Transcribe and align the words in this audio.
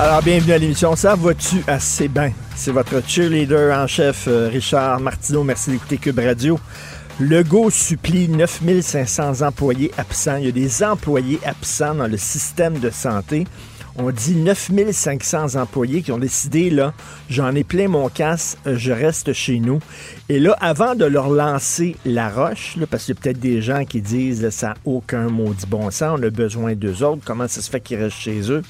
Alors, 0.00 0.22
bienvenue 0.22 0.52
à 0.52 0.58
l'émission. 0.58 0.94
Ça 0.94 1.16
va-tu 1.16 1.56
assez 1.66 2.06
bien? 2.06 2.30
C'est 2.54 2.70
votre 2.70 3.04
cheerleader 3.04 3.76
en 3.76 3.88
chef, 3.88 4.28
euh, 4.28 4.48
Richard 4.48 5.00
Martineau. 5.00 5.42
Merci 5.42 5.72
d'écouter 5.72 5.98
Cube 5.98 6.20
Radio. 6.20 6.60
Legault 7.18 7.70
supplie 7.70 8.28
9500 8.28 9.42
employés 9.42 9.90
absents. 9.98 10.36
Il 10.36 10.44
y 10.44 10.48
a 10.48 10.52
des 10.52 10.84
employés 10.84 11.40
absents 11.44 11.96
dans 11.96 12.06
le 12.06 12.16
système 12.16 12.78
de 12.78 12.90
santé. 12.90 13.48
On 13.96 14.12
dit 14.12 14.36
9500 14.36 15.56
employés 15.56 16.02
qui 16.02 16.12
ont 16.12 16.18
décidé, 16.18 16.70
là, 16.70 16.94
j'en 17.28 17.52
ai 17.56 17.64
plein 17.64 17.88
mon 17.88 18.08
casse, 18.08 18.56
je 18.64 18.92
reste 18.92 19.32
chez 19.32 19.58
nous. 19.58 19.80
Et 20.28 20.38
là, 20.38 20.56
avant 20.60 20.94
de 20.94 21.06
leur 21.06 21.28
lancer 21.28 21.96
la 22.04 22.28
roche, 22.28 22.76
là, 22.76 22.86
parce 22.88 23.04
qu'il 23.04 23.16
y 23.16 23.18
a 23.18 23.20
peut-être 23.20 23.40
des 23.40 23.60
gens 23.60 23.84
qui 23.84 24.00
disent, 24.00 24.48
ça 24.50 24.68
n'a 24.68 24.74
aucun 24.84 25.28
maudit 25.28 25.66
bon 25.66 25.90
sens, 25.90 26.20
on 26.20 26.22
a 26.22 26.30
besoin 26.30 26.76
d'eux 26.76 27.02
autres, 27.02 27.22
comment 27.24 27.48
ça 27.48 27.60
se 27.60 27.68
fait 27.68 27.80
qu'ils 27.80 27.98
restent 27.98 28.18
chez 28.18 28.52
eux? 28.52 28.62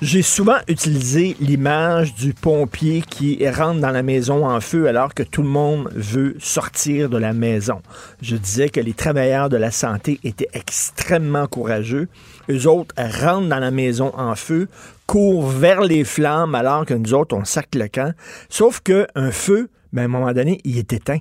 J'ai 0.00 0.22
souvent 0.22 0.58
utilisé 0.68 1.36
l'image 1.40 2.14
du 2.14 2.32
pompier 2.32 3.02
qui 3.02 3.48
rentre 3.48 3.80
dans 3.80 3.90
la 3.90 4.04
maison 4.04 4.46
en 4.46 4.60
feu 4.60 4.86
alors 4.86 5.12
que 5.12 5.24
tout 5.24 5.42
le 5.42 5.48
monde 5.48 5.90
veut 5.92 6.36
sortir 6.38 7.10
de 7.10 7.18
la 7.18 7.32
maison. 7.32 7.82
Je 8.22 8.36
disais 8.36 8.68
que 8.68 8.78
les 8.78 8.92
travailleurs 8.92 9.48
de 9.48 9.56
la 9.56 9.72
santé 9.72 10.20
étaient 10.22 10.50
extrêmement 10.52 11.48
courageux. 11.48 12.06
Eux 12.48 12.68
autres 12.68 12.94
rentrent 12.96 13.48
dans 13.48 13.58
la 13.58 13.72
maison 13.72 14.12
en 14.16 14.36
feu, 14.36 14.68
courent 15.08 15.48
vers 15.48 15.80
les 15.80 16.04
flammes 16.04 16.54
alors 16.54 16.86
que 16.86 16.94
nous 16.94 17.12
autres, 17.12 17.36
on 17.36 17.44
sac 17.44 17.74
le 17.74 17.88
camp. 17.88 18.14
Sauf 18.48 18.78
qu'un 18.78 19.32
feu, 19.32 19.68
ben, 19.92 20.02
à 20.02 20.04
un 20.04 20.08
moment 20.08 20.32
donné, 20.32 20.60
il 20.62 20.78
est 20.78 20.92
éteint. 20.92 21.18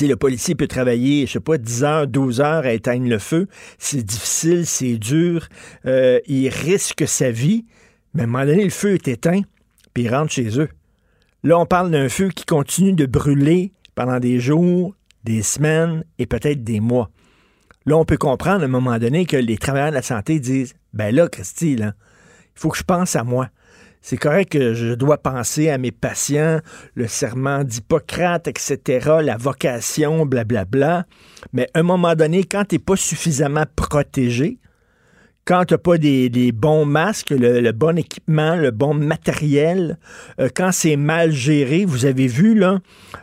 Le 0.00 0.14
policier 0.14 0.54
peut 0.54 0.66
travailler, 0.66 1.26
je 1.26 1.32
sais 1.32 1.40
pas, 1.40 1.58
10 1.58 1.84
heures, 1.84 2.06
12 2.06 2.40
heures 2.40 2.64
à 2.64 2.72
éteindre 2.72 3.08
le 3.08 3.18
feu. 3.18 3.48
C'est 3.78 4.02
difficile, 4.02 4.66
c'est 4.66 4.98
dur. 4.98 5.48
Euh, 5.86 6.20
il 6.26 6.48
risque 6.48 7.06
sa 7.06 7.30
vie. 7.30 7.66
Mais 8.14 8.22
à 8.22 8.24
un 8.24 8.26
moment 8.28 8.44
donné, 8.44 8.64
le 8.64 8.70
feu 8.70 8.94
est 8.94 9.08
éteint, 9.08 9.42
puis 9.94 10.04
il 10.04 10.14
rentre 10.14 10.32
chez 10.32 10.58
eux. 10.58 10.68
Là, 11.42 11.58
on 11.58 11.66
parle 11.66 11.90
d'un 11.90 12.08
feu 12.08 12.28
qui 12.28 12.44
continue 12.44 12.92
de 12.92 13.06
brûler 13.06 13.72
pendant 13.94 14.18
des 14.18 14.40
jours, 14.40 14.94
des 15.24 15.42
semaines 15.42 16.04
et 16.18 16.26
peut-être 16.26 16.64
des 16.64 16.80
mois. 16.80 17.10
Là, 17.86 17.96
on 17.96 18.04
peut 18.04 18.18
comprendre 18.18 18.62
à 18.62 18.64
un 18.64 18.68
moment 18.68 18.98
donné 18.98 19.24
que 19.26 19.36
les 19.36 19.56
travailleurs 19.56 19.90
de 19.90 19.94
la 19.94 20.02
santé 20.02 20.38
disent 20.38 20.74
Ben 20.92 21.14
là, 21.14 21.28
Christy, 21.28 21.72
il 21.72 21.94
faut 22.54 22.68
que 22.68 22.76
je 22.76 22.82
pense 22.82 23.16
à 23.16 23.24
moi. 23.24 23.48
C'est 24.02 24.16
correct 24.16 24.52
que 24.52 24.72
je 24.72 24.94
dois 24.94 25.18
penser 25.18 25.68
à 25.68 25.76
mes 25.76 25.92
patients, 25.92 26.60
le 26.94 27.06
serment 27.06 27.64
d'Hippocrate, 27.64 28.48
etc., 28.48 29.18
la 29.22 29.36
vocation, 29.36 30.24
blablabla. 30.24 31.04
Mais 31.52 31.68
à 31.74 31.80
un 31.80 31.82
moment 31.82 32.14
donné, 32.14 32.44
quand 32.44 32.64
tu 32.64 32.78
pas 32.78 32.96
suffisamment 32.96 33.64
protégé, 33.76 34.58
quand 35.50 35.64
tu 35.64 35.74
n'as 35.74 35.78
pas 35.78 35.98
des, 35.98 36.52
bons 36.52 36.84
masques, 36.84 37.30
le, 37.30 37.72
bon 37.72 37.98
équipement, 37.98 38.54
le 38.54 38.70
bon 38.70 38.94
matériel, 38.94 39.98
euh, 40.38 40.48
quand 40.54 40.70
c'est 40.70 40.94
mal 40.94 41.32
géré, 41.32 41.84
vous 41.84 42.06
avez 42.06 42.28
vu, 42.28 42.54
là, 42.54 42.78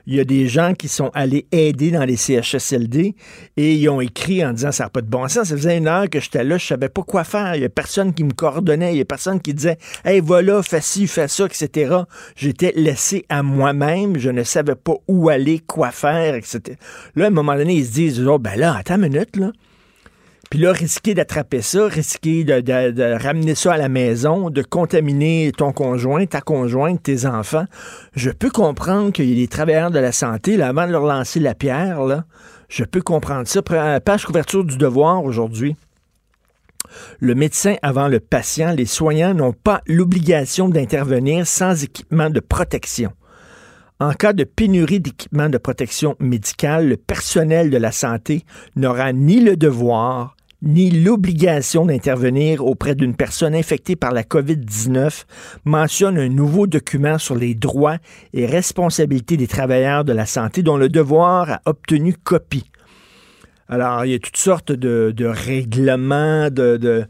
il 0.07 0.15
y 0.15 0.19
a 0.19 0.25
des 0.25 0.49
gens 0.49 0.73
qui 0.73 0.89
sont 0.89 1.09
allés 1.13 1.47
aider 1.53 1.89
dans 1.89 2.03
les 2.03 2.17
CHSLD 2.17 3.15
et 3.55 3.73
ils 3.75 3.87
ont 3.87 4.01
écrit 4.01 4.45
en 4.45 4.51
disant 4.51 4.73
ça 4.73 4.83
n'a 4.83 4.89
pas 4.89 4.99
de 4.99 5.07
bon 5.07 5.29
sens. 5.29 5.47
Ça 5.47 5.55
faisait 5.55 5.77
une 5.77 5.87
heure 5.87 6.09
que 6.09 6.19
j'étais 6.19 6.43
là, 6.43 6.57
je 6.57 6.65
savais 6.67 6.89
pas 6.89 7.03
quoi 7.03 7.23
faire. 7.23 7.55
Il 7.55 7.61
y 7.61 7.65
a 7.65 7.69
personne 7.69 8.13
qui 8.13 8.25
me 8.25 8.33
coordonnait, 8.33 8.93
il 8.93 8.97
y 8.97 9.01
a 9.01 9.05
personne 9.05 9.39
qui 9.39 9.53
disait 9.53 9.77
Hey, 10.03 10.19
voilà, 10.19 10.61
fais 10.63 10.81
ci, 10.81 11.07
fais 11.07 11.29
ça, 11.29 11.45
etc. 11.45 11.95
J'étais 12.35 12.73
laissé 12.75 13.25
à 13.29 13.41
moi-même, 13.41 14.19
je 14.19 14.31
ne 14.31 14.43
savais 14.43 14.75
pas 14.75 14.95
où 15.07 15.29
aller, 15.29 15.59
quoi 15.59 15.91
faire, 15.91 16.35
etc. 16.35 16.59
Là, 17.15 17.23
à 17.23 17.27
un 17.27 17.31
moment 17.31 17.55
donné, 17.55 17.75
ils 17.75 17.85
se 17.85 17.93
disent 17.93 18.27
oh, 18.27 18.37
ben 18.37 18.59
là, 18.59 18.75
attends 18.75 18.95
une 18.95 19.03
minute, 19.03 19.37
là. 19.37 19.53
Puis 20.49 20.59
là, 20.59 20.71
risquer 20.71 21.13
d'attraper 21.13 21.61
ça, 21.61 21.87
risquer 21.87 22.45
de, 22.45 22.61
de, 22.61 22.91
de, 22.91 23.21
ramener 23.21 23.53
ça 23.53 23.73
à 23.73 23.77
la 23.77 23.89
maison, 23.89 24.49
de 24.49 24.61
contaminer 24.61 25.51
ton 25.55 25.73
conjoint, 25.73 26.25
ta 26.25 26.39
conjointe, 26.39 27.03
tes 27.03 27.25
enfants. 27.25 27.65
Je 28.15 28.29
peux 28.29 28.49
comprendre 28.49 29.11
qu'il 29.11 29.29
y 29.29 29.33
a 29.33 29.35
des 29.35 29.47
travailleurs 29.49 29.91
de 29.91 29.99
la 29.99 30.13
santé, 30.13 30.61
avant 30.61 30.87
de 30.87 30.91
leur 30.91 31.03
lancer 31.03 31.41
la 31.41 31.53
pierre, 31.53 32.03
là, 32.03 32.23
je 32.69 32.83
peux 32.83 33.01
comprendre 33.01 33.47
ça. 33.47 33.61
Page 33.61 34.25
couverture 34.25 34.63
du 34.63 34.77
devoir 34.77 35.23
aujourd'hui. 35.23 35.75
Le 37.19 37.35
médecin 37.35 37.75
avant 37.81 38.07
le 38.07 38.19
patient, 38.19 38.71
les 38.71 38.85
soignants 38.85 39.33
n'ont 39.33 39.53
pas 39.53 39.81
l'obligation 39.87 40.69
d'intervenir 40.69 41.45
sans 41.45 41.83
équipement 41.83 42.29
de 42.29 42.39
protection. 42.39 43.11
En 43.99 44.13
cas 44.13 44.33
de 44.33 44.43
pénurie 44.43 44.99
d'équipements 44.99 45.49
de 45.49 45.57
protection 45.57 46.15
médicale, 46.19 46.87
le 46.87 46.97
personnel 46.97 47.69
de 47.69 47.77
la 47.77 47.91
santé 47.91 48.45
n'aura 48.75 49.11
ni 49.11 49.41
le 49.41 49.57
devoir 49.57 50.36
ni 50.61 50.89
l'obligation 50.89 51.85
d'intervenir 51.85 52.65
auprès 52.65 52.95
d'une 52.95 53.15
personne 53.15 53.53
infectée 53.53 53.95
par 53.95 54.11
la 54.11 54.23
COVID-19 54.23 55.25
mentionne 55.65 56.17
un 56.17 56.29
nouveau 56.29 56.67
document 56.67 57.17
sur 57.17 57.35
les 57.35 57.53
droits 57.53 57.97
et 58.33 58.45
responsabilités 58.45 59.37
des 59.37 59.47
travailleurs 59.47 60.03
de 60.03 60.13
la 60.13 60.25
santé 60.25 60.63
dont 60.63 60.77
le 60.77 60.89
devoir 60.89 61.51
a 61.51 61.61
obtenu 61.65 62.13
copie. 62.13 62.69
Alors, 63.69 64.05
il 64.05 64.11
y 64.11 64.15
a 64.15 64.19
toutes 64.19 64.37
sortes 64.37 64.71
de, 64.71 65.13
règlements, 65.25 66.49
de, 66.49 67.05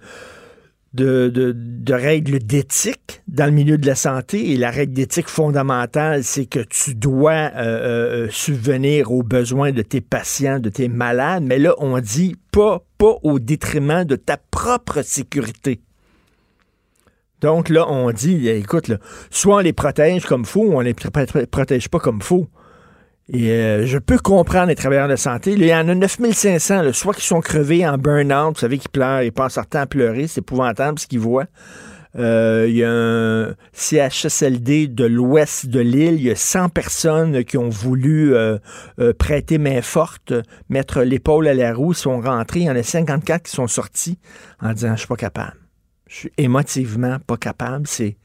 règles 1.87 2.39
d'éthique 2.39 3.21
dans 3.27 3.45
le 3.45 3.51
milieu 3.51 3.77
de 3.77 3.85
la 3.85 3.93
santé. 3.93 4.51
Et 4.51 4.57
la 4.57 4.71
règle 4.71 4.93
d'éthique 4.93 5.27
fondamentale, 5.27 6.23
c'est 6.23 6.47
que 6.47 6.59
tu 6.59 6.95
dois 6.95 7.51
euh, 7.55 8.25
euh, 8.25 8.27
subvenir 8.31 9.11
aux 9.11 9.21
besoins 9.21 9.71
de 9.71 9.83
tes 9.83 10.01
patients, 10.01 10.59
de 10.59 10.69
tes 10.69 10.87
malades. 10.87 11.43
Mais 11.43 11.59
là, 11.59 11.75
on 11.77 11.99
dit 11.99 12.35
pas, 12.51 12.83
pas 12.97 13.15
au 13.23 13.39
détriment 13.39 14.03
de 14.03 14.15
ta 14.15 14.37
propre 14.37 15.01
sécurité. 15.01 15.81
Donc 17.41 17.69
là, 17.69 17.87
on 17.87 18.11
dit, 18.11 18.49
écoute, 18.49 18.91
soit 19.29 19.57
on 19.57 19.59
les 19.59 19.73
protège 19.73 20.25
comme 20.25 20.45
faux, 20.45 20.65
ou 20.65 20.77
on 20.77 20.79
les 20.79 20.93
protège 20.93 21.89
pas 21.89 21.99
comme 21.99 22.21
faux. 22.21 22.47
Et 23.29 23.51
euh, 23.51 23.85
je 23.85 23.97
peux 23.97 24.17
comprendre 24.17 24.67
les 24.67 24.75
travailleurs 24.75 25.09
de 25.09 25.17
santé. 25.17 25.51
il 25.51 25.65
y 25.65 25.75
en 25.75 25.87
a 25.89 25.95
9500, 25.95 26.81
là, 26.81 26.93
soit 26.93 27.13
qui 27.13 27.25
sont 27.25 27.41
crevés 27.41 27.85
en 27.85 27.97
burn-out, 27.97 28.55
vous 28.55 28.59
savez, 28.59 28.77
qui 28.77 28.87
pleurent, 28.87 29.21
ils 29.21 29.33
passent 29.33 29.57
leur 29.57 29.67
temps 29.67 29.81
à 29.81 29.85
pleurer, 29.85 30.27
c'est 30.27 30.39
épouvantable 30.39 30.97
ce 30.97 31.07
qu'ils 31.07 31.19
voient. 31.19 31.47
Euh, 32.17 32.65
il 32.67 32.75
y 32.75 32.83
a 32.83 32.91
un 32.91 33.55
CHSLD 33.73 34.87
de 34.87 35.05
l'ouest 35.05 35.67
de 35.67 35.79
l'île. 35.79 36.15
Il 36.15 36.23
y 36.23 36.31
a 36.31 36.35
100 36.35 36.69
personnes 36.69 37.43
qui 37.43 37.57
ont 37.57 37.69
voulu 37.69 38.33
euh, 38.33 38.57
euh, 38.99 39.13
prêter 39.13 39.57
main 39.57 39.81
forte, 39.81 40.33
mettre 40.69 41.01
l'épaule 41.01 41.47
à 41.47 41.53
la 41.53 41.73
roue, 41.73 41.93
sont 41.93 42.19
rentrés. 42.19 42.61
Il 42.61 42.65
y 42.65 42.69
en 42.69 42.75
a 42.75 42.83
54 42.83 43.43
qui 43.43 43.51
sont 43.51 43.67
sortis 43.67 44.17
en 44.61 44.73
disant 44.73 44.93
Je 44.93 44.99
suis 44.99 45.07
pas 45.07 45.15
capable. 45.15 45.57
Je 46.07 46.15
suis 46.15 46.31
émotivement 46.37 47.17
pas 47.19 47.37
capable. 47.37 47.85
C'est, 47.85 48.17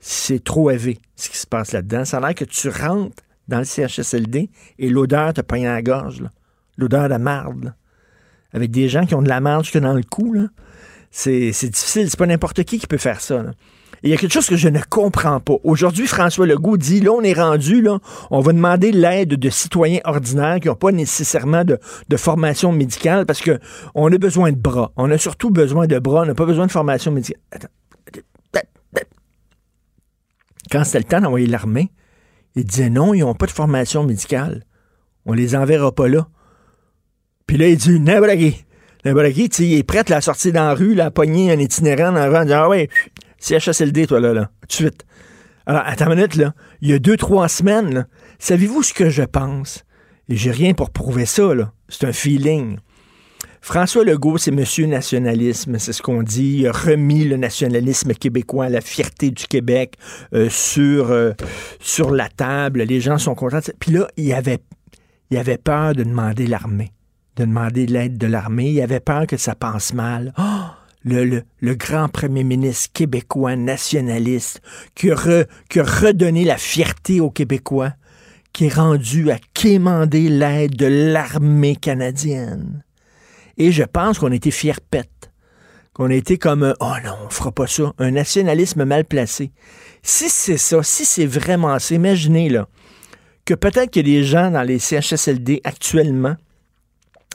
c'est 0.00 0.42
trop 0.42 0.70
élevé 0.70 0.98
ce 1.14 1.30
qui 1.30 1.36
se 1.36 1.46
passe 1.46 1.72
là-dedans. 1.72 2.04
Ça 2.04 2.18
a 2.18 2.20
l'air 2.20 2.34
que 2.34 2.44
tu 2.44 2.68
rentres 2.68 3.22
dans 3.46 3.58
le 3.58 3.64
CHSLD 3.64 4.50
et 4.78 4.88
l'odeur 4.88 5.34
te 5.34 5.40
pogne 5.40 5.68
à 5.68 5.74
la 5.74 5.82
gorge. 5.82 6.24
L'odeur 6.76 7.08
de 7.08 7.16
marde. 7.16 7.74
Avec 8.52 8.70
des 8.70 8.88
gens 8.88 9.06
qui 9.06 9.14
ont 9.14 9.22
de 9.22 9.28
la 9.28 9.40
marde 9.40 9.64
jusque 9.64 9.78
dans 9.78 9.94
le 9.94 10.02
cou. 10.02 10.34
C'est, 11.10 11.50
difficile. 11.50 12.10
C'est 12.10 12.18
pas 12.18 12.26
n'importe 12.26 12.62
qui 12.64 12.78
qui 12.78 12.86
peut 12.86 12.98
faire 12.98 13.20
ça. 13.20 13.42
Là. 13.42 13.52
il 14.02 14.10
y 14.10 14.12
a 14.12 14.16
quelque 14.16 14.32
chose 14.32 14.48
que 14.48 14.56
je 14.56 14.68
ne 14.68 14.80
comprends 14.80 15.40
pas. 15.40 15.54
Aujourd'hui, 15.64 16.06
François 16.06 16.46
Legault 16.46 16.76
dit, 16.76 17.00
là, 17.00 17.12
on 17.12 17.22
est 17.22 17.32
rendu, 17.32 17.80
là, 17.82 17.98
on 18.30 18.40
va 18.40 18.52
demander 18.52 18.92
l'aide 18.92 19.34
de 19.34 19.50
citoyens 19.50 20.00
ordinaires 20.04 20.60
qui 20.60 20.68
n'ont 20.68 20.74
pas 20.74 20.92
nécessairement 20.92 21.64
de, 21.64 21.78
formation 22.16 22.72
médicale 22.72 23.26
parce 23.26 23.40
que 23.40 23.58
on 23.94 24.12
a 24.12 24.18
besoin 24.18 24.52
de 24.52 24.56
bras. 24.56 24.92
On 24.96 25.10
a 25.10 25.18
surtout 25.18 25.50
besoin 25.50 25.86
de 25.86 25.98
bras, 25.98 26.22
on 26.22 26.26
n'a 26.26 26.34
pas 26.34 26.46
besoin 26.46 26.66
de 26.66 26.72
formation 26.72 27.12
médicale. 27.12 27.40
Quand 30.70 30.84
c'était 30.84 30.98
le 30.98 31.04
temps 31.04 31.20
d'envoyer 31.20 31.46
l'armée, 31.46 31.90
il 32.56 32.64
disait 32.64 32.90
non, 32.90 33.14
ils 33.14 33.20
n'ont 33.20 33.34
pas 33.34 33.46
de 33.46 33.52
formation 33.52 34.04
médicale. 34.04 34.64
On 35.26 35.32
les 35.32 35.54
enverra 35.54 35.92
pas 35.92 36.08
là. 36.08 36.26
Puis 37.46 37.56
là, 37.56 37.68
il 37.68 37.76
dit, 37.76 38.00
Nabragui. 38.00 38.64
Tu 39.04 39.64
il 39.64 39.74
est 39.74 39.82
prêt 39.82 39.98
à 39.98 40.14
la 40.14 40.20
sortir 40.20 40.52
dans 40.52 40.64
la 40.64 40.74
rue, 40.74 40.94
la 40.94 41.10
pogner 41.10 41.52
un 41.52 41.58
itinérant 41.58 42.12
dans 42.12 42.18
la 42.18 42.28
rue, 42.28 42.36
en 42.36 42.44
disant, 42.44 42.62
ah 42.64 42.68
ouais, 42.68 42.88
CHSLD, 43.38 44.06
toi, 44.06 44.20
là, 44.20 44.32
là, 44.32 44.50
tout 44.62 44.66
de 44.66 44.72
suite. 44.72 45.06
Alors, 45.66 45.82
attends 45.84 46.06
une 46.06 46.16
minute, 46.16 46.36
là. 46.36 46.54
Il 46.80 46.90
y 46.90 46.92
a 46.92 46.98
deux, 46.98 47.16
trois 47.16 47.48
semaines, 47.48 48.06
savez-vous 48.38 48.82
ce 48.82 48.94
que 48.94 49.10
je 49.10 49.22
pense? 49.22 49.84
Et 50.28 50.36
j'ai 50.36 50.50
rien 50.50 50.74
pour 50.74 50.90
prouver 50.90 51.26
ça, 51.26 51.54
là. 51.54 51.72
C'est 51.88 52.06
un 52.06 52.12
feeling. 52.12 52.78
François 53.66 54.04
Legault, 54.04 54.38
c'est 54.38 54.52
monsieur 54.52 54.86
nationalisme, 54.86 55.80
c'est 55.80 55.92
ce 55.92 56.00
qu'on 56.00 56.22
dit. 56.22 56.58
Il 56.58 56.68
a 56.68 56.72
remis 56.72 57.24
le 57.24 57.36
nationalisme 57.36 58.14
québécois, 58.14 58.68
la 58.68 58.80
fierté 58.80 59.32
du 59.32 59.44
Québec 59.48 59.94
euh, 60.34 60.48
sur, 60.48 61.10
euh, 61.10 61.32
sur 61.80 62.10
la 62.10 62.28
table. 62.28 62.82
Les 62.82 63.00
gens 63.00 63.18
sont 63.18 63.34
contents. 63.34 63.58
Puis 63.80 63.90
là, 63.90 64.06
il 64.16 64.32
avait, 64.32 64.60
il 65.30 65.36
avait 65.36 65.58
peur 65.58 65.94
de 65.94 66.04
demander 66.04 66.46
l'armée, 66.46 66.92
de 67.36 67.44
demander 67.44 67.86
l'aide 67.86 68.18
de 68.18 68.26
l'armée. 68.26 68.70
Il 68.70 68.80
avait 68.80 69.00
peur 69.00 69.26
que 69.26 69.36
ça 69.36 69.54
pense 69.54 69.92
mal. 69.94 70.32
Oh! 70.38 70.42
Le, 71.04 71.42
le, 71.60 71.74
grand 71.76 72.08
premier 72.08 72.42
ministre 72.42 72.90
québécois 72.92 73.54
nationaliste 73.54 74.60
qui 74.96 75.12
a, 75.12 75.14
a 75.14 75.82
redonné 75.82 76.44
la 76.44 76.56
fierté 76.56 77.20
aux 77.20 77.30
Québécois, 77.30 77.92
qui 78.52 78.66
est 78.66 78.74
rendu 78.74 79.30
à 79.30 79.38
quémander 79.54 80.28
l'aide 80.28 80.74
de 80.74 80.86
l'armée 80.86 81.76
canadienne. 81.76 82.82
Et 83.56 83.70
je 83.70 83.84
pense 83.84 84.18
qu'on 84.18 84.32
été 84.32 84.50
fiers 84.50 84.80
pète. 84.90 85.30
Qu'on 85.92 86.10
a 86.10 86.14
été 86.14 86.38
comme 86.38 86.74
Oh 86.80 86.94
non, 87.04 87.14
on 87.24 87.30
fera 87.30 87.52
pas 87.52 87.68
ça. 87.68 87.92
Un 87.98 88.10
nationalisme 88.10 88.84
mal 88.84 89.04
placé. 89.04 89.52
Si 90.02 90.28
c'est 90.28 90.58
ça, 90.58 90.82
si 90.82 91.04
c'est 91.04 91.26
vraiment 91.26 91.78
ça, 91.78 91.94
imaginez 91.94 92.48
là, 92.48 92.66
que 93.44 93.54
peut-être 93.54 93.90
qu'il 93.90 94.08
y 94.08 94.16
a 94.16 94.18
des 94.18 94.24
gens 94.24 94.50
dans 94.50 94.62
les 94.62 94.80
CHSLD 94.80 95.60
actuellement 95.62 96.34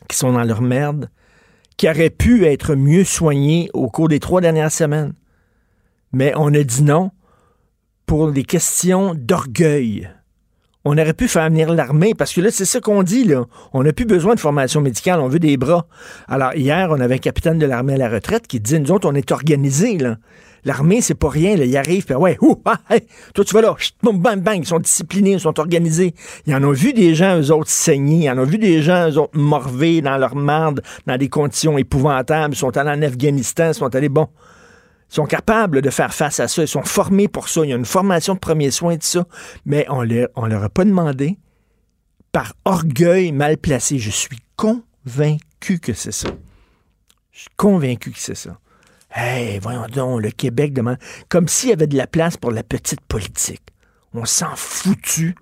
qui 0.07 0.17
sont 0.17 0.33
dans 0.33 0.43
leur 0.43 0.61
merde, 0.61 1.09
qui 1.77 1.89
auraient 1.89 2.09
pu 2.09 2.45
être 2.45 2.75
mieux 2.75 3.03
soignés 3.03 3.69
au 3.73 3.89
cours 3.89 4.07
des 4.07 4.19
trois 4.19 4.41
dernières 4.41 4.71
semaines. 4.71 5.13
Mais 6.13 6.33
on 6.35 6.53
a 6.53 6.63
dit 6.63 6.83
non 6.83 7.11
pour 8.05 8.31
des 8.31 8.43
questions 8.43 9.13
d'orgueil 9.15 10.09
on 10.83 10.97
aurait 10.97 11.13
pu 11.13 11.27
faire 11.27 11.49
venir 11.49 11.71
l'armée, 11.71 12.15
parce 12.15 12.33
que 12.33 12.41
là, 12.41 12.49
c'est 12.51 12.65
ça 12.65 12.79
qu'on 12.79 13.03
dit, 13.03 13.23
là. 13.23 13.45
On 13.73 13.83
n'a 13.83 13.93
plus 13.93 14.05
besoin 14.05 14.33
de 14.33 14.39
formation 14.39 14.81
médicale, 14.81 15.19
on 15.19 15.27
veut 15.27 15.39
des 15.39 15.57
bras. 15.57 15.87
Alors, 16.27 16.55
hier, 16.55 16.87
on 16.89 16.99
avait 16.99 17.15
un 17.15 17.19
capitaine 17.19 17.59
de 17.59 17.65
l'armée 17.65 17.93
à 17.93 17.97
la 17.97 18.09
retraite 18.09 18.47
qui 18.47 18.59
disait, 18.59 18.79
nous 18.79 18.91
autres, 18.91 19.07
on 19.07 19.13
est 19.13 19.31
organisés, 19.31 19.97
là. 19.97 20.17
L'armée, 20.63 21.01
c'est 21.01 21.15
pas 21.15 21.29
rien, 21.29 21.55
là. 21.57 21.65
Ils 21.65 21.77
arrivent, 21.77 22.05
puis 22.05 22.15
ouais, 22.15 22.37
ouh, 22.41 22.61
ah, 22.65 22.77
toi, 23.33 23.43
tu 23.45 23.53
vas 23.53 23.61
là, 23.61 23.75
bang, 24.03 24.41
bang, 24.41 24.59
ils 24.59 24.67
sont 24.67 24.79
disciplinés, 24.79 25.33
ils 25.33 25.39
sont 25.39 25.59
organisés. 25.59 26.13
Ils 26.45 26.53
en 26.53 26.63
ont 26.63 26.71
vu 26.71 26.93
des 26.93 27.15
gens, 27.15 27.39
eux 27.39 27.51
autres, 27.51 27.69
saigner. 27.69 28.25
Ils 28.25 28.29
en 28.29 28.37
ont 28.37 28.45
vu 28.45 28.57
des 28.57 28.81
gens, 28.81 29.09
eux 29.09 29.17
autres, 29.17 29.37
morvés 29.37 30.01
dans 30.01 30.17
leur 30.17 30.35
merde, 30.35 30.81
dans 31.07 31.17
des 31.17 31.29
conditions 31.29 31.77
épouvantables. 31.77 32.53
Ils 32.53 32.57
sont 32.57 32.75
allés 32.77 32.91
en 32.91 33.01
Afghanistan, 33.01 33.69
ils 33.69 33.75
sont 33.75 33.95
allés, 33.95 34.09
bon, 34.09 34.27
sont 35.11 35.25
capables 35.25 35.81
de 35.81 35.89
faire 35.89 36.13
face 36.13 36.39
à 36.39 36.47
ça. 36.47 36.61
Ils 36.61 36.67
sont 36.67 36.83
formés 36.83 37.27
pour 37.27 37.49
ça. 37.49 37.65
Il 37.65 37.69
y 37.69 37.73
a 37.73 37.75
une 37.75 37.85
formation 37.85 38.33
de 38.33 38.39
premiers 38.39 38.71
soins, 38.71 38.95
de 38.95 39.03
ça. 39.03 39.25
Mais 39.65 39.85
on 39.89 40.03
ne 40.03 40.47
leur 40.47 40.63
a 40.63 40.69
pas 40.69 40.85
demandé 40.85 41.37
par 42.31 42.53
orgueil 42.63 43.31
mal 43.31 43.57
placé. 43.57 43.99
Je 43.99 44.09
suis 44.09 44.39
convaincu 44.55 45.79
que 45.79 45.93
c'est 45.93 46.13
ça. 46.13 46.29
Je 47.31 47.41
suis 47.41 47.49
convaincu 47.57 48.11
que 48.11 48.19
c'est 48.19 48.35
ça. 48.35 48.57
Hey, 49.13 49.59
voyons 49.59 49.87
donc, 49.87 50.21
le 50.21 50.31
Québec 50.31 50.73
demande. 50.73 50.97
Comme 51.27 51.49
s'il 51.49 51.69
y 51.69 51.73
avait 51.73 51.87
de 51.87 51.97
la 51.97 52.07
place 52.07 52.37
pour 52.37 52.51
la 52.51 52.63
petite 52.63 53.01
politique. 53.01 53.61
On 54.13 54.25
s'en 54.25 54.55
foutu 54.55 55.35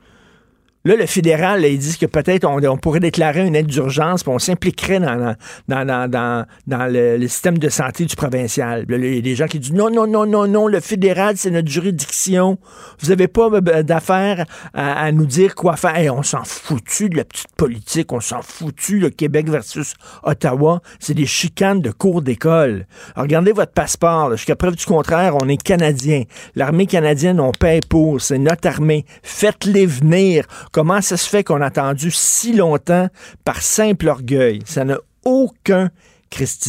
Là, 0.86 0.96
le 0.96 1.06
fédéral, 1.08 1.66
ils 1.66 1.78
disent 1.78 1.98
que 1.98 2.06
peut-être 2.06 2.46
on, 2.46 2.78
pourrait 2.78 3.02
déclarer 3.02 3.46
une 3.46 3.54
aide 3.54 3.68
d'urgence, 3.68 4.24
puis 4.24 4.32
on 4.32 4.40
s'impliquerait 4.40 5.02
dans, 5.02 5.36
le, 5.68 7.28
système 7.28 7.58
de 7.58 7.68
santé 7.68 8.06
du 8.06 8.16
provincial. 8.16 8.86
il 8.88 9.16
y 9.16 9.18
a 9.18 9.22
des 9.22 9.36
gens 9.36 9.48
qui 9.48 9.60
disent 9.60 9.74
non, 9.74 9.90
non, 9.90 10.08
non, 10.08 10.26
non, 10.26 10.48
non, 10.48 10.68
le 10.68 10.80
fédéral, 10.80 11.36
c'est 11.36 11.52
notre 11.52 11.68
juridiction. 11.68 12.58
Vous 13.02 13.10
n'avez 13.10 13.28
pas 13.28 13.50
euh, 13.52 13.84
d'affaires 13.84 14.46
à, 14.74 15.12
nous 15.12 15.26
dire 15.26 15.54
quoi 15.54 15.76
faire. 15.76 16.16
on 16.16 16.24
s'en 16.24 16.46
foutu 16.46 17.10
de 17.10 17.18
la 17.18 17.26
petite 17.26 17.54
politique, 17.58 18.14
on 18.14 18.22
s'en 18.22 18.42
foutu 18.42 19.00
le 19.00 19.10
Québec 19.10 19.50
versus 19.50 19.96
Ottawa. 20.24 20.82
C'est 21.00 21.14
des 21.14 21.26
chicanes 21.26 21.82
de 21.82 21.92
cours 21.92 22.22
d'école. 22.22 22.88
Regardez 23.18 23.52
votre 23.52 23.74
passeport. 23.74 24.32
Jusqu'à 24.32 24.56
preuve 24.56 24.78
du 24.78 24.86
contraire, 24.86 25.36
on 25.42 25.50
est 25.50 25.62
Canadien. 25.62 26.24
L'armée 26.56 26.86
canadienne, 26.86 27.42
on 27.42 27.52
paye 27.52 27.82
pour. 27.90 28.22
C'est 28.22 28.38
notre 28.38 28.66
armée. 28.66 29.06
Faites-les 29.24 29.86
venir 29.86 30.46
Comment 30.72 31.02
ça 31.02 31.18
se 31.18 31.28
fait 31.28 31.44
qu'on 31.44 31.62
a 31.62 31.68
attendu 31.68 32.12
si 32.12 32.54
longtemps 32.54 33.08
par 33.44 33.62
simple 33.62 34.08
orgueil? 34.08 34.62
Ça 34.66 34.86
n'a 34.86 34.98
aucun 35.26 35.90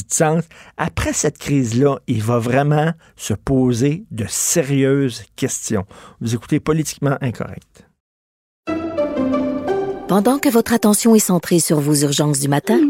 sens. 0.08 0.44
Après 0.76 1.12
cette 1.12 1.38
crise-là, 1.38 1.98
il 2.06 2.22
va 2.22 2.38
vraiment 2.38 2.92
se 3.16 3.34
poser 3.34 4.04
de 4.10 4.24
sérieuses 4.28 5.24
questions. 5.36 5.84
Vous 6.20 6.34
écoutez 6.34 6.60
politiquement 6.60 7.16
incorrect. 7.20 7.86
Pendant 10.08 10.38
que 10.38 10.48
votre 10.48 10.72
attention 10.72 11.14
est 11.14 11.20
centrée 11.20 11.60
sur 11.60 11.78
vos 11.78 11.94
urgences 11.94 12.40
du 12.40 12.48
matin, 12.48 12.80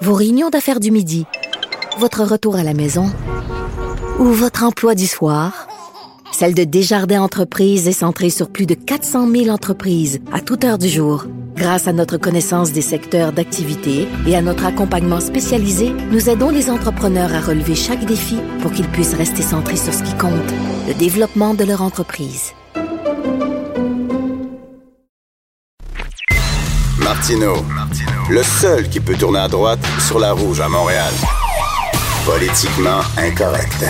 vos 0.00 0.14
réunions 0.14 0.50
d'affaires 0.50 0.78
du 0.78 0.92
midi, 0.92 1.26
votre 1.98 2.22
retour 2.22 2.56
à 2.56 2.62
la 2.62 2.74
maison 2.74 3.12
ou 4.20 4.24
votre 4.26 4.62
emploi 4.62 4.94
du 4.94 5.06
soir, 5.06 5.66
celle 6.34 6.54
de 6.54 6.64
Desjardins 6.64 7.22
Entreprises 7.22 7.86
est 7.86 7.92
centrée 7.92 8.28
sur 8.28 8.50
plus 8.50 8.66
de 8.66 8.74
400 8.74 9.30
000 9.30 9.48
entreprises 9.50 10.20
à 10.32 10.40
toute 10.40 10.64
heure 10.64 10.78
du 10.78 10.88
jour. 10.88 11.26
Grâce 11.54 11.86
à 11.86 11.92
notre 11.92 12.16
connaissance 12.16 12.72
des 12.72 12.80
secteurs 12.80 13.32
d'activité 13.32 14.08
et 14.26 14.34
à 14.34 14.42
notre 14.42 14.66
accompagnement 14.66 15.20
spécialisé, 15.20 15.92
nous 16.10 16.28
aidons 16.28 16.50
les 16.50 16.70
entrepreneurs 16.70 17.32
à 17.32 17.40
relever 17.40 17.76
chaque 17.76 18.04
défi 18.04 18.36
pour 18.60 18.72
qu'ils 18.72 18.88
puissent 18.88 19.14
rester 19.14 19.42
centrés 19.42 19.76
sur 19.76 19.94
ce 19.94 20.02
qui 20.02 20.14
compte, 20.14 20.32
le 20.88 20.94
développement 20.94 21.54
de 21.54 21.62
leur 21.62 21.82
entreprise. 21.82 22.50
Martino, 26.98 27.54
le 28.28 28.42
seul 28.42 28.88
qui 28.88 28.98
peut 28.98 29.14
tourner 29.14 29.38
à 29.38 29.48
droite 29.48 29.86
sur 30.00 30.18
la 30.18 30.32
rouge 30.32 30.60
à 30.60 30.68
Montréal. 30.68 31.12
Politiquement 32.26 33.02
incorrect 33.18 33.84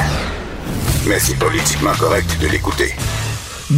mais 1.06 1.18
c'est 1.18 1.38
politiquement 1.38 1.92
correct 1.98 2.38
de 2.40 2.48
l'écouter. 2.50 2.94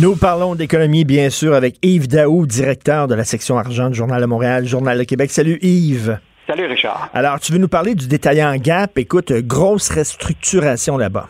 Nous 0.01 0.17
parlons 0.17 0.55
d'économie, 0.55 1.05
bien 1.05 1.31
sûr, 1.31 1.55
avec 1.55 1.75
Yves 1.83 2.09
Daou, 2.09 2.47
directeur 2.47 3.09
de 3.09 3.15
la 3.15 3.25
section 3.25 3.59
argent 3.59 3.89
du 3.89 3.95
Journal 3.95 4.21
de 4.21 4.27
Montréal, 4.27 4.65
Journal 4.65 4.99
de 4.99 5.05
Québec. 5.05 5.31
Salut 5.31 5.59
Yves. 5.63 6.19
Salut 6.47 6.67
Richard. 6.67 7.09
Alors, 7.15 7.41
tu 7.41 7.53
veux 7.53 7.59
nous 7.59 7.69
parler 7.69 7.95
du 7.95 8.07
détaillant 8.07 8.55
Gap? 8.57 8.99
Écoute, 8.99 9.33
grosse 9.33 9.91
restructuration 9.91 10.97
là-bas. 10.97 11.29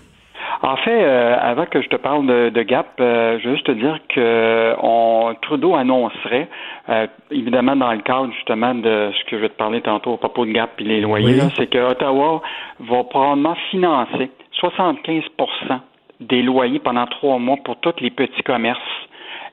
En 0.63 0.77
fait, 0.77 1.05
euh, 1.05 1.37
avant 1.41 1.67
que 1.67 1.81
je 1.81 1.89
te 1.89 1.97
parle 1.97 2.27
de, 2.27 2.63
Gap, 2.63 2.99
euh, 2.99 3.39
je 3.39 3.49
veux 3.49 3.55
juste 3.55 3.67
te 3.67 3.73
dire 3.73 3.99
que 4.15 4.75
on, 4.83 5.35
Trudeau 5.43 5.77
annoncerait, 5.77 6.49
euh, 6.89 7.07
évidemment 7.31 7.77
dans 7.77 7.93
le 7.93 8.01
cadre 8.01 8.33
justement 8.33 8.75
de 8.75 9.11
ce 9.13 9.31
que 9.31 9.37
je 9.37 9.43
vais 9.43 9.49
te 9.49 9.57
parler 9.57 9.81
tantôt 9.81 10.13
au 10.13 10.17
propos 10.17 10.45
de 10.45 10.53
Gap 10.53 10.71
et 10.79 10.85
les 10.85 11.01
loyers, 11.01 11.41
c'est 11.57 11.69
que 11.69 11.79
Ottawa 11.79 12.43
va 12.81 13.05
probablement 13.05 13.55
financer 13.71 14.31
75% 14.61 15.23
des 16.21 16.43
loyers 16.43 16.79
pendant 16.79 17.07
trois 17.07 17.39
mois 17.39 17.57
pour 17.65 17.77
tous 17.77 17.95
les 18.01 18.11
petits 18.11 18.43
commerces 18.43 18.81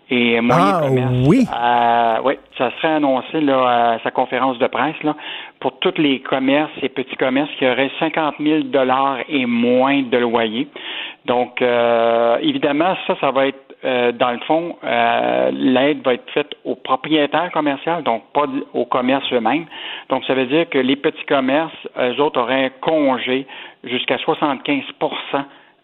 et 0.09 0.41
moyens 0.41 0.73
ah, 0.75 0.81
commerces. 0.87 1.27
Oui. 1.27 1.45
Euh, 1.51 2.17
oui, 2.23 2.33
ça 2.57 2.71
serait 2.77 2.95
annoncé 2.95 3.41
là, 3.41 3.93
à 3.93 3.99
sa 3.99 4.11
conférence 4.11 4.57
de 4.59 4.67
presse 4.67 5.01
là, 5.03 5.15
pour 5.59 5.79
tous 5.79 5.97
les 5.97 6.19
commerces 6.19 6.71
et 6.81 6.89
petits 6.89 7.15
commerces 7.15 7.49
qui 7.57 7.65
auraient 7.65 7.91
50 7.99 8.35
000 8.39 8.63
dollars 8.63 9.19
et 9.29 9.45
moins 9.45 10.01
de 10.03 10.17
loyers. 10.17 10.67
Donc, 11.25 11.61
euh, 11.61 12.37
évidemment, 12.41 12.95
ça, 13.07 13.15
ça 13.21 13.31
va 13.31 13.47
être 13.47 13.72
euh, 13.85 14.11
dans 14.11 14.31
le 14.31 14.39
fond, 14.39 14.77
euh, 14.83 15.51
l'aide 15.51 16.01
va 16.03 16.13
être 16.13 16.29
faite 16.31 16.55
aux 16.63 16.75
propriétaires 16.75 17.51
commerciaux, 17.51 18.01
donc 18.03 18.23
pas 18.33 18.45
aux 18.73 18.85
commerces 18.85 19.31
eux-mêmes. 19.33 19.65
Donc, 20.09 20.23
ça 20.25 20.33
veut 20.33 20.45
dire 20.45 20.69
que 20.69 20.77
les 20.77 20.95
petits 20.95 21.25
commerces, 21.25 21.75
eux 21.99 22.19
autres, 22.21 22.39
auraient 22.39 22.65
un 22.65 22.69
congé 22.81 23.45
jusqu'à 23.83 24.17
75 24.17 24.83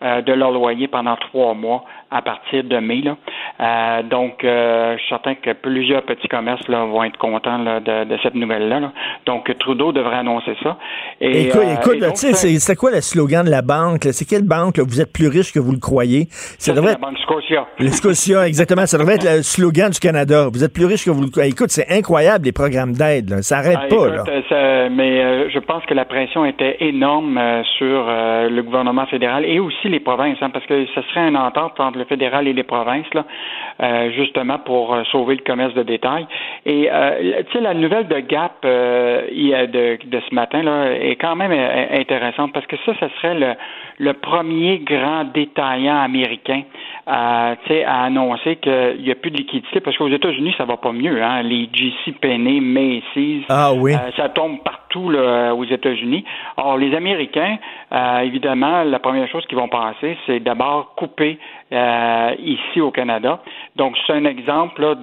euh, 0.02 0.22
de 0.22 0.34
leur 0.34 0.52
loyer 0.52 0.88
pendant 0.88 1.16
trois 1.16 1.54
mois 1.54 1.84
à 2.12 2.22
partir 2.22 2.64
de 2.64 2.78
mai. 2.78 3.02
Là. 3.02 3.18
Euh, 3.62 4.04
donc, 4.04 4.44
euh, 4.44 4.94
je 4.94 5.00
suis 5.00 5.10
certain 5.10 5.36
que 5.36 5.52
plusieurs 5.54 6.04
petits 6.04 6.28
commerces 6.28 6.68
là, 6.68 6.86
vont 6.86 7.04
être 7.04 7.18
contents 7.18 7.58
là, 7.58 7.80
de, 7.80 8.06
de, 8.06 8.18
cette 8.24 8.36
nouvelle-là. 8.36 8.80
Là. 8.80 8.94
Donc, 9.26 9.54
Trudeau 9.60 9.92
devrait 9.92 10.18
annoncer 10.18 10.56
ça. 10.64 10.78
Et, 11.22 11.48
écoute, 11.48 11.62
euh, 11.62 11.76
écoute 11.76 12.00
tu 12.00 12.16
sais, 12.16 12.34
c'est, 12.34 12.58
c'est 12.60 12.76
quoi 12.76 12.92
le 12.92 13.02
slogan 13.02 13.46
de 13.46 13.52
la 13.52 13.62
banque? 13.62 14.08
C'est 14.12 14.26
quelle 14.26 14.48
banque? 14.48 14.78
Là? 14.78 14.84
Vous 14.88 15.02
êtes 15.02 15.14
plus 15.14 15.28
riche 15.28 15.52
que 15.52 15.60
vous 15.60 15.72
le 15.72 15.80
croyez. 15.80 16.28
Ça, 16.30 16.72
ça 16.72 16.74
devrait 16.74 16.94
être... 16.94 17.02
la 17.02 17.08
banque 17.08 17.20
Scotia. 17.20 17.68
Le 17.80 17.90
Scotia, 17.90 18.48
exactement. 18.48 18.86
Ça 18.86 18.98
devrait 18.98 19.16
être 19.16 19.26
le 19.26 19.44
slogan 19.44 19.92
du 19.92 20.00
Canada. 20.00 20.48
Vous 20.52 20.64
êtes 20.64 20.74
plus 20.74 20.86
riche 20.86 21.06
que 21.06 21.12
vous 21.12 21.22
le 21.22 21.30
croyez. 21.30 21.52
Écoute, 21.52 21.70
c'est 21.70 21.90
incroyable, 21.90 22.46
les 22.46 22.52
programmes 22.52 22.94
d'aide. 22.94 23.30
Là. 23.30 23.42
Ça 23.42 23.58
n'arrête 23.58 23.80
ah, 23.84 23.88
pas. 23.88 24.08
Écoute, 24.08 24.28
là. 24.28 24.42
Ça, 24.50 24.90
mais 24.90 25.50
je 25.50 25.60
pense 25.60 25.86
que 25.86 25.94
la 25.94 26.06
pression 26.06 26.46
était 26.46 26.78
énorme 26.80 27.40
sur 27.78 28.06
le 28.08 28.62
gouvernement 28.62 29.06
fédéral 29.06 29.46
et 29.46 29.60
aussi 29.60 29.89
les 29.90 30.00
provinces, 30.00 30.38
hein, 30.42 30.50
parce 30.50 30.66
que 30.66 30.86
ce 30.86 31.02
serait 31.04 31.28
une 31.28 31.38
entente 31.38 31.80
entre 31.80 31.98
le 31.98 32.06
fédéral 32.06 32.48
et 32.48 32.54
les 32.54 32.64
provinces, 32.64 33.12
là, 33.14 33.26
euh, 33.82 34.12
justement 34.12 34.60
pour 34.60 34.94
euh, 34.94 35.04
sauver 35.12 35.36
le 35.36 35.44
commerce 35.44 35.74
de 35.74 35.84
détail. 35.84 36.26
Et 36.66 36.90
euh, 36.92 37.44
tu 37.48 37.54
sais, 37.54 37.62
la 37.62 37.74
nouvelle 37.74 38.08
de 38.08 38.20
Gap 38.20 38.54
euh, 38.66 39.28
de, 39.28 40.00
de 40.06 40.22
ce 40.28 40.36
matin 40.36 40.64
là 40.64 40.92
est 40.92 41.16
quand 41.16 41.36
même 41.36 41.52
intéressante 41.52 42.54
parce 42.54 42.66
que 42.66 42.76
ça, 42.86 42.94
ce 43.00 43.08
serait 43.18 43.36
le, 43.36 43.54
le 44.00 44.14
premier 44.14 44.80
grand 44.80 45.26
détaillant 45.26 46.00
américain 46.00 46.64
à, 47.06 47.56
à 47.86 48.04
annoncer 48.04 48.58
qu'il 48.58 49.02
n'y 49.02 49.12
a 49.12 49.16
plus 49.16 49.32
de 49.32 49.38
liquidité 49.38 49.80
parce 49.80 49.98
qu'aux 49.98 50.10
États-Unis, 50.10 50.54
ça 50.58 50.66
va 50.66 50.78
pas 50.78 50.92
mieux. 50.92 51.22
Hein? 51.22 51.42
Les 51.44 51.70
JC 51.72 52.14
Penney, 52.20 52.60
Macy's, 52.60 53.46
ah, 53.50 53.72
oui. 53.74 53.94
euh, 53.94 54.12
ça 54.16 54.30
tombe 54.30 54.60
partout 54.64 54.80
là, 54.96 55.54
aux 55.54 55.66
États-Unis. 55.66 56.24
Or, 56.58 56.78
les 56.78 56.96
Américains, 56.96 57.58
euh, 57.92 58.20
évidemment, 58.20 58.84
la 58.84 59.00
première 59.00 59.28
chose 59.30 59.46
qu'ils 59.48 59.58
vont 59.58 59.68
penser, 59.68 60.18
c'est 60.26 60.40
d'abord 60.40 60.96
couper 60.96 61.38
euh, 61.72 62.36
ici 62.40 62.82
au 62.82 62.92
Canada. 62.92 63.42
Donc, 63.76 63.96
c'est 64.06 64.14
un 64.14 64.26
exemple 64.26 64.96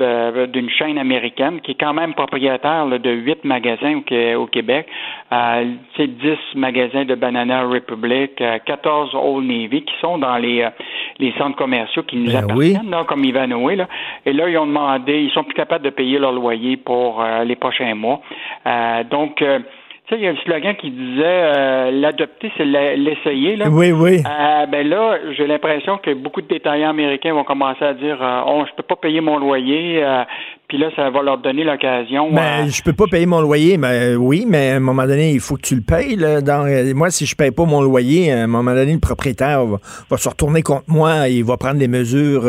d'une 0.49 0.71
chaîne 0.71 0.99
américaine 0.99 1.61
qui 1.61 1.73
est 1.73 1.81
quand 1.81 1.95
même 1.95 2.14
propriétaire 2.14 2.87
là, 2.87 2.99
de 2.99 3.11
huit 3.11 3.45
magasins 3.45 4.00
au, 4.00 4.43
au 4.43 4.47
Québec. 4.47 4.87
Euh, 5.33 5.64
c'est 5.97 6.09
10 6.09 6.37
magasins 6.57 7.05
de 7.05 7.14
Banana 7.14 7.62
Republic, 7.64 8.43
14 8.64 9.14
Old 9.14 9.47
Navy 9.47 9.83
qui 9.83 9.95
sont 10.00 10.19
dans 10.19 10.37
les, 10.37 10.62
euh, 10.62 10.71
les 11.19 11.33
centres 11.38 11.57
commerciaux 11.57 12.02
qui 12.02 12.16
nous 12.16 12.33
ben 12.33 12.45
appartiennent, 12.45 12.83
oui. 12.85 12.90
là, 12.90 13.05
comme 13.05 13.25
Ivanhoe. 13.25 13.76
Là. 13.76 13.88
Et 14.25 14.33
là, 14.33 14.49
ils 14.49 14.59
ont 14.59 14.66
demandé, 14.66 15.23
ils 15.23 15.31
sont 15.31 15.45
plus 15.45 15.55
capables 15.55 15.85
de 15.85 15.90
payer 15.90 16.19
leur 16.19 16.33
loyer 16.33 16.76
pour 16.76 17.23
euh, 17.23 17.45
les 17.45 17.57
prochains 17.57 17.95
mois. 17.95 18.21
Euh, 18.66 19.05
donc, 19.05 19.43
euh, 19.43 19.61
tu 20.07 20.15
sais, 20.15 20.21
il 20.21 20.25
y 20.25 20.29
a 20.29 20.31
un 20.31 20.37
slogan 20.37 20.77
qui 20.77 20.91
disait 20.91 21.25
euh, 21.25 21.91
l'adopter, 21.91 22.53
c'est 22.57 22.65
l'essayer. 22.65 23.57
Là. 23.57 23.69
Oui, 23.69 23.91
oui. 23.91 24.23
Euh, 24.25 24.67
ben 24.67 24.89
là, 24.89 25.19
j'ai 25.37 25.49
l'impression 25.49 25.99
que 25.99 26.15
beaucoup 26.15 26.41
de 26.43 26.47
détaillants 26.47 26.91
américains 26.91 27.35
vont 27.35 27.43
commencer 27.43 27.85
à 27.85 27.93
dire 27.93 28.23
euh, 28.23 28.43
Oh, 28.47 28.65
je 28.69 28.75
peux 28.77 28.85
pas 28.85 28.95
payer 28.95 29.21
mon 29.21 29.37
loyer, 29.39 30.05
euh, 30.05 30.23
puis 30.68 30.78
là, 30.78 30.90
ça 30.96 31.11
va 31.11 31.23
leur 31.23 31.38
donner 31.38 31.64
l'occasion. 31.64 32.30
Ben, 32.32 32.68
je 32.68 32.82
peux 32.82 32.92
pas 32.92 33.06
payer 33.11 33.26
mon 33.26 33.40
loyer, 33.40 33.76
mais 33.78 34.14
oui, 34.16 34.44
mais 34.49 34.70
à 34.70 34.76
un 34.76 34.80
moment 34.80 35.06
donné, 35.06 35.32
il 35.32 35.40
faut 35.40 35.56
que 35.56 35.62
tu 35.62 35.75
le 35.76 35.82
payes. 35.82 36.16
Là, 36.16 36.40
dans, 36.40 36.66
moi, 36.94 37.11
si 37.11 37.26
je 37.26 37.37
paye 37.37 37.50
pas 37.50 37.64
mon 37.64 37.80
loyer, 37.80 38.32
à 38.32 38.44
un 38.44 38.46
moment 38.46 38.75
donné, 38.75 38.92
le 38.92 39.00
propriétaire 39.00 39.64
va, 39.64 39.78
va 40.11 40.16
se 40.16 40.28
retourner 40.28 40.62
contre 40.62 40.85
moi 40.88 41.28
et 41.28 41.35
il 41.35 41.44
va 41.44 41.56
prendre 41.56 41.78
des 41.78 41.88
mesures 41.88 42.44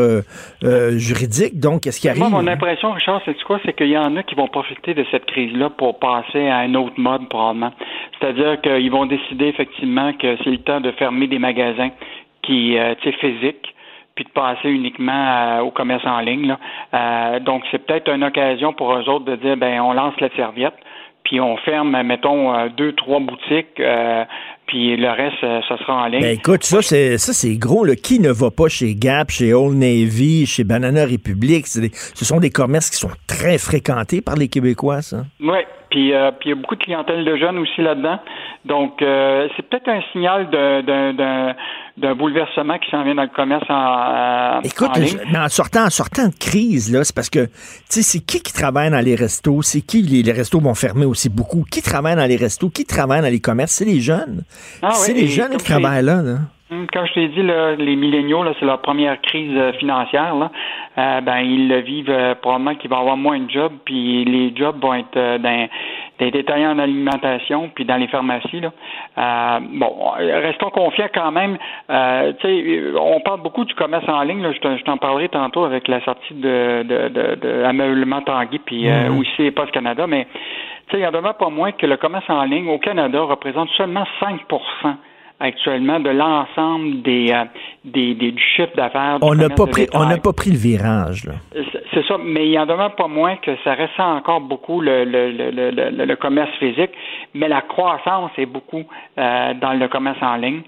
juridiques. 0.92 1.60
Donc, 1.60 1.82
qu'est-ce 1.84 2.00
qui 2.00 2.10
arrive? 2.10 2.22
Moi, 2.22 2.30
mon 2.30 2.48
impression, 2.48 2.92
Richard, 2.92 3.22
c'est 3.26 3.42
quoi? 3.44 3.60
C'est 3.66 3.74
qu'il 3.74 3.90
y 3.90 3.98
en 3.98 4.16
a 4.16 4.24
qui 4.24 4.36
vont 4.36 4.48
profiter 4.48 4.94
de 4.94 5.06
cette 5.12 5.26
crise-là 5.26 5.70
pour 5.70 6.00
passer 6.00 6.48
à 6.48 6.58
un 6.58 6.76
autre 6.76 6.96
mode, 6.98 7.28
probablement. 7.30 7.72
C'est-à-dire 8.20 8.60
qu'ils 8.62 8.92
vont 8.92 9.06
décider 9.06 9.46
effectivement 9.46 10.14
que 10.14 10.38
c'est 10.44 10.50
le 10.50 10.60
temps 10.60 10.82
de 10.82 10.92
fermer 10.92 11.28
des 11.28 11.40
magasins 11.40 11.90
qui, 12.42 12.78
euh, 12.78 12.96
tu 13.02 13.12
sais, 13.12 13.18
physiques 13.18 13.74
puis 14.18 14.26
de 14.26 14.32
passer 14.32 14.70
uniquement 14.70 15.14
euh, 15.14 15.62
au 15.62 15.70
commerce 15.70 16.04
en 16.06 16.20
ligne. 16.20 16.48
Là. 16.48 16.60
Euh, 16.94 17.40
donc, 17.40 17.64
c'est 17.70 17.86
peut-être 17.86 18.12
une 18.12 18.24
occasion 18.24 18.74
pour 18.74 18.92
eux 18.94 19.08
autres 19.08 19.26
de 19.26 19.36
dire, 19.36 19.56
ben, 19.56 19.80
on 19.80 19.94
lance 19.94 20.16
la 20.20 20.30
serviette, 20.36 20.74
puis 21.24 21.40
on 21.40 21.56
ferme, 21.58 22.02
mettons, 22.02 22.52
euh, 22.52 22.70
deux, 22.76 22.94
trois 22.94 23.20
boutiques, 23.20 23.80
euh, 23.80 24.26
puis 24.66 24.98
le 24.98 25.10
reste, 25.10 25.40
ça 25.70 25.78
sera 25.78 26.04
en 26.04 26.08
ligne. 26.08 26.22
Ben 26.22 26.36
écoute, 26.36 26.64
ça 26.64 26.82
c'est 26.82 27.18
ça 27.18 27.32
c'est 27.32 27.56
gros. 27.58 27.86
Là. 27.86 27.96
Qui 27.96 28.20
ne 28.20 28.32
va 28.32 28.50
pas 28.50 28.68
chez 28.68 28.96
Gap, 28.96 29.30
chez 29.30 29.54
Old 29.54 29.78
Navy, 29.78 30.46
chez 30.46 30.64
Banana 30.64 31.06
Republic? 31.06 31.66
Des, 31.80 31.92
ce 31.94 32.26
sont 32.26 32.40
des 32.40 32.50
commerces 32.50 32.90
qui 32.90 32.98
sont 32.98 33.12
très 33.28 33.60
fréquentés 33.60 34.20
par 34.22 34.36
les 34.36 34.50
Québécois, 34.50 35.02
ça. 35.02 35.24
Oui, 35.40 35.60
puis 35.90 36.14
euh, 36.14 36.32
il 36.46 36.50
y 36.50 36.52
a 36.52 36.56
beaucoup 36.56 36.76
de 36.76 36.84
clientèle 36.84 37.24
de 37.24 37.36
jeunes 37.38 37.58
aussi 37.58 37.82
là-dedans. 37.82 38.20
Donc, 38.66 39.02
euh, 39.02 39.48
c'est 39.56 39.68
peut-être 39.68 39.88
un 39.88 40.02
signal 40.12 40.50
d'un 40.50 42.16
bouleversement 42.16 42.78
qui 42.80 42.90
s'en 42.92 43.04
vient 43.04 43.16
dans 43.16 43.24
le 43.24 43.30
commerce 43.30 43.66
en, 43.70 44.62
Écoute, 44.64 44.90
en 44.90 45.00
ligne. 45.00 45.20
mais 45.32 45.40
en 45.40 45.50
sortant, 45.50 45.86
en 45.86 45.90
sortant 45.90 46.28
de 46.28 46.36
crise, 46.38 46.92
là, 46.92 47.04
c'est 47.04 47.16
parce 47.16 47.30
que, 47.30 47.46
tu 47.46 47.52
sais, 47.90 48.02
c'est 48.02 48.20
qui 48.20 48.42
qui 48.42 48.54
travaille 48.54 48.92
dans 48.92 49.04
les 49.04 49.16
restos? 49.16 49.62
C'est 49.62 49.82
qui, 49.82 50.02
les, 50.02 50.24
les, 50.24 50.32
restos 50.32 50.60
vont 50.60 50.76
fermer 50.76 51.06
aussi 51.06 51.30
beaucoup? 51.30 51.64
Qui 51.70 51.82
travaille 51.82 52.16
dans 52.16 52.28
les 52.28 52.36
restos? 52.38 52.70
Qui 52.70 52.86
travaille 52.86 53.22
dans 53.22 53.30
les 53.30 53.40
commerces? 53.40 53.72
C'est 53.72 53.86
les 53.86 54.02
jeunes. 54.02 54.44
Ah, 54.82 54.92
c'est 54.94 55.14
oui, 55.14 55.22
les 55.22 55.28
jeunes 55.28 55.58
qui 55.58 55.66
travaillent 55.66 56.04
là, 56.04 56.22
là. 56.22 56.38
Comme 56.70 57.06
je 57.08 57.14
t'ai 57.14 57.28
dit, 57.30 57.44
là, 57.44 57.76
les 57.76 57.96
milléniaux, 57.96 58.44
là, 58.44 58.52
c'est 58.60 58.66
leur 58.66 58.82
première 58.82 59.22
crise 59.22 59.56
euh, 59.56 59.72
financière. 59.74 60.36
Là. 60.36 60.52
Euh, 60.98 61.22
ben, 61.22 61.38
ils 61.40 61.70
le 61.70 61.80
vivent 61.80 62.10
euh, 62.10 62.36
probablement 62.36 62.76
qu'ils 62.76 62.90
vont 62.90 63.00
avoir 63.00 63.16
moins 63.16 63.40
de 63.40 63.50
jobs, 63.50 63.72
puis 63.86 64.26
les 64.26 64.54
jobs 64.54 64.78
vont 64.82 64.94
être 64.94 65.16
euh, 65.16 65.38
dans 65.38 65.70
des 66.20 66.30
détaillants 66.32 66.72
en 66.72 66.80
alimentation, 66.80 67.70
puis 67.74 67.86
dans 67.86 67.96
les 67.96 68.08
pharmacies. 68.08 68.60
Là. 68.60 68.72
Euh, 69.18 69.60
bon, 69.62 70.12
restons 70.20 70.70
confiants 70.70 71.08
quand 71.14 71.32
même. 71.32 71.58
Euh, 71.90 72.34
tu 72.42 72.48
sais, 72.48 72.84
on 73.00 73.22
parle 73.22 73.42
beaucoup 73.42 73.64
du 73.64 73.74
commerce 73.74 74.08
en 74.10 74.24
ligne. 74.24 74.42
Là. 74.42 74.52
Je, 74.52 74.84
t'en 74.84 74.98
parlerai 74.98 75.30
tantôt 75.30 75.64
avec 75.64 75.88
la 75.88 76.04
sortie 76.04 76.34
de, 76.34 76.84
de, 76.84 77.08
de, 77.08 77.36
de 77.36 77.64
Ameublement 77.64 78.22
Tanguy, 78.22 78.60
puis 78.60 78.90
euh, 78.90 79.10
Mhm. 79.10 79.20
aussi 79.20 79.52
Post 79.52 79.72
Canada, 79.72 80.06
mais 80.06 80.26
tu 80.90 80.92
sais, 80.92 80.98
il 80.98 81.04
y 81.04 81.08
en 81.08 81.12
demeure 81.12 81.38
pas 81.38 81.50
moins 81.50 81.72
que 81.72 81.86
le 81.86 81.96
commerce 81.98 82.30
en 82.30 82.44
ligne 82.44 82.68
au 82.68 82.78
Canada 82.78 83.22
représente 83.22 83.70
seulement 83.78 84.06
5 84.20 84.42
actuellement 85.40 86.00
de 86.00 86.10
l'ensemble 86.10 87.02
des, 87.04 87.32
euh, 87.32 87.44
des, 87.86 88.16
des 88.16 88.32
du 88.32 88.42
chiffre 88.56 88.76
d'affaires. 88.76 89.18
On 89.22 89.36
n'a 89.36 89.50
pas 89.50 89.68
pris, 89.68 89.88
on 89.94 90.06
n'a 90.06 90.18
pas 90.18 90.34
pris 90.34 90.52
le 90.52 90.58
virage, 90.58 91.26
là. 91.26 91.34
C'est- 91.94 92.08
ça, 92.08 92.16
mais 92.24 92.48
il 92.48 92.58
en 92.58 92.66
demeure 92.66 92.96
pas 92.96 93.08
moins 93.08 93.36
que 93.38 93.52
ça 93.64 93.76
ressent 93.76 94.18
encore 94.18 94.42
beaucoup 94.42 94.82
le, 94.82 95.04
le, 95.04 95.32
le, 95.32 95.52
le, 95.72 96.06
le- 96.06 96.16
commerce 96.16 96.50
physique, 96.60 96.92
mais 97.34 97.48
la 97.48 97.62
croissance 97.62 98.32
est 98.38 98.46
beaucoup 98.46 98.84
euh, 99.18 99.54
dans 99.56 99.74
le 99.74 99.88
commerce 99.88 100.18
en 100.22 100.38
ligne. 100.38 100.62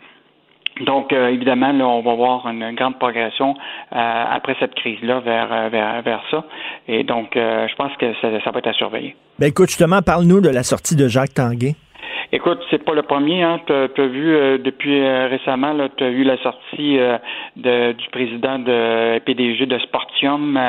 Donc, 0.85 1.11
euh, 1.11 1.27
évidemment, 1.29 1.73
là, 1.73 1.85
on 1.87 2.01
va 2.01 2.13
voir 2.15 2.47
une 2.47 2.73
grande 2.73 2.97
progression 2.99 3.55
euh, 3.93 4.23
après 4.31 4.55
cette 4.59 4.75
crise-là 4.75 5.19
vers, 5.19 5.69
vers, 5.69 6.01
vers 6.03 6.21
ça. 6.31 6.45
Et 6.87 7.03
donc, 7.03 7.35
euh, 7.35 7.67
je 7.67 7.75
pense 7.75 7.91
que 7.97 8.13
ça, 8.21 8.29
ça 8.43 8.51
va 8.51 8.59
être 8.59 8.67
à 8.67 8.73
surveiller. 8.73 9.15
Ben 9.39 9.47
écoute, 9.47 9.67
justement, 9.69 10.01
parle-nous 10.01 10.39
de 10.41 10.49
la 10.49 10.63
sortie 10.63 10.95
de 10.95 11.07
Jacques 11.07 11.33
Tanguay. 11.33 11.75
Écoute, 12.31 12.59
c'est 12.69 12.83
pas 12.83 12.93
le 12.93 13.01
premier. 13.01 13.41
Hein. 13.41 13.59
Tu 13.65 13.73
as, 13.73 14.07
vu 14.07 14.35
euh, 14.35 14.59
depuis 14.59 15.01
euh, 15.01 15.27
récemment, 15.27 15.75
tu 15.97 16.03
as 16.03 16.09
vu 16.11 16.23
la 16.23 16.37
sortie 16.37 16.99
euh, 16.99 17.17
de, 17.55 17.93
du 17.93 18.07
président 18.09 18.59
de 18.59 19.17
PDG 19.25 19.65
de 19.65 19.79
Sportium. 19.79 20.59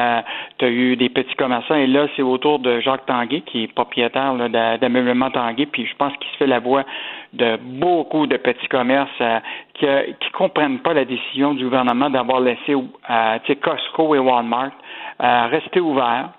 tu 0.59 0.65
as 0.65 0.71
eu 0.71 0.97
des 0.97 1.11
petits 1.11 1.35
commerçants. 1.37 1.75
Et 1.75 1.87
là, 1.87 2.07
c'est 2.17 2.23
autour 2.23 2.61
de 2.61 2.81
Jacques 2.81 3.05
Tanguay, 3.05 3.43
qui 3.43 3.65
est 3.65 3.75
propriétaire 3.75 4.35
d'ameublement 4.81 5.31
Tanguay. 5.31 5.67
Puis 5.67 5.85
je 5.85 5.95
pense 5.97 6.17
qu'il 6.17 6.31
se 6.33 6.37
fait 6.39 6.47
la 6.47 6.61
voix 6.61 6.85
de 7.33 7.57
beaucoup 7.57 8.27
de 8.27 8.37
petits 8.37 8.69
commerces 8.69 9.09
euh, 9.21 9.39
qui 9.75 9.87
qui 10.21 10.31
comprennent 10.33 10.81
pas 10.81 10.95
la 10.95 11.05
décision 11.05 11.55
du 11.55 11.65
gouvernement 11.65 12.11
d'avoir 12.11 12.41
laissé 12.41 12.75
euh, 12.75 13.39
Costco 13.63 14.15
et 14.15 14.19
Walmart 14.19 14.73
euh, 15.23 15.47
rester 15.47 15.81
ouverts 15.81 16.31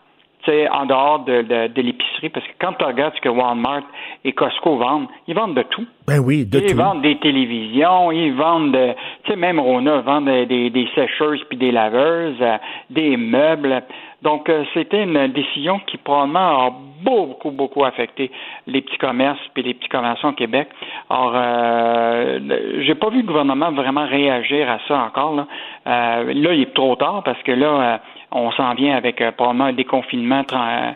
sais, 0.45 0.69
en 0.69 0.85
dehors 0.85 1.19
de, 1.19 1.41
de, 1.41 1.67
de 1.67 1.81
l'épicerie, 1.81 2.29
parce 2.29 2.45
que 2.47 2.51
quand 2.59 2.73
tu 2.73 2.83
regardes 2.85 3.13
ce 3.15 3.21
que 3.21 3.29
Walmart 3.29 3.83
et 4.23 4.31
Costco 4.31 4.77
vendent, 4.77 5.07
ils 5.27 5.35
vendent 5.35 5.55
de 5.55 5.63
tout. 5.63 5.85
Ben 6.07 6.19
oui, 6.19 6.45
de 6.45 6.59
ils 6.59 6.71
tout. 6.71 6.77
vendent 6.77 7.01
des 7.01 7.17
télévisions, 7.17 8.11
ils 8.11 8.33
vendent, 8.33 8.71
de- 8.73 8.93
tu 9.23 9.31
sais, 9.31 9.35
même 9.35 9.59
Rona 9.59 10.01
vend 10.01 10.21
des, 10.21 10.45
des, 10.45 10.69
des 10.69 10.87
sécheuses 10.95 11.43
puis 11.49 11.57
des 11.57 11.71
laveuses, 11.71 12.37
euh, 12.41 12.57
des 12.89 13.17
meubles. 13.17 13.83
Donc, 14.21 14.49
euh, 14.49 14.63
c'était 14.73 15.03
une 15.03 15.27
décision 15.27 15.79
qui 15.87 15.97
probablement 15.97 16.67
a 16.67 16.71
beaucoup, 17.03 17.49
beaucoup 17.49 17.83
affecté 17.83 18.29
les 18.67 18.81
petits 18.81 18.97
commerces 18.99 19.39
puis 19.55 19.63
les 19.63 19.73
petits 19.73 19.89
commerçants 19.89 20.29
au 20.29 20.33
Québec. 20.33 20.67
Alors, 21.09 21.33
euh, 21.35 22.39
j'ai 22.81 22.93
pas 22.95 23.09
vu 23.09 23.21
le 23.21 23.27
gouvernement 23.27 23.71
vraiment 23.71 24.05
réagir 24.05 24.69
à 24.69 24.77
ça 24.87 24.99
encore. 24.99 25.35
Là, 25.35 25.47
Euh, 25.87 26.33
là 26.35 26.53
il 26.53 26.61
est 26.61 26.73
trop 26.75 26.95
tard 26.95 27.23
parce 27.25 27.41
que 27.41 27.51
là, 27.51 27.67
euh, 27.67 27.97
on 28.31 28.51
s'en 28.51 28.73
vient 28.75 28.95
avec 28.95 29.21
euh, 29.21 29.31
probablement 29.31 29.65
un 29.65 29.73
déconfinement 29.73 30.43
euh, 30.53 30.91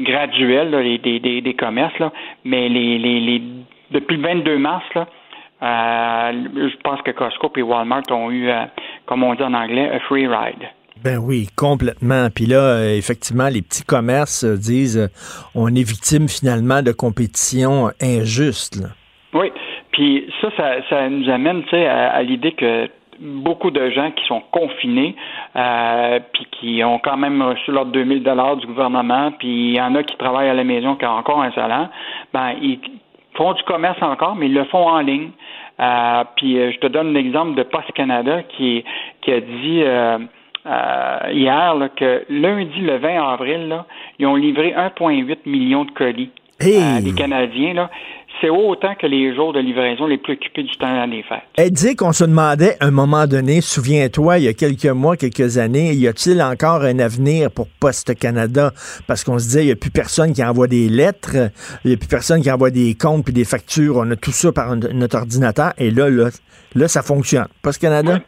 graduel 0.00 0.70
là, 0.70 0.82
les- 0.82 0.98
des, 0.98 1.20
des, 1.20 1.40
des 1.40 1.54
commerces, 1.54 1.98
là. 1.98 2.12
mais 2.44 2.68
les, 2.68 2.98
les, 2.98 3.20
les, 3.20 3.42
depuis 3.92 4.16
le 4.16 4.22
22 4.22 4.58
mars, 4.58 4.84
là, 4.94 5.06
euh, 5.62 6.32
je 6.54 6.76
pense 6.82 7.00
que 7.02 7.10
Costco 7.12 7.50
et 7.56 7.62
Walmart 7.62 8.02
ont 8.10 8.30
eu, 8.30 8.48
euh, 8.50 8.64
comme 9.06 9.22
on 9.22 9.34
dit 9.34 9.42
en 9.42 9.54
anglais, 9.54 9.88
a 9.90 10.00
free 10.00 10.26
ride. 10.26 10.68
Ben 11.02 11.18
oui, 11.18 11.46
complètement. 11.56 12.28
Puis 12.34 12.46
là, 12.46 12.56
euh, 12.58 12.96
effectivement, 12.96 13.48
les 13.48 13.62
petits 13.62 13.84
commerces 13.84 14.44
disent 14.44 15.10
on 15.54 15.68
est 15.68 15.86
victime 15.86 16.28
finalement 16.28 16.82
de 16.82 16.92
compétition 16.92 17.90
injuste. 18.02 18.76
là. 18.82 18.88
Oui, 19.34 19.52
puis 19.92 20.24
ça, 20.40 20.48
ça, 20.56 20.74
ça 20.88 21.08
nous 21.08 21.28
amène 21.30 21.62
à 21.72 22.22
l'idée 22.22 22.52
que 22.52 22.88
beaucoup 23.20 23.70
de 23.70 23.90
gens 23.90 24.10
qui 24.10 24.24
sont 24.26 24.42
confinés, 24.50 25.14
euh, 25.56 26.20
puis 26.32 26.46
qui 26.52 26.84
ont 26.84 26.98
quand 26.98 27.16
même 27.16 27.42
reçu 27.42 27.72
leurs 27.72 27.86
2000 27.86 28.22
dollars 28.22 28.56
du 28.56 28.66
gouvernement, 28.66 29.32
puis 29.38 29.70
il 29.70 29.76
y 29.76 29.80
en 29.80 29.94
a 29.94 30.02
qui 30.02 30.16
travaillent 30.16 30.48
à 30.48 30.54
la 30.54 30.64
maison, 30.64 30.96
qui 30.96 31.04
ont 31.06 31.10
encore 31.10 31.42
un 31.42 31.52
salaire, 31.52 31.88
ben 32.32 32.54
ils 32.60 32.78
font 33.36 33.52
du 33.52 33.62
commerce 33.64 34.02
encore, 34.02 34.36
mais 34.36 34.46
ils 34.46 34.54
le 34.54 34.64
font 34.64 34.88
en 34.88 35.00
ligne. 35.00 35.30
Euh, 35.78 36.24
puis 36.36 36.58
euh, 36.58 36.72
je 36.72 36.78
te 36.78 36.86
donne 36.86 37.12
l'exemple 37.12 37.54
de 37.54 37.62
Post 37.62 37.92
Canada 37.92 38.42
qui, 38.56 38.82
qui 39.20 39.32
a 39.32 39.40
dit 39.40 39.82
euh, 39.84 40.18
hier 41.32 41.74
là, 41.74 41.88
que 41.90 42.24
lundi 42.30 42.80
le 42.80 42.96
20 42.96 43.32
avril, 43.32 43.68
là, 43.68 43.86
ils 44.18 44.26
ont 44.26 44.36
livré 44.36 44.72
1,8 44.72 45.38
million 45.44 45.84
de 45.84 45.90
colis 45.90 46.30
Hey! 46.58 47.02
des 47.02 47.12
Canadiens. 47.12 47.74
Là. 47.74 47.90
C'est 48.40 48.50
autant 48.50 48.94
que 48.94 49.06
les 49.06 49.34
jours 49.34 49.52
de 49.54 49.60
livraison 49.60 50.06
les 50.06 50.18
plus 50.18 50.34
occupés 50.34 50.62
du 50.62 50.76
temps 50.76 51.08
des 51.08 51.22
fêtes. 51.22 51.38
Elle 51.56 51.70
dit 51.70 51.96
qu'on 51.96 52.12
se 52.12 52.24
demandait 52.24 52.76
à 52.80 52.86
un 52.86 52.90
moment 52.90 53.26
donné, 53.26 53.62
souviens-toi, 53.62 54.38
il 54.38 54.44
y 54.44 54.48
a 54.48 54.52
quelques 54.52 54.84
mois, 54.86 55.16
quelques 55.16 55.56
années, 55.56 55.94
y 55.94 56.06
a-t-il 56.06 56.42
encore 56.42 56.82
un 56.82 56.98
avenir 56.98 57.50
pour 57.50 57.66
Poste 57.80 58.14
Canada? 58.18 58.72
Parce 59.06 59.24
qu'on 59.24 59.38
se 59.38 59.44
disait, 59.44 59.62
il 59.62 59.66
n'y 59.66 59.72
a 59.72 59.76
plus 59.76 59.90
personne 59.90 60.34
qui 60.34 60.44
envoie 60.44 60.66
des 60.66 60.88
lettres, 60.90 61.50
il 61.84 61.88
n'y 61.88 61.94
a 61.94 61.96
plus 61.96 62.08
personne 62.08 62.42
qui 62.42 62.50
envoie 62.50 62.70
des 62.70 62.94
comptes 62.94 63.24
puis 63.24 63.32
des 63.32 63.44
factures. 63.44 63.96
On 63.96 64.10
a 64.10 64.16
tout 64.16 64.32
ça 64.32 64.52
par 64.52 64.70
un- 64.70 64.76
notre 64.92 65.16
ordinateur. 65.16 65.72
Et 65.78 65.90
là, 65.90 66.10
là, 66.10 66.28
là 66.74 66.88
ça 66.88 67.02
fonctionne. 67.02 67.46
Poste 67.62 67.80
Canada? 67.80 68.20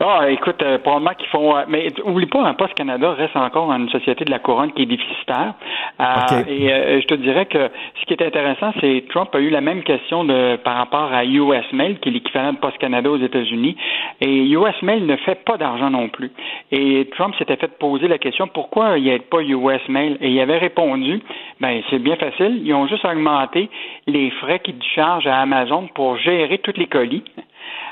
Ah, 0.00 0.30
écoute, 0.30 0.62
euh, 0.62 0.78
probablement 0.78 1.14
qu'ils 1.14 1.28
font. 1.28 1.56
euh, 1.56 1.64
mais 1.66 1.88
oublie 2.04 2.26
pas, 2.26 2.42
un 2.42 2.54
Poste 2.54 2.74
Canada 2.74 3.12
reste 3.12 3.36
encore 3.36 3.72
une 3.72 3.88
société 3.88 4.24
de 4.24 4.30
la 4.30 4.38
couronne 4.38 4.72
qui 4.72 4.82
est 4.82 4.86
déficitaire. 4.86 5.54
Euh. 6.00 6.44
Et 6.46 6.72
euh, 6.72 7.00
je 7.00 7.06
te 7.06 7.14
dirais 7.14 7.46
que 7.46 7.68
ce 8.00 8.04
qui 8.06 8.14
est 8.14 8.22
intéressant, 8.24 8.72
c'est 8.80 9.00
que 9.00 9.08
Trump 9.08 9.34
a 9.34 9.40
eu 9.40 9.50
la 9.50 9.60
même 9.60 9.82
question 9.82 10.24
de 10.24 10.56
par 10.56 10.76
rapport 10.76 11.12
à 11.12 11.24
US 11.24 11.72
Mail, 11.72 11.98
qui 11.98 12.10
est 12.10 12.12
l'équivalent 12.12 12.52
de 12.52 12.58
Poste 12.58 12.78
Canada 12.78 13.10
aux 13.10 13.18
États-Unis. 13.18 13.76
Et 14.20 14.48
US 14.50 14.80
Mail 14.82 15.04
ne 15.04 15.16
fait 15.16 15.44
pas 15.44 15.56
d'argent 15.56 15.90
non 15.90 16.08
plus. 16.08 16.30
Et 16.70 17.08
Trump 17.16 17.34
s'était 17.36 17.56
fait 17.56 17.78
poser 17.78 18.06
la 18.06 18.18
question 18.18 18.46
pourquoi 18.46 18.98
il 18.98 19.04
n'y 19.04 19.12
a 19.12 19.18
pas 19.18 19.42
US 19.42 19.88
Mail? 19.88 20.16
Et 20.20 20.30
il 20.30 20.40
avait 20.40 20.58
répondu 20.58 21.20
ben 21.60 21.82
c'est 21.90 21.98
bien 21.98 22.16
facile, 22.16 22.60
ils 22.64 22.72
ont 22.72 22.86
juste 22.86 23.04
augmenté 23.04 23.68
les 24.06 24.30
frais 24.30 24.60
qu'ils 24.60 24.82
chargent 24.94 25.26
à 25.26 25.40
Amazon 25.40 25.88
pour 25.94 26.16
gérer 26.18 26.58
tous 26.58 26.76
les 26.76 26.86
colis. 26.86 27.24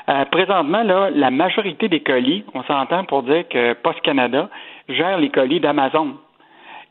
Euh, 0.09 0.23
présentement, 0.25 0.83
là, 0.83 1.09
la 1.13 1.31
majorité 1.31 1.89
des 1.89 1.99
colis, 1.99 2.43
on 2.53 2.63
s'entend 2.63 3.03
pour 3.03 3.23
dire 3.23 3.47
que 3.49 3.73
Post 3.73 3.99
Canada 4.01 4.49
gère 4.87 5.17
les 5.17 5.29
colis 5.29 5.59
d'Amazon. 5.59 6.15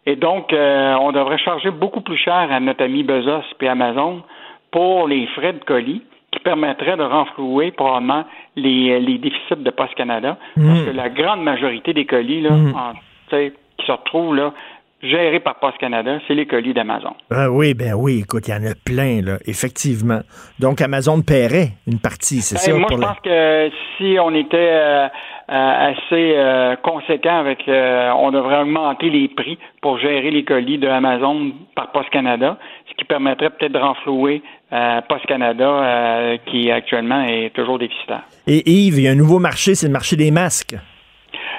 Et 0.05 0.17
donc, 0.17 0.53
euh, 0.53 0.95
on 1.01 1.13
devrait 1.13 1.39
charger 1.39 1.71
beaucoup 1.71 2.01
plus 2.03 2.17
cher 2.19 2.49
à 2.51 2.61
notre 2.61 2.85
ami 2.85 3.03
Bezos 3.03 3.43
et 3.61 3.69
Amazon 3.69 4.23
pour 4.71 5.09
les 5.09 5.27
frais 5.29 5.53
de 5.55 5.65
colis 5.65 6.03
qui 6.31 6.39
permettraient 6.41 6.97
de 6.99 7.03
renflouer 7.03 7.71
probablement 7.71 8.25
les, 8.57 9.01
les 9.01 9.19
déficits 9.19 9.57
de 9.57 9.71
Post 9.71 9.95
Canada. 9.95 10.37
Parce 10.55 10.81
que 10.85 10.91
la 10.91 11.09
grande 11.09 11.43
majorité 11.43 11.95
des 11.95 12.05
colis 12.05 12.43
là, 12.43 12.51
en- 12.75 12.93
sais, 13.31 13.55
qui 13.79 13.87
se 13.87 13.93
retrouvent 13.93 14.35
là, 14.37 14.53
gérés 15.03 15.41
par 15.41 15.57
Post 15.61 15.79
Canada, 15.79 16.19
c'est 16.26 16.35
les 16.35 16.47
colis 16.47 16.73
d'Amazon. 16.75 17.15
Ah 17.31 17.50
oui, 17.50 17.75
ben 17.75 17.93
oui, 17.95 18.21
écoute, 18.23 18.49
il 18.49 18.50
y 18.50 18.55
en 18.55 18.65
a 18.65 18.75
plein, 18.75 19.21
là, 19.23 19.38
effectivement. 19.47 20.21
Donc, 20.59 20.81
Amazon 20.81 21.21
paierait 21.23 21.71
une 21.87 21.99
partie, 22.00 22.41
c'est 22.41 22.57
Ben, 22.57 22.61
ça? 22.61 22.79
moi, 22.79 22.88
je 22.91 22.97
la- 22.97 23.07
pense 23.07 23.21
que 23.23 23.71
si 23.99 24.17
on 24.21 24.35
était 24.35 24.57
euh, 24.57 25.07
euh, 25.07 25.91
assez 25.93 26.33
euh, 26.37 26.76
conséquent 26.76 27.38
avec, 27.38 27.69
euh, 27.69 28.11
on 28.19 28.31
devrait 28.33 28.61
augmenter 28.62 29.11
les 29.11 29.29
prix 29.29 29.59
pour 29.83 29.99
gérer 29.99 30.31
les 30.31 30.45
colis 30.45 30.79
de 30.79 30.88
Amazon 30.88 31.53
par 31.75 31.93
Post 31.93 32.11
Canada, 32.11 32.59
ce 32.91 32.95
qui 32.97 33.05
permettrait 33.05 33.50
peut-être 33.50 33.73
de 33.73 33.79
renflouer 33.79 34.43
euh, 34.73 35.00
Post 35.09 35.26
Canada, 35.26 35.69
euh, 35.69 36.37
qui 36.47 36.71
actuellement 36.71 37.23
est 37.23 37.50
toujours 37.55 37.79
déficitaire. 37.79 38.23
Et 38.49 38.69
Yves, 38.69 38.99
il 38.99 39.05
y 39.05 39.09
a 39.09 39.12
un 39.12 39.15
nouveau 39.15 39.38
marché, 39.38 39.75
c'est 39.75 39.87
le 39.87 39.93
marché 39.93 40.17
des 40.17 40.31
masques. 40.31 40.75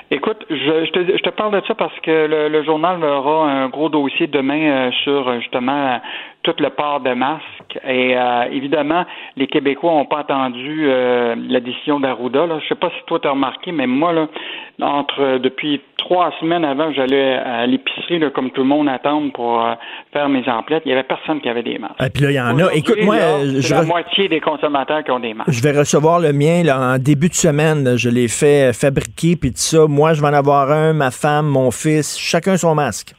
Écoute, 0.09 0.45
je, 0.49 0.55
je, 0.85 0.91
te, 0.91 1.17
je 1.17 1.21
te 1.21 1.29
parle 1.31 1.59
de 1.59 1.65
ça 1.67 1.75
parce 1.75 1.97
que 1.99 2.27
le, 2.27 2.47
le 2.47 2.63
journal 2.63 3.03
aura 3.03 3.51
un 3.51 3.67
gros 3.67 3.89
dossier 3.89 4.27
demain 4.27 4.87
euh, 4.87 4.91
sur 5.03 5.27
euh, 5.27 5.39
justement 5.41 5.99
tout 6.47 6.63
le 6.63 6.69
port 6.69 7.01
de 7.01 7.13
masques. 7.13 7.79
Et 7.85 8.17
euh, 8.17 8.45
évidemment, 8.51 9.05
les 9.35 9.47
Québécois 9.47 9.91
n'ont 9.91 10.05
pas 10.05 10.19
attendu 10.19 10.85
euh, 10.87 11.35
la 11.49 11.59
décision 11.59 11.99
d'Arruda. 11.99 12.45
Là. 12.45 12.59
Je 12.63 12.67
sais 12.69 12.75
pas 12.75 12.89
si 12.89 13.05
toi 13.05 13.19
tu 13.19 13.27
as 13.27 13.31
remarqué, 13.31 13.73
mais 13.73 13.85
moi, 13.85 14.13
là, 14.13 14.27
entre 14.81 15.39
depuis 15.39 15.81
trois 15.97 16.31
semaines 16.39 16.63
avant, 16.63 16.93
j'allais 16.93 17.33
à 17.33 17.65
l'épicerie 17.65 18.19
là, 18.19 18.29
comme 18.29 18.51
tout 18.51 18.61
le 18.61 18.67
monde 18.67 18.87
attend 18.87 19.29
pour 19.31 19.61
euh, 19.61 19.73
faire 20.13 20.29
mes 20.29 20.47
emplettes. 20.47 20.83
Il 20.85 20.89
y 20.89 20.93
avait 20.93 21.03
personne 21.03 21.41
qui 21.41 21.49
avait 21.49 21.63
des 21.63 21.77
masques. 21.77 22.01
Et 22.01 22.09
puis 22.09 22.23
là, 22.23 22.31
il 22.31 22.35
y 22.35 22.39
en 22.39 22.47
a. 22.47 22.53
Aujourd'hui, 22.53 22.79
Écoute, 22.79 23.03
moi, 23.03 23.17
là, 23.17 23.23
euh, 23.23 23.59
je, 23.59 23.73
la 23.73 23.83
moitié 23.83 24.29
des 24.29 24.39
consommateurs 24.39 25.03
qui 25.03 25.11
ont 25.11 25.19
des 25.19 25.33
masques. 25.33 25.51
je 25.51 25.61
vais 25.61 25.77
recevoir 25.77 26.19
le 26.19 26.31
mien 26.31 26.63
là, 26.63 26.79
en 26.79 26.97
début 26.97 27.27
de 27.27 27.33
semaine. 27.33 27.83
là. 27.83 27.97
Je 27.97 28.09
l'ai 28.09 28.29
fait 28.29 28.71
fabriquer, 28.73 29.35
puis 29.35 29.49
tout 29.49 29.57
ça. 29.57 29.85
Moi, 29.87 30.13
je 30.13 30.21
vais 30.21 30.27
en 30.27 30.33
avoir 30.33 30.71
un, 30.71 30.93
ma 30.93 31.11
femme, 31.11 31.47
mon 31.47 31.71
fils, 31.71 32.17
chacun 32.17 32.55
son 32.55 32.73
masque. 32.73 33.16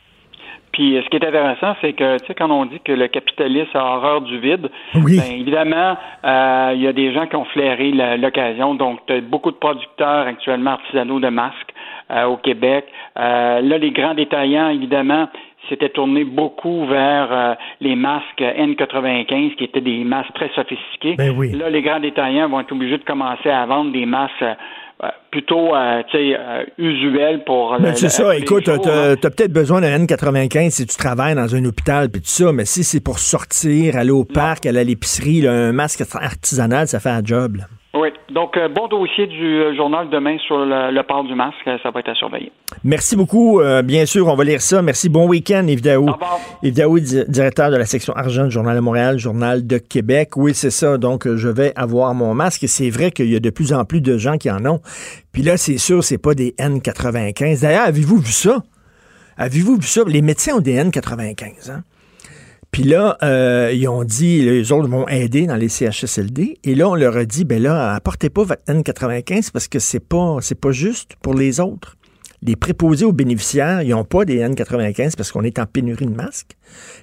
Puis 0.78 0.96
euh, 0.96 1.02
ce 1.02 1.08
qui 1.08 1.16
est 1.16 1.26
intéressant, 1.26 1.74
c'est 1.80 1.92
que 1.92 2.18
tu 2.20 2.26
sais 2.26 2.34
quand 2.34 2.48
on 2.52 2.64
dit 2.64 2.78
que 2.84 2.92
le 2.92 3.08
capitalisme 3.08 3.76
a 3.76 3.82
horreur 3.96 4.20
du 4.20 4.38
vide, 4.38 4.70
Oui. 4.94 5.18
ben, 5.18 5.40
évidemment, 5.40 5.96
euh, 6.24 6.70
il 6.76 6.80
y 6.82 6.86
a 6.86 6.92
des 6.92 7.12
gens 7.12 7.26
qui 7.26 7.34
ont 7.34 7.46
flairé 7.46 7.90
la- 7.90 8.16
l'occasion. 8.16 8.76
Donc, 8.76 9.00
tu 9.08 9.14
as 9.14 9.20
beaucoup 9.20 9.50
de 9.50 9.56
producteurs 9.56 10.28
actuellement 10.28 10.70
artisanaux 10.72 11.18
de 11.18 11.28
masques 11.30 11.74
euh, 12.12 12.26
au 12.26 12.36
Québec. 12.36 12.84
Euh, 13.18 13.60
là, 13.60 13.76
les 13.76 13.90
grands 13.90 14.14
détaillants, 14.14 14.68
évidemment, 14.68 15.26
s'étaient 15.68 15.88
tournés 15.88 16.22
beaucoup 16.24 16.86
vers 16.86 17.28
euh, 17.32 17.54
les 17.80 17.96
masques 17.96 18.40
N95, 18.40 19.56
qui 19.56 19.64
étaient 19.64 19.80
des 19.80 20.04
masques 20.04 20.32
très 20.34 20.50
sophistiqués. 20.54 21.16
Ben 21.18 21.34
oui. 21.36 21.50
Là, 21.52 21.70
les 21.70 21.82
grands 21.82 21.98
détaillants 22.00 22.48
vont 22.48 22.60
être 22.60 22.70
obligés 22.72 22.98
de 22.98 23.04
commencer 23.04 23.50
à 23.50 23.66
vendre 23.66 23.90
des 23.90 24.06
masques 24.06 24.44
plutôt, 25.30 25.74
euh, 25.76 26.02
tu 26.11 26.16
sais, 26.18 26.37
euh, 26.38 26.64
usuels 26.78 27.44
pour. 27.44 27.76
Mais 27.80 27.90
le- 27.90 27.96
c'est 27.96 28.08
ça, 28.08 28.34
écoute, 28.37 28.64
t'as 28.64 28.76
là. 29.11 29.16
t'as 29.16 29.30
peut-être 29.30 29.52
besoin 29.52 29.80
d'un 29.80 29.96
N95 30.04 30.70
si 30.70 30.87
tu 30.87 30.96
travailles 30.96 31.34
dans 31.34 31.54
un 31.54 31.64
hôpital, 31.64 32.08
puis 32.11 32.20
tout 32.20 32.28
ça, 32.28 32.52
mais 32.52 32.64
si 32.64 32.82
c'est 32.82 33.00
pour 33.00 33.18
sortir, 33.18 33.96
aller 33.96 34.11
au 34.11 34.24
parc, 34.24 34.66
aller 34.66 34.80
à 34.80 34.84
l'épicerie, 34.84 35.46
un 35.46 35.72
masque 35.72 36.02
artisanal, 36.14 36.88
ça 36.88 36.98
fait 36.98 37.11
un 37.11 37.22
job. 37.24 37.56
là. 37.56 37.64
Oui. 38.00 38.08
Donc, 38.32 38.56
euh, 38.56 38.68
bon 38.68 38.87
dossier 38.87 39.26
du 39.26 39.44
euh, 39.61 39.74
journal 39.74 40.08
demain 40.11 40.37
sur 40.46 40.58
le, 40.58 40.92
le 40.92 41.02
port 41.02 41.24
du 41.24 41.34
masque. 41.34 41.56
euh, 41.66 41.78
Ça 41.82 41.90
va 41.90 42.00
être 42.00 42.11
à 42.11 42.14
surveiller. 42.14 42.52
Merci 42.84 43.16
beaucoup. 43.16 43.61
euh, 43.61 43.82
bien 43.82 44.06
sûr, 44.06 44.28
on 44.28 44.34
va 44.37 44.44
lire 44.44 44.61
ça. 44.61 44.82
Merci. 44.82 45.08
Bon 45.08 45.26
week-end, 45.26 45.64
Yves 45.66 45.80
Daou. 45.82 46.06
Yves 46.62 46.74
Daou, 46.74 47.00
di- 47.00 47.24
directeur 47.28 47.70
de 47.70 47.76
la 47.76 47.87
section 47.87 48.12
argent 48.14 48.44
du 48.44 48.50
Journal 48.50 48.76
de 48.76 48.80
Montréal, 48.80 49.18
Journal 49.18 49.66
de 49.66 49.78
Québec. 49.78 50.37
Oui, 50.37 50.52
c'est 50.54 50.70
ça. 50.70 50.96
Donc, 50.98 51.26
je 51.26 51.48
vais 51.48 51.72
avoir 51.76 52.14
mon 52.14 52.34
masque. 52.34 52.62
Et 52.64 52.68
c'est 52.68 52.90
vrai 52.90 53.11
qu'il 53.11 53.30
y 53.30 53.37
a 53.37 53.40
de 53.40 53.50
plus 53.50 53.72
en 53.72 53.84
plus 53.84 54.00
de 54.00 54.16
gens 54.18 54.37
qui 54.38 54.50
en 54.50 54.64
ont. 54.66 54.80
Puis 55.32 55.42
là, 55.42 55.56
c'est 55.56 55.78
sûr, 55.78 56.04
c'est 56.04 56.18
pas 56.18 56.34
des 56.34 56.52
N95. 56.58 57.62
D'ailleurs, 57.62 57.87
avez-vous 57.87 58.18
vu 58.18 58.32
ça? 58.32 58.58
Avez-vous 59.37 59.76
vu 59.76 59.87
ça? 59.87 60.02
Les 60.06 60.22
médecins 60.22 60.56
ont 60.56 60.61
des 60.61 60.76
N95, 60.76 61.70
hein? 61.70 61.82
Puis 62.70 62.83
là, 62.83 63.16
euh, 63.22 63.72
ils 63.74 63.88
ont 63.88 64.04
dit, 64.04 64.42
les 64.42 64.72
autres 64.72 64.88
vont 64.88 65.09
aider 65.09 65.46
dans 65.46 65.57
les 65.57 65.68
CHSLD. 65.68 66.59
Et 66.64 66.74
là, 66.74 66.88
on 66.88 66.94
leur 66.94 67.16
a 67.16 67.24
dit, 67.24 67.44
ben 67.44 67.62
là, 67.62 67.94
apportez 67.94 68.31
pas 68.31 68.44
votre 68.44 68.62
N95 68.68 69.50
parce 69.52 69.68
que 69.68 69.78
c'est 69.78 70.00
pas, 70.00 70.38
c'est 70.42 70.61
pas 70.61 70.70
juste 70.70 71.16
pour 71.22 71.35
les 71.35 71.61
autres. 71.61 71.96
Les 72.42 72.54
préposés 72.54 73.04
aux 73.04 73.12
bénéficiaires, 73.12 73.83
ils 73.83 73.90
n'ont 73.90 74.04
pas 74.04 74.24
des 74.24 74.38
N95 74.40 75.16
parce 75.16 75.33
qu'on 75.33 75.42
est 75.42 75.59
en 75.59 75.66
pénurie 75.66 76.07
de 76.07 76.14
masques. 76.14 76.57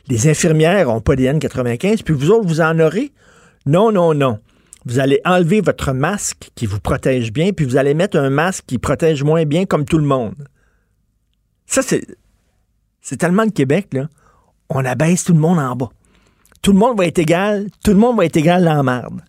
Les 0.07 0.29
infirmières 0.29 0.87
n'ont 0.87 1.01
pas 1.01 1.15
des 1.15 1.25
N95, 1.25 2.03
puis 2.03 2.13
vous 2.13 2.31
autres, 2.31 2.47
vous 2.47 2.61
en 2.61 2.79
aurez? 2.79 3.11
Non, 3.65 3.91
non, 3.91 4.13
non. 4.13 4.39
Vous 4.85 4.99
allez 4.99 5.19
enlever 5.25 5.61
votre 5.61 5.91
masque 5.93 6.51
qui 6.55 6.67
vous 6.67 6.79
protège 6.79 7.33
bien, 7.33 7.51
puis 7.51 7.65
vous 7.65 7.75
allez 7.75 7.95
mettre 7.95 8.17
un 8.17 8.29
masque 8.29 8.65
qui 8.67 8.77
protège 8.77 9.23
moins 9.23 9.43
bien 9.43 9.65
comme 9.65 9.83
tout 9.83 9.97
le 9.97 10.05
monde. 10.05 10.35
Ça, 11.65 11.81
c'est, 11.81 12.05
c'est 13.01 13.17
tellement 13.17 13.43
le 13.43 13.49
Québec, 13.49 13.87
là. 13.93 14.07
On 14.69 14.83
abaisse 14.85 15.23
tout 15.23 15.33
le 15.33 15.39
monde 15.39 15.59
en 15.59 15.75
bas. 15.75 15.89
Tout 16.61 16.71
le 16.71 16.79
monde 16.79 16.97
va 16.97 17.05
être 17.05 17.19
égal, 17.19 17.67
tout 17.83 17.91
le 17.91 17.97
monde 17.97 18.17
va 18.17 18.25
être 18.25 18.37
égal 18.37 18.63
dans 18.63 18.73
la 18.73 18.83
merde. 18.83 19.21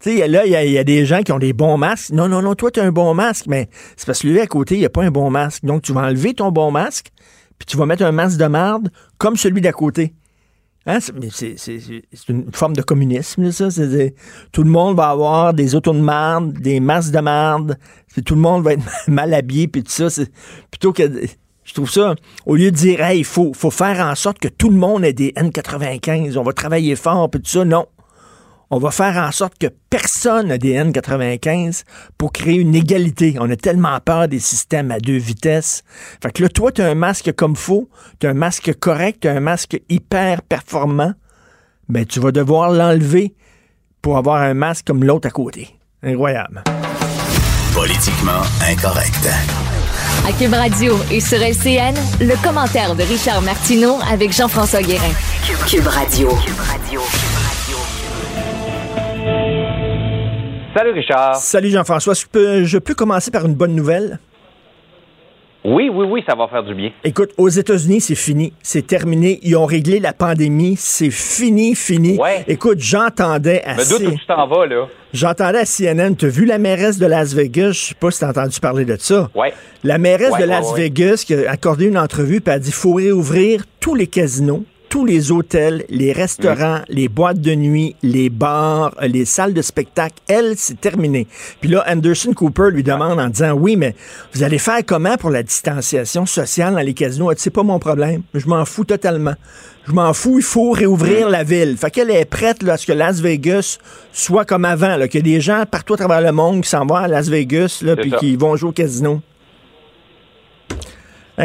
Tu 0.00 0.16
sais, 0.16 0.28
là, 0.28 0.46
il 0.46 0.52
y, 0.52 0.78
a- 0.78 0.84
des 0.84 1.04
gens 1.04 1.20
qui 1.22 1.30
ont 1.32 1.38
des 1.38 1.52
bons 1.52 1.76
masques. 1.76 2.12
Non, 2.12 2.26
non, 2.26 2.40
non, 2.40 2.54
toi, 2.54 2.70
tu 2.70 2.80
as 2.80 2.84
un 2.84 2.92
bon 2.92 3.12
masque, 3.12 3.44
mais 3.46 3.68
c'est 3.96 4.06
parce 4.06 4.20
que 4.20 4.28
lui 4.28 4.40
à 4.40 4.46
côté, 4.46 4.76
il 4.76 4.78
n'y 4.78 4.86
a 4.86 4.90
pas 4.90 5.04
un 5.04 5.10
bon 5.10 5.30
masque. 5.30 5.64
Donc, 5.66 5.82
tu 5.82 5.92
vas 5.92 6.02
enlever 6.02 6.32
ton 6.32 6.50
bon 6.50 6.70
masque, 6.70 7.10
puis 7.58 7.66
tu 7.66 7.76
vas 7.76 7.84
mettre 7.84 8.04
un 8.04 8.12
masque 8.12 8.38
de 8.38 8.46
merde 8.46 8.90
comme 9.18 9.36
celui 9.36 9.60
d'à 9.60 9.72
côté. 9.72 10.14
Hein? 10.86 10.98
C'est, 11.00 11.56
une 12.28 12.50
forme 12.52 12.74
de 12.74 12.80
communisme, 12.80 13.50
ça. 13.52 13.68
Tout 14.50 14.62
le 14.62 14.70
monde 14.70 14.96
va 14.96 15.10
avoir 15.10 15.52
des 15.52 15.74
autos 15.74 15.92
de 15.92 16.00
merde, 16.00 16.54
des 16.54 16.80
masques 16.80 17.12
de 17.12 17.20
merde, 17.20 17.76
tout 18.24 18.34
le 18.34 18.40
monde 18.40 18.64
va 18.64 18.72
être 18.72 18.84
mal 19.08 19.34
habillé, 19.34 19.68
puis 19.68 19.82
tout 19.82 19.90
ça. 19.90 20.08
Plutôt 20.70 20.94
que. 20.94 21.02
Je 21.70 21.74
trouve 21.74 21.88
ça, 21.88 22.16
au 22.46 22.56
lieu 22.56 22.72
de 22.72 22.76
dire, 22.76 23.00
hey, 23.00 23.20
il 23.20 23.24
faut, 23.24 23.52
faire 23.54 24.04
en 24.04 24.16
sorte 24.16 24.40
que 24.40 24.48
tout 24.48 24.70
le 24.70 24.76
monde 24.76 25.04
ait 25.04 25.12
des 25.12 25.30
N95, 25.36 26.36
on 26.36 26.42
va 26.42 26.52
travailler 26.52 26.96
fort, 26.96 27.30
puis 27.30 27.40
tout 27.40 27.48
ça, 27.48 27.64
non. 27.64 27.86
On 28.70 28.78
va 28.78 28.90
faire 28.90 29.16
en 29.18 29.30
sorte 29.30 29.56
que 29.56 29.68
personne 29.88 30.48
n'a 30.48 30.58
des 30.58 30.74
N95 30.74 31.84
pour 32.18 32.32
créer 32.32 32.56
une 32.56 32.74
égalité. 32.74 33.36
On 33.38 33.48
a 33.48 33.54
tellement 33.54 33.96
peur 34.00 34.26
des 34.26 34.40
systèmes 34.40 34.90
à 34.90 34.98
deux 34.98 35.16
vitesses. 35.16 35.84
Fait 36.20 36.32
que 36.32 36.42
là, 36.42 36.48
toi, 36.48 36.72
tu 36.72 36.82
as 36.82 36.88
un 36.88 36.96
masque 36.96 37.32
comme 37.36 37.54
faux, 37.54 37.88
tu 38.18 38.26
as 38.26 38.30
un 38.30 38.34
masque 38.34 38.74
correct, 38.80 39.20
tu 39.20 39.28
as 39.28 39.32
un 39.32 39.40
masque 39.40 39.80
hyper 39.88 40.42
performant, 40.42 41.14
mais 41.88 42.04
tu 42.04 42.18
vas 42.18 42.32
devoir 42.32 42.72
l'enlever 42.72 43.36
pour 44.02 44.16
avoir 44.16 44.42
un 44.42 44.54
masque 44.54 44.88
comme 44.88 45.04
l'autre 45.04 45.28
à 45.28 45.30
côté. 45.30 45.68
Incroyable. 46.02 46.64
Politiquement 47.72 48.42
incorrect. 48.68 49.28
À 50.26 50.32
Cube 50.32 50.52
Radio 50.54 50.96
et 51.10 51.20
sur 51.20 51.38
LCN, 51.38 51.94
le 52.20 52.42
commentaire 52.42 52.94
de 52.94 53.02
Richard 53.02 53.42
Martineau 53.42 53.98
avec 54.10 54.32
Jean-François 54.32 54.82
Guérin. 54.82 55.12
Cube 55.66 55.86
Radio. 55.86 56.30
Salut 60.76 60.92
Richard. 60.92 61.36
Salut 61.36 61.70
Jean-François. 61.70 62.14
Je 62.14 62.26
peux, 62.30 62.64
je 62.64 62.78
peux 62.78 62.94
commencer 62.94 63.30
par 63.30 63.44
une 63.46 63.54
bonne 63.54 63.74
nouvelle? 63.74 64.18
Oui, 65.62 65.90
oui, 65.92 66.06
oui, 66.10 66.24
ça 66.26 66.34
va 66.34 66.48
faire 66.48 66.62
du 66.62 66.74
bien. 66.74 66.90
Écoute, 67.04 67.32
aux 67.36 67.48
États-Unis, 67.50 68.00
c'est 68.00 68.14
fini. 68.14 68.52
C'est 68.62 68.86
terminé. 68.86 69.38
Ils 69.42 69.56
ont 69.56 69.66
réglé 69.66 70.00
la 70.00 70.14
pandémie. 70.14 70.74
C'est 70.78 71.10
fini, 71.10 71.74
fini. 71.74 72.18
Ouais. 72.18 72.44
Écoute, 72.48 72.78
j'entendais 72.80 73.62
à 73.64 73.74
Mais 73.76 73.82
d'où 73.84 73.98
tu 73.98 74.26
t'en 74.26 74.46
vas, 74.46 74.66
là? 74.66 74.86
J'entendais 75.12 75.58
à 75.58 75.64
CNN, 75.66 76.14
t'as 76.14 76.28
vu 76.28 76.46
la 76.46 76.56
mairesse 76.58 76.98
de 76.98 77.04
Las 77.06 77.34
Vegas? 77.34 77.72
Je 77.72 77.78
sais 77.88 77.94
pas 77.94 78.10
si 78.10 78.20
t'as 78.20 78.30
entendu 78.30 78.58
parler 78.60 78.84
de 78.86 78.96
ça. 78.98 79.28
Ouais. 79.34 79.52
La 79.84 79.98
mairesse 79.98 80.32
Ouais, 80.32 80.40
de 80.40 80.44
Las. 80.46 80.72
Vegas 80.74 81.24
qui 81.26 81.34
a 81.34 81.50
accordé 81.50 81.86
une 81.86 81.98
entrevue 81.98 82.40
puis 82.40 82.54
a 82.54 82.58
dit 82.58 82.72
faut 82.72 82.94
réouvrir 82.94 83.64
tous 83.80 83.94
les 83.94 84.06
casinos, 84.06 84.64
tous 84.90 85.06
les 85.06 85.30
hôtels, 85.30 85.84
les 85.88 86.12
restaurants, 86.12 86.80
les 86.88 87.08
boîtes 87.08 87.40
de 87.40 87.54
nuit, 87.54 87.94
les 88.02 88.28
bars, 88.28 88.92
euh, 89.00 89.06
les 89.06 89.24
salles 89.24 89.54
de 89.54 89.62
spectacle. 89.62 90.16
Elle, 90.26 90.54
c'est 90.56 90.80
terminé. 90.80 91.28
Puis 91.60 91.70
là, 91.70 91.84
Anderson 91.88 92.32
Cooper 92.34 92.70
lui 92.72 92.82
demande 92.82 93.20
en 93.20 93.28
disant 93.28 93.52
oui, 93.52 93.76
mais 93.76 93.94
vous 94.34 94.42
allez 94.42 94.58
faire 94.58 94.80
comment 94.84 95.16
pour 95.16 95.30
la 95.30 95.44
distanciation 95.44 96.26
sociale 96.26 96.74
dans 96.74 96.80
les 96.80 96.92
casinos? 96.92 97.32
C'est 97.36 97.50
pas 97.50 97.62
mon 97.62 97.78
problème. 97.78 98.22
Je 98.34 98.48
m'en 98.48 98.64
fous 98.64 98.84
totalement. 98.84 99.34
Je 99.86 99.92
m'en 99.92 100.12
fous, 100.12 100.38
il 100.38 100.44
faut 100.44 100.72
réouvrir 100.72 101.30
la 101.30 101.44
ville. 101.44 101.76
Fait 101.76 101.90
qu'elle 101.90 102.10
est 102.10 102.24
prête 102.24 102.62
là, 102.64 102.74
à 102.74 102.76
ce 102.76 102.86
que 102.86 102.92
Las 102.92 103.20
Vegas 103.20 103.78
soit 104.12 104.44
comme 104.44 104.64
avant, 104.64 104.96
là, 104.96 105.06
qu'il 105.06 105.26
y 105.26 105.30
a 105.32 105.36
des 105.36 105.40
gens 105.40 105.64
partout 105.70 105.94
à 105.94 105.98
travers 105.98 106.20
le 106.20 106.32
monde 106.32 106.62
qui 106.62 106.68
s'en 106.68 106.84
vont 106.84 106.96
à 106.96 107.06
Las 107.08 107.28
Vegas, 107.28 107.80
là, 107.82 107.94
puis 107.94 108.10
qui 108.18 108.36
vont 108.36 108.56
jouer 108.56 108.70
au 108.70 108.72
casino. 108.72 109.22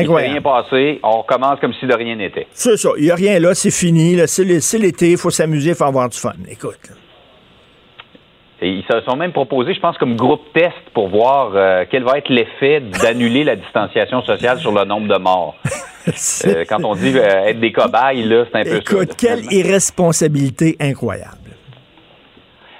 Il 0.02 0.08
s'est 0.08 0.14
rien 0.14 0.36
Incroyable. 0.36 0.44
passé. 0.44 1.00
On 1.04 1.22
recommence 1.22 1.60
comme 1.60 1.74
si 1.80 1.86
de 1.88 1.94
rien 1.94 2.16
n'était. 2.16 2.48
C'est 2.52 2.78
ça. 2.78 2.90
Il 2.98 3.04
n'y 3.06 3.12
a 3.12 3.16
rien 3.16 3.40
là, 3.40 3.54
c'est 3.54 3.72
fini. 3.72 4.18
C'est 4.28 4.44
l'é- 4.44 4.60
c'est 4.62 4.78
l'été, 4.78 5.12
il 5.12 5.18
faut 5.18 5.30
s'amuser, 5.30 5.70
il 5.70 5.76
faut 5.76 5.84
avoir 5.86 6.10
du 6.10 6.18
fun. 6.18 6.34
Écoute. 6.50 6.80
Et 8.62 8.70
ils 8.70 8.84
se 8.90 9.02
sont 9.02 9.18
même 9.18 9.34
proposés, 9.34 9.74
je 9.74 9.80
pense, 9.82 9.98
comme 9.98 10.16
groupe 10.16 10.42
test 10.54 10.74
pour 10.94 11.10
voir 11.10 11.52
euh, 11.56 11.84
quel 11.92 12.04
va 12.04 12.18
être 12.18 12.30
l'effet 12.30 12.80
d'annuler 12.80 13.44
la 13.44 13.56
distanciation 13.58 14.22
sociale 14.22 14.60
sur 14.60 14.72
le 14.72 14.86
nombre 14.86 15.08
de 15.14 15.18
morts. 15.22 15.56
Euh, 16.46 16.66
quand 16.70 16.84
on 16.84 16.94
dit 16.94 17.14
euh, 17.18 17.46
être 17.48 17.60
des 17.60 17.72
cobayes, 17.72 18.22
là, 18.26 18.46
c'est 18.52 18.60
un 18.60 18.64
peu 18.64 18.70
ça. 18.70 18.78
Écoute, 18.78 19.16
quelle 19.18 19.52
irresponsabilité 19.52 20.76
incroyable. 20.80 21.32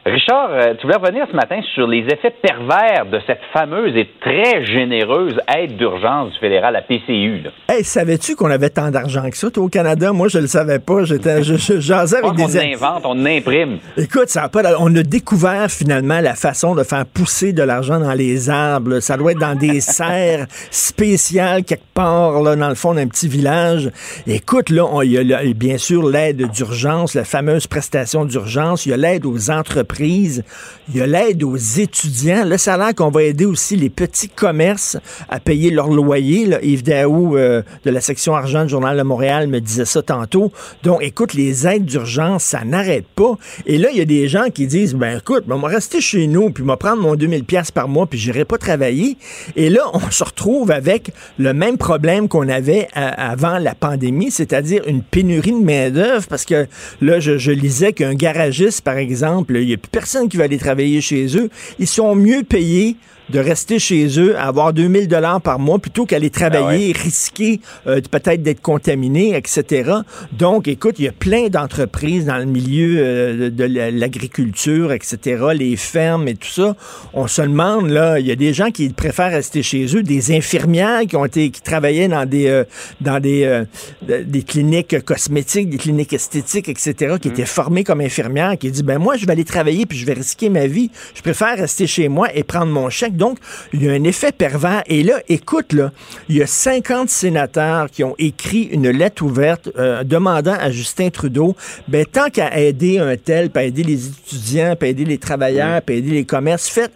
Richard, 0.08 0.50
euh, 0.52 0.76
tu 0.80 0.86
voulais 0.86 0.98
revenir 1.00 1.26
ce 1.32 1.36
matin 1.36 1.60
sur 1.74 1.88
les 1.88 2.02
effets 2.02 2.32
pervers 2.40 3.08
de 3.12 3.20
cette 3.26 3.40
fameuse 3.52 3.96
et 3.98 4.08
très 4.22 4.64
généreuse 4.64 5.34
aide 5.58 5.78
d'urgence 5.78 6.32
du 6.34 6.38
fédéral, 6.38 6.74
la 6.74 6.84
PCU. 6.84 7.42
Là. 7.44 7.50
Hey, 7.70 7.84
savais-tu 7.84 8.36
qu'on 8.36 8.52
avait 8.52 8.70
tant 8.70 8.92
d'argent 8.92 9.28
que 9.32 9.36
ça, 9.36 9.50
toi, 9.50 9.64
au 9.64 9.68
Canada? 9.68 10.14
Moi, 10.14 10.28
je 10.28 10.38
le 10.38 10.46
savais 10.46 10.78
pas. 10.78 11.06
J'étais, 11.06 11.42
je, 11.42 11.56
je 11.56 11.80
jasais 11.80 12.18
avec 12.18 12.34
on 12.40 12.46
des... 12.46 12.60
invente, 12.76 13.02
on 13.04 13.26
imprime. 13.26 13.80
Écoute, 13.98 14.28
ça 14.30 14.44
a 14.44 14.50
pas 14.50 14.62
on 14.80 14.96
a 14.96 15.02
découvert 15.02 15.72
finalement 15.72 16.20
la 16.20 16.36
façon 16.36 16.76
de 16.76 16.84
faire 16.84 17.08
pousser 17.08 17.52
de 17.52 17.64
l'argent 17.64 18.00
dans 18.00 18.14
les 18.14 18.52
arbres. 18.52 19.00
Ça 19.00 19.18
doit 19.18 19.32
être 19.32 19.40
dans 19.40 19.56
des 19.58 19.80
serres 19.82 20.46
spéciales 20.70 21.64
quelque 21.64 21.82
part 21.96 22.44
là, 22.44 22.56
dans 22.56 22.70
le 22.70 22.76
fond 22.76 22.94
d'un 22.94 23.08
petit 23.08 23.28
village. 23.28 23.90
Écoute, 24.28 24.70
là, 24.70 24.86
on- 24.86 25.02
il 25.02 25.14
y 25.14 25.18
a 25.18 25.24
là, 25.24 25.40
bien 25.56 25.80
sûr 25.80 26.08
l'aide 26.08 26.48
d'urgence, 26.52 27.16
la 27.16 27.24
fameuse 27.24 27.66
prestation 27.66 28.24
d'urgence. 28.24 28.86
Il 28.86 28.90
y 28.90 28.94
a 28.94 28.98
l'aide 28.98 29.26
aux 29.26 29.50
entreprises. 29.50 29.95
Il 30.00 30.98
y 30.98 31.02
a 31.02 31.08
l'aide 31.08 31.44
aux 31.44 31.56
étudiants. 31.58 32.44
Là, 32.46 32.58
ça 32.58 32.76
a 32.76 32.78
l'air 32.78 32.96
qu'on 32.96 33.10
va 33.10 33.24
aider 33.24 33.46
aussi 33.46 33.76
les 33.76 33.90
petits 33.90 34.30
commerces 34.30 34.98
à 35.30 35.40
payer 35.40 35.72
leur 35.72 35.88
loyer. 35.90 36.46
Là. 36.46 36.60
Yves 36.62 36.84
Daou 36.84 37.38
euh, 37.38 37.62
de 37.86 37.92
la 37.92 38.02
section 38.02 38.36
argent 38.36 38.64
du 38.64 38.70
Journal 38.70 38.98
de 38.98 39.04
Montréal 39.04 39.48
me 39.48 39.60
disait 39.60 39.86
ça 39.86 40.02
tantôt. 40.02 40.52
Donc, 40.84 41.02
écoute, 41.02 41.34
les 41.34 41.68
aides 41.68 41.86
d'urgence, 41.86 42.44
ça 42.44 42.64
n'arrête 42.64 43.08
pas. 43.16 43.38
Et 43.66 43.78
là, 43.78 43.90
il 43.92 43.98
y 43.98 44.02
a 44.02 44.06
des 44.06 44.28
gens 44.28 44.46
qui 44.54 44.68
disent, 44.68 44.94
ben 44.96 45.18
écoute, 45.18 45.46
ben, 45.48 45.56
on 45.56 45.60
va 45.60 45.70
rester 45.70 46.02
chez 46.02 46.28
nous, 46.28 46.50
puis 46.52 46.64
on 46.64 46.68
va 46.68 46.78
prendre 46.78 47.02
mon 47.02 47.16
2000 47.16 47.44
pièces 47.44 47.72
par 47.72 47.88
mois, 47.88 48.06
puis 48.08 48.20
j'irai 48.20 48.46
pas 48.46 48.58
travailler. 48.58 49.18
Et 49.56 49.70
là, 49.70 49.82
on 49.94 50.12
se 50.12 50.24
retrouve 50.24 50.72
avec 50.72 51.12
le 51.38 51.54
même 51.54 51.78
problème 51.78 52.28
qu'on 52.28 52.48
avait 52.50 52.88
à- 52.94 53.32
avant 53.32 53.58
la 53.58 53.76
pandémie, 53.76 54.32
c'est-à-dire 54.32 54.84
une 54.88 55.02
pénurie 55.02 55.52
de 55.52 55.64
main-d'œuvre, 55.64 56.28
parce 56.28 56.46
que 56.46 56.68
là, 57.02 57.20
je, 57.20 57.38
je 57.38 57.52
lisais 57.52 57.94
qu'un 57.94 58.14
garagiste, 58.14 58.82
par 58.82 58.98
exemple, 58.98 59.58
il 59.58 59.70
personne 59.88 60.30
qui 60.30 60.38
va 60.38 60.46
aller 60.46 60.58
travailler 60.58 61.02
chez 61.02 61.38
eux. 61.38 61.50
Ils 61.80 61.88
sont 61.88 62.16
mieux 62.16 62.44
payés 62.44 62.98
de 63.30 63.40
rester 63.40 63.80
chez 63.80 64.20
eux, 64.20 64.38
avoir 64.38 64.72
2000 64.74 65.08
dollars 65.08 65.42
par 65.42 65.58
mois, 65.60 65.80
plutôt 65.80 66.06
qu'aller 66.06 66.30
travailler, 66.30 66.92
risquer 66.94 67.60
euh, 67.88 68.00
peut-être 68.12 68.44
d'être 68.44 68.62
contaminé, 68.62 69.36
etc. 69.36 69.92
Donc, 70.32 70.68
écoute, 70.68 70.96
il 71.00 71.06
y 71.06 71.08
a 71.08 71.12
plein 71.12 71.48
d'entreprises 71.48 72.26
dans 72.26 72.38
le 72.38 72.46
milieu 72.46 72.98
euh, 73.00 73.38
de, 73.46 73.50
de 73.50 73.64
la- 73.64 73.92
l'agriculture, 73.92 74.92
etc., 74.94 75.44
les 75.56 75.76
fermes 75.76 76.28
et 76.28 76.36
tout 76.36 76.48
ça. 76.50 76.76
On 77.14 77.28
se 77.28 77.42
demande, 77.42 77.90
là, 77.90 78.20
il 78.20 78.26
y 78.28 78.32
a 78.32 78.36
des 78.36 78.54
gens 78.54 78.72
qui 78.72 78.90
préfèrent 78.90 79.32
rester 79.32 79.64
chez 79.64 79.86
eux, 79.96 80.04
des 80.04 80.36
infirmières 80.36 81.02
qui 81.08 81.16
ont 81.16 81.26
été, 81.26 81.50
qui 81.50 81.62
travaillaient 81.62 82.08
dans 82.08 82.26
des, 82.26 82.48
euh, 82.48 82.64
dans 83.02 83.20
des, 83.20 83.44
euh, 83.44 83.66
de- 84.08 84.24
des 84.24 84.44
cliniques 84.44 85.04
cosmétiques, 85.04 85.70
des 85.70 85.78
cliniques 85.78 86.14
esthétiques, 86.14 86.70
etc., 86.70 87.16
qui 87.22 87.30
étaient 87.30 87.46
formées 87.46 87.84
comme 87.84 88.02
infirmières, 88.02 88.58
qui 88.58 88.70
disent, 88.72 88.84
ben 88.84 89.00
moi, 89.00 89.16
je 89.18 89.26
vais 89.26 89.32
aller 89.32 89.44
travailler 89.46 89.86
puis 89.86 89.98
je 89.98 90.06
vais 90.06 90.14
risquer 90.14 90.50
ma 90.50 90.68
vie. 90.68 90.90
Je 91.16 91.22
préfère 91.22 91.58
rester 91.58 91.88
chez 91.88 92.08
moi 92.08 92.28
et 92.36 92.44
prendre 92.44 92.72
mon 92.72 92.90
chèque. 92.90 93.15
Donc, 93.16 93.38
il 93.74 93.84
y 93.84 93.90
a 93.90 93.94
un 93.94 94.04
effet 94.04 94.32
pervers. 94.32 94.84
Et 94.88 95.04
là, 95.04 95.20
écoute, 95.30 95.74
là, 95.74 95.92
il 96.30 96.38
y 96.38 96.42
a 96.42 96.48
50 96.48 97.10
sénateurs 97.10 97.90
qui 97.90 98.04
ont 98.04 98.16
écrit 98.18 98.64
une 98.64 98.90
lettre 98.90 99.24
ouverte 99.24 99.70
euh, 99.78 100.04
demandant 100.04 100.54
à 100.60 100.72
Justin 100.72 101.10
Trudeau, 101.10 101.56
ben 101.88 102.06
tant 102.06 102.30
qu'à 102.30 102.58
aider 102.60 103.00
un 103.00 103.18
tel, 103.18 103.50
puis 103.50 103.64
à 103.64 103.66
aider 103.66 103.84
les 103.84 104.08
étudiants, 104.08 104.76
puis 104.80 104.88
à 104.88 104.92
aider 104.92 105.06
les 105.06 105.18
travailleurs, 105.18 105.82
puis 105.82 105.96
à 105.96 106.00
aider 106.00 106.12
les 106.12 106.26
commerces, 106.26 106.68
faites 106.70 106.94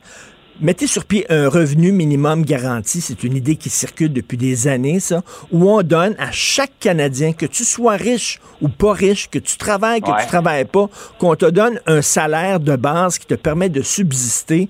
Mettez 0.62 0.88
sur 0.88 1.06
pied 1.06 1.26
un 1.30 1.48
revenu 1.48 1.94
minimum 1.94 2.44
garanti. 2.44 3.00
C'est 3.00 3.24
une 3.24 3.38
idée 3.38 3.56
qui 3.56 3.70
circule 3.70 4.12
depuis 4.12 4.36
des 4.36 4.68
années, 4.68 5.00
ça, 5.00 5.24
où 5.54 5.72
on 5.72 5.84
donne 5.84 6.16
à 6.20 6.32
chaque 6.32 6.74
Canadien, 6.82 7.32
que 7.32 7.46
tu 7.46 7.64
sois 7.64 7.94
riche 7.96 8.42
ou 8.62 8.68
pas 8.68 8.92
riche, 8.92 9.30
que 9.30 9.40
tu 9.40 9.56
travailles, 9.56 10.02
que 10.02 10.12
Ouais. 10.12 10.18
tu 10.22 10.28
travailles 10.28 10.66
pas, 10.66 10.90
qu'on 11.18 11.36
te 11.38 11.46
donne 11.46 11.80
un 11.86 12.02
salaire 12.02 12.60
de 12.60 12.76
base 12.76 13.18
qui 13.18 13.26
te 13.26 13.36
permet 13.36 13.70
de 13.70 13.82
subsister. 13.82 14.68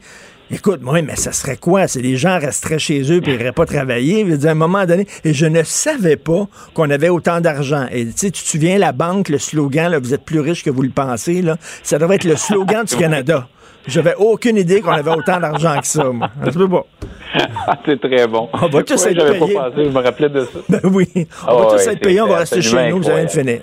Écoute, 0.52 0.82
moi, 0.82 1.02
mais 1.04 1.16
ça 1.16 1.32
serait 1.32 1.58
quoi? 1.58 1.88
C'est 1.88 2.02
les 2.02 2.16
gens 2.18 2.40
resteraient 2.40 2.80
chez 2.80 3.02
eux 3.12 3.18
et 3.18 3.38
n'iraient 3.38 3.52
pas 3.52 3.68
travailler. 3.68 4.26
Je 4.26 4.32
veux 4.32 4.38
dire, 4.38 4.50
à 4.50 4.54
un 4.54 4.56
moment 4.56 4.86
donné, 4.86 5.06
et 5.24 5.34
je 5.34 5.46
ne 5.46 5.62
savais 5.64 6.16
pas 6.16 6.48
qu'on 6.74 6.90
avait 6.90 7.10
autant 7.10 7.40
d'argent. 7.40 7.86
Et 7.92 8.06
tu 8.08 8.14
sais, 8.16 8.32
tu 8.32 8.44
te 8.44 8.48
souviens, 8.48 8.80
la 8.80 8.92
banque, 8.92 9.30
le 9.30 9.38
slogan, 9.38 9.92
là, 9.92 10.00
vous 10.00 10.14
êtes 10.14 10.26
plus 10.26 10.40
riche 10.40 10.64
que 10.64 10.72
vous 10.72 10.82
le 10.82 10.90
pensez, 10.90 11.44
là, 11.44 11.58
ça 11.84 12.00
devrait 12.00 12.16
être 12.16 12.24
le 12.24 12.36
slogan 12.36 12.84
du 12.84 12.96
Canada. 12.98 13.48
J'avais 13.88 14.16
aucune 14.16 14.58
idée 14.58 14.82
qu'on 14.82 14.92
avait 14.92 15.12
autant 15.12 15.40
d'argent 15.40 15.80
que 15.80 15.88
ça, 15.88 16.04
moi. 16.06 16.30
Pas. 16.44 16.86
c'est 17.86 18.02
très 18.02 18.28
bon. 18.28 18.50
On 18.54 18.68
va 18.68 18.84
tous 18.84 19.06
être 19.06 19.40
payés. 19.40 19.54
pas 19.56 19.70
pensé, 19.70 19.86
je 19.86 19.90
me 19.90 20.00
rappelais 20.04 20.30
de 20.30 20.42
ça. 20.42 20.60
Ben 20.68 20.82
oui. 20.84 21.08
On 21.16 21.26
Ah 21.48 21.54
va 21.56 21.66
tous 21.66 21.86
ouais, 21.86 21.94
être 21.94 22.00
payés, 22.02 22.22
on 22.22 22.28
va 22.28 22.38
rester 22.40 22.62
chez 22.62 22.90
nous, 22.90 23.02
vous 23.02 23.10
allez 23.10 23.28
finir. 23.28 23.62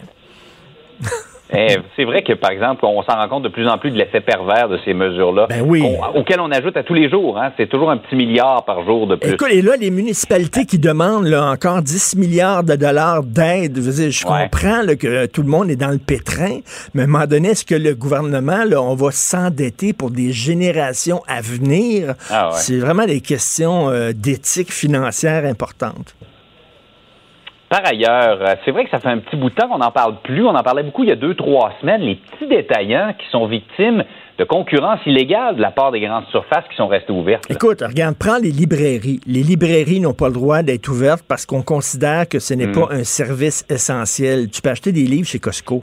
Eh, 1.52 1.76
c'est 1.94 2.04
vrai 2.04 2.22
que, 2.22 2.32
par 2.32 2.50
exemple, 2.50 2.84
on 2.84 3.02
s'en 3.02 3.14
rend 3.14 3.28
compte 3.28 3.44
de 3.44 3.48
plus 3.48 3.68
en 3.68 3.78
plus 3.78 3.90
de 3.92 3.96
l'effet 3.98 4.20
pervers 4.20 4.68
de 4.68 4.78
ces 4.84 4.94
mesures-là, 4.94 5.46
Ben 5.48 5.62
oui. 5.64 5.80
qu'on- 5.80 6.18
auxquelles 6.20 6.40
on 6.40 6.50
ajoute 6.50 6.76
à 6.76 6.82
tous 6.82 6.94
les 6.94 7.08
jours. 7.08 7.38
Hein. 7.38 7.52
C'est 7.56 7.68
toujours 7.68 7.90
un 7.90 7.98
petit 7.98 8.16
milliard 8.16 8.64
par 8.64 8.84
jour 8.84 9.06
de 9.06 9.14
plus. 9.14 9.32
Écoute, 9.34 9.48
et 9.52 9.62
là, 9.62 9.76
les 9.78 9.90
municipalités 9.90 10.64
qui 10.66 10.78
demandent 10.78 11.26
là, 11.26 11.44
encore 11.50 11.82
10 11.82 12.16
milliards 12.16 12.64
de 12.64 12.74
dollars 12.74 13.22
d'aide, 13.22 13.78
je, 13.80 14.26
Ouais. 14.26 14.48
comprends 14.50 14.82
là, 14.82 14.96
que 14.96 15.26
tout 15.26 15.42
le 15.42 15.48
monde 15.48 15.70
est 15.70 15.76
dans 15.76 15.90
le 15.90 15.98
pétrin, 15.98 16.58
mais 16.94 17.02
à 17.02 17.04
un 17.04 17.08
moment 17.08 17.26
donné, 17.26 17.50
est-ce 17.50 17.64
que 17.64 17.76
le 17.76 17.94
gouvernement, 17.94 18.64
là, 18.66 18.82
on 18.82 18.94
va 18.96 19.10
s'endetter 19.12 19.92
pour 19.92 20.10
des 20.10 20.32
générations 20.32 21.22
à 21.28 21.40
venir? 21.40 22.14
Ah 22.30 22.46
ouais. 22.48 22.54
C'est 22.56 22.78
vraiment 22.78 23.04
des 23.06 23.20
questions 23.20 23.88
euh, 23.90 24.12
d'éthique 24.12 24.72
financière 24.72 25.44
importantes. 25.44 26.14
Par 27.68 27.80
ailleurs, 27.84 28.38
euh, 28.42 28.54
c'est 28.64 28.70
vrai 28.70 28.84
que 28.84 28.90
ça 28.90 29.00
fait 29.00 29.08
un 29.08 29.18
petit 29.18 29.36
bout 29.36 29.50
de 29.50 29.54
temps 29.54 29.68
qu'on 29.68 29.78
n'en 29.78 29.90
parle 29.90 30.16
plus. 30.22 30.44
On 30.46 30.54
en 30.54 30.62
parlait 30.62 30.84
beaucoup 30.84 31.02
il 31.02 31.08
y 31.08 31.12
a 31.12 31.16
deux, 31.16 31.34
trois 31.34 31.72
semaines. 31.80 32.00
Les 32.02 32.14
petits 32.16 32.46
détaillants 32.48 33.12
qui 33.18 33.26
sont 33.30 33.46
victimes 33.46 34.04
de 34.38 34.44
concurrence 34.44 35.00
illégale 35.06 35.56
de 35.56 35.62
la 35.62 35.70
part 35.72 35.90
des 35.90 36.00
grandes 36.00 36.26
surfaces 36.30 36.64
qui 36.70 36.76
sont 36.76 36.86
restées 36.86 37.12
ouvertes. 37.12 37.48
là. 37.48 37.54
Écoute, 37.56 37.82
regarde, 37.82 38.14
prends 38.16 38.36
les 38.38 38.50
librairies. 38.52 39.18
Les 39.26 39.42
librairies 39.42 39.98
n'ont 39.98 40.12
pas 40.12 40.28
le 40.28 40.34
droit 40.34 40.62
d'être 40.62 40.88
ouvertes 40.88 41.24
parce 41.26 41.44
qu'on 41.46 41.62
considère 41.62 42.28
que 42.28 42.38
ce 42.38 42.54
n'est 42.54 42.66
Mm. 42.66 42.72
pas 42.72 42.88
un 42.90 43.02
service 43.04 43.64
essentiel. 43.68 44.48
Tu 44.50 44.60
peux 44.62 44.68
acheter 44.70 44.92
des 44.92 45.04
livres 45.04 45.26
chez 45.26 45.38
Costco. 45.40 45.82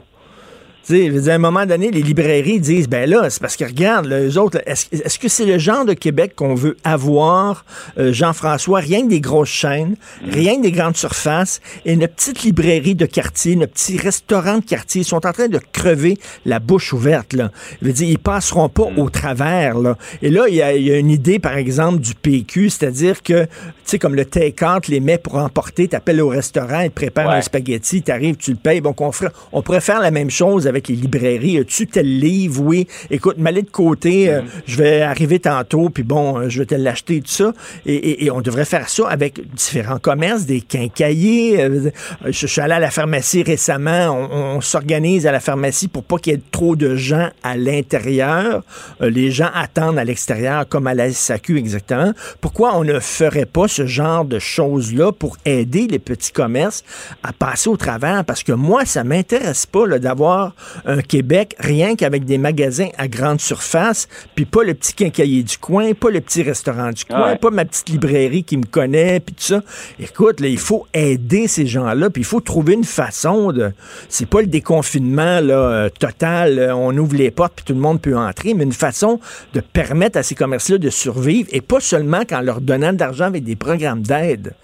Tu 0.86 0.92
sais, 0.94 1.06
je 1.06 1.12
veux 1.12 1.20
dire, 1.22 1.32
à 1.32 1.36
un 1.36 1.38
moment 1.38 1.64
donné, 1.64 1.90
les 1.90 2.02
librairies 2.02 2.60
disent, 2.60 2.88
ben 2.90 3.08
là, 3.08 3.30
c'est 3.30 3.40
parce 3.40 3.56
que 3.56 3.64
regarde, 3.64 4.04
là, 4.04 4.20
eux 4.20 4.38
autres, 4.38 4.60
est-ce 4.66 4.84
est-ce 4.92 5.18
que 5.18 5.28
c'est 5.28 5.46
le 5.46 5.58
genre 5.58 5.86
de 5.86 5.94
Québec 5.94 6.34
qu'on 6.36 6.54
veut 6.54 6.76
avoir, 6.84 7.64
euh, 7.98 8.12
Jean-François, 8.12 8.80
rien 8.80 9.02
que 9.02 9.08
des 9.08 9.22
grosses 9.22 9.48
chaînes, 9.48 9.96
rien 10.30 10.56
que 10.56 10.62
des 10.62 10.72
grandes 10.72 10.96
surfaces, 10.96 11.62
et 11.86 11.94
une 11.94 12.06
petite 12.06 12.42
librairie 12.42 12.94
de 12.94 13.06
quartier, 13.06 13.52
une 13.54 13.66
petit 13.66 13.96
restaurant 13.96 14.58
de 14.58 14.64
quartier, 14.64 15.00
ils 15.00 15.04
sont 15.06 15.24
en 15.26 15.32
train 15.32 15.48
de 15.48 15.58
crever 15.72 16.18
la 16.44 16.58
bouche 16.58 16.92
ouverte, 16.92 17.32
là. 17.32 17.50
Je 17.80 17.86
veux 17.86 17.92
dire, 17.94 18.08
ils 18.10 18.18
passeront 18.18 18.68
pas 18.68 18.84
au 18.96 19.08
travers, 19.08 19.78
là. 19.78 19.96
Et 20.20 20.28
là, 20.28 20.44
il 20.48 20.54
y 20.56 20.60
a, 20.62 20.74
il 20.74 20.84
y 20.86 20.92
a 20.92 20.98
une 20.98 21.10
idée, 21.10 21.38
par 21.38 21.56
exemple, 21.56 22.00
du 22.00 22.14
PQ, 22.14 22.68
c'est-à-dire 22.68 23.22
que, 23.22 23.44
tu 23.44 23.48
sais, 23.84 23.98
comme 23.98 24.14
le 24.14 24.26
take-out, 24.26 24.86
les 24.88 25.00
mets 25.00 25.16
pour 25.16 25.36
emporter, 25.36 25.88
t'appelles 25.88 26.20
au 26.20 26.28
restaurant, 26.28 26.80
ils 26.80 26.90
te 26.90 26.94
préparent 26.94 27.28
Ouais. 27.28 27.36
un 27.36 27.40
spaghetti, 27.40 28.02
t'arrives, 28.02 28.36
tu 28.36 28.50
le 28.50 28.58
payes, 28.58 28.82
bon, 28.82 28.92
qu'on 28.92 29.12
ferait, 29.12 29.30
on 29.52 29.62
pourrait 29.62 29.80
faire 29.80 30.00
la 30.00 30.10
même 30.10 30.28
chose 30.30 30.66
avec 30.66 30.73
les 30.88 30.96
librairies. 30.96 31.58
As-tu 31.58 31.86
tel 31.86 32.18
livre? 32.18 32.62
Oui. 32.62 32.86
Écoute, 33.10 33.38
m'aller 33.38 33.62
de 33.62 33.70
côté, 33.70 34.30
euh, 34.30 34.42
je 34.66 34.76
vais 34.76 35.02
arriver 35.02 35.38
tantôt, 35.38 35.88
puis 35.90 36.02
bon, 36.02 36.38
euh, 36.38 36.48
je 36.48 36.60
vais 36.60 36.66
te 36.66 36.74
l'acheter, 36.74 37.20
tout 37.20 37.30
ça. 37.30 37.52
Et, 37.86 37.94
et- 37.94 38.24
et 38.24 38.30
on 38.30 38.40
devrait 38.40 38.64
faire 38.64 38.88
ça 38.88 39.08
avec 39.08 39.40
différents 39.54 39.98
commerces, 39.98 40.46
des 40.46 40.60
quincaillers. 40.60 41.62
euh, 41.62 41.90
je, 42.26 42.30
je 42.32 42.46
suis 42.46 42.60
allé 42.60 42.74
à 42.74 42.78
la 42.80 42.90
pharmacie 42.90 43.42
récemment. 43.42 44.08
On, 44.10 44.56
on 44.56 44.60
s'organise 44.60 45.26
à 45.26 45.32
la 45.32 45.40
pharmacie 45.40 45.88
pour 45.88 46.04
pas 46.04 46.18
qu'il 46.18 46.32
y 46.32 46.36
ait 46.36 46.40
trop 46.50 46.76
de 46.76 46.94
gens 46.96 47.30
à 47.42 47.56
l'intérieur. 47.56 48.62
Euh, 49.00 49.10
les 49.10 49.30
gens 49.30 49.48
attendent 49.54 49.98
à 49.98 50.04
l'extérieur, 50.04 50.68
comme 50.68 50.86
à 50.86 50.94
la 50.94 51.10
SAQ 51.12 51.56
exactement. 51.58 52.12
Pourquoi 52.40 52.76
on 52.76 52.84
ne 52.84 52.98
ferait 53.00 53.46
pas 53.46 53.68
ce 53.68 53.86
genre 53.86 54.24
de 54.24 54.38
choses-là 54.38 55.12
pour 55.12 55.36
aider 55.44 55.86
les 55.88 55.98
petits 55.98 56.32
commerces 56.32 56.84
à 57.22 57.32
passer 57.32 57.68
au 57.68 57.76
travers? 57.76 58.24
Parce 58.24 58.42
que 58.42 58.52
moi, 58.52 58.84
ça 58.84 59.04
m'intéresse 59.04 59.66
pas 59.66 59.86
d'avoir 59.98 60.54
un 60.84 61.00
Québec 61.00 61.54
rien 61.58 61.96
qu'avec 61.96 62.24
des 62.24 62.38
magasins 62.38 62.88
à 62.98 63.08
grande 63.08 63.40
surface, 63.40 64.08
puis 64.34 64.44
pas 64.44 64.62
le 64.64 64.74
petit 64.74 64.94
quincailler 64.94 65.42
du 65.42 65.58
coin, 65.58 65.92
pas 65.94 66.10
le 66.10 66.20
petit 66.20 66.42
restaurant 66.42 66.90
du 66.90 67.04
coin, 67.04 67.32
Ouais. 67.32 67.36
pas 67.36 67.50
ma 67.50 67.64
petite 67.64 67.88
librairie 67.88 68.44
qui 68.44 68.56
me 68.56 68.64
connaît, 68.66 69.20
puis 69.20 69.34
tout 69.34 69.42
ça. 69.44 69.62
Écoute, 69.98 70.40
là, 70.40 70.48
il 70.48 70.58
faut 70.58 70.86
aider 70.94 71.48
ces 71.48 71.66
gens-là, 71.66 72.10
puis 72.10 72.22
il 72.22 72.26
faut 72.26 72.40
trouver 72.40 72.74
une 72.74 72.84
façon 72.84 73.52
de... 73.52 73.72
C'est 74.08 74.28
pas 74.28 74.40
le 74.40 74.46
déconfinement 74.46 75.40
là, 75.40 75.54
euh, 75.54 75.88
total, 75.88 76.58
euh, 76.58 76.74
on 76.74 76.96
ouvre 76.96 77.16
les 77.16 77.30
portes, 77.30 77.54
puis 77.56 77.64
tout 77.64 77.74
le 77.74 77.80
monde 77.80 78.00
peut 78.00 78.16
entrer, 78.16 78.54
mais 78.54 78.64
une 78.64 78.72
façon 78.72 79.20
de 79.54 79.60
permettre 79.60 80.18
à 80.18 80.22
ces 80.22 80.34
commerces-là 80.34 80.78
de 80.78 80.90
survivre, 80.90 81.48
et 81.52 81.60
pas 81.60 81.80
seulement 81.80 82.24
qu'en 82.24 82.40
leur 82.40 82.60
donnant 82.60 82.92
de 82.92 82.98
l'argent 83.00 83.24
avec 83.26 83.44
des 83.44 83.56
programmes 83.56 84.02
d'aide. 84.02 84.54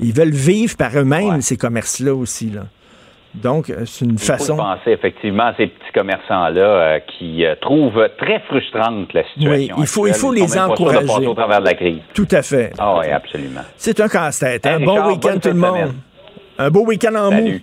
Ils 0.00 0.12
veulent 0.12 0.30
vivre 0.30 0.76
par 0.76 0.96
eux-mêmes, 0.96 1.28
Ouais. 1.36 1.40
ces 1.42 1.56
commerces-là 1.56 2.14
aussi. 2.14 2.50
Là. 2.50 2.66
Donc, 3.42 3.70
euh, 3.70 3.84
c'est 3.86 4.04
une 4.04 4.12
Il 4.12 4.18
faut 4.18 4.26
façon... 4.26 4.56
penser 4.56 4.90
effectivement 4.90 5.44
à 5.46 5.54
ces 5.56 5.66
petits 5.68 5.92
commerçants-là 5.94 6.60
euh, 6.60 6.98
qui 7.18 7.44
euh, 7.44 7.54
trouvent 7.60 8.08
très 8.18 8.40
frustrante 8.48 9.12
la 9.14 9.22
situation. 9.32 9.50
Oui, 9.50 9.70
il 9.78 9.86
faut- 9.86 10.06
il 10.06 10.14
faut 10.14 10.32
Ils 10.34 10.40
les 10.42 10.46
pas 10.48 10.66
de 10.66 10.72
encourager. 10.72 11.26
au 11.26 11.34
travers 11.34 11.60
de 11.60 11.66
la 11.66 11.74
crise. 11.74 11.98
Tout 12.14 12.28
à 12.32 12.42
fait. 12.42 12.72
Ah 12.78 12.98
oui, 12.98 13.06
absolument. 13.10 13.60
C'est 13.76 14.00
un 14.00 14.08
casse-tête. 14.08 14.66
hein? 14.66 14.78
Hey, 14.78 14.84
bon 14.84 14.92
Richard, 14.94 15.08
week-end 15.08 15.38
tout 15.40 15.48
le 15.48 15.54
de 15.54 15.58
monde. 15.58 15.74
semaine. 15.76 15.94
Un 16.58 16.70
beau 16.70 16.84
week-end 16.86 17.14
en 17.14 17.30
mou. 17.30 17.38
Salut. 17.38 17.62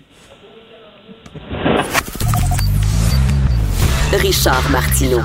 Richard 4.13 4.69
Martineau. 4.71 5.21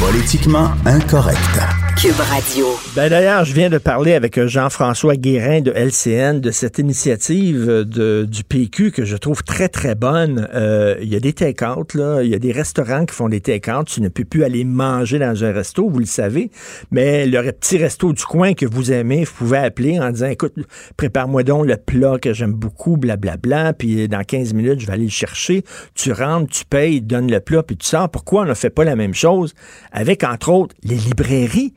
Politiquement 0.00 0.70
incorrect. 0.86 1.83
Cube 1.96 2.18
Radio. 2.18 2.66
Ben 2.96 3.08
d'ailleurs, 3.08 3.44
je 3.44 3.54
viens 3.54 3.70
de 3.70 3.78
parler 3.78 4.14
avec 4.14 4.38
euh, 4.38 4.46
Jean-François 4.46 5.16
Guérin 5.16 5.60
de 5.60 5.70
LCN 5.70 6.40
de 6.40 6.50
cette 6.50 6.78
initiative 6.78 7.66
euh, 7.68 8.26
du 8.26 8.44
PQ 8.44 8.90
que 8.90 9.04
je 9.04 9.16
trouve 9.16 9.42
très, 9.42 9.68
très 9.68 9.94
bonne. 9.94 10.48
Euh, 10.54 10.96
il 11.00 11.08
y 11.08 11.16
a 11.16 11.20
des 11.20 11.32
take-out, 11.32 11.94
là. 11.94 12.22
Il 12.22 12.30
y 12.30 12.34
a 12.34 12.38
des 12.38 12.52
restaurants 12.52 13.06
qui 13.06 13.14
font 13.14 13.28
des 13.28 13.40
take-out. 13.40 13.86
Tu 13.86 14.00
ne 14.00 14.08
peux 14.08 14.24
plus 14.24 14.44
aller 14.44 14.64
manger 14.64 15.18
dans 15.18 15.44
un 15.44 15.52
resto, 15.52 15.88
vous 15.88 15.98
le 15.98 16.06
savez. 16.06 16.50
Mais 16.90 17.26
le 17.26 17.40
petit 17.52 17.78
resto 17.78 18.12
du 18.12 18.24
coin 18.24 18.54
que 18.54 18.66
vous 18.66 18.92
aimez, 18.92 19.24
vous 19.24 19.34
pouvez 19.34 19.58
appeler 19.58 20.00
en 20.00 20.10
disant, 20.10 20.28
écoute, 20.28 20.54
prépare-moi 20.96 21.42
donc 21.42 21.66
le 21.66 21.76
plat 21.76 22.18
que 22.18 22.32
j'aime 22.32 22.52
beaucoup, 22.52 22.96
blablabla. 22.96 23.72
Puis 23.72 24.08
dans 24.08 24.24
15 24.24 24.54
minutes, 24.54 24.80
je 24.80 24.86
vais 24.86 24.92
aller 24.94 25.04
le 25.04 25.10
chercher. 25.10 25.64
Tu 25.94 26.12
rentres, 26.12 26.50
tu 26.50 26.64
payes, 26.64 27.00
donnes 27.00 27.30
le 27.30 27.40
plat, 27.40 27.62
puis 27.62 27.76
tu 27.76 27.86
sors. 27.86 28.08
Pourquoi 28.08 28.42
on 28.42 28.46
ne 28.46 28.54
fait 28.54 28.70
pas 28.70 28.84
la 28.84 28.96
même 28.96 29.14
chose 29.14 29.54
avec, 29.92 30.24
entre 30.24 30.50
autres, 30.50 30.74
les 30.82 30.96
librairies? 30.96 31.74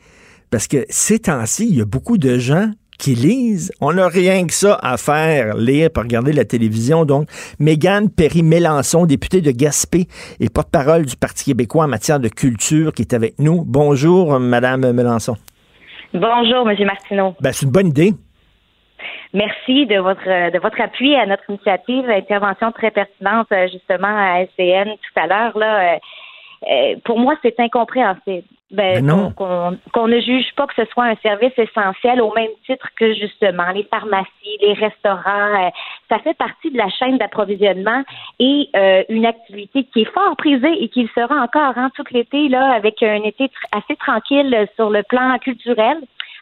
Parce 0.51 0.67
que 0.67 0.85
ces 0.89 1.19
temps-ci, 1.19 1.67
il 1.69 1.77
y 1.77 1.81
a 1.81 1.85
beaucoup 1.85 2.17
de 2.17 2.37
gens 2.37 2.71
qui 2.97 3.13
lisent. 3.13 3.71
On 3.81 3.93
n'a 3.93 4.07
rien 4.07 4.47
que 4.47 4.53
ça 4.53 4.79
à 4.81 4.97
faire, 4.97 5.55
lire, 5.55 5.89
pour 5.93 6.03
regarder 6.03 6.33
la 6.33 6.45
télévision. 6.45 7.05
Donc, 7.05 7.27
Mégane 7.59 8.09
Perry-Mélançon, 8.09 9.05
députée 9.05 9.41
de 9.41 9.51
Gaspé 9.51 10.07
et 10.39 10.49
porte-parole 10.49 11.05
du 11.05 11.15
Parti 11.15 11.45
québécois 11.45 11.85
en 11.85 11.87
matière 11.87 12.19
de 12.19 12.29
culture, 12.29 12.93
qui 12.93 13.03
est 13.03 13.13
avec 13.13 13.35
nous. 13.39 13.63
Bonjour, 13.65 14.39
Madame 14.39 14.91
Mélenchon. 14.91 15.35
Bonjour, 16.13 16.65
Monsieur 16.65 16.85
Martineau. 16.85 17.35
Ben, 17.41 17.51
c'est 17.51 17.65
une 17.65 17.71
bonne 17.71 17.87
idée. 17.87 18.13
Merci 19.33 19.85
de 19.85 19.99
votre 19.99 20.51
de 20.51 20.59
votre 20.59 20.79
appui 20.81 21.13
à 21.15 21.25
notre 21.25 21.43
initiative, 21.49 22.09
intervention 22.09 22.71
très 22.71 22.91
pertinente 22.91 23.47
euh, 23.51 23.67
justement 23.71 24.07
à 24.07 24.45
SCN 24.45 24.85
tout 24.85 25.19
à 25.19 25.27
l'heure 25.27 25.57
là. 25.57 25.95
euh, 25.95 25.97
euh, 26.63 26.95
pour 27.05 27.19
moi, 27.19 27.35
c'est 27.41 27.59
incompréhensible. 27.59 28.47
Ben, 28.69 29.05
non. 29.05 29.31
qu'on 29.31 30.07
ne 30.07 30.19
juge 30.19 30.53
pas 30.57 30.67
que 30.67 30.73
ce 30.75 30.83
soit 30.91 31.05
un 31.05 31.15
service 31.23 31.57
essentiel 31.57 32.21
au 32.21 32.33
même 32.33 32.51
titre 32.65 32.89
que 32.99 33.13
justement 33.13 33.69
les 33.73 33.83
pharmacies, 33.83 34.57
les 34.59 34.73
restaurants. 34.73 35.65
euh, 35.65 35.69
ça 36.09 36.19
fait 36.19 36.33
partie 36.33 36.71
de 36.71 36.77
la 36.77 36.89
chaîne 36.89 37.17
d'approvisionnement 37.17 38.03
et 38.39 38.69
euh, 38.75 39.03
une 39.07 39.25
activité 39.25 39.85
qui 39.85 40.01
est 40.01 40.13
fort 40.13 40.35
prisée 40.35 40.83
et 40.83 40.89
qui 40.89 41.03
le 41.03 41.09
sera 41.15 41.35
encore 41.35 41.77
hein, 41.77 41.89
tout 41.95 42.03
l'été 42.11 42.49
là, 42.49 42.73
avec 42.73 43.01
un 43.01 43.23
été 43.23 43.45
tr- 43.45 43.51
assez 43.71 43.95
tranquille 43.95 44.67
sur 44.75 44.89
le 44.89 45.01
plan 45.03 45.37
culturel 45.39 45.97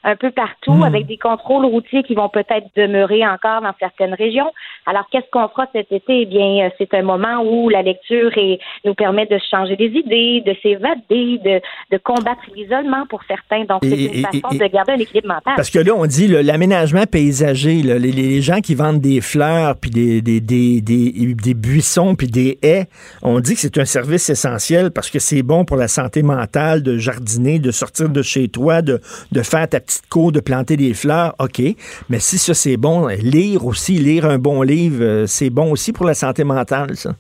un 0.05 0.15
peu 0.15 0.31
partout, 0.31 0.71
Hmm. 0.73 0.83
avec 0.83 1.07
des 1.07 1.17
contrôles 1.17 1.65
routiers 1.65 2.03
qui 2.03 2.15
vont 2.15 2.29
peut-être 2.29 2.67
demeurer 2.77 3.25
encore 3.27 3.61
dans 3.61 3.73
certaines 3.79 4.13
régions. 4.13 4.51
Alors, 4.85 5.05
qu'est-ce 5.11 5.29
qu'on 5.31 5.47
fera 5.49 5.65
cet 5.73 5.91
été? 5.91 6.21
Eh 6.21 6.25
bien, 6.25 6.65
euh, 6.65 6.69
c'est 6.77 6.93
un 6.93 7.01
moment 7.01 7.41
où 7.43 7.69
la 7.69 7.81
lecture 7.81 8.31
est- 8.37 8.59
nous 8.85 8.93
permet 8.93 9.25
de 9.25 9.37
changer 9.51 9.75
des 9.75 9.87
idées, 9.87 10.41
de 10.45 10.55
s'évader, 10.61 11.39
de, 11.43 11.59
de 11.91 11.97
combattre 11.97 12.41
l'isolement 12.55 13.05
pour 13.09 13.21
certains. 13.27 13.65
Donc, 13.65 13.79
c'est 13.83 13.89
une 14.05 14.15
et- 14.15 14.21
façon 14.21 14.49
et- 14.55 14.57
de 14.59 14.67
garder 14.67 14.91
un 14.93 14.99
équilibre 14.99 15.27
mental. 15.27 15.53
Parce 15.55 15.69
que 15.71 15.79
là, 15.79 15.93
on 15.95 16.05
dit 16.05 16.27
l'aménagement 16.27 17.05
paysager, 17.05 17.81
là, 17.81 17.97
les, 17.97 18.11
les 18.11 18.41
gens 18.41 18.61
qui 18.61 18.75
vendent 18.75 19.01
des 19.01 19.21
fleurs, 19.21 19.75
puis 19.81 19.89
des, 19.89 20.21
des, 20.21 20.39
des, 20.39 20.81
des, 20.81 21.33
des 21.33 21.53
buissons, 21.55 22.13
puis 22.15 22.27
des 22.27 22.59
haies, 22.61 22.85
on 23.23 23.39
dit 23.39 23.55
que 23.55 23.59
c'est 23.61 23.77
un 23.79 23.85
service 23.85 24.29
essentiel 24.29 24.91
parce 24.91 25.09
que 25.09 25.17
c'est 25.19 25.41
bon 25.41 25.65
pour 25.65 25.77
la 25.77 25.87
santé 25.87 26.21
mentale 26.21 26.83
de 26.83 26.97
jardiner, 26.97 27.57
de 27.59 27.71
sortir 27.71 28.09
de 28.09 28.21
chez 28.21 28.49
toi, 28.49 28.81
de, 28.81 28.99
de 29.31 29.41
faire 29.41 29.67
ta 29.67 29.79
petite 29.79 29.94
cour, 30.09 30.31
de 30.31 30.39
planter 30.39 30.77
des 30.77 30.93
fleurs, 30.93 31.35
OK. 31.39 31.61
Mais 32.09 32.19
si 32.19 32.37
ça, 32.37 32.53
c'est 32.53 32.77
bon, 32.77 33.07
lire 33.07 33.65
aussi, 33.65 33.97
lire 33.97 34.25
un 34.25 34.37
bon 34.37 34.61
livre, 34.61 35.03
euh, 35.03 35.27
c'est 35.27 35.49
bon 35.49 35.71
aussi 35.71 35.93
pour 35.93 36.05
la 36.05 36.13
santé 36.13 36.43
mentale, 36.43 36.95
ça. 36.95 37.15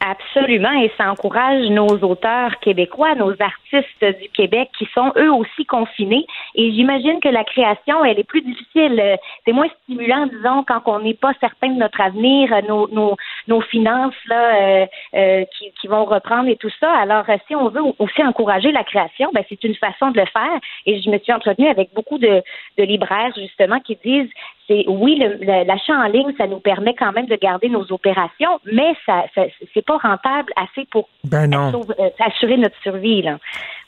Absolument, 0.00 0.80
et 0.80 0.92
ça 0.96 1.10
encourage 1.10 1.68
nos 1.70 1.88
auteurs 1.88 2.60
québécois, 2.60 3.16
nos 3.16 3.32
artistes 3.32 4.20
du 4.22 4.28
Québec 4.28 4.70
qui 4.78 4.86
sont 4.94 5.12
eux 5.16 5.32
aussi 5.32 5.66
confinés. 5.66 6.24
Et 6.54 6.70
j'imagine 6.70 7.18
que 7.18 7.28
la 7.28 7.42
création, 7.42 8.04
elle 8.04 8.20
est 8.20 8.24
plus 8.24 8.42
difficile. 8.42 9.18
C'est 9.44 9.52
moins 9.52 9.66
stimulant, 9.82 10.26
disons, 10.26 10.62
quand 10.62 10.82
on 10.86 11.00
n'est 11.00 11.14
pas 11.14 11.32
certain 11.40 11.70
de 11.70 11.78
notre 11.80 12.00
avenir, 12.00 12.54
nos, 12.68 13.60
finances 13.62 14.14
là, 14.28 14.54
euh, 14.54 14.86
euh, 15.14 15.44
qui, 15.58 15.72
qui 15.80 15.88
vont 15.88 16.04
reprendre 16.04 16.48
et 16.48 16.56
tout 16.56 16.70
ça. 16.78 16.92
Alors, 16.92 17.24
si 17.48 17.56
on 17.56 17.68
veut 17.68 17.82
aussi 17.98 18.22
encourager 18.22 18.70
la 18.70 18.84
création, 18.84 19.30
ben, 19.34 19.42
c'est 19.48 19.64
une 19.64 19.74
façon 19.74 20.12
de 20.12 20.20
le 20.20 20.26
faire. 20.26 20.60
Et 20.86 21.02
je 21.02 21.10
me 21.10 21.18
suis 21.18 21.32
entretenue 21.32 21.68
avec 21.68 21.92
beaucoup 21.92 22.18
de, 22.18 22.40
de 22.78 22.84
libraires, 22.84 23.32
justement, 23.36 23.80
qui 23.80 23.98
disent 24.04 24.30
c'est 24.68 24.84
oui, 24.86 25.18
l'achat 25.18 25.94
en 25.94 26.08
ligne, 26.08 26.32
ça 26.36 26.46
nous 26.46 26.60
permet 26.60 26.94
quand 26.94 27.12
même 27.12 27.26
de 27.26 27.36
garder 27.36 27.68
nos 27.68 27.90
opérations, 27.90 28.60
mais 28.70 28.92
ça, 29.06 29.24
ça 29.34 29.42
c'est 29.74 29.84
pas 29.84 29.96
rentable 29.96 30.52
assez 30.56 30.86
pour 30.90 31.08
Ben 31.24 31.52
euh, 31.52 32.10
assurer 32.20 32.58
notre 32.58 32.76
survie. 32.82 33.22
Là. 33.22 33.38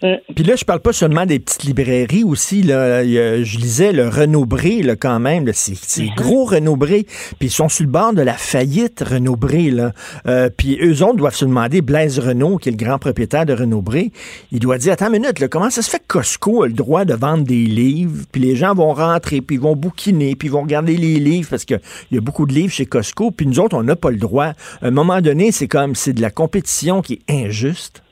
Mm. 0.02 0.14
Puis 0.34 0.44
là, 0.44 0.56
je 0.56 0.64
parle 0.64 0.80
pas 0.80 0.92
seulement 0.92 1.26
des 1.26 1.38
petites 1.38 1.64
librairies 1.64 2.24
aussi. 2.24 2.62
Là. 2.62 3.04
Je 3.04 3.58
lisais 3.58 3.92
le 3.92 4.08
Renaud-Bré, 4.08 4.82
là, 4.82 4.96
quand 4.96 5.20
même. 5.20 5.46
C'est 5.52 5.74
c'est 5.74 6.08
gros 6.16 6.44
Renaud-Bré. 6.44 7.04
Puis 7.38 7.48
ils 7.48 7.50
sont 7.50 7.68
sur 7.68 7.84
le 7.84 7.90
bord 7.90 8.14
de 8.14 8.22
la 8.22 8.34
faillite 8.34 9.04
Renaud-Bré. 9.06 9.70
Là. 9.70 9.92
Euh, 10.26 10.48
puis 10.56 10.78
eux 10.82 11.04
autres 11.04 11.16
doivent 11.16 11.34
se 11.34 11.44
demander, 11.44 11.82
Blaise 11.82 12.18
Renaud, 12.18 12.56
qui 12.56 12.70
est 12.70 12.72
le 12.72 12.78
grand 12.78 12.98
propriétaire 12.98 13.44
de 13.44 13.52
Renaud-Bré, 13.52 14.12
il 14.52 14.60
doit 14.60 14.78
dire, 14.78 14.94
attends 14.94 15.06
une 15.06 15.20
minute, 15.20 15.38
là, 15.38 15.48
comment 15.48 15.70
ça 15.70 15.82
se 15.82 15.90
fait 15.90 15.98
que 15.98 16.06
Costco 16.08 16.62
a 16.62 16.68
le 16.68 16.72
droit 16.72 17.04
de 17.04 17.14
vendre 17.14 17.44
des 17.44 17.64
livres? 17.66 18.24
Puis 18.32 18.40
les 18.40 18.56
gens 18.56 18.74
vont 18.74 18.92
rentrer, 18.92 19.40
puis 19.40 19.56
ils 19.56 19.62
vont 19.62 19.76
bouquiner, 19.76 20.36
puis 20.36 20.48
ils 20.48 20.52
vont 20.52 20.64
regarder 20.70 20.96
les 20.96 21.18
livres, 21.18 21.48
parce 21.50 21.64
qu'il 21.64 21.80
y 22.12 22.16
a 22.16 22.20
beaucoup 22.20 22.46
de 22.46 22.52
livres 22.52 22.72
chez 22.72 22.86
Costco. 22.86 23.32
Puis 23.32 23.46
nous 23.46 23.58
autres, 23.58 23.76
on 23.76 23.82
n'a 23.82 23.96
pas 23.96 24.10
le 24.10 24.18
droit. 24.18 24.46
À 24.46 24.54
un 24.82 24.90
moment 24.92 25.20
donné, 25.20 25.50
c'est 25.50 25.68
comme, 25.68 25.96
c'est 25.96 26.12
de 26.12 26.22
la 26.22 26.30
compétition 26.30 27.02
qui 27.02 27.14
est 27.14 27.32
injuste. 27.32 28.02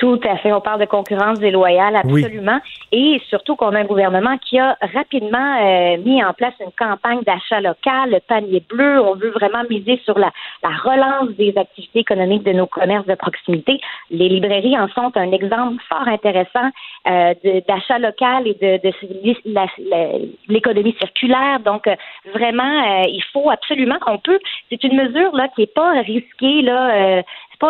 Tout 0.00 0.18
à 0.26 0.38
fait. 0.38 0.50
On 0.50 0.62
parle 0.62 0.80
de 0.80 0.86
concurrence 0.86 1.38
déloyale, 1.40 1.94
absolument. 1.94 2.58
Et 2.90 3.20
surtout 3.28 3.54
qu'on 3.54 3.74
a 3.74 3.80
un 3.80 3.84
gouvernement 3.84 4.38
qui 4.38 4.58
a 4.58 4.78
rapidement 4.94 5.58
euh, 5.60 5.98
mis 5.98 6.24
en 6.24 6.32
place 6.32 6.54
une 6.58 6.72
campagne 6.72 7.20
d'achat 7.20 7.60
local, 7.60 8.10
le 8.10 8.20
panier 8.20 8.64
bleu. 8.66 8.98
On 8.98 9.14
veut 9.14 9.28
vraiment 9.28 9.62
miser 9.68 10.00
sur 10.06 10.18
la, 10.18 10.30
la 10.62 10.70
relance 10.70 11.36
des 11.36 11.52
activités 11.54 11.98
économiques 11.98 12.44
de 12.44 12.52
nos 12.52 12.66
commerces 12.66 13.04
de 13.04 13.14
proximité. 13.14 13.78
Les 14.10 14.30
librairies 14.30 14.78
en 14.78 14.88
sont 14.88 15.12
un 15.16 15.32
exemple 15.32 15.82
fort 15.86 16.08
intéressant 16.08 16.70
euh, 17.06 17.34
d'achat 17.68 17.98
local 17.98 18.46
et 18.46 18.54
de, 18.54 18.80
de, 18.82 20.32
l'économie 20.48 20.96
circulaire. 20.98 21.60
Donc, 21.60 21.86
euh, 21.86 21.94
vraiment, 22.32 23.04
il 23.04 23.22
faut 23.34 23.50
absolument 23.50 23.98
qu'on 24.00 24.16
peut. 24.16 24.38
C'est 24.70 24.82
une 24.82 24.96
mesure 24.96 25.36
là 25.36 25.48
qui 25.54 25.64
est 25.64 25.74
pas 25.74 25.90
risquée 26.00 26.62
là 26.62 27.22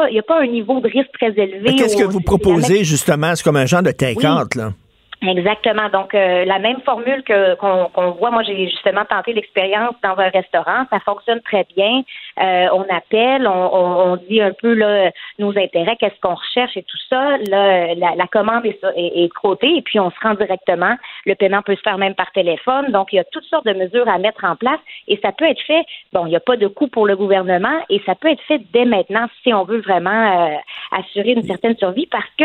il 0.08 0.12
n'y 0.12 0.18
a 0.18 0.22
pas 0.22 0.40
un 0.40 0.46
niveau 0.46 0.80
de 0.80 0.88
risque 0.88 1.10
très 1.12 1.30
élevé. 1.30 1.76
Qu'est-ce 1.76 1.96
que 1.96 2.04
vous 2.04 2.20
proposez, 2.20 2.84
justement? 2.84 3.34
C'est 3.34 3.42
comme 3.42 3.56
un 3.56 3.66
genre 3.66 3.82
de 3.82 3.90
take 3.90 4.22
là. 4.22 4.44
Exactement. 5.22 5.90
Donc, 5.90 6.14
euh, 6.14 6.46
la 6.46 6.58
même 6.58 6.80
formule 6.80 7.22
que 7.24 7.54
qu'on 7.56 8.10
voit, 8.12 8.30
moi, 8.30 8.42
j'ai 8.42 8.68
justement 8.70 9.04
tenté 9.04 9.34
l'expérience 9.34 9.94
dans 10.02 10.16
un 10.18 10.30
restaurant. 10.30 10.86
Ça 10.88 10.98
fonctionne 11.00 11.42
très 11.42 11.66
bien. 11.76 12.02
Euh, 12.40 12.68
on 12.72 12.86
appelle, 12.88 13.46
on, 13.46 14.12
on, 14.12 14.16
dit 14.16 14.40
un 14.40 14.52
peu 14.52 14.72
là, 14.72 15.10
nos 15.38 15.50
intérêts, 15.58 15.96
qu'est-ce 15.96 16.18
qu'on 16.22 16.34
recherche 16.34 16.74
et 16.74 16.82
tout 16.84 16.96
ça. 17.10 17.36
Là, 17.50 17.94
la, 17.94 18.26
commande 18.32 18.64
est, 18.64 18.80
est, 18.96 19.24
est 19.24 19.30
et 19.62 19.82
puis 19.82 20.00
on 20.00 20.10
se 20.10 20.16
rend 20.22 20.34
directement. 20.34 20.96
Le 21.26 21.34
paiement 21.34 21.60
peut 21.60 21.76
se 21.76 21.82
faire 21.82 21.98
même 21.98 22.14
par 22.14 22.32
téléphone. 22.32 22.90
Donc, 22.90 23.12
il 23.12 23.16
y 23.16 23.18
a 23.18 23.24
toutes 23.24 23.44
sortes 23.44 23.66
de 23.66 23.74
mesures 23.74 24.08
à 24.08 24.16
mettre 24.16 24.44
en 24.44 24.56
place 24.56 24.80
et 25.06 25.18
ça 25.22 25.32
peut 25.32 25.44
être 25.44 25.62
fait. 25.66 25.84
Bon, 26.14 26.24
il 26.24 26.30
n'y 26.30 26.36
a 26.36 26.40
pas 26.40 26.56
de 26.56 26.66
coût 26.66 26.88
pour 26.88 27.06
le 27.06 27.16
gouvernement 27.16 27.78
et 27.90 28.00
ça 28.06 28.14
peut 28.14 28.28
être 28.28 28.42
fait 28.44 28.62
dès 28.72 28.86
maintenant 28.86 29.26
si 29.42 29.52
on 29.52 29.64
veut 29.64 29.80
vraiment 29.80 30.10
euh, 30.48 30.56
assurer 30.92 31.32
une 31.32 31.46
certaine 31.46 31.76
survie 31.76 32.06
parce 32.06 32.30
que 32.38 32.44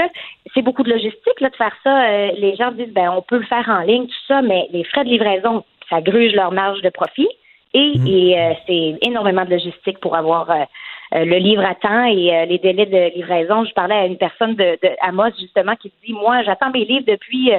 c'est 0.53 0.61
beaucoup 0.61 0.83
de 0.83 0.89
logistique 0.89 1.39
là, 1.39 1.49
de 1.49 1.55
faire 1.55 1.75
ça. 1.83 2.31
les 2.33 2.55
gens 2.55 2.64
disent 2.73 2.93
ben 2.93 3.09
on 3.09 3.21
peut 3.21 3.37
le 3.37 3.45
faire 3.45 3.67
en 3.69 3.79
ligne, 3.81 4.07
tout 4.07 4.25
ça, 4.27 4.41
mais 4.41 4.67
les 4.71 4.83
frais 4.83 5.03
de 5.03 5.09
livraison, 5.09 5.63
ça 5.89 6.01
gruge 6.01 6.33
leur 6.33 6.51
marge 6.51 6.81
de 6.81 6.89
profit. 6.89 7.27
Et, 7.73 7.97
mhm. 7.97 8.07
euh, 8.07 8.53
c'est 8.65 8.97
énormément 9.05 9.43
de 9.43 9.49
logistique 9.51 9.99
pour 9.99 10.15
avoir 10.15 10.49
euh, 10.49 10.63
le 11.11 11.37
livre 11.37 11.63
à 11.63 11.75
temps 11.75 12.05
et 12.05 12.45
les 12.47 12.57
délais 12.57 12.85
de 12.85 13.15
livraison. 13.15 13.65
Je 13.65 13.73
parlais 13.73 13.95
à 13.95 14.05
une 14.05 14.17
personne 14.17 14.55
de, 14.55 14.77
de 14.81 14.89
justement 15.39 15.75
qui 15.75 15.91
dit 16.05 16.13
moi 16.13 16.43
j'attends 16.43 16.71
mes 16.71 16.85
livres 16.85 17.05
depuis 17.07 17.51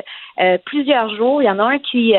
plusieurs 0.65 1.15
jours. 1.17 1.43
Il 1.43 1.47
y 1.47 1.51
en 1.51 1.59
a 1.59 1.65
un 1.65 1.79
qui 1.79 2.13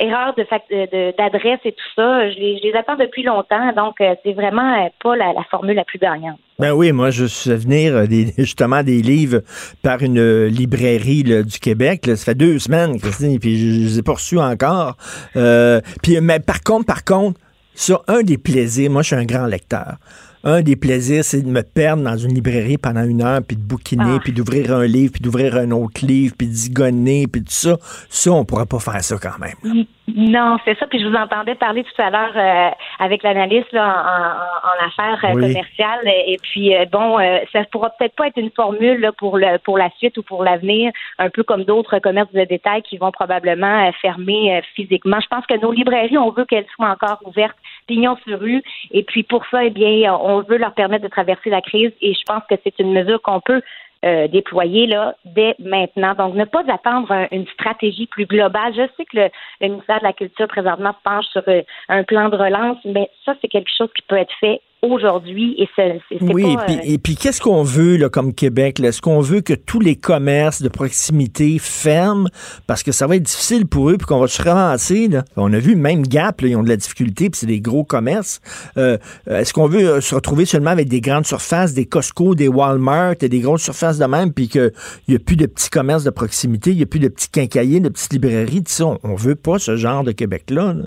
erreur 0.00 0.34
de 0.34 1.16
d'adresse 1.16 1.60
et 1.64 1.72
tout 1.72 1.90
ça. 1.96 2.30
Je 2.30 2.38
les, 2.38 2.72
attends 2.74 2.96
depuis 2.96 3.22
longtemps. 3.22 3.72
Donc 3.76 3.96
c'est 3.98 4.32
vraiment 4.32 4.90
pas 5.02 5.16
la, 5.16 5.32
la 5.32 5.44
formule 5.44 5.76
la 5.76 5.84
plus 5.84 5.98
gagnante. 5.98 6.38
Ben 6.60 6.72
oui, 6.72 6.92
moi, 6.92 7.10
je 7.10 7.24
suis 7.24 7.50
venir 7.50 7.96
euh, 7.96 8.06
des, 8.06 8.32
justement 8.38 8.82
des 8.84 9.02
livres 9.02 9.40
par 9.82 10.02
une 10.02 10.18
euh, 10.18 10.48
librairie 10.48 11.24
du 11.24 11.58
Québec. 11.58 12.02
Ça 12.06 12.16
fait 12.16 12.34
deux 12.36 12.60
semaines, 12.60 13.00
Christine, 13.00 13.38
puis 13.40 13.58
je, 13.58 13.80
je 13.80 13.86
les 13.88 13.98
ai 13.98 14.02
pas 14.02 14.12
reçus 14.12 14.38
encore. 14.38 14.96
Euh, 15.36 15.80
puis, 16.02 16.20
mais 16.20 16.38
par 16.38 16.62
contre, 16.62 16.86
par 16.86 17.04
contre, 17.04 17.40
sur 17.74 18.04
un 18.08 18.22
des 18.22 18.38
plaisirs, 18.38 18.90
moi, 18.90 19.02
je 19.02 19.08
suis 19.08 19.16
un 19.16 19.24
grand 19.24 19.46
lecteur 19.46 19.98
un 20.44 20.60
des 20.60 20.76
plaisirs, 20.76 21.24
c'est 21.24 21.40
de 21.40 21.48
me 21.48 21.62
perdre 21.62 22.02
dans 22.02 22.16
une 22.16 22.34
librairie 22.34 22.76
pendant 22.76 23.02
une 23.02 23.22
heure, 23.22 23.42
puis 23.42 23.56
de 23.56 23.62
bouquiner, 23.62 24.16
ah. 24.16 24.20
puis 24.22 24.32
d'ouvrir 24.32 24.74
un 24.74 24.86
livre, 24.86 25.12
puis 25.12 25.22
d'ouvrir 25.22 25.56
un 25.56 25.70
autre 25.70 26.04
livre, 26.04 26.34
puis 26.36 26.46
de 26.46 26.52
zigonner, 26.52 27.26
puis 27.26 27.42
tout 27.42 27.52
ça. 27.52 27.78
Ça, 28.10 28.30
on 28.30 28.44
pourrait 28.44 28.66
pas 28.66 28.78
faire 28.78 29.02
ça 29.02 29.16
quand 29.16 29.38
même. 29.38 29.86
Non, 30.06 30.58
c'est 30.64 30.78
ça. 30.78 30.86
Puis 30.86 31.00
je 31.00 31.08
vous 31.08 31.14
entendais 31.14 31.54
parler 31.54 31.82
tout 31.82 32.02
à 32.02 32.10
l'heure 32.10 32.36
euh, 32.36 32.70
avec 32.98 33.22
l'analyste 33.22 33.72
en, 33.72 33.78
en, 33.78 34.86
affaires 34.86 35.24
euh, 35.24 35.32
commerciales. 35.32 36.06
Et 36.26 36.38
puis 36.42 36.76
euh, 36.76 36.84
bon, 36.84 37.18
ça 37.52 37.64
pourra 37.72 37.88
peut-être 37.90 38.14
pas 38.14 38.26
être 38.26 38.36
une 38.36 38.50
formule 38.50 39.10
pour 39.16 39.38
le 39.38 39.58
pour 39.58 39.78
la 39.78 39.88
suite 39.96 40.18
ou 40.18 40.22
pour 40.22 40.44
l'avenir, 40.44 40.92
un 41.18 41.30
peu 41.30 41.42
comme 41.42 41.64
d'autres 41.64 41.98
commerces 42.00 42.32
de 42.32 42.44
détail 42.44 42.82
qui 42.82 42.98
vont 42.98 43.12
probablement 43.12 43.90
fermer 44.02 44.60
physiquement. 44.74 45.20
Je 45.20 45.28
pense 45.28 45.46
que 45.46 45.58
nos 45.58 45.72
librairies, 45.72 46.18
on 46.18 46.30
veut 46.30 46.44
qu'elles 46.44 46.66
soient 46.74 46.90
encore 46.90 47.20
ouvertes, 47.24 47.56
pignon 47.86 48.16
sur 48.26 48.38
rue. 48.38 48.62
Et 48.90 49.04
puis 49.04 49.22
pour 49.22 49.46
ça, 49.46 49.64
eh 49.64 49.70
bien, 49.70 50.14
on 50.14 50.42
veut 50.42 50.58
leur 50.58 50.74
permettre 50.74 51.04
de 51.04 51.08
traverser 51.08 51.48
la 51.48 51.62
crise. 51.62 51.92
Et 52.02 52.12
je 52.12 52.22
pense 52.26 52.42
que 52.50 52.56
c'est 52.62 52.78
une 52.78 52.92
mesure 52.92 53.22
qu'on 53.22 53.40
peut 53.40 53.62
euh, 54.04 54.28
déployer 54.28 54.86
là 54.86 55.14
dès 55.24 55.54
maintenant. 55.58 56.14
Donc, 56.14 56.34
ne 56.34 56.44
pas 56.44 56.62
attendre 56.68 57.10
une 57.30 57.46
stratégie 57.48 58.06
plus 58.06 58.26
globale. 58.26 58.74
Je 58.74 58.82
sais 58.96 59.04
que 59.04 59.16
le, 59.16 59.30
ministère 59.60 59.98
de 60.00 60.04
la 60.04 60.12
Culture 60.12 60.46
présentement 60.46 60.92
se 60.92 61.02
penche 61.02 61.26
sur 61.26 61.42
euh, 61.48 61.62
un 61.88 62.02
plan 62.04 62.28
de 62.28 62.36
relance, 62.36 62.78
mais 62.84 63.08
ça, 63.24 63.34
c'est 63.40 63.48
quelque 63.48 63.70
chose 63.76 63.88
qui 63.96 64.02
peut 64.02 64.16
être 64.16 64.34
fait 64.40 64.60
aujourd'hui 64.90 65.54
et 65.58 65.68
c'est 65.76 66.00
oui, 66.20 66.54
pas, 66.54 66.66
et 66.68 66.98
puis, 66.98 67.14
euh, 67.14 67.16
qu'est-ce 67.20 67.40
qu'on 67.40 67.62
veut 67.62 67.96
là, 67.96 68.08
comme 68.08 68.34
Québec? 68.34 68.80
Est-ce 68.80 69.00
qu'on 69.00 69.20
veut 69.20 69.40
que 69.40 69.54
tous 69.54 69.80
les 69.80 69.96
commerces 69.96 70.62
de 70.62 70.68
proximité 70.68 71.58
ferment? 71.58 72.28
Parce 72.66 72.82
que 72.82 72.92
ça 72.92 73.06
va 73.06 73.16
être 73.16 73.22
difficile 73.22 73.66
pour 73.66 73.90
eux 73.90 73.96
puis 73.96 74.06
qu'on 74.06 74.20
va 74.20 74.26
se 74.26 74.42
ramasser? 74.42 75.08
Là? 75.08 75.24
On 75.36 75.52
a 75.52 75.58
vu 75.58 75.76
même 75.76 76.06
Gap, 76.06 76.40
là, 76.40 76.48
ils 76.48 76.56
ont 76.56 76.62
de 76.62 76.68
la 76.68 76.76
difficulté 76.76 77.30
puis 77.30 77.38
c'est 77.38 77.46
des 77.46 77.60
gros 77.60 77.84
commerces. 77.84 78.40
Euh, 78.76 78.98
est-ce 79.28 79.52
qu'on 79.52 79.66
veut 79.66 79.88
euh, 79.88 80.00
se 80.00 80.14
retrouver 80.14 80.44
seulement 80.44 80.70
avec 80.70 80.88
des 80.88 81.00
grandes 81.00 81.26
surfaces, 81.26 81.74
des 81.74 81.86
Costco, 81.86 82.34
des 82.34 82.48
Walmart 82.48 83.14
et 83.20 83.28
des 83.28 83.40
grosses 83.40 83.62
surfaces 83.62 83.98
de 83.98 84.06
même 84.06 84.32
puis 84.32 84.48
qu'il 84.48 84.72
n'y 85.08 85.16
a 85.16 85.18
plus 85.18 85.36
de 85.36 85.46
petits 85.46 85.70
commerces 85.70 86.04
de 86.04 86.10
proximité, 86.10 86.70
il 86.70 86.76
n'y 86.76 86.82
a 86.82 86.86
plus 86.86 87.00
de 87.00 87.08
petits 87.08 87.30
quincailliers, 87.30 87.80
de 87.80 87.88
petites 87.88 88.12
librairies, 88.12 88.62
tout 88.62 88.72
ça? 88.72 88.84
On, 89.02 89.14
veut 89.14 89.36
pas 89.36 89.58
ce 89.58 89.76
genre 89.76 90.04
de 90.04 90.12
Québec-là. 90.12 90.74
là? 90.74 90.84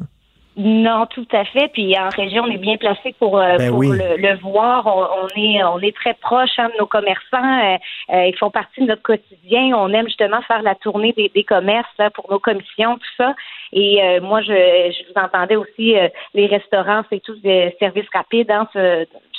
Non, 0.57 1.05
tout 1.05 1.27
à 1.33 1.45
fait. 1.45 1.67
Puis 1.71 1.95
en 1.99 2.09
région, 2.09 2.43
on 2.43 2.51
est 2.51 2.57
bien 2.57 2.77
placé 2.77 3.13
pour, 3.19 3.37
euh, 3.37 3.57
ben 3.57 3.69
le, 3.69 4.37
voir. 4.37 4.87
On, 4.87 5.27
est 5.39 5.63
on 5.63 5.79
est 5.79 5.95
très 5.95 6.15
proche 6.15 6.57
hein, 6.57 6.69
de 6.73 6.79
nos 6.79 6.87
commerçants. 6.87 7.37
Euh, 7.43 7.77
euh, 8.11 8.25
ils 8.25 8.35
font 8.35 8.49
partie 8.49 8.81
de 8.81 8.87
notre 8.87 9.03
quotidien. 9.03 9.77
On 9.77 9.93
aime 9.93 10.07
justement 10.07 10.41
faire 10.41 10.63
la 10.63 10.73
tournée 10.73 11.13
des, 11.13 11.29
des 11.29 11.43
commerces 11.43 12.01
pour 12.15 12.31
nos 12.31 12.39
commissions, 12.39 12.95
tout 12.95 13.15
ça. 13.17 13.35
Et 13.71 14.01
moi, 14.21 14.41
je, 14.41 14.47
je 14.47 15.11
vous 15.11 15.21
entendais 15.21 15.57
aussi 15.57 15.93
les 16.33 16.47
restaurants, 16.47 17.03
c'est 17.09 17.21
tous 17.21 17.39
des 17.41 17.75
services 17.79 18.07
rapides. 18.13 18.49
Hein, 18.49 18.67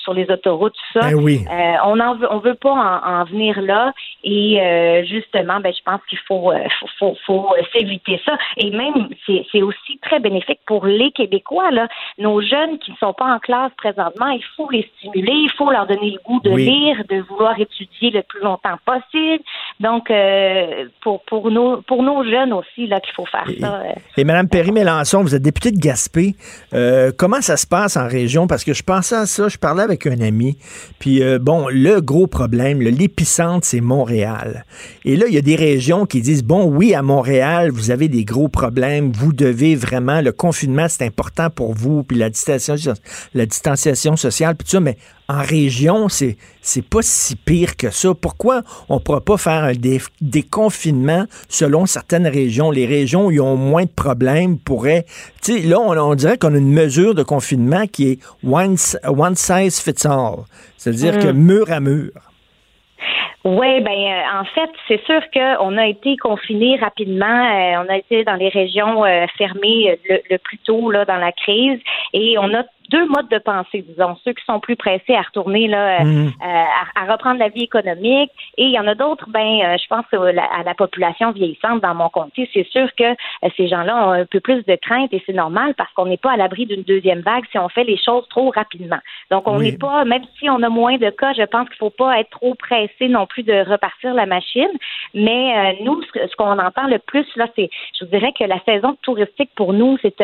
sur 0.09 0.14
les 0.14 0.31
autoroutes, 0.31 0.73
tout 0.73 1.01
ça. 1.01 1.11
Ben 1.11 1.14
oui. 1.16 1.44
euh, 1.51 1.75
on 1.85 2.01
en 2.01 2.14
veut, 2.16 2.27
on 2.31 2.38
veut 2.38 2.55
pas 2.55 2.71
en, 2.71 3.21
en 3.21 3.25
venir 3.25 3.61
là. 3.61 3.92
Et 4.25 4.59
euh, 4.61 5.05
justement, 5.05 5.61
ben, 5.61 5.73
je 5.73 5.83
pense 5.85 6.01
qu'il 6.09 6.18
faut, 6.27 6.51
euh, 6.51 6.64
faut, 6.81 6.88
faut, 6.99 7.16
faut 7.27 7.55
s'éviter 7.73 8.21
ça. 8.25 8.37
Et 8.57 8.71
même, 8.71 9.09
c'est 9.27 9.62
aussi 9.62 9.99
très 10.03 10.18
bénéfique 10.21 10.61
pour 10.66 10.87
les 10.87 11.11
Québécois. 11.12 11.71
Là. 11.71 11.88
Nos 12.18 12.40
jeunes 12.40 12.79
qui 12.79 12.92
ne 12.92 12.97
sont 12.97 13.12
pas 13.12 13.27
en 13.27 13.38
classe 13.38 13.73
présentement, 13.77 14.29
il 14.29 14.42
faut 14.57 14.71
les 14.71 14.88
stimuler, 14.97 15.33
il 15.33 15.51
faut 15.57 15.71
leur 15.71 15.87
donner 15.87 16.12
le 16.12 16.21
goût 16.25 16.40
de 16.40 16.57
lire, 16.57 17.05
de 17.09 17.21
vouloir 17.29 17.59
étudier 17.61 18.11
le 18.11 18.23
plus 18.23 18.40
longtemps 18.40 18.79
possible. 18.85 19.44
Donc, 19.81 20.11
pour, 21.03 21.23
pour, 21.25 21.51
nos, 21.51 21.83
pour 21.83 22.03
nos 22.03 22.25
jeunes 22.25 22.53
aussi, 22.53 22.87
là, 22.87 23.01
qu'il 23.01 23.12
faut 23.14 23.27
faire 23.27 23.47
ça. 23.61 23.83
Et 24.16 24.25
Mme 24.25 24.49
Perry-Mélançon, 24.49 25.23
vous 25.23 25.35
êtes 25.35 25.42
députée 25.42 25.71
de 25.71 25.79
Gaspé. 25.79 26.35
comment 27.18 27.40
ça 27.40 27.57
se 27.57 27.66
passe 27.66 27.97
en 27.97 28.09
région? 28.09 28.47
Parce 28.47 28.64
que 28.64 28.73
je 28.73 28.83
pensais 28.83 29.16
à 29.16 29.27
ça, 29.27 29.49
je 29.49 29.59
parlais 29.59 29.83
avec 29.83 29.98
un 30.07 30.21
ami. 30.21 30.57
Puis 30.99 31.23
euh, 31.23 31.39
bon, 31.39 31.69
le 31.69 32.01
gros 32.01 32.27
problème, 32.27 32.81
l'épicentre, 32.81 33.67
c'est 33.67 33.81
Montréal. 33.81 34.65
Et 35.05 35.17
là, 35.17 35.27
il 35.29 35.35
y 35.35 35.39
a 35.39 35.43
des 35.43 35.57
régions 35.57 36.07
qui 36.07 36.21
disent, 36.21 36.45
bon, 36.45 36.65
oui, 36.65 36.95
à 36.95 37.03
Montréal, 37.03 37.71
vous 37.71 37.91
avez 37.91 38.09
des 38.09 38.25
gros 38.25 38.49
problèmes, 38.49 39.13
vous 39.13 39.33
devez 39.33 39.75
vraiment, 39.75 40.21
le 40.21 40.33
confinement, 40.33 40.87
c'est 40.89 41.05
important 41.05 41.51
pour 41.51 41.75
vous, 41.75 42.03
puis 42.03 42.17
la 42.17 42.31
distanciation, 42.31 42.95
la 43.35 43.47
distanciation 43.47 44.17
sociale, 44.17 44.55
puis 44.57 44.65
tout 44.65 44.73
ça, 44.73 44.81
mais 44.81 44.97
en 45.29 45.43
région, 45.43 46.09
c'est 46.09 46.37
c'est 46.62 46.88
pas 46.88 47.03
si 47.03 47.37
pire 47.37 47.77
que 47.77 47.91
ça. 47.91 48.11
Pourquoi 48.21 48.62
on 48.88 48.99
pourra 48.99 49.21
pas 49.21 49.37
faire 49.37 49.64
un 49.64 49.73
déconfinement 50.21 51.25
selon 51.49 51.87
certaines 51.87 52.27
régions? 52.27 52.71
Les 52.71 52.87
régions 52.87 53.27
où 53.27 53.31
ils 53.31 53.41
ont 53.41 53.57
moins 53.57 53.85
de 53.85 53.95
problèmes 53.95 54.59
pourraient... 54.59 55.05
Tu 55.43 55.61
sais, 55.61 55.67
là, 55.67 55.81
on, 55.81 56.14
dirait 56.14 56.38
qu'on 56.38 56.55
a 56.55 56.59
une 56.59 56.73
mesure 56.73 57.14
de 57.14 57.23
confinement 57.23 57.87
qui 57.87 58.12
est 58.12 58.19
one, 58.43 58.77
size 58.77 59.81
fits 59.81 60.07
all. 60.07 60.45
C'est-à-dire 60.77 61.19
que 61.19 61.31
mm. 61.31 61.37
mur 61.37 61.73
à 61.73 61.81
mur. 61.81 62.11
Oui, 63.45 63.81
ben 63.81 63.93
euh, 63.93 64.41
en 64.41 64.45
fait, 64.45 64.71
c'est 64.88 65.03
sûr 65.05 65.21
qu'on 65.33 65.77
a 65.79 65.87
été 65.87 66.17
confinés 66.17 66.77
rapidement. 66.77 67.27
Euh, 67.27 67.85
on 67.85 67.88
a 67.88 67.97
été 67.97 68.25
dans 68.25 68.35
les 68.35 68.49
régions 68.49 69.05
euh, 69.05 69.27
fermées 69.38 69.99
le, 70.09 70.21
le, 70.29 70.38
plus 70.38 70.59
tôt 70.59 70.91
là 70.91 71.05
dans 71.05 71.17
la 71.17 71.33
crise 71.33 71.81
et 72.12 72.37
on 72.38 72.53
a 72.53 72.64
deux 72.88 73.07
modes 73.07 73.29
de 73.29 73.38
pensée, 73.38 73.85
disons, 73.87 74.16
ceux 74.24 74.33
qui 74.33 74.44
sont 74.44 74.61
plus 74.61 74.77
pressés 74.77 75.14
à 75.14 75.22
retourner 75.22 75.68
là, 75.68 76.01
euh, 76.01 76.05
mhm. 76.05 76.27
euh, 76.29 76.64
à, 76.96 77.12
reprendre 77.12 77.38
la 77.38 77.48
vie 77.48 77.62
économique, 77.62 78.31
et 78.57 78.64
il 78.64 78.70
y 78.70 78.79
en 78.79 78.87
a 78.87 78.94
d'autres, 78.94 79.29
ben, 79.29 79.61
euh, 79.62 79.77
je 79.81 79.87
pense 79.88 80.05
à 80.12 80.62
la 80.62 80.74
population 80.74 81.33
vieillissante 81.33 81.83
dans 81.83 81.94
mon 81.94 82.09
comté, 82.09 82.48
c'est 82.53 82.66
sûr 82.68 82.88
que 82.96 83.14
ces 83.57 83.68
gens-là 83.68 84.09
ont 84.09 84.11
un 84.12 84.24
peu 84.24 84.40
plus 84.40 84.64
de 84.64 84.77
crainte 84.77 85.12
et 85.12 85.22
c'est 85.27 85.33
normal 85.33 85.74
parce 85.77 85.92
qu'on 85.92 86.07
n'est 86.07 86.16
pas 86.16 86.33
à 86.33 86.37
l'abri 86.37 86.66
d'une 86.66 86.83
deuxième 86.83 87.20
vague 87.20 87.44
si 87.51 87.59
on 87.59 87.68
fait 87.68 87.85
les 87.85 87.98
choses 87.98 88.27
trop 88.29 88.51
rapidement. 88.51 88.98
Donc 89.31 89.46
on 89.46 89.59
n'est 89.61 89.77
pas, 89.77 90.05
même 90.05 90.22
si 90.38 90.48
on 90.48 90.62
a 90.62 90.68
moins 90.68 90.96
de 90.96 91.11
cas, 91.11 91.33
je 91.35 91.42
pense 91.42 91.68
qu'il 91.68 91.79
faut 91.79 91.90
pas 91.90 92.18
être 92.20 92.31
trop 92.31 92.55
pressé 92.55 93.09
non 93.09 93.27
plus 93.27 93.42
de 93.42 93.68
repartir 93.68 94.14
la 94.14 94.27
machine. 94.27 94.70
Mais 95.14 95.77
nous, 95.83 96.01
ce, 96.14 96.37
qu'on 96.37 96.59
entend 96.59 96.87
le 96.87 96.98
plus 96.98 97.27
là, 97.37 97.46
c'est, 97.57 97.70
je 97.98 98.05
vous 98.05 98.11
dirais 98.11 98.33
que 98.38 98.44
la 98.44 98.61
saison 98.64 98.96
touristique 99.03 99.51
pour 99.55 99.72
nous, 99.72 99.98
c'est 100.03 100.20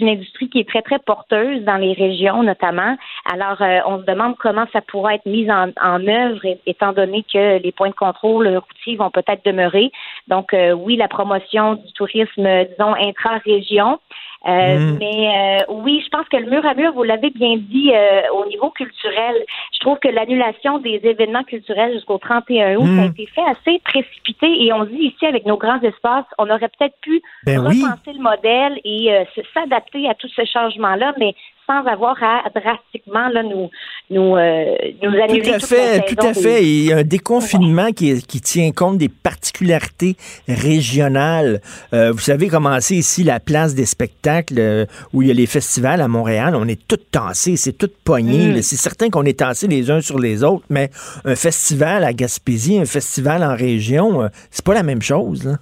une 0.00 0.08
industrie 0.08 0.48
qui 0.48 0.60
est 0.60 0.68
très 0.68 0.82
très 0.82 0.98
porteuse 0.98 1.62
dans 1.62 1.76
les 1.76 1.94
régions 1.98 2.42
notamment. 2.42 2.96
Alors, 3.30 3.60
euh, 3.60 3.80
on 3.86 3.98
se 3.98 4.04
demande 4.04 4.36
comment 4.38 4.66
ça 4.72 4.80
pourra 4.80 5.14
être 5.14 5.26
mis 5.26 5.50
en, 5.50 5.70
en 5.82 6.06
œuvre, 6.06 6.40
étant 6.66 6.92
donné 6.92 7.24
que 7.32 7.58
les 7.58 7.72
points 7.72 7.90
de 7.90 7.94
contrôle 7.94 8.48
routiers 8.48 8.96
vont 8.96 9.10
peut-être 9.10 9.44
demeurer. 9.44 9.90
Donc, 10.28 10.54
euh, 10.54 10.72
oui, 10.72 10.96
la 10.96 11.08
promotion 11.08 11.74
du 11.74 11.92
tourisme, 11.92 12.48
disons, 12.70 12.94
intra-région. 12.94 13.98
Euh, 14.46 14.78
Mm. 14.78 14.98
Mais 14.98 15.28
euh, 15.36 15.64
oui, 15.68 16.02
je 16.04 16.08
pense 16.10 16.28
que 16.28 16.36
le 16.36 16.48
mur 16.48 16.64
à 16.64 16.74
mur, 16.74 16.92
vous 16.92 17.02
l'avez 17.02 17.30
bien 17.30 17.56
dit, 17.56 17.90
euh, 17.92 18.22
au 18.34 18.46
niveau 18.46 18.70
culturel, 18.70 19.34
je 19.72 19.80
trouve 19.80 19.98
que 19.98 20.08
l'annulation 20.08 20.78
des 20.78 21.00
événements 21.02 21.44
culturels 21.44 21.92
jusqu'au 21.94 22.18
31 22.18 22.76
août, 22.76 22.86
ça 22.96 23.02
a 23.02 23.06
été 23.06 23.26
fait 23.26 23.42
assez 23.42 23.80
précipité 23.84 24.46
et 24.64 24.72
on 24.72 24.84
dit 24.84 25.12
ici 25.14 25.26
avec 25.26 25.46
nos 25.46 25.56
grands 25.56 25.80
espaces, 25.80 26.26
on 26.38 26.48
aurait 26.50 26.70
peut-être 26.78 26.96
pu 27.00 27.20
Ben 27.44 27.60
oui. 27.66 27.82
repenser 27.82 28.12
le 28.12 28.22
modèle 28.22 28.80
et 28.84 29.12
euh, 29.12 29.24
s'adapter 29.54 30.08
à 30.08 30.14
tout 30.14 30.28
ce 30.28 30.44
changement-là, 30.44 31.14
mais 31.18 31.34
sans 31.68 31.86
avoir 31.86 32.16
à 32.22 32.48
drastiquement 32.48 33.28
là, 33.28 33.42
nous, 33.42 33.68
nous, 34.10 34.36
euh, 34.36 34.74
nous 35.02 35.22
annuler 35.22 35.42
Tout 35.42 35.54
à 35.54 35.58
fait, 35.58 36.00
tout 36.06 36.26
à 36.26 36.32
fait. 36.32 36.64
Il 36.64 36.86
y 36.86 36.92
a 36.92 36.98
un 36.98 37.02
déconfinement 37.02 37.92
qui, 37.92 38.22
qui 38.22 38.40
tient 38.40 38.72
compte 38.72 38.96
des 38.96 39.10
particularités 39.10 40.16
régionales. 40.48 41.60
Euh, 41.92 42.10
vous 42.12 42.20
savez, 42.20 42.48
commencer 42.48 42.96
ici 42.96 43.22
la 43.22 43.38
place 43.38 43.74
des 43.74 43.84
spectacles 43.84 44.58
euh, 44.58 44.86
où 45.12 45.20
il 45.20 45.28
y 45.28 45.30
a 45.30 45.34
les 45.34 45.46
festivals 45.46 46.00
à 46.00 46.08
Montréal, 46.08 46.54
on 46.56 46.66
est 46.66 46.80
tous 46.88 46.96
tassés, 47.10 47.56
c'est 47.56 47.76
tout 47.76 47.90
pogné. 48.02 48.48
Mm. 48.48 48.62
C'est 48.62 48.76
certain 48.76 49.10
qu'on 49.10 49.24
est 49.24 49.38
tassés 49.38 49.68
les 49.68 49.90
uns 49.90 50.00
sur 50.00 50.18
les 50.18 50.42
autres, 50.42 50.64
mais 50.70 50.90
un 51.24 51.36
festival 51.36 52.02
à 52.04 52.14
Gaspésie, 52.14 52.78
un 52.78 52.86
festival 52.86 53.44
en 53.44 53.54
région, 53.54 54.30
c'est 54.50 54.64
pas 54.64 54.74
la 54.74 54.82
même 54.82 55.02
chose. 55.02 55.44
là. 55.44 55.58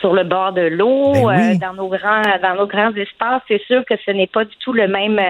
Sur 0.00 0.12
le 0.14 0.24
bord 0.24 0.52
de 0.52 0.62
l'eau, 0.62 1.12
Ben 1.12 1.24
oui. 1.26 1.34
euh, 1.34 1.54
dans 1.60 1.74
nos 1.74 1.88
grands 1.88 2.22
dans 2.42 2.54
nos 2.54 2.66
grands 2.66 2.92
espaces, 2.94 3.42
c'est 3.48 3.62
sûr 3.66 3.84
que 3.84 3.94
ce 4.04 4.10
n'est 4.10 4.26
pas 4.26 4.44
du 4.44 4.56
tout 4.56 4.72
le 4.72 4.88
même 4.88 5.20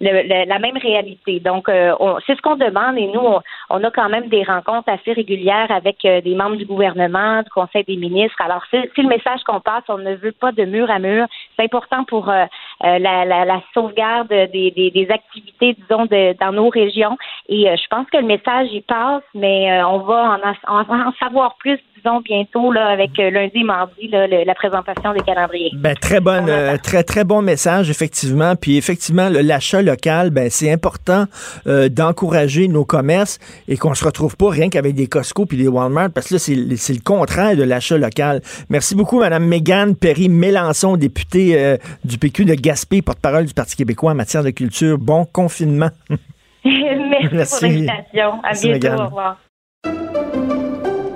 le- 0.00 0.22
le- 0.22 0.48
la 0.48 0.58
même 0.58 0.76
réalité. 0.76 1.40
Donc 1.40 1.68
euh, 1.68 1.94
on- 2.00 2.18
c'est 2.26 2.36
ce 2.36 2.42
qu'on 2.42 2.56
demande 2.56 2.98
et 2.98 3.06
nous 3.06 3.20
on, 3.20 3.40
on 3.70 3.84
a 3.84 3.90
quand 3.90 4.08
même 4.08 4.28
des 4.28 4.42
rencontres 4.42 4.88
assez 4.88 5.12
régulières 5.12 5.70
avec 5.70 6.04
euh, 6.04 6.20
des 6.20 6.34
membres 6.34 6.56
du 6.56 6.66
gouvernement, 6.66 7.42
du 7.42 7.50
Conseil 7.50 7.84
des 7.84 7.96
ministres. 7.96 8.40
Alors 8.40 8.62
c'est 8.70 8.90
le 8.96 9.08
message 9.08 9.42
qu'on 9.46 9.60
passe, 9.60 9.84
on 9.88 9.98
ne 9.98 10.14
veut 10.14 10.32
pas 10.32 10.52
de 10.52 10.64
mur 10.64 10.90
à 10.90 10.98
mur. 10.98 11.26
C'est 11.56 11.64
important 11.64 12.04
pour 12.04 12.28
euh, 12.28 12.44
la, 12.82 13.24
la, 13.24 13.44
la 13.44 13.60
sauvegarde 13.74 14.28
des, 14.28 14.70
des, 14.70 14.90
des 14.90 15.08
activités 15.10 15.74
disons 15.80 16.06
de, 16.06 16.36
dans 16.40 16.52
nos 16.52 16.68
régions 16.68 17.16
et 17.48 17.68
euh, 17.70 17.76
je 17.76 17.86
pense 17.88 18.06
que 18.10 18.18
le 18.18 18.24
message 18.26 18.68
y 18.72 18.80
passe, 18.80 19.22
mais 19.34 19.70
euh, 19.72 19.86
on 19.88 19.98
va 19.98 20.38
en, 20.68 20.74
en, 20.80 20.80
en 21.08 21.12
savoir 21.20 21.54
plus 21.58 21.78
disons 21.96 22.20
bientôt 22.20 22.72
là 22.72 22.86
avec 22.88 23.16
lundi 23.18 23.60
et 23.60 23.64
mardi 23.64 24.08
là, 24.08 24.15
le- 24.26 24.44
la 24.44 24.54
présentation 24.54 25.12
des 25.12 25.20
calendriers. 25.20 25.70
Ben, 25.74 25.94
très 25.94 26.20
bonne, 26.20 26.48
euh, 26.48 26.76
très 26.82 27.02
très 27.02 27.24
bon 27.24 27.42
message 27.42 27.90
effectivement. 27.90 28.56
Puis 28.56 28.76
effectivement, 28.76 29.28
le- 29.28 29.40
l'achat 29.40 29.82
local, 29.82 30.30
ben 30.30 30.48
c'est 30.50 30.70
important 30.72 31.26
euh, 31.66 31.88
d'encourager 31.88 32.68
nos 32.68 32.84
commerces 32.84 33.38
et 33.68 33.76
qu'on 33.76 33.94
se 33.94 34.04
retrouve 34.04 34.36
pas 34.36 34.50
rien 34.50 34.68
qu'avec 34.70 34.94
des 34.94 35.06
Costco 35.08 35.44
puis 35.46 35.56
des 35.58 35.68
Walmart 35.68 36.10
parce 36.10 36.28
que 36.28 36.34
là 36.34 36.38
c'est 36.38 36.54
le- 36.54 36.76
c'est 36.76 36.94
le 36.94 37.00
contraire 37.04 37.56
de 37.56 37.62
l'achat 37.64 37.98
local. 37.98 38.40
Merci 38.70 38.94
beaucoup 38.94 39.18
Madame 39.20 39.44
Mégane 39.46 39.94
Perry 39.96 40.28
Mélençon, 40.28 40.96
députée 40.96 41.58
euh, 41.58 41.76
du 42.04 42.18
PQ 42.18 42.44
de 42.44 42.54
Gaspé, 42.54 43.02
porte-parole 43.02 43.44
du 43.46 43.54
Parti 43.54 43.76
québécois 43.76 44.12
en 44.12 44.14
matière 44.14 44.42
de 44.44 44.50
culture. 44.50 44.98
Bon 44.98 45.24
confinement. 45.24 45.90
Merci, 46.08 46.18
Merci. 47.32 47.58
pour 47.60 47.68
l'invitation. 47.68 48.32
À 48.42 48.52
bientôt. 48.52 49.02
Au 49.02 49.06
revoir. 49.06 49.38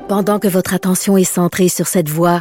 Pendant 0.08 0.38
que 0.40 0.48
votre 0.48 0.74
attention 0.74 1.16
est 1.16 1.24
centrée 1.24 1.68
sur 1.68 1.86
cette 1.86 2.08
voix 2.08 2.40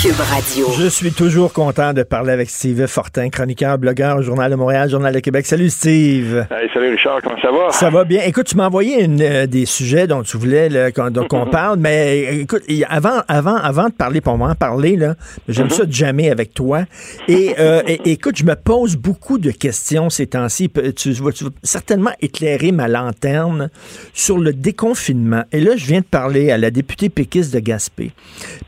Cube 0.00 0.18
Radio. 0.18 0.66
Je 0.78 0.86
suis 0.88 1.12
toujours 1.12 1.52
content 1.52 1.92
de 1.92 2.02
parler 2.02 2.32
avec 2.32 2.50
Steve 2.50 2.86
Fortin, 2.86 3.28
chroniqueur, 3.30 3.78
blogueur 3.78 4.16
au 4.18 4.22
Journal 4.22 4.50
de 4.50 4.56
Montréal, 4.56 4.90
Journal 4.90 5.14
de 5.14 5.20
Québec. 5.20 5.46
Salut 5.46 5.70
Steve. 5.70 6.44
Hey, 6.50 6.68
salut 6.74 6.90
Richard, 6.90 7.20
comment 7.22 7.36
ça 7.40 7.50
va? 7.52 7.70
Ça 7.70 7.88
va 7.90 8.02
bien. 8.04 8.22
Écoute, 8.26 8.46
tu 8.48 8.56
m'as 8.56 8.66
envoyé 8.66 9.02
une, 9.04 9.20
euh, 9.22 9.46
des 9.46 9.64
sujets 9.64 10.08
dont 10.08 10.22
tu 10.22 10.36
voulais 10.38 10.92
qu'on 10.92 11.10
dont 11.10 11.26
qu'on 11.28 11.46
parle, 11.50 11.78
mais 11.78 12.40
écoute, 12.40 12.62
avant, 12.88 13.22
avant, 13.28 13.54
avant 13.56 13.88
de 13.88 13.92
parler 13.92 14.20
pour 14.20 14.36
moi, 14.36 14.50
en 14.50 14.54
parler, 14.56 14.96
là, 14.96 15.14
j'aime 15.48 15.70
ça 15.70 15.84
de 15.84 15.92
jamais 15.92 16.30
avec 16.30 16.52
toi. 16.52 16.82
Et, 17.28 17.54
euh, 17.60 17.82
et- 17.86 18.10
écoute, 18.12 18.36
je 18.36 18.44
me 18.44 18.56
pose 18.56 18.96
beaucoup 18.96 19.38
de 19.38 19.50
questions 19.52 20.10
ces 20.10 20.26
temps-ci. 20.26 20.68
Tu, 20.96 21.12
vas- 21.12 21.32
tu 21.32 21.44
vas 21.44 21.50
certainement 21.62 22.12
éclairer 22.20 22.72
ma 22.72 22.88
lanterne 22.88 23.70
sur 24.14 24.38
le 24.38 24.52
déconfinement. 24.52 25.44
Et 25.52 25.60
là, 25.60 25.76
je 25.76 25.86
viens 25.86 26.00
de 26.00 26.06
parler 26.06 26.50
à 26.50 26.58
la 26.58 26.70
députée 26.72 27.08
péquiste 27.08 27.54
de 27.54 27.60
Gaspé. 27.60 28.10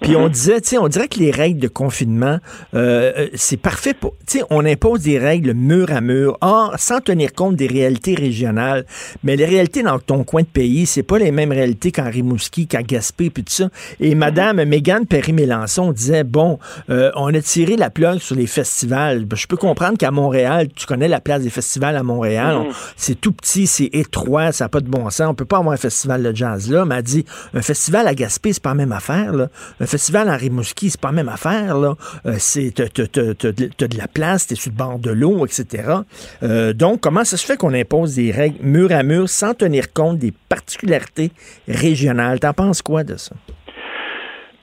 Puis 0.00 0.14
on 0.16 0.28
disait, 0.28 0.60
tu 0.60 0.68
sais, 0.70 0.78
on 0.78 0.86
dirait 0.88 1.08
que 1.08 1.18
les 1.18 1.23
règles 1.30 1.60
de 1.60 1.68
confinement, 1.68 2.38
euh, 2.74 3.12
euh, 3.16 3.28
c'est 3.34 3.56
parfait 3.56 3.94
pour, 3.94 4.14
tu 4.26 4.38
sais, 4.38 4.44
on 4.50 4.64
impose 4.64 5.00
des 5.02 5.18
règles 5.18 5.52
mur 5.54 5.90
à 5.92 6.00
mur, 6.00 6.38
or, 6.40 6.74
sans 6.78 7.00
tenir 7.00 7.32
compte 7.32 7.56
des 7.56 7.66
réalités 7.66 8.14
régionales. 8.14 8.86
Mais 9.22 9.36
les 9.36 9.44
réalités 9.44 9.82
dans 9.82 9.98
ton 9.98 10.24
coin 10.24 10.42
de 10.42 10.46
pays, 10.46 10.86
c'est 10.86 11.02
pas 11.02 11.18
les 11.18 11.30
mêmes 11.32 11.52
réalités 11.52 11.92
qu'en 11.92 12.10
Rimouski, 12.10 12.66
qu'à 12.66 12.82
Gaspé, 12.82 13.30
puis 13.30 13.44
tout 13.44 13.52
ça. 13.52 13.68
Et 14.00 14.14
Madame 14.14 14.64
Mégane 14.64 15.06
Perry-Mélençon 15.06 15.92
disait, 15.92 16.24
bon, 16.24 16.58
euh, 16.90 17.10
on 17.16 17.32
a 17.34 17.40
tiré 17.40 17.76
la 17.76 17.90
plug 17.90 18.18
sur 18.18 18.36
les 18.36 18.46
festivals. 18.46 19.24
Ben, 19.24 19.36
Je 19.36 19.46
peux 19.46 19.56
comprendre 19.56 19.98
qu'à 19.98 20.10
Montréal, 20.10 20.68
tu 20.74 20.86
connais 20.86 21.08
la 21.08 21.20
place 21.20 21.42
des 21.42 21.50
festivals 21.50 21.96
à 21.96 22.02
Montréal, 22.02 22.56
on- 22.56 22.72
c'est 22.96 23.20
tout 23.20 23.32
petit, 23.32 23.66
c'est 23.66 23.90
étroit, 23.92 24.52
ça 24.52 24.64
n'a 24.64 24.68
pas 24.68 24.80
de 24.80 24.88
bon 24.88 25.10
sens. 25.10 25.28
On 25.28 25.34
peut 25.34 25.44
pas 25.44 25.58
avoir 25.58 25.74
un 25.74 25.78
festival 25.78 26.22
de 26.22 26.34
jazz 26.34 26.70
là. 26.70 26.84
Mais 26.84 26.96
elle 26.96 27.02
dit, 27.02 27.24
un 27.52 27.62
festival 27.62 28.06
à 28.08 28.14
Gaspé, 28.14 28.52
c'est 28.52 28.62
pas 28.62 28.70
la 28.70 28.74
même 28.76 28.92
affaire. 28.92 29.32
Là. 29.32 29.48
Un 29.80 29.86
festival 29.86 30.28
en 30.30 30.36
Rimouski, 30.36 30.90
c'est 30.90 31.00
pas 31.04 31.10
la 31.10 31.16
même 31.16 31.28
affaire. 31.28 31.76
Là. 31.76 31.94
Euh, 32.24 32.36
c'est, 32.38 32.72
t'as, 32.74 32.88
de 32.88 33.98
la 33.98 34.08
place, 34.08 34.46
t'es 34.46 34.54
sur 34.54 34.70
le 34.70 34.76
bord 34.76 34.98
de 34.98 35.10
l'eau, 35.10 35.44
etc. 35.44 35.98
Euh, 36.42 36.72
donc, 36.72 37.00
comment 37.00 37.24
ça 37.24 37.36
se 37.36 37.44
fait 37.44 37.58
qu'on 37.58 37.74
impose 37.74 38.14
des 38.14 38.30
règles 38.30 38.64
mur 38.64 38.90
à 38.90 39.02
mur 39.02 39.28
sans 39.28 39.52
tenir 39.52 39.92
compte 39.92 40.18
des 40.18 40.32
particularités 40.48 41.30
régionales? 41.68 42.40
T'en 42.40 42.54
penses 42.54 42.80
quoi 42.80 43.04
de 43.04 43.16
ça? 43.16 43.36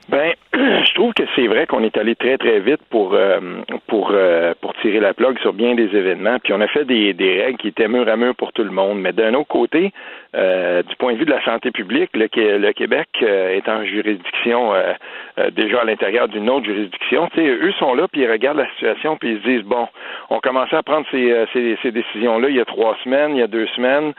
Ben, 0.08 0.32
je 0.54 0.94
trouve 0.94 1.14
que 1.14 1.22
c'est 1.34 1.46
vrai 1.46 1.66
qu'on 1.66 1.82
est 1.82 1.96
allé 1.96 2.14
très 2.14 2.36
très 2.36 2.60
vite 2.60 2.82
pour 2.90 3.14
euh, 3.14 3.40
pour 3.86 4.10
euh, 4.12 4.52
pour 4.60 4.74
tirer 4.82 5.00
la 5.00 5.14
plug 5.14 5.38
sur 5.38 5.54
bien 5.54 5.74
des 5.74 5.96
événements. 5.96 6.38
Puis 6.44 6.52
on 6.52 6.60
a 6.60 6.68
fait 6.68 6.84
des, 6.84 7.14
des 7.14 7.42
règles 7.42 7.58
qui 7.58 7.68
étaient 7.68 7.88
mur 7.88 8.06
à 8.06 8.16
mur 8.16 8.34
pour 8.34 8.52
tout 8.52 8.62
le 8.62 8.70
monde. 8.70 9.00
Mais 9.00 9.14
d'un 9.14 9.32
autre 9.32 9.48
côté, 9.48 9.92
euh, 10.36 10.82
du 10.82 10.94
point 10.96 11.14
de 11.14 11.18
vue 11.18 11.24
de 11.24 11.30
la 11.30 11.42
santé 11.42 11.70
publique, 11.70 12.10
le, 12.12 12.28
le 12.58 12.72
Québec 12.72 13.08
euh, 13.22 13.56
est 13.56 13.66
en 13.66 13.82
juridiction 13.84 14.74
euh, 14.74 14.92
euh, 15.38 15.50
déjà 15.50 15.80
à 15.80 15.84
l'intérieur 15.84 16.28
d'une 16.28 16.50
autre 16.50 16.66
juridiction. 16.66 17.28
Tu 17.28 17.40
sais, 17.40 17.46
eux 17.46 17.72
sont 17.78 17.94
là 17.94 18.06
puis 18.08 18.20
ils 18.20 18.30
regardent 18.30 18.58
la 18.58 18.68
situation 18.72 19.16
puis 19.16 19.32
ils 19.32 19.38
se 19.38 19.48
disent 19.48 19.64
bon, 19.64 19.88
on 20.28 20.40
commençait 20.40 20.76
à 20.76 20.82
prendre 20.82 21.06
ces, 21.10 21.46
ces, 21.54 21.78
ces 21.82 21.92
décisions-là 21.92 22.50
il 22.50 22.56
y 22.56 22.60
a 22.60 22.66
trois 22.66 22.96
semaines, 23.04 23.36
il 23.36 23.40
y 23.40 23.42
a 23.42 23.46
deux 23.46 23.66
semaines, 23.68 24.12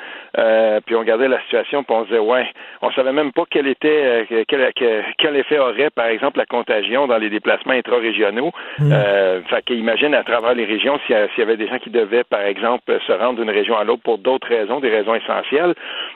puis 0.86 0.96
on 0.96 1.00
regardait 1.00 1.28
la 1.28 1.40
situation 1.42 1.84
puis 1.84 1.96
on 1.96 2.04
se 2.04 2.10
disait 2.10 2.20
ouais, 2.20 2.48
on 2.82 2.92
savait 2.92 3.14
même 3.14 3.32
pas 3.32 3.44
quel 3.50 3.68
était 3.68 4.26
quel, 4.48 4.72
quel 5.18 5.36
effet 5.36 5.60
aurait 5.60 5.90
par 5.92 6.08
exemple 6.08 6.23
la 6.36 6.46
contagion 6.46 7.08
dans 7.08 7.18
les 7.18 7.30
déplacements 7.30 7.74
intra-régionaux. 7.74 8.52
Euh, 8.82 9.42
fait 9.44 9.62
qu'imagine 9.66 10.14
à 10.14 10.24
travers 10.24 10.54
les 10.54 10.66
régions 10.66 11.00
s'il 11.06 11.16
y, 11.16 11.42
avait 11.42 11.58
des 11.58 11.68
gens 11.68 11.80
qui 11.80 11.90
devaient 11.90 12.24
par 12.24 12.42
exemple 12.42 12.98
se 13.06 13.12
rendre 13.12 13.40
d'une 13.40 13.50
région 13.50 13.78
à 13.78 13.84
l'autre 13.84 14.04
pour 14.04 14.18
d'autres 14.18 14.48
raisons, 14.48 14.80
des 14.80 14.90
raisons 14.90 15.16
essentielles. 15.16 15.74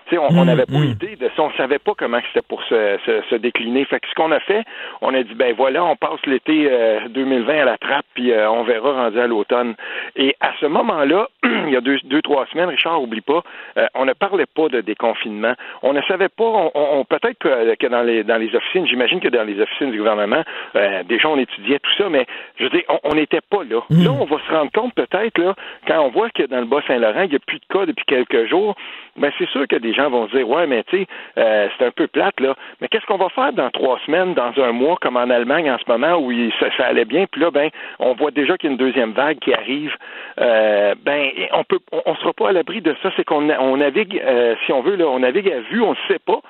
Tu 0.08 0.16
sais, 0.16 0.22
on 0.22 0.46
n'avait 0.46 0.66
pas 0.66 0.78
idée 0.78 1.16
de 1.16 1.30
ça, 1.36 1.44
on 1.44 1.52
savait 1.52 1.80
pas 1.80 1.94
comment 1.98 2.20
c'était 2.28 2.46
pour 2.48 2.64
se, 2.64 2.98
se, 3.06 3.22
se 3.30 3.36
décliner. 3.36 3.86
Fait 3.86 4.00
que 4.00 4.08
ce 4.08 4.14
qu'on 4.16 4.32
a 4.32 4.40
fait, 4.40 4.64
on 5.02 5.14
a 5.14 5.24
dit 5.24 5.34
ben 5.36 5.54
voilà, 5.56 5.84
on 5.84 5.96
passe 5.96 6.20
l'été 6.26 6.68
euh, 6.70 7.00
2020 7.10 7.62
à 7.62 7.66
la 7.66 7.78
trappe, 7.78 8.06
puis 8.14 8.32
euh, 8.32 8.50
on 8.50 8.64
verra 8.64 8.94
rendu 8.94 9.20
à 9.20 9.28
l'automne. 9.28 9.76
Et 10.16 10.36
à 10.40 10.52
ce 10.60 10.66
moment-là, 10.66 11.28
il 11.44 11.70
y 11.70 11.76
a 11.76 11.82
deux, 11.82 11.98
deux 12.06 12.22
trois 12.22 12.46
semaines, 12.48 12.70
Richard, 12.70 13.02
oublie 13.02 13.22
pas, 13.22 13.44
euh, 13.78 13.88
on 13.96 14.06
ne 14.06 14.14
parlait 14.14 14.46
pas 14.46 14.70
de 14.70 14.82
déconfinement. 14.82 15.54
On 15.84 15.94
ne 15.94 16.02
savait 16.04 16.30
pas, 16.30 16.44
on, 16.46 16.72
on- 16.74 17.06
peut-être 17.06 17.38
que, 17.40 17.76
que 17.76 17.88
dans 17.88 18.02
les 18.02 18.24
dans 18.24 18.38
les 18.38 18.54
officines, 18.56 18.88
j'imagine 18.88 19.20
que 19.20 19.30
dans 19.30 19.44
les 19.44 19.60
officines 19.62 19.92
du 19.98 20.04
gouvernement, 20.04 20.44
euh, 20.76 21.04
déjà 21.04 21.28
on 21.28 21.38
étudiait 21.38 21.80
tout 21.80 21.92
ça, 21.98 22.10
mais 22.10 22.26
je 22.58 22.66
veux 22.66 22.70
dire, 22.70 22.84
on 23.04 23.16
n'était 23.16 23.42
pas 23.42 23.64
là. 23.64 23.82
Là, 23.90 24.12
on 24.12 24.26
va 24.26 24.38
se 24.46 24.52
rendre 24.52 24.72
compte 24.72 24.94
peut-être, 24.94 25.38
là, 25.40 25.56
quand 25.88 26.00
on 26.02 26.10
voit 26.10 26.30
que 26.30 26.44
dans 26.44 26.60
le 26.60 26.66
Bas-Saint-Laurent, 26.66 27.24
il 27.24 27.30
n'y 27.30 27.36
a 27.36 27.40
plus 27.40 27.60
de 27.60 27.66
cas 27.70 27.86
depuis 27.86 28.06
quelques 28.06 28.48
jours, 28.48 28.76
ben 29.18 29.32
c'est 29.38 29.50
sûr 29.50 29.68
que 29.68 29.76
des 29.76 29.94
gens 29.94 30.10
vont 30.10 30.28
se 30.28 30.38
dire, 30.38 30.48
ouais, 30.48 30.68
mais 30.68 30.84
tu 30.84 30.98
sais, 30.98 31.08
euh, 31.38 31.68
c'est 31.78 31.86
un 31.86 31.92
peu 31.92 32.08
plate, 32.08 32.40
là. 32.40 32.56
Mais 32.80 32.88
qu'est-ce 32.88 33.06
qu'on 33.06 33.18
va 33.18 33.30
faire 33.30 33.54
dans 33.54 33.70
trois 33.72 34.00
semaines, 34.06 34.34
dans 34.36 34.54
un 34.62 34.72
mois, 34.72 34.98
comme 35.02 35.18
en 35.18 35.30
Allemagne 35.30 35.72
en 35.72 35.78
ce 35.78 35.92
moment, 35.92 36.18
où 36.18 36.32
ça, 36.60 36.68
ça 36.78 36.86
allait 36.86 37.06
bien, 37.06 37.26
puis 37.32 37.42
là, 37.42 37.52
ben, 37.52 37.70
on 38.00 38.14
voit 38.14 38.32
déjà 38.32 38.58
qu'il 38.58 38.70
y 38.70 38.72
a 38.72 38.74
une 38.74 38.78
deuxième 38.78 39.14
vague 39.14 39.40
qui 39.40 39.54
arrive. 39.54 39.94
Euh, 40.40 40.94
ben, 41.04 41.30
on 41.54 41.64
peut, 41.64 41.80
on, 42.06 42.16
sera 42.16 42.34
pas 42.34 42.50
à 42.50 42.52
l'abri 42.52 42.82
de 42.82 42.96
ça. 43.02 43.10
C'est 43.16 43.24
qu'on 43.24 43.50
on 43.50 43.78
navigue, 43.78 44.22
euh, 44.24 44.56
si 44.66 44.72
on 44.72 44.82
veut, 44.82 44.96
là, 44.96 45.08
on 45.08 45.20
navigue 45.20 45.50
à 45.50 45.60
vue, 45.62 45.82
on 45.82 45.92
ne 45.92 46.08
sait 46.08 46.20
pas. 46.20 46.42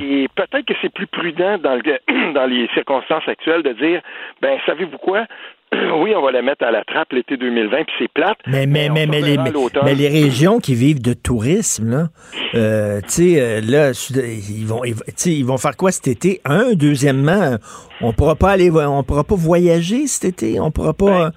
Et, 0.00 0.28
peut-être 0.34 0.66
que 0.66 0.74
c'est 0.82 0.92
plus 0.92 1.06
prudent 1.06 1.58
dans, 1.58 1.74
le, 1.74 2.32
dans 2.34 2.46
les 2.46 2.68
circonstances 2.74 3.26
actuelles 3.26 3.62
de 3.62 3.72
dire, 3.72 4.02
ben, 4.42 4.58
savez-vous 4.66 4.98
quoi? 4.98 5.26
oui, 6.02 6.12
on 6.14 6.22
va 6.22 6.30
la 6.30 6.42
mettre 6.42 6.64
à 6.64 6.70
la 6.70 6.84
trappe 6.84 7.12
l'été 7.12 7.36
2020, 7.36 7.84
puis 7.84 7.94
c'est 7.98 8.12
plate. 8.12 8.38
Mais, 8.46 8.66
mais, 8.66 8.88
mais, 8.88 9.06
mais, 9.06 9.20
les, 9.20 9.36
mais, 9.38 9.94
les, 9.94 10.08
régions 10.08 10.58
qui 10.58 10.74
vivent 10.74 11.02
de 11.02 11.14
tourisme, 11.14 11.90
là, 11.90 12.08
euh, 12.54 13.00
tu 13.00 13.08
sais, 13.08 13.40
euh, 13.40 13.60
là, 13.60 13.92
ils 14.14 14.66
vont, 14.66 14.84
ils, 14.84 14.94
ils 15.26 15.44
vont 15.44 15.58
faire 15.58 15.76
quoi 15.76 15.90
cet 15.90 16.06
été? 16.06 16.40
Un, 16.44 16.74
deuxièmement, 16.74 17.56
on 18.00 18.12
pourra 18.12 18.34
pas 18.36 18.50
aller, 18.50 18.70
on 18.70 19.02
pourra 19.02 19.24
pas 19.24 19.36
voyager 19.36 20.06
cet 20.06 20.24
été, 20.24 20.60
on 20.60 20.70
pourra 20.70 20.92
pas. 20.94 21.30
Ben, 21.30 21.32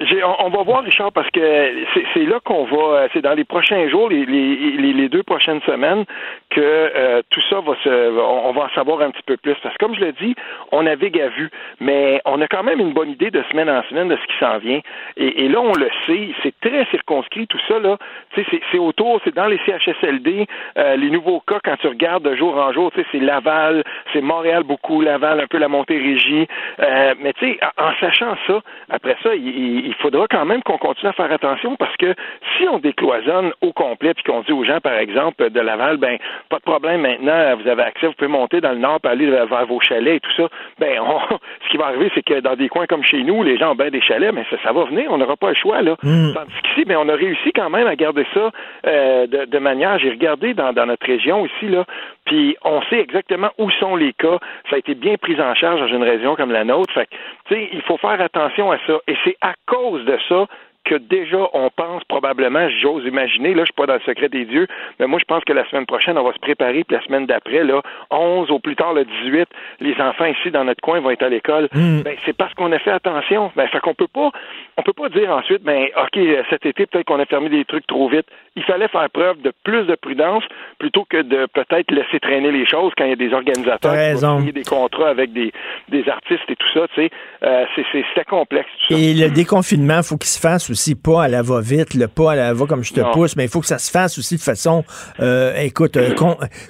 on, 0.00 0.50
va 0.50 0.62
voir, 0.62 0.82
Richard, 0.82 1.12
parce 1.12 1.30
que 1.30 1.84
c'est 2.14 2.24
là 2.24 2.40
qu'on 2.44 2.64
va, 2.64 3.06
c'est 3.12 3.22
dans 3.22 3.34
les 3.34 3.44
prochains 3.44 3.88
jours, 3.88 4.08
les, 4.08 5.08
deux 5.08 5.22
prochaines 5.22 5.60
semaines, 5.62 6.04
que 6.50 6.60
euh, 6.60 7.22
tout 7.30 7.40
ça 7.48 7.60
va 7.60 7.74
se, 7.84 8.18
on, 8.18 8.52
va 8.52 8.62
en 8.62 8.68
savoir 8.70 9.02
un 9.02 9.10
petit 9.10 9.22
peu 9.24 9.36
plus. 9.36 9.54
Parce 9.62 9.76
que 9.76 9.84
comme 9.84 9.94
je 9.94 10.00
l'ai 10.00 10.12
dit, 10.12 10.34
on 10.72 10.82
navigue 10.82 11.20
à 11.20 11.28
vue, 11.28 11.50
mais 11.80 12.20
on 12.24 12.40
a 12.40 12.48
quand 12.48 12.64
même 12.64 12.80
une 12.80 12.92
bonne 12.92 13.10
idée 13.10 13.30
de 13.30 13.42
semaine 13.50 13.70
en 13.70 13.82
semaine 13.84 14.08
de 14.08 14.16
ce 14.16 14.26
qui 14.26 14.38
s'en 14.40 14.58
vient. 14.58 14.80
Et, 15.16 15.48
là, 15.48 15.60
on 15.60 15.74
le 15.74 15.88
sait, 16.06 16.30
c'est 16.42 16.54
très 16.60 16.86
circonscrit 16.86 17.46
tout 17.46 17.60
ça 17.68 17.78
là. 17.78 17.96
C'est 18.34 18.78
autour, 18.78 19.20
c'est 19.24 19.34
dans 19.34 19.46
les 19.46 19.60
CHSLD, 19.64 20.46
euh, 20.76 20.96
les 20.96 21.10
nouveaux 21.10 21.40
cas 21.40 21.60
quand 21.62 21.76
tu 21.76 21.86
regardes 21.86 22.24
de 22.24 22.34
jour 22.34 22.56
en 22.56 22.72
jour, 22.72 22.90
c'est 22.94 23.18
Laval, 23.20 23.84
c'est 24.12 24.20
Montréal 24.20 24.64
beaucoup, 24.64 25.00
Laval, 25.02 25.40
un 25.40 25.46
peu 25.46 25.58
la 25.58 25.68
Montérégie. 25.68 26.48
Euh, 26.80 27.14
mais 27.20 27.32
tu 27.34 27.52
sais, 27.52 27.60
en, 27.78 27.92
sachant 28.00 28.34
ça, 28.46 28.60
après 28.90 29.16
ça, 29.22 29.34
il 29.34 29.83
faudra 29.94 30.26
quand 30.28 30.44
même 30.44 30.62
qu'on 30.62 30.78
continue 30.78 31.10
à 31.10 31.12
faire 31.12 31.30
attention 31.30 31.76
parce 31.76 31.96
que 31.96 32.14
si 32.56 32.66
on 32.68 32.78
décloisonne 32.78 33.52
au 33.60 33.72
complet 33.72 34.14
puis 34.14 34.24
qu'on 34.24 34.40
dit 34.42 34.52
aux 34.52 34.64
gens, 34.64 34.80
par 34.80 34.94
exemple, 34.94 35.50
de 35.50 35.60
Laval, 35.60 35.98
ben 35.98 36.18
pas 36.48 36.58
de 36.58 36.62
problème 36.62 37.02
maintenant, 37.02 37.56
vous 37.56 37.68
avez 37.68 37.82
accès, 37.82 38.06
vous 38.06 38.14
pouvez 38.14 38.28
monter 38.28 38.60
dans 38.60 38.72
le 38.72 38.78
nord 38.78 39.00
pour 39.00 39.10
aller 39.10 39.26
vers 39.26 39.66
vos 39.66 39.80
chalets 39.80 40.16
et 40.16 40.20
tout 40.20 40.32
ça, 40.36 40.48
ben 40.78 40.98
ce 41.64 41.70
qui 41.70 41.76
va 41.76 41.86
arriver, 41.86 42.10
c'est 42.14 42.22
que 42.24 42.40
dans 42.40 42.56
des 42.56 42.68
coins 42.68 42.86
comme 42.86 43.04
chez 43.04 43.22
nous, 43.22 43.42
les 43.42 43.56
gens 43.58 43.72
ont 43.72 43.76
bien 43.76 43.90
des 43.90 44.00
chalets, 44.00 44.32
mais 44.32 44.44
ça, 44.62 44.72
va 44.72 44.84
venir, 44.84 45.10
on 45.10 45.18
n'aura 45.18 45.36
pas 45.36 45.50
le 45.50 45.56
choix 45.56 45.82
là. 45.82 45.96
Mm. 46.02 46.32
Tandis 46.34 46.62
qu'ici, 46.62 46.84
ben 46.84 46.96
on 46.96 47.08
a 47.08 47.14
réussi 47.14 47.52
quand 47.52 47.70
même 47.70 47.86
à 47.86 47.96
garder 47.96 48.26
ça 48.32 48.50
euh, 48.86 49.26
de, 49.26 49.58
manière, 49.58 49.98
j'ai 49.98 50.10
regardé 50.10 50.54
dans, 50.54 50.72
dans 50.72 50.86
notre 50.86 51.06
région 51.06 51.46
ici 51.46 51.68
là, 51.68 51.84
puis 52.24 52.56
on 52.64 52.82
sait 52.82 53.00
exactement 53.00 53.50
où 53.58 53.70
sont 53.70 53.96
les 53.96 54.12
cas. 54.12 54.38
Ça 54.70 54.76
a 54.76 54.78
été 54.78 54.94
bien 54.94 55.16
pris 55.16 55.40
en 55.40 55.54
charge 55.54 55.80
dans 55.80 55.88
une 55.88 56.02
région 56.02 56.36
comme 56.36 56.50
la 56.50 56.64
nôtre. 56.64 56.92
Fait 56.92 57.08
sais, 57.48 57.68
il 57.72 57.82
faut 57.82 57.96
faire 57.98 58.20
attention 58.20 58.70
à 58.70 58.78
ça. 58.86 58.98
Et 59.06 59.16
c'est 59.24 59.36
à 59.40 59.54
cause 59.66 60.04
de 60.04 60.18
ça 60.28 60.46
que 60.84 60.96
déjà 60.96 61.48
on 61.52 61.70
pense 61.70 62.04
probablement, 62.04 62.68
j'ose 62.80 63.04
imaginer, 63.04 63.54
là 63.54 63.62
je 63.62 63.66
suis 63.66 63.74
pas 63.74 63.86
dans 63.86 63.94
le 63.94 64.00
secret 64.00 64.28
des 64.28 64.44
dieux, 64.44 64.66
mais 64.98 65.06
moi 65.06 65.18
je 65.18 65.24
pense 65.24 65.44
que 65.44 65.52
la 65.52 65.68
semaine 65.68 65.86
prochaine 65.86 66.18
on 66.18 66.24
va 66.24 66.32
se 66.32 66.38
préparer, 66.38 66.84
puis 66.84 66.96
la 66.96 67.02
semaine 67.04 67.26
d'après, 67.26 67.64
là, 67.64 67.82
11 68.10 68.50
au 68.50 68.58
plus 68.58 68.76
tard 68.76 68.94
le 68.94 69.04
18, 69.04 69.48
les 69.80 70.00
enfants 70.00 70.26
ici 70.26 70.50
dans 70.50 70.64
notre 70.64 70.80
coin 70.80 71.00
vont 71.00 71.10
être 71.10 71.22
à 71.22 71.28
l'école. 71.28 71.68
Mm. 71.72 72.02
Ben, 72.02 72.16
c'est 72.24 72.36
parce 72.36 72.54
qu'on 72.54 72.70
a 72.72 72.78
fait 72.78 72.90
attention. 72.90 73.50
Ben, 73.56 73.66
fait 73.68 73.80
qu'on 73.80 73.94
peut 73.94 74.08
pas 74.08 74.30
on 74.76 74.82
peut 74.82 74.92
pas 74.92 75.08
dire 75.08 75.30
ensuite, 75.30 75.62
ben 75.62 75.86
OK, 75.96 76.18
cet 76.50 76.66
été, 76.66 76.86
peut-être 76.86 77.06
qu'on 77.06 77.20
a 77.20 77.26
fermé 77.26 77.48
des 77.48 77.64
trucs 77.64 77.86
trop 77.86 78.08
vite. 78.08 78.26
Il 78.56 78.62
fallait 78.64 78.88
faire 78.88 79.08
preuve 79.10 79.40
de 79.42 79.52
plus 79.64 79.84
de 79.84 79.94
prudence 79.94 80.44
plutôt 80.78 81.04
que 81.04 81.22
de 81.22 81.46
peut-être 81.46 81.90
laisser 81.90 82.20
traîner 82.20 82.50
les 82.50 82.66
choses 82.66 82.92
quand 82.96 83.04
il 83.04 83.10
y 83.10 83.12
a 83.12 83.16
des 83.16 83.32
organisateurs 83.32 84.18
qui 84.18 84.24
ont 84.24 84.40
des 84.40 84.62
contrats 84.62 85.08
avec 85.08 85.32
des, 85.32 85.52
des 85.88 86.08
artistes 86.08 86.48
ça, 86.74 86.86
tu 86.94 87.02
sais. 87.02 87.10
Euh, 87.42 87.64
c'est 87.92 88.24
complexe. 88.24 88.68
Tout 88.88 88.94
ça. 88.94 89.00
Et 89.00 89.14
le 89.14 89.30
déconfinement, 89.30 90.02
faut 90.02 90.16
qu'il 90.16 90.28
se 90.28 90.40
fasse 90.40 90.70
aussi 90.70 90.94
pas 90.94 91.24
à 91.24 91.28
la 91.28 91.42
va-vite, 91.42 91.94
le 91.94 92.08
pas 92.08 92.32
à 92.32 92.36
la 92.36 92.52
va 92.52 92.66
comme 92.66 92.82
je 92.82 92.92
te 92.92 93.00
pousse, 93.12 93.36
mais 93.36 93.44
il 93.44 93.50
faut 93.50 93.60
que 93.60 93.66
ça 93.66 93.78
se 93.78 93.90
fasse 93.90 94.18
aussi 94.18 94.36
de 94.36 94.40
façon, 94.40 94.84
euh, 95.20 95.54
écoute, 95.56 95.96
euh, 95.96 96.14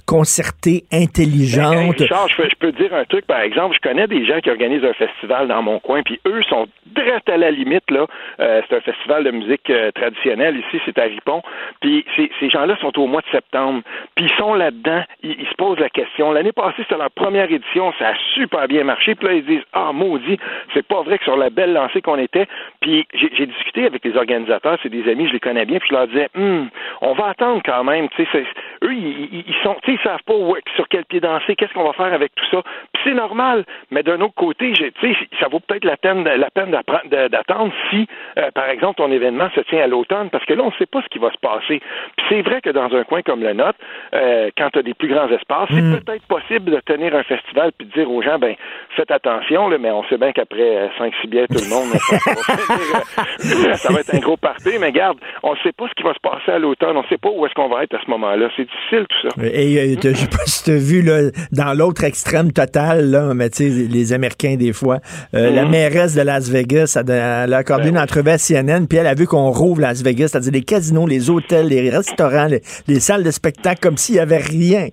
concertée, 0.07 0.84
intelligente. 0.92 1.98
je 1.98 2.57
peux, 2.59 2.72
dire 2.72 2.94
un 2.94 3.05
truc, 3.05 3.26
par 3.26 3.40
exemple, 3.40 3.76
je 3.76 3.88
connais 3.88 4.07
des 4.07 4.26
gens 4.26 4.40
qui 4.40 4.50
organisent 4.50 4.84
un 4.84 4.94
festival 4.94 5.48
dans 5.48 5.62
mon 5.62 5.78
coin, 5.78 6.02
puis 6.02 6.20
eux 6.26 6.42
sont 6.48 6.66
direct 6.94 7.28
à 7.28 7.36
la 7.36 7.50
limite, 7.50 7.90
là. 7.90 8.07
C'est 8.38 8.76
un 8.76 8.80
festival 8.80 9.24
de 9.24 9.30
musique 9.30 9.72
traditionnelle, 9.94 10.57
ici, 10.57 10.80
c'est 10.84 10.98
à 10.98 11.05
Ripon, 11.05 11.42
puis 11.80 12.05
ces 12.16 12.50
gens-là 12.50 12.76
sont 12.80 12.98
au 12.98 13.07
mois 13.07 13.20
de 13.20 13.30
septembre, 13.30 13.82
puis 14.14 14.26
ils 14.26 14.38
sont 14.38 14.55
là-dedans, 14.55 15.02
ils, 15.22 15.46
se 15.48 15.55
posent 15.55 15.78
la 15.78 15.88
question. 15.88 16.32
L'année 16.32 16.52
passée, 16.52 16.82
c'était 16.82 16.96
leur 16.96 17.11
première 17.11 17.50
édition, 17.50 17.92
ça 17.98 18.09
a 18.09 18.14
super 18.34 18.68
bien 18.68 18.84
marché, 18.84 19.14
puis 19.14 19.28
là, 19.28 19.34
ils 19.34 19.44
disent, 19.44 19.64
ah, 19.72 19.92
maudit, 19.95 20.38
c'est 20.74 20.86
pas 20.86 21.03
vrai 21.03 21.18
que 21.18 21.24
sur 21.24 21.36
la 21.36 21.51
belle 21.51 21.72
lancée 21.72 22.03
qu'on 22.03 22.18
était, 22.18 22.47
puis 22.80 23.07
j'ai 23.14 23.47
discuté 23.47 23.86
avec 23.86 24.05
les 24.05 24.16
organisateurs, 24.16 24.78
c'est 24.82 24.88
des 24.88 25.11
amis, 25.11 25.28
je 25.28 25.32
les 25.32 25.40
connais 25.40 25.64
bien, 25.64 25.78
puis 25.78 25.88
je 25.90 25.95
leur 25.95 26.07
disais, 26.07 26.28
hum, 26.36 26.68
on 27.01 27.14
va 27.14 27.28
attendre 27.28 27.62
quand 27.64 27.84
même. 27.84 28.09
Tu 28.11 28.26
sais, 28.26 28.45
eux, 28.84 28.95
ils, 28.95 29.45
ils 29.47 29.57
sont, 29.62 29.76
ils 29.86 29.99
savent 30.01 30.22
pas 30.26 30.34
sur 30.76 30.88
quel 30.88 31.05
pied 31.05 31.20
danser, 31.20 31.57
qu'est-ce 31.57 31.72
qu'on 31.72 31.84
va 31.84 31.92
faire 31.92 32.12
avec 32.12 32.34
tout 32.34 32.45
ça. 32.51 32.62
Puis 32.92 33.03
c'est 33.05 33.14
normal, 33.14 33.64
mais 33.90 34.03
d'un 34.03 34.20
autre 34.20 34.34
côté, 34.34 34.72
tu 34.72 34.92
sais, 35.01 35.16
ça 35.40 35.49
vaut 35.49 35.61
peut-être 35.61 35.84
la 35.84 35.97
peine, 35.97 36.24
la 36.24 36.51
peine 36.51 36.70
d'attendre 36.70 37.72
si, 37.90 38.07
euh, 38.38 38.51
par 38.51 38.68
exemple, 38.68 38.97
ton 38.97 39.11
événement 39.11 39.49
se 39.55 39.61
tient 39.61 39.82
à 39.82 39.86
l'automne, 39.86 40.30
parce 40.30 40.45
que 40.45 40.55
là, 40.55 40.62
on 40.62 40.70
ne 40.70 40.76
sait 40.78 40.86
pas 40.86 41.03
ce 41.03 41.09
qui 41.09 41.18
va 41.18 41.30
se 41.30 41.38
passer. 41.38 41.80
Puis 42.16 42.26
c'est 42.28 42.42
vrai 42.42 42.61
que 42.61 42.70
dans 42.70 42.92
un 42.95 43.05
coin 43.05 43.22
comme 43.22 43.42
le 43.42 43.53
nôtre, 43.53 43.78
euh, 44.14 44.51
quand 44.57 44.70
tu 44.70 44.78
as 44.78 44.82
des 44.82 44.95
plus 44.95 45.09
grands 45.09 45.28
espaces, 45.28 45.68
c'est 45.70 45.80
hmm. 45.80 46.01
peut-être 46.01 46.26
possible 46.26 46.70
de 46.70 46.80
tenir 46.80 47.14
un 47.14 47.22
festival 47.22 47.72
puis 47.76 47.86
de 47.86 47.92
dire 47.92 48.11
aux 48.11 48.22
gens, 48.22 48.38
ben, 48.38 48.55
faites 48.90 49.11
attention, 49.11 49.68
là, 49.68 49.78
mais 49.85 49.91
on 49.91 50.03
sait 50.05 50.16
bien 50.16 50.32
qu'après 50.32 50.89
5-6 50.99 51.12
euh, 51.12 51.28
billets, 51.28 51.47
tout 51.47 51.62
le 51.62 51.68
monde, 51.68 51.93
ça 53.76 53.93
va 53.93 54.01
être 54.01 54.14
un 54.14 54.18
gros 54.18 54.39
party, 54.39 54.70
mais 54.80 54.93
garde, 54.93 55.18
on 55.43 55.53
ne 55.53 55.59
sait 55.59 55.72
pas 55.72 55.85
ce 55.89 55.95
qui 55.95 56.03
va 56.03 56.14
se 56.14 56.20
passer 56.20 56.53
à 56.53 56.59
l'automne, 56.59 56.97
on 56.97 57.03
ne 57.03 57.09
sait 57.09 57.18
pas 57.18 57.28
où 57.28 57.45
est-ce 57.45 57.53
qu'on 57.53 57.68
va 57.68 57.82
être 57.85 57.95
à 57.95 57.99
ce 58.03 58.11
moment-là. 58.11 58.49
C'est 58.57 58.64
difficile 58.64 59.07
tout 59.07 59.28
ça. 59.28 59.47
Et 59.47 59.76
euh, 59.76 59.97
je 60.03 60.14
sais 60.14 60.26
pas 60.26 60.45
si 60.47 60.64
tu 60.64 60.70
as 60.70 60.76
vu 60.76 61.03
là, 61.03 61.30
dans 61.53 61.76
l'autre 61.76 62.05
extrême 62.05 62.51
total, 62.51 63.11
là, 63.11 63.35
mais 63.35 63.51
tu 63.51 63.68
sais, 63.68 63.68
les 63.68 64.14
Américains 64.14 64.57
des 64.57 64.72
fois, 64.72 65.01
euh, 65.35 65.51
la 65.51 65.64
mm-hmm. 65.64 65.68
mairesse 65.68 66.14
de 66.14 66.22
Las 66.22 66.49
Vegas, 66.49 66.97
elle, 66.99 67.53
a 67.53 67.57
accordé 67.59 67.89
une 67.89 67.97
ben 67.97 68.05
entrevue 68.05 68.30
à 68.30 68.39
CNN, 68.39 68.87
puis 68.89 68.97
elle 68.97 69.07
a 69.07 69.14
vu 69.14 69.26
qu'on 69.26 69.51
rouvre 69.51 69.82
Las 69.82 70.03
Vegas, 70.03 70.28
c'est-à-dire 70.28 70.53
les 70.53 70.62
casinos, 70.64 71.07
les 71.07 71.28
hôtels, 71.28 71.68
les 71.68 71.91
restaurants, 71.91 72.49
les, 72.89 73.01
salles 73.01 73.22
de 73.22 73.30
spectacle, 73.30 73.80
comme 73.82 73.99
s'il 73.99 74.14
n'y 74.14 74.20
avait 74.22 74.39
rien. 74.39 74.89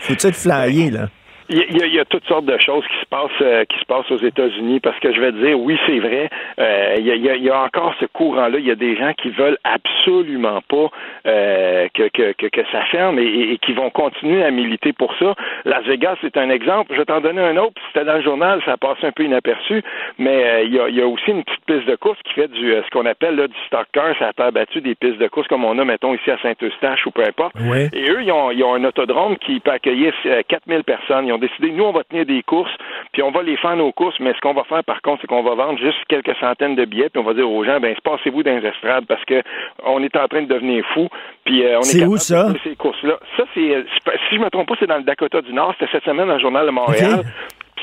Faut-tu 0.00 0.26
être 0.26 0.36
flyé, 0.36 0.90
là? 0.90 1.08
Il 1.48 1.92
y, 1.92 2.00
a, 2.00 2.04
toutes 2.04 2.26
sortes 2.26 2.44
de 2.44 2.58
choses 2.58 2.84
qui 2.88 3.00
se 3.00 3.06
passent 3.06 3.30
euh, 3.40 3.64
qui 3.66 3.78
se 3.78 3.84
passent 3.84 4.10
aux 4.10 4.18
États-Unis 4.18 4.80
parce 4.80 4.98
que 4.98 5.12
je 5.12 5.20
vais 5.20 5.30
te 5.30 5.36
dire 5.36 5.58
oui 5.58 5.78
c'est 5.86 6.00
vrai 6.00 6.28
euh, 6.58 6.96
il, 6.98 7.06
y 7.06 7.50
a, 7.50 7.62
encore 7.62 7.94
ce 8.00 8.06
courant-là. 8.06 8.58
Il 8.58 8.66
y 8.66 8.70
a 8.70 8.74
des 8.74 8.96
gens 8.96 9.12
qui 9.14 9.30
veulent 9.30 9.58
absolument 9.62 10.60
pas 10.68 10.88
euh, 11.26 11.86
que, 11.94 12.08
que, 12.08 12.32
que, 12.32 12.62
ça 12.72 12.82
ferme 12.86 13.18
et, 13.20 13.58
qui 13.62 13.74
vont 13.74 13.90
continuer 13.90 14.42
à 14.44 14.50
militer 14.50 14.92
pour 14.92 15.14
ça. 15.18 15.34
Las 15.64 15.84
Vegas 15.84 16.16
c'est 16.20 16.36
un 16.36 16.50
exemple. 16.50 16.92
Je 16.94 16.98
vais 16.98 17.04
t'en 17.04 17.20
donner 17.20 17.42
un 17.42 17.56
autre. 17.58 17.80
C'était 17.88 18.04
dans 18.04 18.16
le 18.16 18.22
journal 18.22 18.60
ça 18.64 18.76
passe 18.76 18.98
un 19.02 19.12
peu 19.12 19.22
inaperçu. 19.22 19.82
Mais 20.18 20.64
il, 20.64 20.74
y 20.74 20.80
a, 20.80 20.88
il 20.88 20.96
y 20.96 21.02
a 21.02 21.06
aussi 21.06 21.30
une 21.30 21.44
petite 21.44 21.64
piste 21.66 21.86
de 21.86 21.96
course 21.96 22.18
qui 22.24 22.34
fait 22.34 22.48
du 22.48 22.72
ce 22.72 22.90
qu'on 22.90 23.06
appelle 23.06 23.36
là, 23.36 23.46
du 23.46 23.58
stock 23.66 23.86
car. 23.92 24.16
Ça 24.18 24.28
a 24.28 24.32
pas 24.32 24.50
battu 24.50 24.80
des 24.80 24.96
pistes 24.96 25.18
de 25.18 25.28
course 25.28 25.46
comme 25.46 25.64
on 25.64 25.78
a 25.78 25.84
mettons 25.84 26.14
ici 26.14 26.30
à 26.30 26.38
Saint-Eustache 26.38 27.06
ou 27.06 27.12
peu 27.12 27.22
importe. 27.22 27.54
Et 27.92 28.10
eux 28.10 28.22
ils 28.22 28.32
ont, 28.32 28.50
ils 28.50 28.64
ont 28.64 28.74
un 28.74 28.84
autodrome 28.84 29.36
qui 29.38 29.60
peut 29.60 29.70
accueillir 29.70 30.12
4000 30.48 30.82
personnes. 30.82 31.30
Ont 31.32 31.35
décidé, 31.38 31.70
nous, 31.70 31.84
on 31.84 31.92
va 31.92 32.04
tenir 32.04 32.26
des 32.26 32.42
courses, 32.42 32.72
puis 33.12 33.22
on 33.22 33.30
va 33.30 33.42
les 33.42 33.56
faire 33.56 33.76
nos 33.76 33.92
courses, 33.92 34.18
mais 34.20 34.32
ce 34.34 34.40
qu'on 34.40 34.54
va 34.54 34.64
faire, 34.64 34.84
par 34.84 35.02
contre, 35.02 35.22
c'est 35.22 35.26
qu'on 35.26 35.42
va 35.42 35.54
vendre 35.54 35.78
juste 35.78 35.98
quelques 36.08 36.36
centaines 36.36 36.76
de 36.76 36.84
billets, 36.84 37.08
puis 37.08 37.20
on 37.20 37.24
va 37.24 37.34
dire 37.34 37.50
aux 37.50 37.64
gens, 37.64 37.80
ben, 37.80 37.94
passez-vous 38.02 38.42
dans 38.42 38.56
les 38.56 38.66
estrades, 38.66 39.06
parce 39.06 39.24
que 39.24 39.42
on 39.84 40.02
est 40.02 40.16
en 40.16 40.28
train 40.28 40.42
de 40.42 40.48
devenir 40.48 40.84
fou, 40.94 41.08
puis 41.44 41.64
euh, 41.64 41.78
on 41.78 41.82
est, 41.82 42.04
où 42.04 42.16
ça? 42.16 42.48
ces 42.62 42.76
courses-là. 42.76 43.18
Ça, 43.36 43.44
c'est, 43.54 43.74
euh, 43.74 43.84
si 44.28 44.36
je 44.36 44.40
me 44.40 44.50
trompe 44.50 44.68
pas, 44.68 44.74
c'est 44.78 44.86
dans 44.86 44.98
le 44.98 45.04
Dakota 45.04 45.42
du 45.42 45.52
Nord, 45.52 45.74
c'était 45.78 45.92
cette 45.92 46.04
semaine 46.04 46.28
dans 46.28 46.34
le 46.34 46.40
Journal 46.40 46.66
de 46.66 46.70
Montréal 46.70 47.24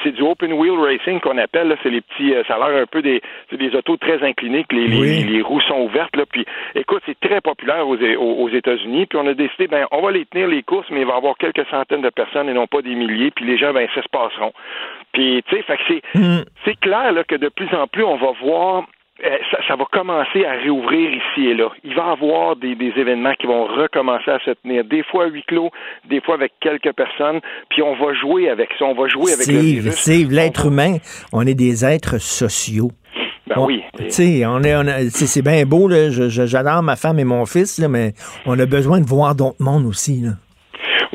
c'est 0.03 0.11
du 0.11 0.21
open 0.21 0.53
wheel 0.53 0.77
racing 0.79 1.19
qu'on 1.19 1.37
appelle. 1.37 1.75
C'est 1.83 1.89
les 1.89 2.01
petits, 2.01 2.33
euh, 2.33 2.43
ça 2.47 2.55
a 2.55 2.69
l'air 2.69 2.81
un 2.81 2.85
peu 2.85 3.01
des, 3.01 3.21
des 3.51 3.75
autos 3.75 3.97
très 3.97 4.23
inclinées, 4.23 4.63
que 4.63 4.75
les, 4.75 4.87
les, 4.87 5.41
roues 5.41 5.61
sont 5.61 5.81
ouvertes. 5.81 6.15
Là, 6.15 6.23
puis, 6.29 6.45
écoute, 6.75 7.03
c'est 7.05 7.19
très 7.19 7.41
populaire 7.41 7.87
aux, 7.87 7.97
aux, 7.97 8.49
États-Unis. 8.49 9.05
Puis 9.05 9.19
on 9.21 9.27
a 9.27 9.33
décidé, 9.33 9.67
ben, 9.67 9.85
on 9.91 10.01
va 10.01 10.11
les 10.11 10.25
tenir 10.25 10.47
les 10.47 10.63
courses, 10.63 10.87
mais 10.89 11.01
il 11.01 11.07
va 11.07 11.13
y 11.13 11.17
avoir 11.17 11.37
quelques 11.37 11.65
centaines 11.69 12.01
de 12.01 12.09
personnes 12.09 12.49
et 12.49 12.53
non 12.53 12.67
pas 12.67 12.81
des 12.81 12.95
milliers. 12.95 13.31
Puis 13.31 13.45
les 13.45 13.57
gens, 13.57 13.73
ben, 13.73 13.87
ça 13.93 14.01
se 14.01 14.09
passeront. 14.09 14.53
Puis, 15.13 15.43
tu 15.47 15.55
sais, 15.55 15.77
c'est, 15.87 16.01
mm. 16.15 16.43
c'est 16.65 16.79
clair 16.79 17.11
là, 17.11 17.23
que 17.23 17.35
de 17.35 17.49
plus 17.49 17.73
en 17.73 17.87
plus, 17.87 18.03
on 18.03 18.17
va 18.17 18.31
voir 18.41 18.83
euh, 19.23 19.37
ça, 19.67 19.75
va 19.75 19.85
commencer 19.91 20.45
à 20.45 20.53
réouvrir 20.53 21.11
ici 21.11 21.47
et 21.47 21.53
là. 21.53 21.69
Il 21.83 21.95
va 21.95 22.07
y 22.07 22.11
avoir 22.11 22.55
des, 22.55 22.75
événements 22.95 23.33
qui 23.39 23.47
vont 23.47 23.65
recommencer 23.65 24.31
à 24.31 24.39
se 24.39 24.51
tenir, 24.51 24.83
des 24.83 25.03
fois 25.03 25.25
à 25.25 25.27
huis 25.27 25.43
clos, 25.47 25.69
des 26.09 26.21
fois 26.21 26.35
avec 26.35 26.53
quelques 26.59 26.93
personnes, 26.93 27.39
puis 27.69 27.81
on 27.81 27.95
va 27.95 28.13
jouer 28.13 28.49
avec 28.49 28.69
ça, 28.77 28.85
on 28.85 28.93
va 28.93 29.07
jouer 29.07 29.33
avec 29.33 29.47
le 29.47 29.59
virus. 29.59 29.93
Steve, 29.93 30.31
l'être 30.31 30.67
humain, 30.67 30.97
on 31.31 31.47
est 31.47 31.55
des 31.55 31.85
êtres 31.85 32.17
sociaux. 32.19 32.91
Ben 33.47 33.55
oui. 33.59 33.83
Tu 33.97 34.09
sais, 34.09 34.45
on 34.45 34.61
est, 34.61 35.09
c'est 35.09 35.41
bien 35.41 35.65
beau, 35.65 35.87
là, 35.87 36.09
j'adore 36.09 36.83
ma 36.83 36.95
femme 36.95 37.19
et 37.19 37.25
mon 37.25 37.45
fils, 37.45 37.79
là, 37.79 37.87
mais 37.87 38.13
on 38.45 38.57
a 38.59 38.65
besoin 38.65 38.99
de 38.99 39.05
voir 39.05 39.35
d'autres 39.35 39.61
mondes 39.61 39.85
aussi. 39.85 40.21
Là. 40.21 40.31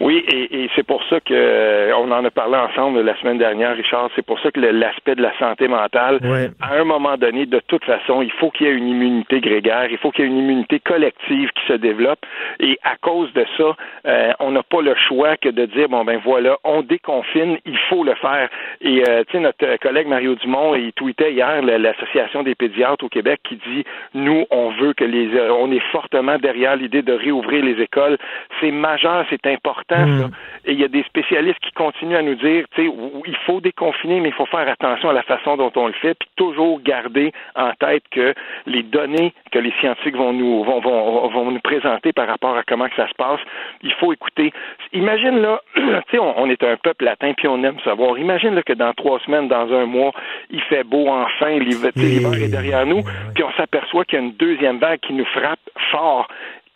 Oui, 0.01 0.25
et, 0.29 0.65
et 0.65 0.71
c'est 0.77 0.87
pour 0.87 1.03
ça 1.11 1.21
que 1.21 1.35
euh, 1.35 1.88
on 1.99 2.11
en 2.11 2.25
a 2.25 2.31
parlé 2.31 2.57
ensemble 2.57 3.01
la 3.01 3.17
semaine 3.21 3.39
dernière, 3.39 3.77
Richard. 3.77 4.11
C'est 4.17 4.25
pour 4.25 4.39
ça 4.41 4.51
que 4.51 4.61
l'aspect 4.61 5.15
de 5.15 5.23
la 5.23 5.37
santé 5.39 5.69
mentale, 5.69 6.19
à 6.61 6.75
un 6.75 6.85
moment 6.85 7.17
donné, 7.17 7.47
de 7.47 7.61
toute 7.67 7.85
façon, 7.85 8.23
il 8.23 8.33
faut 8.33 8.51
qu'il 8.51 8.67
y 8.67 8.71
ait 8.71 8.75
une 8.75 8.89
immunité 8.89 9.41
grégaire, 9.41 9.89
il 9.91 9.99
faut 9.99 10.11
qu'il 10.11 10.25
y 10.25 10.29
ait 10.29 10.31
une 10.31 10.39
immunité 10.39 10.81
collective 10.81 11.51
qui 11.51 11.67
se 11.67 11.75
développe. 11.75 12.21
Et 12.61 12.79
à 12.83 12.97
cause 12.97 13.33
de 13.35 13.45
ça, 13.57 13.77
euh, 14.07 14.33
on 14.41 14.51
n'a 14.51 14.63
pas 14.63 14.83
le 14.83 14.95
choix 14.95 15.37
que 15.37 15.49
de 15.49 15.67
dire 15.67 15.89
bon 15.89 16.05
ben 16.05 16.21
voilà, 16.25 16.59
on 16.65 16.83
déconfine, 16.83 17.59
il 17.65 17.79
faut 17.89 18.05
le 18.05 18.15
faire. 18.15 18.49
Et 18.81 19.03
euh, 19.09 19.25
tu 19.25 19.33
sais, 19.33 19.41
notre 19.41 19.77
collègue 19.77 20.09
Mario 20.09 20.35
Dumont, 20.37 20.75
il 20.75 20.93
tweetait 20.93 21.33
hier 21.33 21.63
l'association 21.63 22.43
des 22.43 22.55
pédiatres 22.55 23.05
au 23.05 23.09
Québec 23.09 23.41
qui 23.45 23.57
dit 23.57 23.85
nous, 24.15 24.45
on 24.51 24.71
veut 24.71 24.95
que 24.95 25.05
les, 25.05 25.29
on 25.51 25.71
est 25.71 25.83
fortement 25.93 26.39
derrière 26.39 26.77
l'idée 26.77 27.03
de 27.03 27.13
réouvrir 27.13 27.65
les 27.65 27.81
écoles. 27.83 28.19
C'est 28.61 28.71
majeur, 28.71 29.25
c'est 29.31 29.47
important 29.47 29.99
Mm. 30.07 30.31
Et 30.65 30.73
il 30.73 30.81
y 30.81 30.85
a 30.85 30.89
des 30.89 31.03
spécialistes 31.05 31.59
qui 31.61 31.73
continuent 31.89 32.17
à 32.17 32.23
nous 32.23 32.35
dire, 32.35 32.65
tu 32.75 32.83
sais, 32.83 32.95
il 33.27 33.37
faut 33.47 33.61
déconfiner, 33.61 34.21
mais 34.21 34.29
il 34.29 34.35
faut 34.35 34.47
faire 34.47 34.69
attention 34.69 35.09
à 35.09 35.13
la 35.15 35.23
façon 35.23 35.57
dont 35.57 35.73
on 35.77 35.87
le 35.87 35.95
fait, 35.95 36.15
puis 36.15 36.29
toujours 36.37 36.81
garder 36.83 37.33
en 37.55 37.73
tête 37.73 38.03
que 38.11 38.35
les 38.67 38.83
données 38.83 39.33
que 39.53 39.59
les 39.59 39.73
scientifiques 39.81 40.17
vont 40.17 40.33
nous 40.35 40.65
vont, 40.65 40.81
vont, 40.81 41.29
vont 41.29 41.51
nous 41.51 41.61
présenter 41.61 42.13
par 42.13 42.29
rapport 42.29 42.57
à 42.57 42.63
comment 42.63 42.89
que 42.89 42.97
ça 42.97 43.09
se 43.09 43.15
passe, 43.15 43.41
il 43.83 43.93
faut 43.95 44.13
écouter. 44.13 44.53
Imagine 44.93 45.41
là, 45.41 45.63
tu 45.75 45.83
sais, 46.11 46.19
on, 46.19 46.47
est 46.51 46.63
un 46.63 46.77
peuple 46.77 47.05
latin 47.05 47.33
puis 47.35 47.49
on 47.49 47.63
aime 47.65 47.81
savoir. 47.81 48.19
Imagine 48.19 48.55
là, 48.55 48.63
que 48.63 48.75
dans 48.75 48.93
trois 48.93 49.19
semaines, 49.21 49.49
dans 49.49 49.73
un 49.73 49.87
mois, 49.87 50.13
il 50.51 50.61
fait 50.63 50.85
beau 50.85 51.09
enfin, 51.09 51.59
l'hiver 51.59 51.93
est 51.95 52.51
derrière 52.51 52.85
nous, 52.85 53.03
puis 53.35 53.45
on 53.45 53.53
s'aperçoit 53.53 54.05
qu'il 54.05 54.19
y 54.19 54.23
a 54.23 54.25
une 54.25 54.33
deuxième 54.33 54.79
vague 54.79 55.01
qui 55.01 55.15
nous 55.15 55.27
frappe 55.27 55.61
fort 55.91 56.29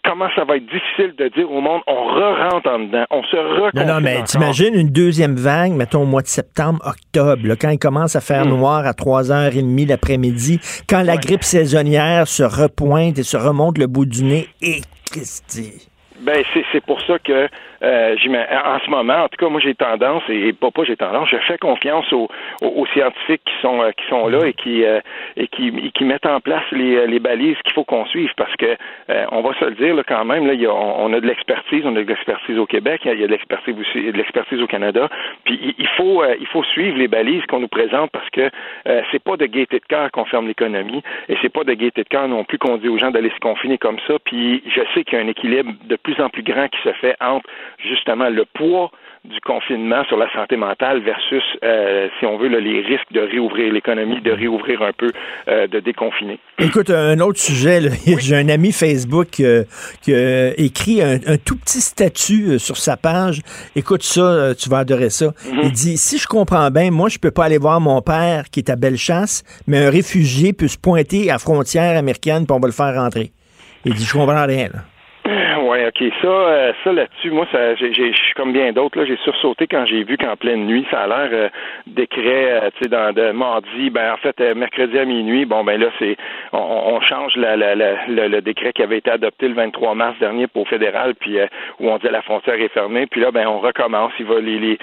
comment 0.04 0.28
ça 0.34 0.44
va 0.44 0.56
être 0.56 0.66
difficile 0.66 1.14
de 1.16 1.28
dire 1.28 1.50
au 1.50 1.60
monde, 1.60 1.82
on 1.86 2.04
re-rentre 2.04 2.68
en 2.68 2.78
dedans, 2.80 3.04
on 3.10 3.22
se 3.24 3.36
reconfine 3.36 3.86
Non, 3.86 3.94
non, 3.94 4.00
mais 4.00 4.22
t'imagines 4.24 4.74
une 4.74 4.90
deuxième 4.90 5.36
vague, 5.36 5.72
mettons 5.72 6.02
au 6.02 6.06
mois 6.06 6.22
de 6.22 6.26
septembre, 6.26 6.80
octobre, 6.84 7.54
quand 7.60 7.70
il 7.70 7.78
commence 7.78 8.16
à 8.16 8.20
faire 8.20 8.44
hmm. 8.44 8.50
noir 8.50 8.86
à 8.86 8.92
3h30 8.92 9.88
l'après-midi, 9.88 10.60
quand 10.88 11.02
la 11.02 11.16
grippe 11.16 11.44
saisonnière 11.44 12.26
se 12.26 12.42
repointe 12.42 13.18
et 13.18 13.22
se 13.22 13.36
remonte 13.36 13.78
le 13.78 13.86
bout 13.86 14.06
du 14.06 14.24
nez, 14.24 14.48
et 14.60 14.80
Christy. 15.10 15.88
Ben, 16.20 16.42
c'est 16.72 16.84
pour 16.84 17.00
ça 17.02 17.18
que 17.18 17.48
euh, 17.82 18.14
en 18.64 18.78
ce 18.78 18.90
moment, 18.90 19.24
en 19.24 19.28
tout 19.28 19.36
cas, 19.38 19.48
moi 19.48 19.60
j'ai 19.60 19.74
tendance, 19.74 20.22
et, 20.28 20.52
pas 20.52 20.70
pas 20.70 20.84
j'ai 20.84 20.96
tendance, 20.96 21.28
je 21.28 21.36
fais 21.38 21.58
confiance 21.58 22.12
aux, 22.12 22.28
aux, 22.62 22.86
scientifiques 22.86 23.42
qui 23.44 23.60
sont 23.60 23.82
euh, 23.82 23.90
qui 23.90 24.06
sont 24.08 24.28
là 24.28 24.46
et 24.46 24.52
qui 24.52 24.84
euh, 24.84 25.00
et 25.36 25.48
qui, 25.48 25.90
qui 25.92 26.04
mettent 26.04 26.26
en 26.26 26.40
place 26.40 26.64
les, 26.70 27.06
les 27.06 27.18
balises 27.18 27.56
qu'il 27.64 27.72
faut 27.72 27.84
qu'on 27.84 28.06
suive 28.06 28.30
parce 28.36 28.54
que 28.56 28.76
euh, 29.10 29.24
on 29.32 29.42
va 29.42 29.52
se 29.58 29.64
le 29.64 29.72
dire 29.72 29.94
là, 29.94 30.02
quand 30.06 30.24
même, 30.24 30.46
là, 30.46 30.54
y 30.54 30.66
a, 30.66 30.72
on, 30.72 31.12
a 31.12 31.20
de 31.20 31.26
l'expertise, 31.26 31.82
on 31.84 31.96
a 31.96 32.02
de 32.02 32.08
l'expertise 32.08 32.58
au 32.58 32.66
Québec, 32.66 33.02
il 33.04 33.20
y 33.20 33.24
a 33.24 33.26
de 33.26 33.32
l'expertise 33.32 33.74
aussi 33.78 34.12
de 34.12 34.16
l'expertise 34.16 34.60
au 34.62 34.66
Canada. 34.66 35.08
Puis 35.44 35.74
il 35.76 35.88
faut 35.96 36.22
il 36.38 36.46
faut 36.46 36.62
suivre 36.64 36.96
les 36.96 37.08
balises 37.08 37.44
qu'on 37.46 37.60
nous 37.60 37.68
présente 37.68 38.10
parce 38.12 38.28
que 38.30 38.48
c'est 39.10 39.22
pas 39.22 39.36
de 39.36 39.46
gaieté 39.46 39.80
de 39.80 39.86
cœur 39.86 40.10
qu'on 40.12 40.24
ferme 40.24 40.46
l'économie 40.46 41.02
et 41.28 41.36
c'est 41.42 41.52
pas 41.52 41.64
de 41.64 41.74
gaieté 41.74 42.04
de 42.04 42.08
cœur 42.08 42.28
non 42.28 42.44
plus 42.44 42.58
qu'on 42.58 42.76
dit 42.76 42.88
aux 42.88 42.98
gens 42.98 43.10
d'aller 43.10 43.30
se 43.30 43.40
confiner 43.40 43.78
comme 43.78 43.98
ça. 44.06 44.14
Puis 44.24 44.62
je 44.66 44.80
sais 44.94 45.04
qu'il 45.04 45.18
y 45.18 45.20
a 45.20 45.24
un 45.24 45.28
équilibre 45.28 45.72
de 45.84 45.96
plus 45.96 46.20
en 46.20 46.28
plus 46.28 46.42
grand 46.42 46.68
qui 46.68 46.80
se 46.82 46.92
fait 46.92 47.16
entre 47.20 47.48
justement 47.78 48.28
le 48.28 48.44
poids 48.44 48.90
du 49.24 49.40
confinement 49.40 50.02
sur 50.08 50.16
la 50.16 50.30
santé 50.32 50.56
mentale 50.56 51.00
versus, 51.00 51.44
euh, 51.62 52.08
si 52.18 52.26
on 52.26 52.38
veut, 52.38 52.48
les 52.48 52.80
risques 52.80 53.12
de 53.12 53.20
réouvrir 53.20 53.72
l'économie, 53.72 54.20
de 54.20 54.32
réouvrir 54.32 54.82
un 54.82 54.92
peu, 54.92 55.12
euh, 55.46 55.68
de 55.68 55.78
déconfiner. 55.78 56.40
Écoute, 56.58 56.90
un 56.90 57.18
autre 57.20 57.38
sujet, 57.38 57.80
j'ai 58.18 58.36
un 58.36 58.48
ami 58.48 58.72
Facebook 58.72 59.38
euh, 59.38 59.62
qui 60.02 60.12
a 60.12 60.58
écrit 60.58 61.00
un, 61.02 61.18
tout 61.44 61.56
petit 61.56 61.80
statut 61.80 62.58
sur 62.58 62.76
sa 62.76 62.96
page. 62.96 63.42
Écoute 63.76 64.02
ça, 64.02 64.54
tu 64.56 64.68
vas 64.68 64.78
adorer 64.78 65.10
ça. 65.10 65.26
Mm-hmm. 65.26 65.60
Il 65.62 65.72
dit, 65.72 65.96
si 65.98 66.18
je 66.18 66.26
comprends 66.26 66.70
bien, 66.70 66.90
moi, 66.90 67.08
je 67.08 67.18
peux 67.18 67.30
pas 67.30 67.44
aller 67.44 67.58
voir 67.58 67.80
mon 67.80 68.02
père 68.02 68.50
qui 68.50 68.58
est 68.58 68.70
à 68.70 68.76
Bellechasse, 68.76 69.44
mais 69.68 69.86
un 69.86 69.90
réfugié 69.90 70.52
peut 70.52 70.68
se 70.68 70.78
pointer 70.78 71.30
à 71.30 71.38
frontière 71.38 71.96
américaine, 71.96 72.44
puis 72.44 72.56
on 72.56 72.60
va 72.60 72.66
le 72.66 72.74
faire 72.74 72.94
rentrer. 72.94 73.30
Il 73.84 73.94
dit, 73.94 74.04
je 74.04 74.12
comprends 74.12 74.46
rien. 74.46 74.68
Là. 74.72 74.80
Oui, 75.62 75.78
OK. 75.86 76.12
Ça, 76.20 76.26
euh, 76.26 76.72
ça 76.82 76.92
là-dessus, 76.92 77.30
moi, 77.30 77.46
ça, 77.52 77.76
je 77.76 77.84
suis 77.84 78.34
comme 78.34 78.52
bien 78.52 78.72
d'autres. 78.72 78.98
Là, 78.98 79.04
j'ai 79.04 79.16
sursauté 79.18 79.68
quand 79.68 79.86
j'ai 79.86 80.02
vu 80.02 80.16
qu'en 80.16 80.36
pleine 80.36 80.66
nuit, 80.66 80.84
ça 80.90 81.02
a 81.02 81.06
l'air 81.06 81.28
euh, 81.32 81.48
décret, 81.86 82.62
euh, 82.64 82.70
tu 82.76 82.82
sais, 82.82 82.88
dans 82.88 83.12
de 83.12 83.30
mardi, 83.30 83.90
ben 83.90 84.12
en 84.12 84.16
fait, 84.16 84.40
mercredi 84.56 84.98
à 84.98 85.04
minuit, 85.04 85.44
bon 85.44 85.62
ben 85.62 85.80
là, 85.80 85.86
c'est 86.00 86.16
on, 86.52 87.00
change 87.00 87.36
la, 87.36 87.56
la, 87.56 87.74
le, 88.08 88.40
décret 88.40 88.72
qui 88.72 88.82
avait 88.82 88.98
été 88.98 89.10
adopté 89.10 89.46
le 89.46 89.54
23 89.54 89.94
mars 89.94 90.18
dernier 90.18 90.48
pour 90.48 90.66
fédéral, 90.66 91.14
puis 91.14 91.38
où 91.78 91.88
on 91.88 91.98
dit 91.98 92.08
la 92.10 92.22
frontière 92.22 92.60
est 92.60 92.72
fermée, 92.72 93.06
puis 93.06 93.20
là, 93.20 93.30
ben 93.30 93.46
on 93.46 93.60
recommence. 93.60 94.12
Il 94.18 94.26
va 94.26 94.40
les, 94.40 94.58
les 94.58 94.78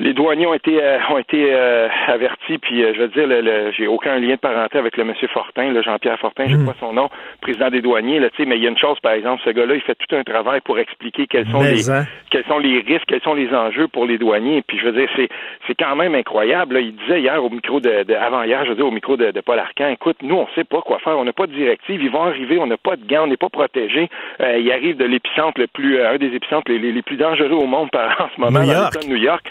les 0.00 0.12
douaniers 0.12 0.46
ont 0.46 0.54
été 0.54 0.82
euh, 0.82 0.98
ont 1.10 1.18
été 1.18 1.54
euh, 1.54 1.88
avertis, 2.08 2.58
puis 2.58 2.82
euh, 2.82 2.92
je 2.94 3.02
veux 3.02 3.08
dire, 3.08 3.26
le, 3.28 3.70
j'ai 3.70 3.86
aucun 3.86 4.18
lien 4.18 4.34
de 4.34 4.40
parenté 4.40 4.76
avec 4.76 4.96
le 4.96 5.04
monsieur 5.04 5.28
Fortin, 5.28 5.70
le 5.70 5.82
Jean-Pierre 5.82 6.18
Fortin, 6.18 6.46
je 6.46 6.56
sais 6.56 6.62
hmm. 6.62 6.66
pas 6.66 6.74
son 6.80 6.92
nom, 6.92 7.08
président 7.40 7.70
des 7.70 7.80
douaniers, 7.80 8.18
là, 8.18 8.28
mais 8.38 8.56
il 8.56 8.62
y 8.62 8.66
a 8.66 8.70
une 8.70 8.78
chose, 8.78 8.98
par 9.00 9.12
exemple, 9.12 9.42
ce 9.44 9.50
gars-là, 9.50 9.74
il 9.76 9.80
fait 9.82 9.94
tout 9.94 10.16
un 10.16 10.24
travail 10.24 10.60
pour 10.62 10.78
expliquer 10.78 11.26
quels 11.28 11.46
sont 11.48 11.62
les 11.62 11.90
hein. 11.90 12.04
quels 12.30 12.44
sont 12.44 12.58
les 12.58 12.80
risques, 12.80 13.04
quels 13.06 13.22
sont 13.22 13.34
les 13.34 13.54
enjeux 13.54 13.86
pour 13.86 14.04
les 14.04 14.18
douaniers. 14.18 14.62
Puis 14.66 14.78
je 14.78 14.86
veux 14.86 14.92
dire, 14.92 15.08
c'est 15.14 15.28
c'est 15.66 15.74
quand 15.74 15.94
même 15.94 16.14
incroyable. 16.14 16.74
Là. 16.74 16.80
Il 16.80 16.96
disait 16.96 17.20
hier 17.20 17.42
au 17.42 17.50
micro 17.50 17.78
de, 17.78 18.14
avant 18.14 18.42
hier, 18.42 18.64
je 18.64 18.70
veux 18.70 18.76
dire 18.76 18.86
au 18.86 18.90
micro 18.90 19.16
de, 19.16 19.30
de 19.30 19.40
Paul 19.40 19.58
Arcan, 19.58 19.88
écoute, 19.88 20.16
nous 20.22 20.34
on 20.34 20.48
sait 20.54 20.64
pas 20.64 20.80
quoi 20.82 20.98
faire, 20.98 21.16
on 21.18 21.24
n'a 21.24 21.32
pas 21.32 21.46
de 21.46 21.52
directive, 21.52 22.02
ils 22.02 22.10
vont 22.10 22.24
arriver, 22.24 22.58
on 22.58 22.66
n'a 22.66 22.76
pas 22.76 22.96
de 22.96 23.06
gants, 23.06 23.24
on 23.24 23.26
n'est 23.28 23.36
pas 23.36 23.48
protégé. 23.48 24.08
Euh, 24.40 24.58
il 24.58 24.70
arrive 24.72 24.96
de 24.96 25.04
l'épicentre 25.04 25.60
le 25.60 25.68
plus, 25.68 26.02
un 26.02 26.16
des 26.16 26.34
épicentres 26.34 26.70
les, 26.70 26.78
les, 26.78 27.02
plus 27.02 27.16
dangereux 27.16 27.52
au 27.52 27.66
monde 27.66 27.90
par, 27.90 28.20
en 28.20 28.28
ce 28.34 28.40
moment, 28.40 28.60
New 28.60 28.72
dans 28.72 29.00
de 29.00 29.08
New 29.08 29.16
York. 29.16 29.44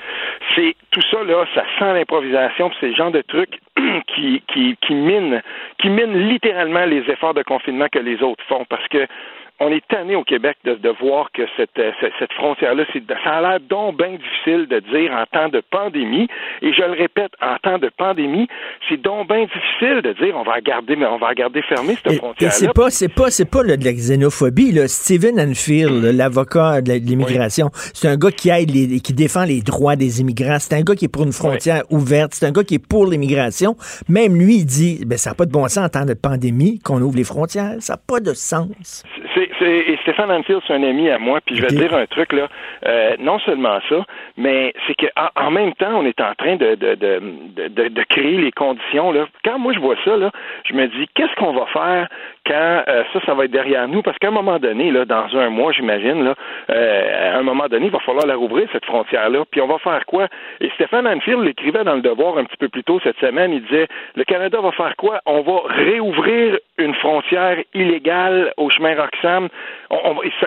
C'est 0.55 0.75
tout 0.91 1.01
ça 1.09 1.23
là, 1.23 1.45
ça 1.55 1.63
sent 1.79 1.93
l'improvisation, 1.93 2.71
c'est 2.79 2.88
le 2.89 2.95
genre 2.95 3.11
de 3.11 3.21
truc 3.21 3.59
qui, 4.07 4.41
qui, 4.47 4.77
qui 4.81 4.93
mine, 4.93 5.41
qui 5.79 5.89
mine 5.89 6.29
littéralement 6.29 6.86
les 6.86 7.03
efforts 7.09 7.34
de 7.34 7.43
confinement 7.43 7.88
que 7.91 7.99
les 7.99 8.21
autres 8.21 8.43
font, 8.47 8.65
parce 8.65 8.88
que 8.88 9.07
on 9.60 9.72
est 9.72 9.86
tanné 9.88 10.16
au 10.16 10.24
Québec 10.24 10.58
de, 10.66 10.76
de 10.76 10.89
voir 11.01 11.32
que 11.32 11.43
cette, 11.56 11.78
euh, 11.78 11.91
cette, 12.20 12.34
frontière-là, 12.34 12.84
ça 13.24 13.30
a 13.32 13.41
l'air 13.41 13.60
donc 13.62 13.97
bien 13.97 14.12
difficile 14.12 14.68
de 14.68 14.80
dire 14.80 15.12
en 15.12 15.26
temps 15.26 15.49
de 15.49 15.62
pandémie. 15.72 16.28
Et 16.62 16.74
je 16.74 16.82
le 16.82 16.91
répète, 16.91 17.32
en 17.41 17.58
temps 17.58 17.78
de 17.78 17.89
pandémie, 17.95 18.47
c'est 18.89 19.01
donc 19.01 19.28
bien 19.28 19.45
difficile 19.45 20.01
de 20.01 20.14
dire 20.14 20.36
on 20.36 20.43
va 20.43 20.60
garder, 20.60 20.97
on 20.97 21.18
va 21.18 21.34
garder 21.34 21.62
fermée 21.62 21.95
cette 22.04 22.18
frontière-là. 22.18 22.56
c'est 22.56 22.74
pas, 22.74 22.89
c'est 22.89 23.14
pas, 23.14 23.30
c'est 23.30 23.49
pas 23.49 23.64
de 23.64 23.70
la 23.70 23.93
xénophobie. 23.93 24.72
Là. 24.72 24.88
Steven 24.88 25.39
Anfield, 25.39 26.04
l'avocat 26.04 26.82
de 26.82 26.93
l'immigration, 26.93 27.70
c'est 27.93 28.08
un 28.08 28.18
gars 28.18 28.32
qui 28.32 28.49
aide, 28.49 28.72
les, 28.72 28.99
qui 28.99 29.14
défend 29.14 29.45
les 29.45 29.62
droits 29.62 29.95
des 29.95 30.20
immigrants. 30.20 30.58
C'est 30.60 30.76
un 30.76 30.82
gars 30.82 30.95
qui 30.95 31.06
est 31.06 31.14
pour 31.14 31.24
une 31.24 31.34
frontière 31.34 31.84
ouverte. 31.91 32.34
C'est 32.34 32.45
un 32.45 32.51
gars 32.51 32.64
qui 32.64 32.76
est 32.76 32.88
pour 32.88 33.06
l'immigration. 33.06 33.76
Même 34.10 34.36
lui, 34.36 34.58
il 34.58 34.66
dit, 34.66 35.04
ben 35.06 35.18
ça 35.18 35.32
n'a 35.32 35.36
pas 35.36 35.45
de 35.45 35.51
bon 35.51 35.68
sens 35.68 35.86
en 35.86 35.89
temps 35.89 36.06
de 36.06 36.14
pandémie 36.14 36.80
qu'on 36.80 37.01
ouvre 37.01 37.16
les 37.16 37.24
frontières. 37.24 37.76
Ça 37.80 37.93
n'a 37.93 37.99
pas 38.06 38.20
de 38.20 38.34
sens. 38.34 39.04
C'est 39.34 39.49
et 39.63 39.97
Stéphane 40.03 40.31
Anfield, 40.31 40.61
c'est 40.67 40.73
un 40.73 40.84
ami 40.84 41.09
à 41.09 41.17
moi, 41.17 41.39
puis 41.45 41.55
je 41.55 41.61
vais 41.61 41.67
te 41.69 41.75
dire 41.75 41.93
un 41.93 42.05
truc 42.05 42.34
là. 42.34 42.47
Euh, 42.86 43.15
non 43.19 43.39
seulement 43.39 43.79
ça, 43.89 44.05
mais 44.38 44.73
c'est 44.88 44.95
que 44.95 45.07
en, 45.36 45.51
même 45.51 45.73
temps, 45.73 45.95
on 45.95 46.05
est 46.05 46.19
en 46.21 46.34
train 46.36 46.55
de 46.55 46.75
de, 46.75 46.95
de, 46.95 47.88
de, 47.88 48.03
créer 48.03 48.38
les 48.38 48.51
conditions 48.51 49.11
là. 49.11 49.27
Quand 49.43 49.59
moi 49.59 49.73
je 49.73 49.79
vois 49.79 49.95
ça 50.05 50.17
là, 50.17 50.31
je 50.65 50.73
me 50.73 50.88
dis 50.88 51.07
qu'est-ce 51.15 51.36
qu'on 51.36 51.53
va 51.53 51.65
faire 51.67 52.07
quand 52.45 52.83
euh, 52.87 53.03
ça, 53.13 53.19
ça 53.25 53.33
va 53.33 53.45
être 53.45 53.51
derrière 53.51 53.87
nous, 53.87 54.01
parce 54.01 54.17
qu'à 54.17 54.27
un 54.27 54.31
moment 54.31 54.59
donné, 54.59 54.91
là, 54.91 55.05
dans 55.05 55.35
un 55.37 55.49
mois, 55.49 55.71
j'imagine, 55.71 56.23
là, 56.23 56.35
euh, 56.69 57.33
à 57.35 57.37
un 57.37 57.43
moment 57.43 57.67
donné, 57.67 57.87
il 57.87 57.91
va 57.91 57.99
falloir 57.99 58.25
la 58.25 58.35
rouvrir, 58.35 58.67
cette 58.71 58.85
frontière-là. 58.85 59.43
Puis 59.49 59.61
on 59.61 59.67
va 59.67 59.77
faire 59.79 60.05
quoi? 60.05 60.27
Et 60.59 60.69
Stéphane 60.75 61.07
Anfield 61.07 61.41
l'écrivait 61.43 61.83
dans 61.83 61.95
le 61.95 62.01
devoir 62.01 62.37
un 62.37 62.45
petit 62.45 62.57
peu 62.57 62.69
plus 62.69 62.83
tôt 62.83 62.99
cette 63.03 63.19
semaine, 63.19 63.53
il 63.53 63.63
disait 63.63 63.87
le 64.15 64.23
Canada 64.23 64.59
va 64.61 64.71
faire 64.71 64.95
quoi? 64.97 65.19
On 65.25 65.41
va 65.41 65.61
réouvrir 65.65 66.57
une 66.77 66.95
frontière 66.95 67.57
illégale 67.73 68.53
au 68.57 68.69
chemin 68.69 68.95
Roxham 68.95 69.49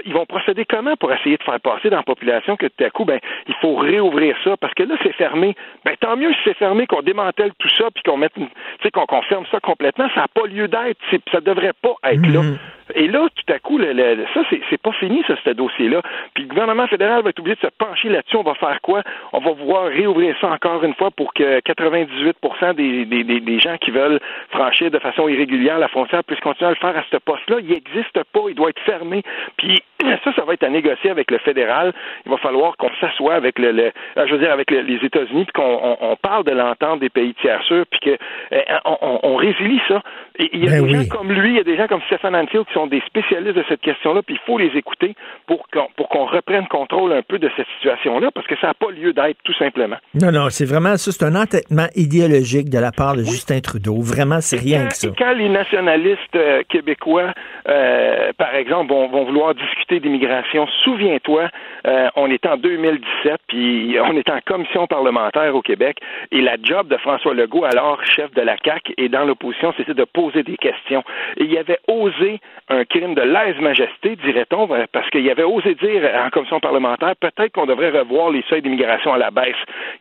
ils 0.04 0.12
vont 0.12 0.26
procéder 0.26 0.64
comment 0.64 0.96
pour 0.96 1.12
essayer 1.12 1.36
de 1.36 1.42
faire 1.42 1.60
passer 1.60 1.90
dans 1.90 1.98
la 1.98 2.02
population 2.02 2.56
que 2.56 2.66
tout 2.66 2.84
à 2.84 2.90
coup, 2.90 3.04
ben, 3.04 3.18
il 3.46 3.54
faut 3.54 3.76
réouvrir 3.76 4.36
ça? 4.44 4.56
Parce 4.56 4.74
que 4.74 4.82
là, 4.82 4.96
c'est 5.02 5.14
fermé. 5.14 5.54
Ben, 5.84 5.94
tant 6.00 6.16
mieux 6.16 6.32
si 6.32 6.38
c'est 6.44 6.56
fermé, 6.56 6.86
qu'on 6.86 7.02
démantèle 7.02 7.52
tout 7.58 7.68
ça 7.76 7.84
puis 7.94 8.02
qu'on 8.02 8.16
mette, 8.16 8.34
tu 8.34 8.46
sais, 8.82 8.90
qu'on 8.90 9.22
ferme 9.22 9.46
ça 9.50 9.60
complètement. 9.60 10.08
Ça 10.14 10.22
n'a 10.22 10.28
pas 10.28 10.46
lieu 10.46 10.68
d'être. 10.68 10.98
Ça 11.32 11.40
devrait 11.40 11.72
pas 11.80 11.85
être 12.04 12.26
là. 12.26 12.42
Mhm. 12.42 12.58
Et 12.94 13.08
là, 13.08 13.26
tout 13.34 13.52
à 13.52 13.58
coup, 13.58 13.78
le, 13.78 13.92
le- 13.92 14.24
ça, 14.32 14.42
c'est, 14.48 14.80
pas 14.80 14.92
fini, 14.92 15.20
ça, 15.26 15.34
ce 15.44 15.50
dossier-là. 15.50 16.02
Puis 16.34 16.44
le 16.44 16.48
gouvernement 16.50 16.86
fédéral 16.86 17.22
va 17.24 17.30
être 17.30 17.40
obligé 17.40 17.56
de 17.56 17.66
se 17.66 17.72
pencher 17.76 18.08
là-dessus. 18.08 18.36
On 18.36 18.44
va 18.44 18.54
faire 18.54 18.78
quoi? 18.80 19.02
On 19.32 19.40
va 19.40 19.50
vouloir 19.50 19.86
réouvrir 19.88 20.36
ça 20.40 20.46
encore 20.52 20.84
une 20.84 20.94
fois 20.94 21.10
pour 21.10 21.34
que 21.34 21.58
98 21.60 22.36
des, 22.76 23.04
des, 23.04 23.40
des, 23.40 23.58
gens 23.58 23.76
qui 23.78 23.90
veulent 23.90 24.20
franchir 24.50 24.92
de 24.92 25.00
façon 25.00 25.26
irrégulière 25.28 25.78
la 25.80 25.88
frontière 25.88 26.22
puissent 26.22 26.38
continuer 26.40 26.68
à 26.68 26.70
le 26.70 26.76
faire 26.76 26.96
à 26.96 27.02
ce 27.10 27.16
poste-là. 27.16 27.56
Il 27.60 27.68
n'existe 27.70 28.22
pas. 28.32 28.40
Il 28.48 28.54
doit 28.54 28.70
être 28.70 28.80
fermé. 28.82 29.22
Puis 29.56 29.82
ça, 30.24 30.32
ça 30.34 30.44
va 30.44 30.52
être 30.54 30.62
à 30.62 30.68
négocier 30.68 31.10
avec 31.10 31.32
le 31.32 31.38
fédéral. 31.38 31.92
Il 32.24 32.30
va 32.30 32.36
falloir 32.38 32.76
qu'on 32.76 32.90
s'assoie 33.00 33.34
avec 33.34 33.58
le, 33.58 33.72
le- 33.72 33.92
euh, 34.16 34.26
je 34.28 34.32
veux 34.32 34.38
dire, 34.38 34.52
avec 34.52 34.70
le- 34.70 34.82
les 34.82 35.04
États-Unis, 35.04 35.44
puis 35.44 35.52
qu'on 35.54 35.80
on, 35.82 35.96
on 36.12 36.16
parle 36.16 36.44
de 36.44 36.52
l'entente 36.52 37.00
des 37.00 37.08
pays 37.10 37.34
tiers 37.40 37.62
sûrs, 37.64 37.84
puis 37.90 37.98
que 37.98 38.10
euh, 38.52 38.60
on, 38.84 38.96
on- 39.02 39.20
on 39.24 39.34
résilie 39.36 39.80
ça. 39.88 40.02
Et 40.38 40.50
il 40.52 40.64
y 40.64 40.68
a 40.68 40.70
Ben 40.70 40.86
des 40.86 40.94
oui. 40.96 41.04
gens 41.04 41.16
comme 41.16 41.32
lui, 41.32 41.50
il 41.50 41.56
y 41.56 41.60
a 41.60 41.64
des 41.64 41.75
gens 41.76 41.86
comme 41.86 42.02
Stéphane 42.06 42.34
Anfield 42.34 42.66
qui 42.66 42.74
sont 42.74 42.86
des 42.86 43.02
spécialistes 43.06 43.56
de 43.56 43.64
cette 43.68 43.80
question-là, 43.80 44.22
puis 44.22 44.36
il 44.36 44.46
faut 44.46 44.58
les 44.58 44.76
écouter 44.76 45.14
pour 45.46 45.68
qu'on 45.68 45.88
pour 45.96 46.08
qu'on 46.08 46.26
reprenne 46.26 46.66
contrôle 46.68 47.12
un 47.12 47.22
peu 47.22 47.38
de 47.38 47.50
cette 47.56 47.66
situation-là, 47.76 48.30
parce 48.34 48.46
que 48.46 48.56
ça 48.60 48.68
n'a 48.68 48.74
pas 48.74 48.90
lieu 48.90 49.12
d'être, 49.12 49.38
tout 49.44 49.54
simplement. 49.54 49.96
Non, 50.14 50.32
non, 50.32 50.50
c'est 50.50 50.64
vraiment 50.64 50.96
ça. 50.96 51.12
C'est 51.12 51.24
un 51.24 51.34
entêtement 51.34 51.86
idéologique 51.94 52.70
de 52.70 52.78
la 52.78 52.92
part 52.92 53.16
de 53.16 53.22
Justin 53.22 53.60
Trudeau. 53.60 54.00
Vraiment, 54.00 54.40
c'est 54.40 54.58
rien 54.58 54.82
quand, 54.82 54.88
que 54.88 54.94
ça. 54.94 55.08
et 55.08 55.12
quand 55.16 55.32
les 55.32 55.48
nationalistes 55.48 56.36
euh, 56.36 56.62
québécois, 56.68 57.32
euh, 57.68 58.32
par 58.36 58.54
exemple, 58.54 58.92
vont, 58.92 59.08
vont 59.08 59.24
vouloir 59.24 59.54
discuter 59.54 60.00
d'immigration, 60.00 60.66
souviens-toi, 60.84 61.48
euh, 61.86 62.08
on 62.16 62.30
est 62.30 62.44
en 62.46 62.56
2017, 62.56 63.40
puis 63.48 63.96
on 64.02 64.16
est 64.16 64.28
en 64.30 64.40
commission 64.44 64.86
parlementaire 64.86 65.54
au 65.54 65.62
Québec, 65.62 65.98
et 66.30 66.40
la 66.40 66.56
job 66.62 66.88
de 66.88 66.96
François 66.98 67.34
Legault, 67.34 67.64
alors 67.64 68.02
chef 68.04 68.32
de 68.34 68.42
la 68.42 68.56
CAQ 68.62 68.94
et 68.98 69.08
dans 69.08 69.24
l'opposition, 69.24 69.72
c'était 69.76 69.94
de 69.94 70.04
poser 70.04 70.42
des 70.42 70.56
questions. 70.56 71.02
Et 71.36 71.44
il 71.44 71.58
avait 71.58 71.65
osé 71.88 72.40
un 72.68 72.84
crime 72.84 73.14
de 73.14 73.22
lèse-majesté, 73.22 74.16
dirait-on, 74.16 74.72
euh, 74.72 74.84
parce 74.92 75.08
qu'il 75.10 75.28
avait 75.30 75.44
osé 75.44 75.74
dire 75.74 76.02
en 76.24 76.30
commission 76.30 76.58
parlementaire, 76.60 77.14
peut-être 77.16 77.52
qu'on 77.52 77.66
devrait 77.66 77.90
revoir 77.90 78.30
les 78.30 78.42
seuils 78.48 78.62
d'immigration 78.62 79.12
à 79.12 79.18
la 79.18 79.30
baisse. 79.30 79.56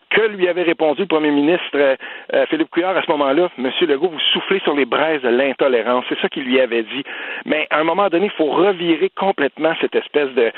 Que 0.09 0.21
lui 0.21 0.47
avait 0.47 0.63
répondu 0.63 1.01
le 1.01 1.07
premier 1.07 1.31
ministre 1.31 1.65
euh, 1.75 1.95
euh, 2.33 2.45
Philippe 2.47 2.69
Couillard 2.71 2.97
à 2.97 3.03
ce 3.03 3.11
moment-là, 3.11 3.49
Monsieur 3.57 3.85
Legault, 3.85 4.09
vous 4.09 4.19
soufflez 4.33 4.59
sur 4.61 4.75
les 4.75 4.85
braises 4.85 5.21
de 5.21 5.29
l'intolérance. 5.29 6.05
C'est 6.09 6.19
ça 6.19 6.29
qu'il 6.29 6.43
lui 6.43 6.59
avait 6.59 6.83
dit. 6.83 7.03
Mais 7.45 7.67
à 7.69 7.79
un 7.79 7.83
moment 7.83 8.07
donné, 8.09 8.25
il 8.25 8.31
faut 8.31 8.51
revirer 8.51 9.11
complètement 9.15 9.73
cette 9.81 9.95
espèce 9.95 10.29
de. 10.31 10.51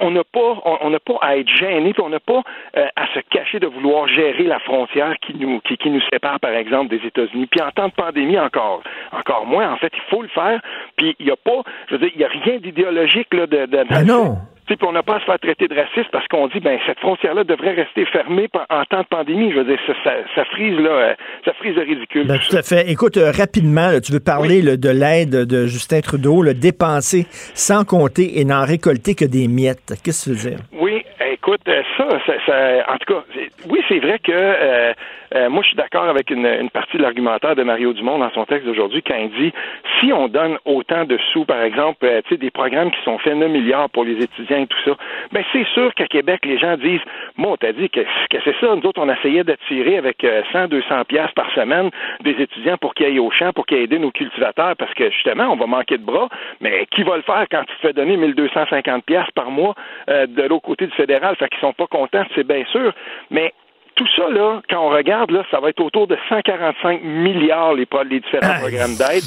On 0.00 0.10
n'a 0.10 0.24
pas, 0.24 0.60
on 0.64 0.90
n'a 0.90 0.98
pas 0.98 1.18
à 1.20 1.36
être 1.36 1.48
gêné, 1.48 1.92
on 2.00 2.08
n'a 2.08 2.20
pas 2.20 2.42
à 2.74 3.06
se 3.14 3.20
cacher 3.30 3.60
de 3.60 3.66
vouloir 3.66 4.08
gérer 4.08 4.44
la 4.44 4.58
frontière 4.60 5.14
qui 5.20 5.34
nous, 5.34 5.60
qui 5.60 5.90
nous 5.90 6.02
sépare, 6.12 6.40
par 6.40 6.52
exemple, 6.52 6.88
des 6.88 7.04
États-Unis. 7.06 7.46
Puis 7.46 7.60
en 7.60 7.70
temps 7.70 7.88
de 7.88 7.92
pandémie, 7.92 8.38
encore, 8.38 8.82
encore 9.12 9.46
moins. 9.46 9.72
En 9.72 9.76
fait, 9.76 9.92
il 9.94 10.02
faut 10.10 10.22
le 10.28 10.40
faire. 10.40 10.60
Puis 10.96 11.16
il 11.18 11.26
n'y 11.26 11.32
a 11.32 11.36
pas, 11.36 11.62
je 11.88 11.94
veux 11.94 12.00
dire, 12.00 12.10
il 12.14 12.18
n'y 12.18 12.24
a 12.24 12.28
rien 12.28 12.58
d'idéologique 12.58 13.32
là 13.32 13.46
de. 13.46 13.66
de 13.66 13.88
Ben 13.88 14.04
non. 14.04 14.38
puis 14.66 14.76
on 14.82 14.92
n'a 14.92 15.02
pas 15.02 15.16
à 15.16 15.20
se 15.20 15.24
faire 15.24 15.38
traiter 15.38 15.66
de 15.68 15.74
raciste 15.74 16.10
parce 16.12 16.26
qu'on 16.28 16.46
dit 16.48 16.60
ben 16.60 16.78
cette 16.86 17.00
frontière-là 17.00 17.44
devrait 17.44 17.74
rester 17.74 18.04
fermée 18.06 18.48
en 18.70 18.84
temps 18.84 19.00
de 19.00 19.06
pandémie. 19.06 19.50
Je 19.52 19.58
veux 19.58 19.64
dire, 19.64 19.78
ça, 19.86 19.94
ça, 20.04 20.12
ça 20.34 20.44
frise 20.46 20.78
là, 20.78 20.90
euh, 20.90 21.14
ça 21.44 21.52
frise 21.54 21.74
le 21.74 21.82
ridicule. 21.82 22.26
Ben, 22.26 22.38
tout 22.38 22.56
à 22.56 22.62
fait. 22.62 22.90
Écoute, 22.90 23.16
euh, 23.16 23.30
rapidement, 23.30 23.90
là, 23.90 24.00
tu 24.00 24.12
veux 24.12 24.20
parler 24.20 24.62
là, 24.62 24.76
de 24.76 24.90
l'aide 24.90 25.46
de 25.46 25.66
Justin 25.66 26.00
Trudeau, 26.00 26.42
le 26.42 26.54
dépenser 26.54 27.26
sans 27.54 27.84
compter 27.84 28.40
et 28.40 28.44
n'en 28.44 28.64
récolter 28.64 29.14
que 29.14 29.24
des 29.24 29.48
miettes. 29.48 29.94
Qu'est-ce 30.04 30.30
que 30.30 30.36
tu 30.36 30.36
veux 30.36 30.50
dire? 30.50 30.60
Oui, 30.72 31.02
écoute, 31.48 31.66
euh, 31.68 31.82
ça, 31.96 32.06
ça, 32.46 32.92
en 32.92 32.98
tout 32.98 33.14
cas, 33.14 33.24
oui, 33.70 33.80
c'est 33.88 34.00
vrai 34.00 34.18
que 34.18 34.32
euh, 34.32 34.92
euh, 35.34 35.50
moi, 35.50 35.62
je 35.62 35.68
suis 35.68 35.76
d'accord 35.76 36.04
avec 36.04 36.30
une, 36.30 36.70
partie 36.70 36.96
de 36.96 37.02
l'argumentaire 37.02 37.54
de 37.56 37.62
Mario 37.62 37.92
Dumont 37.92 38.18
dans 38.18 38.30
son 38.32 38.44
texte 38.44 38.66
d'aujourd'hui 38.66 39.02
quand 39.02 39.16
il 39.16 39.30
dit 39.30 39.52
si 40.00 40.12
on 40.12 40.28
donne 40.28 40.58
autant 40.64 41.04
de 41.04 41.18
sous, 41.32 41.44
par 41.44 41.62
exemple, 41.62 42.06
tu 42.24 42.34
sais, 42.34 42.36
des 42.36 42.50
programmes 42.50 42.90
qui 42.90 43.02
sont 43.02 43.18
faits 43.18 43.34
9 43.34 43.50
milliards 43.50 43.90
pour 43.90 44.04
les 44.04 44.22
étudiants 44.22 44.58
et 44.58 44.66
tout 44.66 44.78
ça, 44.84 44.96
ben 45.32 45.42
c'est 45.52 45.66
sûr 45.68 45.94
qu'à 45.94 46.06
Québec, 46.06 46.40
les 46.44 46.58
gens 46.58 46.76
disent, 46.76 47.00
moi, 47.36 47.52
on 47.52 47.56
t'a 47.56 47.72
dit 47.72 47.90
que, 47.90 48.00
que 48.00 48.38
c'est 48.44 48.54
ça, 48.60 48.74
nous 48.74 48.86
autres, 48.86 49.00
on 49.02 49.10
essayait 49.10 49.44
d'attirer 49.44 49.98
avec 49.98 50.24
euh, 50.24 50.42
100, 50.52 50.68
200 50.68 51.04
pièces 51.04 51.32
par 51.34 51.50
semaine 51.54 51.90
des 52.22 52.36
étudiants 52.38 52.76
pour 52.78 52.94
qu'ils 52.94 53.06
aillent 53.06 53.18
au 53.18 53.30
champ, 53.30 53.52
pour 53.52 53.66
qu'ils 53.66 53.78
aident 53.78 54.00
nos 54.00 54.10
cultivateurs, 54.10 54.76
parce 54.76 54.92
que 54.94 55.10
justement, 55.10 55.48
on 55.50 55.56
va 55.56 55.66
manquer 55.66 55.98
de 55.98 56.04
bras, 56.04 56.28
mais 56.60 56.86
qui 56.90 57.02
va 57.02 57.16
le 57.16 57.22
faire 57.22 57.46
quand 57.50 57.64
tu 57.64 57.74
te 57.76 57.80
fais 57.88 57.92
donner 57.92 58.16
1250 58.16 59.04
pièces 59.04 59.30
par 59.34 59.50
mois 59.50 59.74
de 60.08 60.42
l'autre 60.42 60.64
côté 60.64 60.86
du 60.86 60.94
fédéral, 60.94 61.36
fait 61.38 61.48
qu'ils 61.48 61.60
sont 61.60 61.72
pas 61.72 61.86
contents, 61.86 62.24
c'est 62.34 62.46
bien 62.46 62.64
sûr, 62.72 62.92
mais 63.30 63.52
tout 63.94 64.06
ça, 64.16 64.28
là, 64.30 64.62
quand 64.70 64.86
on 64.86 64.90
regarde, 64.90 65.32
là, 65.32 65.42
ça 65.50 65.58
va 65.58 65.70
être 65.70 65.80
autour 65.80 66.06
de 66.06 66.16
145 66.28 67.02
milliards 67.02 67.74
les, 67.74 67.86
les 68.08 68.20
différents 68.20 68.60
programmes 68.60 68.94
d'aide. 68.96 69.24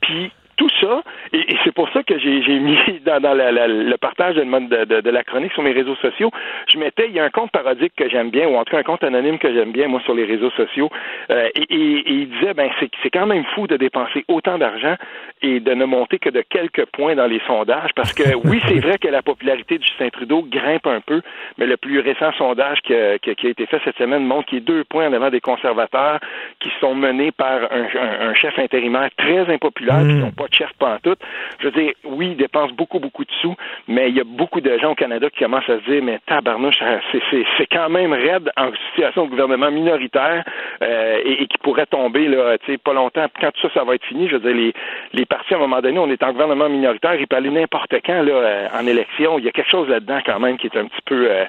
Puis 0.00 0.32
tout 0.58 0.68
ça, 0.80 1.02
et, 1.32 1.38
et 1.52 1.56
c'est 1.64 1.72
pour 1.72 1.88
ça 1.90 2.02
que 2.02 2.18
j'ai 2.18 2.58
mis 2.58 2.76
dans, 3.06 3.20
dans 3.20 3.32
la- 3.32 3.50
la- 3.52 3.66
le 3.68 3.96
partage 3.96 4.34
de, 4.34 4.42
de, 4.42 4.84
de- 4.84 5.00
de 5.00 5.10
la 5.10 5.22
chronique 5.24 5.52
sur 5.54 5.62
mes 5.62 5.72
réseaux 5.72 5.96
sociaux, 5.96 6.30
je 6.70 6.78
mettais, 6.78 7.06
il 7.08 7.14
y 7.14 7.20
a 7.20 7.24
un 7.24 7.30
compte 7.30 7.50
parodique 7.52 7.92
que 7.96 8.08
j'aime 8.10 8.30
bien, 8.30 8.46
ou 8.48 8.56
en 8.56 8.64
tout 8.64 8.72
cas 8.72 8.78
un 8.78 8.82
compte 8.82 9.02
anonyme 9.04 9.38
que 9.38 9.50
j'aime 9.54 9.72
bien, 9.72 9.88
moi, 9.88 10.00
sur 10.04 10.14
les 10.14 10.24
réseaux 10.24 10.50
sociaux, 10.50 10.90
euh, 11.30 11.48
et, 11.54 11.62
et- 11.74 11.98
et 11.98 12.12
il 12.12 12.28
disait, 12.28 12.52
ben 12.54 12.68
c'est 12.80 12.90
c'est 13.02 13.10
quand 13.10 13.26
même 13.26 13.44
fou 13.54 13.66
de 13.66 13.76
dépenser 13.76 14.24
autant 14.28 14.58
d'argent 14.58 14.96
et 15.40 15.60
de 15.60 15.72
ne 15.72 15.84
monter 15.84 16.18
que 16.18 16.28
de 16.30 16.42
quelques 16.42 16.84
points 16.86 17.14
dans 17.14 17.26
les 17.26 17.40
sondages, 17.46 17.92
parce 17.94 18.12
que 18.12 18.24
oui, 18.44 18.60
c'est 18.68 18.80
vrai 18.80 18.98
que 18.98 19.08
la 19.08 19.22
popularité 19.22 19.78
de 19.78 19.84
Justin 19.84 20.08
Trudeau 20.10 20.42
grimpe 20.42 20.86
un 20.88 21.00
peu, 21.00 21.22
mais 21.56 21.66
le 21.66 21.76
plus 21.76 22.00
récent 22.00 22.32
sondage 22.36 22.80
qui 22.82 22.94
a, 22.94 23.18
qui 23.18 23.30
a- 23.30 23.34
été 23.48 23.64
fait 23.66 23.80
cette 23.84 23.96
semaine 23.96 24.24
montre 24.24 24.46
qu'il 24.48 24.58
est 24.58 24.62
deux 24.62 24.82
points 24.84 25.06
en 25.08 25.12
avant 25.12 25.30
des 25.30 25.40
conservateurs 25.40 26.18
qui 26.60 26.70
sont 26.80 26.94
menés 26.96 27.30
par 27.30 27.60
un, 27.72 27.82
un- 27.84 28.28
un 28.30 28.34
chef 28.34 28.58
intérimaire 28.58 29.08
très 29.16 29.48
impopulaire, 29.52 30.00
qui 30.00 30.14
n'ont 30.14 30.32
pas 30.32 30.47
de 30.48 30.54
chef 30.54 30.70
pantoute. 30.78 31.18
Je 31.60 31.66
veux 31.68 31.72
dire, 31.72 31.92
oui, 32.04 32.28
il 32.32 32.36
dépense 32.36 32.72
beaucoup, 32.72 32.98
beaucoup 32.98 33.24
de 33.24 33.30
sous, 33.40 33.54
mais 33.86 34.08
il 34.10 34.16
y 34.16 34.20
a 34.20 34.24
beaucoup 34.24 34.60
de 34.60 34.76
gens 34.78 34.92
au 34.92 34.94
Canada 34.94 35.28
qui 35.30 35.38
commencent 35.44 35.68
à 35.68 35.78
se 35.80 35.90
dire, 35.90 36.02
mais 36.02 36.18
tabarnouche, 36.26 36.76
c'est- 37.12 37.22
c'est 37.30 37.44
c'est 37.56 37.66
quand 37.66 37.88
même 37.88 38.12
raide 38.12 38.50
en 38.56 38.70
situation 38.90 39.24
de 39.24 39.30
gouvernement 39.30 39.70
minoritaire 39.70 40.44
euh, 40.82 41.18
et, 41.24 41.42
et 41.42 41.46
qui 41.46 41.58
pourrait 41.58 41.86
tomber 41.86 42.28
là, 42.28 42.56
tu 42.58 42.72
sais, 42.72 42.78
pas 42.78 42.92
longtemps. 42.92 43.26
Quand 43.40 43.50
tout 43.52 43.68
ça, 43.68 43.74
ça 43.74 43.84
va 43.84 43.94
être 43.94 44.04
fini, 44.04 44.28
je 44.28 44.36
veux 44.36 44.40
dire, 44.40 44.54
les, 44.54 44.72
les 45.12 45.24
partis, 45.26 45.54
à 45.54 45.56
un 45.56 45.60
moment 45.60 45.80
donné, 45.80 45.98
on 45.98 46.10
est 46.10 46.22
en 46.22 46.32
gouvernement 46.32 46.68
minoritaire, 46.68 47.14
il 47.14 47.26
peut 47.26 47.36
aller 47.36 47.50
n'importe 47.50 47.94
quand 48.04 48.22
là, 48.22 48.32
euh, 48.32 48.66
en 48.74 48.86
élection. 48.86 49.38
Il 49.38 49.44
y 49.44 49.48
a 49.48 49.52
quelque 49.52 49.70
chose 49.70 49.88
là-dedans 49.88 50.18
quand 50.24 50.38
même 50.40 50.56
qui 50.58 50.66
est 50.66 50.76
un 50.76 50.84
petit 50.86 51.02
peu... 51.06 51.26
euh, 51.30 51.44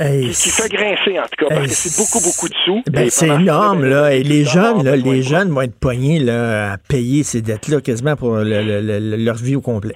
Hey, 0.00 0.28
qui, 0.30 0.50
qui 0.50 0.50
fait 0.50 0.68
grincer, 0.72 1.18
en 1.18 1.22
tout 1.24 1.44
cas, 1.44 1.54
parce 1.54 1.62
que 1.62 1.68
c'est 1.70 1.96
beaucoup, 1.98 2.24
beaucoup 2.24 2.48
de 2.48 2.54
sous. 2.64 2.82
Ben, 2.92 3.10
c'est 3.10 3.26
énorme, 3.26 3.78
temps-là, 3.82 3.88
là. 3.88 4.02
ben, 4.10 4.20
Et 4.20 4.22
les 4.22 4.44
jeunes, 4.44 4.84
là, 4.84 4.94
les 4.96 5.22
jeunes 5.22 5.50
vont 5.50 5.62
être 5.62 5.78
poignés 5.80 6.18
là, 6.20 6.72
à 6.74 6.76
payer 6.78 7.22
ces 7.24 7.42
dettes-là 7.42 7.80
quasiment 7.80 8.14
pour 8.18 8.36
le- 8.36 8.62
le- 8.62 8.80
le- 9.00 9.24
leur 9.24 9.36
vie 9.36 9.56
au 9.56 9.60
complet. 9.62 9.94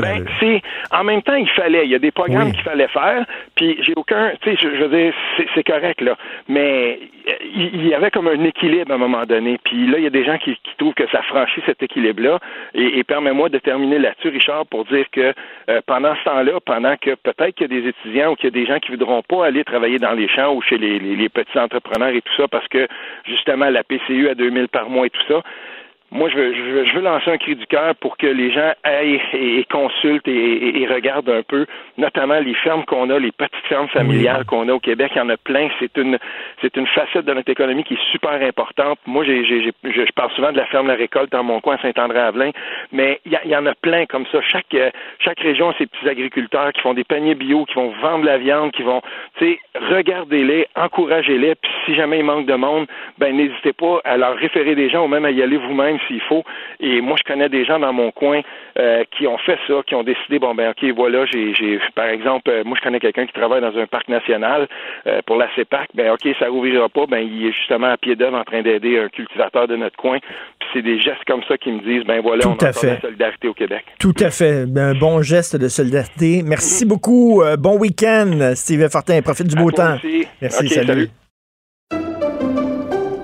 Ben, 0.00 0.24
c'est 0.38 0.62
en 0.92 1.02
même 1.02 1.22
temps 1.22 1.34
il 1.34 1.48
fallait, 1.48 1.84
il 1.86 1.90
y 1.90 1.94
a 1.96 1.98
des 1.98 2.12
programmes 2.12 2.46
Oui. 2.48 2.52
qu'il 2.52 2.62
fallait 2.62 2.86
faire, 2.86 3.24
puis 3.56 3.76
j'ai 3.82 3.94
aucun, 3.96 4.30
tu 4.40 4.50
sais, 4.50 4.56
je, 4.62 4.76
je 4.76 4.84
veux 4.84 4.96
dire, 4.96 5.12
c'est, 5.56 5.64
correct 5.64 6.00
là, 6.02 6.16
mais 6.48 7.00
euh, 7.28 7.32
il, 7.52 7.88
y 7.88 7.92
avait 7.92 8.12
comme 8.12 8.28
un 8.28 8.44
équilibre 8.44 8.92
à 8.92 8.94
un 8.94 8.98
moment 8.98 9.24
donné, 9.26 9.58
puis 9.64 9.88
là 9.88 9.98
il 9.98 10.04
y 10.04 10.06
a 10.06 10.10
des 10.10 10.24
gens 10.24 10.38
qui, 10.38 10.52
qui 10.54 10.76
trouvent 10.78 10.94
que 10.94 11.08
ça 11.10 11.20
franchit 11.22 11.62
cet 11.66 11.82
équilibre-là, 11.82 12.38
et, 12.74 13.00
et 13.00 13.02
permets-moi 13.02 13.48
de 13.48 13.58
terminer 13.58 13.98
là-dessus, 13.98 14.28
Richard, 14.28 14.66
pour 14.66 14.84
dire 14.84 15.06
que 15.10 15.34
euh, 15.68 15.80
pendant 15.84 16.14
ce 16.14 16.24
temps-là, 16.30 16.60
pendant 16.64 16.94
que 16.96 17.16
peut-être 17.16 17.56
qu'il 17.56 17.72
y 17.72 17.76
a 17.76 17.80
des 17.80 17.88
étudiants 17.88 18.30
ou 18.30 18.34
qu'il 18.36 18.44
y 18.44 18.48
a 18.48 18.60
des 18.60 18.66
gens 18.66 18.78
qui 18.78 18.92
voudront 18.92 19.22
pas 19.22 19.46
aller 19.46 19.64
travailler 19.64 19.98
dans 19.98 20.12
les 20.12 20.28
champs 20.28 20.54
ou 20.54 20.62
chez 20.62 20.78
les, 20.78 21.00
les- 21.00 21.16
les 21.16 21.28
petits 21.28 21.58
entrepreneurs 21.58 22.10
et 22.14 22.22
tout 22.22 22.34
ça, 22.36 22.46
parce 22.46 22.68
que 22.68 22.86
justement 23.26 23.68
la 23.68 23.82
PCU 23.82 24.28
à 24.28 24.36
2000 24.36 24.68
par 24.68 24.88
mois 24.88 25.06
et 25.06 25.10
tout 25.10 25.26
ça, 25.26 25.42
moi, 26.12 26.28
je 26.28 26.36
veux, 26.36 26.54
je, 26.54 26.60
veux, 26.62 26.84
je 26.84 26.94
veux 26.94 27.00
lancer 27.00 27.30
un 27.30 27.38
cri 27.38 27.56
du 27.56 27.66
cœur 27.66 27.94
pour 27.96 28.16
que 28.18 28.26
les 28.26 28.52
gens 28.52 28.72
aillent 28.84 29.20
et, 29.32 29.58
et 29.60 29.64
consultent 29.64 30.28
et, 30.28 30.32
et- 30.32 30.82
et 30.82 30.86
regardent 30.86 31.30
un 31.30 31.42
peu, 31.42 31.66
notamment 31.96 32.38
les 32.38 32.54
fermes 32.54 32.84
qu'on 32.84 33.08
a, 33.10 33.18
les 33.18 33.32
petites 33.32 33.66
fermes 33.68 33.88
familiales 33.88 34.44
qu'on 34.44 34.68
a 34.68 34.72
au 34.74 34.78
Québec. 34.78 35.12
Il 35.14 35.18
y 35.18 35.20
en 35.22 35.28
a 35.30 35.36
plein. 35.38 35.68
C'est 35.80 35.96
une, 35.96 36.18
c'est 36.60 36.76
une 36.76 36.86
facette 36.86 37.24
de 37.24 37.32
notre 37.32 37.50
économie 37.50 37.82
qui 37.82 37.94
est 37.94 38.10
super 38.12 38.32
importante. 38.42 38.98
Moi, 39.06 39.24
j'ai, 39.24 39.44
j'ai, 39.46 39.62
j'ai- 39.62 39.72
je, 40.06 40.12
parle 40.12 40.30
souvent 40.32 40.52
de 40.52 40.58
la 40.58 40.66
ferme 40.66 40.86
La 40.88 40.94
Récolte 40.94 41.32
dans 41.32 41.42
mon 41.42 41.60
coin, 41.60 41.78
Saint-André-Avelin, 41.80 42.50
mais 42.92 43.20
il 43.24 43.32
y, 43.44 43.48
y 43.48 43.56
en 43.56 43.64
a 43.66 43.74
plein 43.74 44.04
comme 44.06 44.26
ça. 44.30 44.40
Chaque, 44.42 44.74
euh, 44.74 44.90
chaque 45.18 45.40
région 45.40 45.70
a 45.70 45.74
ses 45.78 45.86
petits 45.86 46.08
agriculteurs 46.08 46.72
qui 46.72 46.82
font 46.82 46.92
des 46.94 47.04
paniers 47.04 47.34
bio, 47.34 47.64
qui 47.64 47.74
vont 47.74 47.92
vendre 48.02 48.24
la 48.26 48.36
viande, 48.38 48.70
qui 48.72 48.82
vont, 48.82 49.00
tu 49.38 49.46
sais, 49.46 49.58
regardez-les, 49.90 50.66
encouragez-les. 50.76 51.54
Puis 51.54 51.72
si 51.86 51.94
jamais 51.94 52.18
il 52.18 52.24
manque 52.24 52.46
de 52.46 52.54
monde, 52.54 52.86
ben 53.18 53.34
n'hésitez 53.36 53.72
pas 53.72 54.00
à 54.04 54.16
leur 54.16 54.36
référer 54.36 54.74
des 54.74 54.90
gens 54.90 55.04
ou 55.04 55.08
même 55.08 55.24
à 55.24 55.30
y 55.30 55.42
aller 55.42 55.56
vous-même 55.56 55.98
s'il 56.06 56.20
faut. 56.22 56.44
Et 56.80 57.00
moi, 57.00 57.16
je 57.18 57.24
connais 57.30 57.48
des 57.48 57.64
gens 57.64 57.78
dans 57.78 57.92
mon 57.92 58.10
coin 58.10 58.40
euh, 58.78 59.04
qui 59.16 59.26
ont 59.26 59.38
fait 59.38 59.58
ça, 59.66 59.74
qui 59.86 59.94
ont 59.94 60.02
décidé, 60.02 60.38
bon 60.38 60.54
ben 60.54 60.70
ok, 60.70 60.84
voilà, 60.94 61.24
j'ai, 61.26 61.54
j'ai 61.54 61.78
par 61.94 62.06
exemple, 62.06 62.50
euh, 62.50 62.62
moi 62.64 62.76
je 62.78 62.82
connais 62.84 63.00
quelqu'un 63.00 63.26
qui 63.26 63.32
travaille 63.32 63.60
dans 63.60 63.76
un 63.76 63.86
parc 63.86 64.08
national 64.08 64.68
euh, 65.06 65.20
pour 65.26 65.36
la 65.36 65.48
CEPAC, 65.54 65.88
ben 65.94 66.10
ok, 66.12 66.34
ça 66.38 66.48
rouvrira 66.48 66.88
pas, 66.88 67.06
ben 67.06 67.18
il 67.18 67.46
est 67.46 67.52
justement 67.52 67.88
à 67.88 67.96
pied 67.96 68.16
d'œuvre 68.16 68.38
en 68.38 68.44
train 68.44 68.62
d'aider 68.62 68.98
un 68.98 69.08
cultivateur 69.08 69.68
de 69.68 69.76
notre 69.76 69.96
coin. 69.96 70.18
Puis 70.58 70.68
c'est 70.72 70.82
des 70.82 71.00
gestes 71.00 71.24
comme 71.26 71.42
ça 71.48 71.56
qui 71.58 71.70
me 71.72 71.80
disent, 71.80 72.04
ben 72.04 72.20
voilà, 72.20 72.42
Tout 72.42 72.48
on 72.48 72.52
a 72.52 72.68
encore 72.68 72.80
fait. 72.80 72.94
la 72.94 73.00
solidarité 73.00 73.48
au 73.48 73.54
Québec. 73.54 73.84
Tout 73.98 74.14
à 74.20 74.30
fait. 74.30 74.64
Un 74.76 74.94
bon 74.94 75.22
geste 75.22 75.56
de 75.56 75.68
solidarité. 75.68 76.42
Merci 76.44 76.84
beaucoup. 76.86 77.42
Bon 77.58 77.78
week-end, 77.78 78.52
Steve 78.54 78.88
Fortin. 78.90 79.20
Profite 79.22 79.48
du 79.48 79.56
beau 79.56 79.68
À 79.68 79.72
temps. 79.72 79.94
aussi. 79.96 80.26
Merci, 80.40 80.68
salut. 80.68 81.21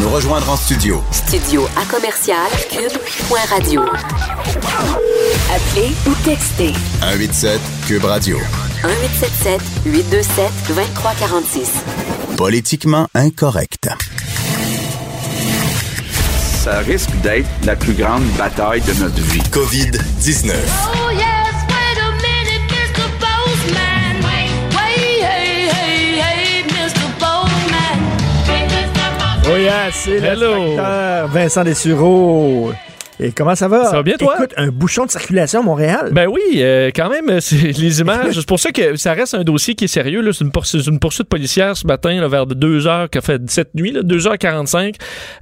Nous 0.00 0.08
rejoindre 0.08 0.48
en 0.48 0.56
studio, 0.56 1.02
Studio 1.12 1.66
à 1.76 1.84
commercial 1.84 2.48
cube.radio. 2.70 3.82
Appelez 5.54 5.92
ou 6.06 6.14
textez 6.24 6.72
187 7.00 7.60
Cube 7.86 8.04
Radio. 8.04 8.38
1877 8.82 9.60
827 9.84 10.50
2346. 10.68 11.72
Politiquement 12.36 13.08
incorrect. 13.14 13.90
Ça 16.64 16.78
risque 16.78 17.10
d'être 17.22 17.48
la 17.64 17.76
plus 17.76 17.94
grande 17.94 18.24
bataille 18.38 18.80
de 18.80 18.94
notre 19.02 19.20
vie. 19.20 19.42
COVID-19. 19.50 20.54
Oh 20.54 21.10
yes, 21.12 21.39
Postman. 29.50 29.88
Oh 29.88 29.90
c'est 29.92 30.20
le 30.20 30.24
Hello. 30.24 30.76
facteur 30.76 31.28
Vincent 31.28 31.64
Dessureau. 31.64 32.72
Et 33.22 33.32
comment 33.32 33.54
ça 33.54 33.68
va? 33.68 33.84
Ça 33.84 33.96
va 33.96 34.02
bien, 34.02 34.16
toi? 34.16 34.34
Écoute, 34.38 34.54
un 34.56 34.68
bouchon 34.68 35.04
de 35.04 35.10
circulation 35.10 35.60
à 35.60 35.62
Montréal. 35.62 36.10
Ben 36.12 36.26
oui, 36.26 36.40
euh, 36.56 36.90
quand 36.94 37.10
même, 37.10 37.28
euh, 37.28 37.40
c'est 37.40 37.56
les 37.78 38.00
images. 38.00 38.34
c'est 38.34 38.46
pour 38.46 38.58
ça 38.58 38.72
que 38.72 38.96
ça 38.96 39.12
reste 39.12 39.34
un 39.34 39.44
dossier 39.44 39.74
qui 39.74 39.84
est 39.84 39.88
sérieux. 39.88 40.22
là. 40.22 40.32
C'est 40.32 40.44
une, 40.44 40.50
poursuite, 40.50 40.86
une 40.86 40.98
poursuite 40.98 41.28
policière 41.28 41.76
ce 41.76 41.86
matin, 41.86 42.18
là, 42.18 42.28
vers 42.28 42.46
2 42.46 42.86
heures, 42.86 43.10
qui 43.10 43.18
a 43.18 43.20
fait 43.20 43.40
cette 43.50 43.74
nuit, 43.74 43.92
là, 43.92 44.00
2h45, 44.02 44.94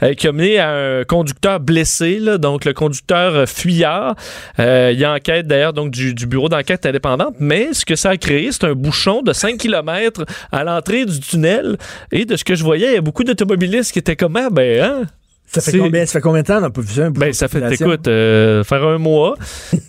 euh, 0.02 0.14
qui 0.14 0.26
a 0.26 0.32
mené 0.32 0.58
à 0.58 0.70
un 0.70 1.04
conducteur 1.04 1.60
blessé, 1.60 2.18
là, 2.18 2.38
donc 2.38 2.64
le 2.64 2.72
conducteur 2.72 3.34
euh, 3.34 3.46
fuyard. 3.46 4.16
Euh, 4.58 4.90
il 4.92 4.98
y 4.98 5.04
a 5.04 5.12
enquête 5.12 5.46
d'ailleurs 5.46 5.72
donc 5.72 5.90
du, 5.90 6.14
du 6.14 6.26
bureau 6.26 6.48
d'enquête 6.48 6.84
indépendante, 6.86 7.36
mais 7.38 7.72
ce 7.72 7.84
que 7.84 7.94
ça 7.94 8.10
a 8.10 8.16
créé, 8.16 8.50
c'est 8.50 8.64
un 8.64 8.74
bouchon 8.74 9.22
de 9.22 9.32
5 9.32 9.56
km 9.58 10.24
à 10.50 10.64
l'entrée 10.64 11.04
du 11.04 11.20
tunnel. 11.20 11.76
Et 12.10 12.24
de 12.24 12.36
ce 12.36 12.44
que 12.44 12.54
je 12.54 12.64
voyais, 12.64 12.88
il 12.88 12.94
y 12.94 12.98
a 12.98 13.00
beaucoup 13.00 13.24
d'automobilistes 13.24 13.92
qui 13.92 13.98
étaient 13.98 14.16
comme, 14.16 14.36
ah, 14.36 14.48
ben, 14.50 14.82
hein, 14.82 15.02
ça, 15.50 15.60
fait 15.60 15.78
combien, 15.78 16.06
ça 16.06 16.12
fait 16.12 16.20
combien 16.20 16.42
de 16.42 16.46
temps 16.46 16.54
qu'on 16.56 16.60
n'a 16.62 16.70
pas 16.70 16.80
vu 16.80 16.92
ça? 16.94 17.10
Ben, 17.10 17.32
ça 17.32 17.48
fait, 17.48 17.72
écoute, 17.72 18.06
euh, 18.08 18.64
faire 18.64 18.84
un 18.86 18.98
mois. 18.98 19.34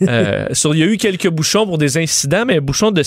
Euh, 0.08 0.48
sur- 0.54 0.74
Il 0.74 0.80
y 0.80 0.84
a 0.84 0.86
eu 0.88 0.98
quelques 0.98 1.28
bouchons 1.30 1.66
pour 1.66 1.78
des 1.78 1.98
incidents, 1.98 2.46
mais 2.46 2.58
un 2.58 2.62
bouchon 2.62 2.92
de 2.92 3.04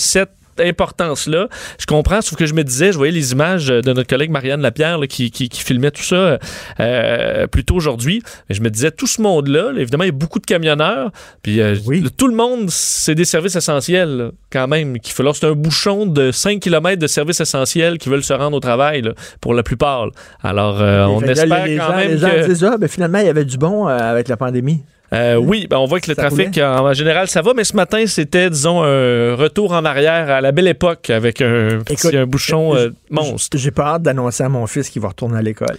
cette 0.57 0.67
importance-là, 0.67 1.47
je 1.79 1.85
comprends, 1.85 2.21
sauf 2.21 2.37
que 2.37 2.45
je 2.45 2.53
me 2.53 2.63
disais, 2.63 2.91
je 2.91 2.97
voyais 2.97 3.11
les 3.13 3.31
images 3.31 3.67
de 3.67 3.93
notre 3.93 4.07
collègue 4.07 4.29
Marianne 4.31 4.61
Lapierre 4.61 4.97
là, 4.99 5.07
qui, 5.07 5.31
qui, 5.31 5.49
qui 5.49 5.61
filmait 5.61 5.91
tout 5.91 6.03
ça 6.03 6.37
euh, 6.79 7.47
plus 7.47 7.63
tôt 7.63 7.75
aujourd'hui. 7.75 8.21
Mais 8.49 8.55
je 8.55 8.61
me 8.61 8.69
disais, 8.69 8.91
tout 8.91 9.07
ce 9.07 9.21
monde-là, 9.21 9.71
là, 9.71 9.79
évidemment, 9.81 10.03
il 10.03 10.07
y 10.07 10.09
a 10.09 10.13
beaucoup 10.13 10.39
de 10.39 10.45
camionneurs, 10.45 11.11
puis 11.41 11.61
euh, 11.61 11.75
le- 11.87 12.09
tout 12.09 12.27
le 12.27 12.35
monde, 12.35 12.69
c'est 12.69 13.15
des 13.15 13.25
services 13.25 13.55
essentiels, 13.55 14.17
là, 14.17 14.31
quand 14.51 14.67
même. 14.67 14.95
C'est 15.03 15.45
un 15.45 15.53
bouchon 15.53 16.05
de 16.05 16.31
5 16.31 16.59
km 16.59 16.99
de 17.01 17.07
services 17.07 17.39
essentiels 17.39 17.97
qui 17.97 18.09
veulent 18.09 18.23
se 18.23 18.33
rendre 18.33 18.57
au 18.57 18.59
travail, 18.59 19.01
là, 19.01 19.13
pour 19.41 19.53
la 19.53 19.63
plupart. 19.63 20.07
Alors, 20.43 20.81
euh, 20.81 21.05
on 21.05 21.21
espère 21.21 21.65
les 21.65 21.77
quand 21.77 21.87
gens, 21.87 21.95
même 21.95 22.11
les 22.11 22.17
gens 22.17 22.29
que... 22.29 22.45
disent, 22.47 22.63
ah, 22.63 22.77
ben, 22.77 22.87
finalement, 22.89 23.19
il 23.19 23.25
y 23.25 23.29
avait 23.29 23.45
du 23.45 23.57
bon 23.57 23.87
avec 23.87 24.27
la 24.27 24.37
pandémie. 24.37 24.83
Euh, 25.13 25.35
oui, 25.35 25.67
ben 25.69 25.77
on 25.77 25.85
voit 25.85 25.99
que 25.99 26.09
le 26.09 26.15
Ça 26.15 26.23
trafic, 26.27 26.57
en, 26.57 26.85
en 26.87 26.93
général, 26.93 27.27
ça 27.27 27.41
va, 27.41 27.53
mais 27.55 27.63
ce 27.63 27.75
matin, 27.75 28.03
c'était, 28.07 28.49
disons, 28.49 28.83
un 28.83 29.35
retour 29.35 29.71
en 29.73 29.85
arrière 29.85 30.29
à 30.31 30.41
la 30.41 30.51
belle 30.51 30.67
époque 30.67 31.09
avec 31.09 31.41
un, 31.41 31.79
petit- 31.85 31.93
Écoute, 31.93 32.15
un 32.15 32.25
bouchon 32.25 32.75
euh, 32.75 32.89
monstre. 33.09 33.57
J'ai 33.57 33.71
pas 33.71 33.93
hâte 33.95 34.01
d'annoncer 34.03 34.43
à 34.43 34.49
mon 34.49 34.65
fils 34.67 34.89
qu'il 34.89 35.01
va 35.01 35.09
retourner 35.09 35.37
à 35.37 35.41
l'école. 35.41 35.77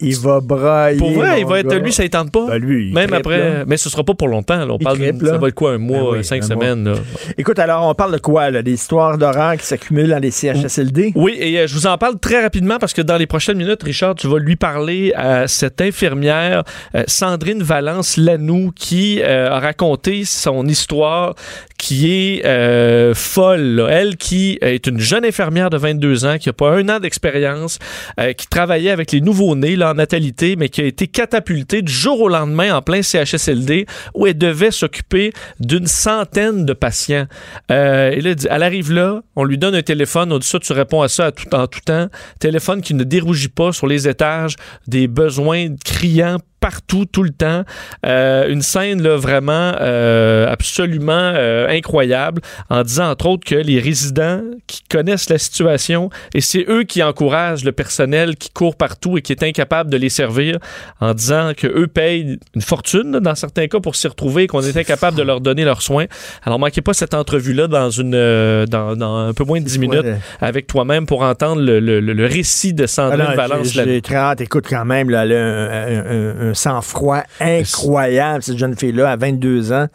Il 0.00 0.16
va 0.18 0.40
brailler. 0.40 0.98
Pour 0.98 1.10
vrai, 1.12 1.40
il 1.40 1.46
va 1.46 1.60
être, 1.60 1.68
gars. 1.68 1.78
lui, 1.78 1.90
ça 1.92 2.02
ne 2.02 2.08
tente 2.08 2.30
pas? 2.30 2.46
Ben, 2.48 2.58
lui, 2.58 2.88
il 2.88 2.94
Même 2.94 3.12
après, 3.14 3.38
là. 3.38 3.64
mais 3.66 3.76
ce 3.78 3.88
sera 3.88 4.04
pas 4.04 4.12
pour 4.14 4.28
longtemps. 4.28 4.58
là. 4.64 4.66
On 4.70 4.76
Il 4.78 4.84
parle, 4.84 4.98
ça 4.98 5.32
là. 5.32 5.38
va 5.38 5.48
être 5.48 5.54
quoi, 5.54 5.72
un 5.72 5.78
mois, 5.78 5.98
Ben 5.98 6.06
oui, 6.12 6.18
euh, 6.18 6.22
cinq 6.22 6.42
un 6.44 6.46
semaines. 6.46 6.84
là? 6.84 6.94
Écoute, 7.38 7.58
alors, 7.58 7.88
on 7.88 7.94
parle 7.94 8.12
de 8.12 8.18
quoi, 8.18 8.50
là? 8.50 8.62
Des 8.62 8.72
histoires 8.74 9.16
d'horreur 9.16 9.56
qui 9.56 9.64
s'accumulent 9.64 10.10
dans 10.10 10.18
les 10.18 10.30
CHSLD? 10.30 11.12
Oui, 11.16 11.34
et 11.40 11.58
euh, 11.60 11.66
je 11.66 11.74
vous 11.74 11.86
en 11.86 11.96
parle 11.96 12.18
très 12.18 12.42
rapidement 12.42 12.76
parce 12.78 12.92
que 12.92 13.00
dans 13.02 13.16
les 13.16 13.26
prochaines 13.26 13.56
minutes, 13.56 13.82
Richard, 13.82 14.14
tu 14.16 14.26
vas 14.28 14.38
lui 14.38 14.56
parler 14.56 15.12
à 15.16 15.48
cette 15.48 15.80
infirmière, 15.80 16.62
euh, 16.94 17.02
Sandrine 17.06 17.62
Valence-Lanou, 17.62 18.72
qui 18.76 19.20
euh, 19.22 19.50
a 19.50 19.58
raconté 19.58 20.24
son 20.24 20.66
histoire 20.66 21.34
qui 21.78 22.12
est 22.12 22.44
euh, 22.44 23.14
folle. 23.14 23.86
Elle 23.90 24.16
qui 24.16 24.58
est 24.60 24.86
une 24.86 24.98
jeune 24.98 25.24
infirmière 25.24 25.70
de 25.70 25.76
22 25.76 26.24
ans, 26.24 26.38
qui 26.38 26.48
n'a 26.48 26.52
pas 26.52 26.70
un 26.72 26.88
an 26.88 27.00
d'expérience, 27.00 27.78
euh, 28.18 28.32
qui 28.32 28.46
travaillait 28.46 28.90
avec 28.90 29.12
les 29.12 29.20
nouveaux-nés 29.20 29.82
en 29.82 29.94
natalité, 29.94 30.56
mais 30.56 30.68
qui 30.68 30.80
a 30.80 30.84
été 30.84 31.06
catapultée 31.06 31.82
du 31.82 31.92
jour 31.92 32.20
au 32.20 32.28
lendemain 32.28 32.74
en 32.74 32.82
plein 32.82 33.02
CHSLD 33.02 33.86
où 34.14 34.26
elle 34.26 34.38
devait 34.38 34.70
s'occuper 34.70 35.32
d'une 35.60 35.86
centaine 35.86 36.64
de 36.64 36.72
patients. 36.72 37.26
Euh, 37.70 38.34
elle 38.50 38.62
arrive 38.62 38.92
là, 38.92 39.22
on 39.36 39.44
lui 39.44 39.58
donne 39.58 39.74
un 39.74 39.82
téléphone, 39.82 40.32
on 40.32 40.38
dit 40.38 40.46
ça, 40.46 40.58
tu 40.58 40.72
réponds 40.72 41.02
à 41.02 41.08
ça 41.08 41.26
à 41.26 41.32
tout, 41.32 41.54
en 41.54 41.66
tout 41.66 41.80
temps. 41.84 42.08
Téléphone 42.40 42.80
qui 42.80 42.94
ne 42.94 43.04
dérougit 43.04 43.48
pas 43.48 43.72
sur 43.72 43.86
les 43.86 44.08
étages, 44.08 44.56
des 44.86 45.08
besoins 45.08 45.68
criants 45.84 46.38
partout, 46.70 47.04
tout 47.06 47.22
le 47.22 47.30
temps. 47.30 47.62
Euh, 48.04 48.48
une 48.48 48.60
scène 48.62 49.00
là, 49.00 49.16
vraiment 49.16 49.72
euh, 49.80 50.50
absolument 50.50 51.12
euh, 51.12 51.68
incroyable 51.68 52.40
en 52.70 52.82
disant 52.82 53.08
entre 53.10 53.26
autres 53.26 53.44
que 53.46 53.54
les 53.54 53.78
résidents 53.78 54.40
qui 54.66 54.80
connaissent 54.90 55.30
la 55.30 55.38
situation 55.38 56.10
et 56.34 56.40
c'est 56.40 56.64
eux 56.68 56.82
qui 56.82 57.04
encouragent 57.04 57.62
le 57.64 57.70
personnel 57.70 58.34
qui 58.34 58.50
court 58.50 58.74
partout 58.74 59.16
et 59.16 59.22
qui 59.22 59.32
est 59.32 59.44
incapable 59.44 59.90
de 59.90 59.96
les 59.96 60.08
servir 60.08 60.58
en 61.00 61.14
disant 61.14 61.52
que 61.56 61.68
eux 61.68 61.86
payent 61.86 62.38
une 62.56 62.62
fortune 62.62 63.12
là, 63.12 63.20
dans 63.20 63.36
certains 63.36 63.68
cas 63.68 63.78
pour 63.78 63.94
s'y 63.94 64.08
retrouver 64.08 64.42
et 64.44 64.46
qu'on 64.48 64.62
est 64.62 64.76
incapable 64.76 65.16
de 65.16 65.22
leur 65.22 65.40
donner 65.40 65.64
leurs 65.64 65.82
soins. 65.82 66.06
Alors 66.44 66.58
manquez 66.58 66.80
pas 66.80 66.94
cette 66.94 67.14
entrevue-là 67.14 67.68
dans, 67.68 67.90
une, 67.90 68.14
euh, 68.16 68.66
dans, 68.66 68.96
dans 68.96 69.16
un 69.18 69.34
peu 69.34 69.44
moins 69.44 69.60
de 69.60 69.66
10 69.66 69.78
minutes 69.78 70.02
Ouais. 70.04 70.18
avec 70.40 70.66
toi-même 70.66 71.06
pour 71.06 71.22
entendre 71.22 71.62
le, 71.62 71.78
le- 71.78 72.00
le- 72.00 72.26
récit 72.26 72.74
de 72.74 72.86
Sandrine 72.86 73.24
Ah 73.24 73.30
non, 73.30 73.36
Valence. 73.36 73.68
j'ai- 73.72 73.84
J'ai 73.84 74.02
très 74.02 74.16
hâte. 74.16 74.40
Écoute, 74.40 74.66
quand 74.68 74.84
même, 74.84 75.10
là, 75.10 75.22
elle 75.22 75.32
a 75.32 75.36
un, 75.36 75.66
un- 75.70 76.06
un- 76.46 76.50
un 76.50 76.54
sang-froid 76.56 77.22
incroyable, 77.40 78.42
cette 78.42 78.58
jeune 78.58 78.76
fille-là, 78.76 79.10
à 79.10 79.16
22 79.16 79.72
ans. 79.72 79.86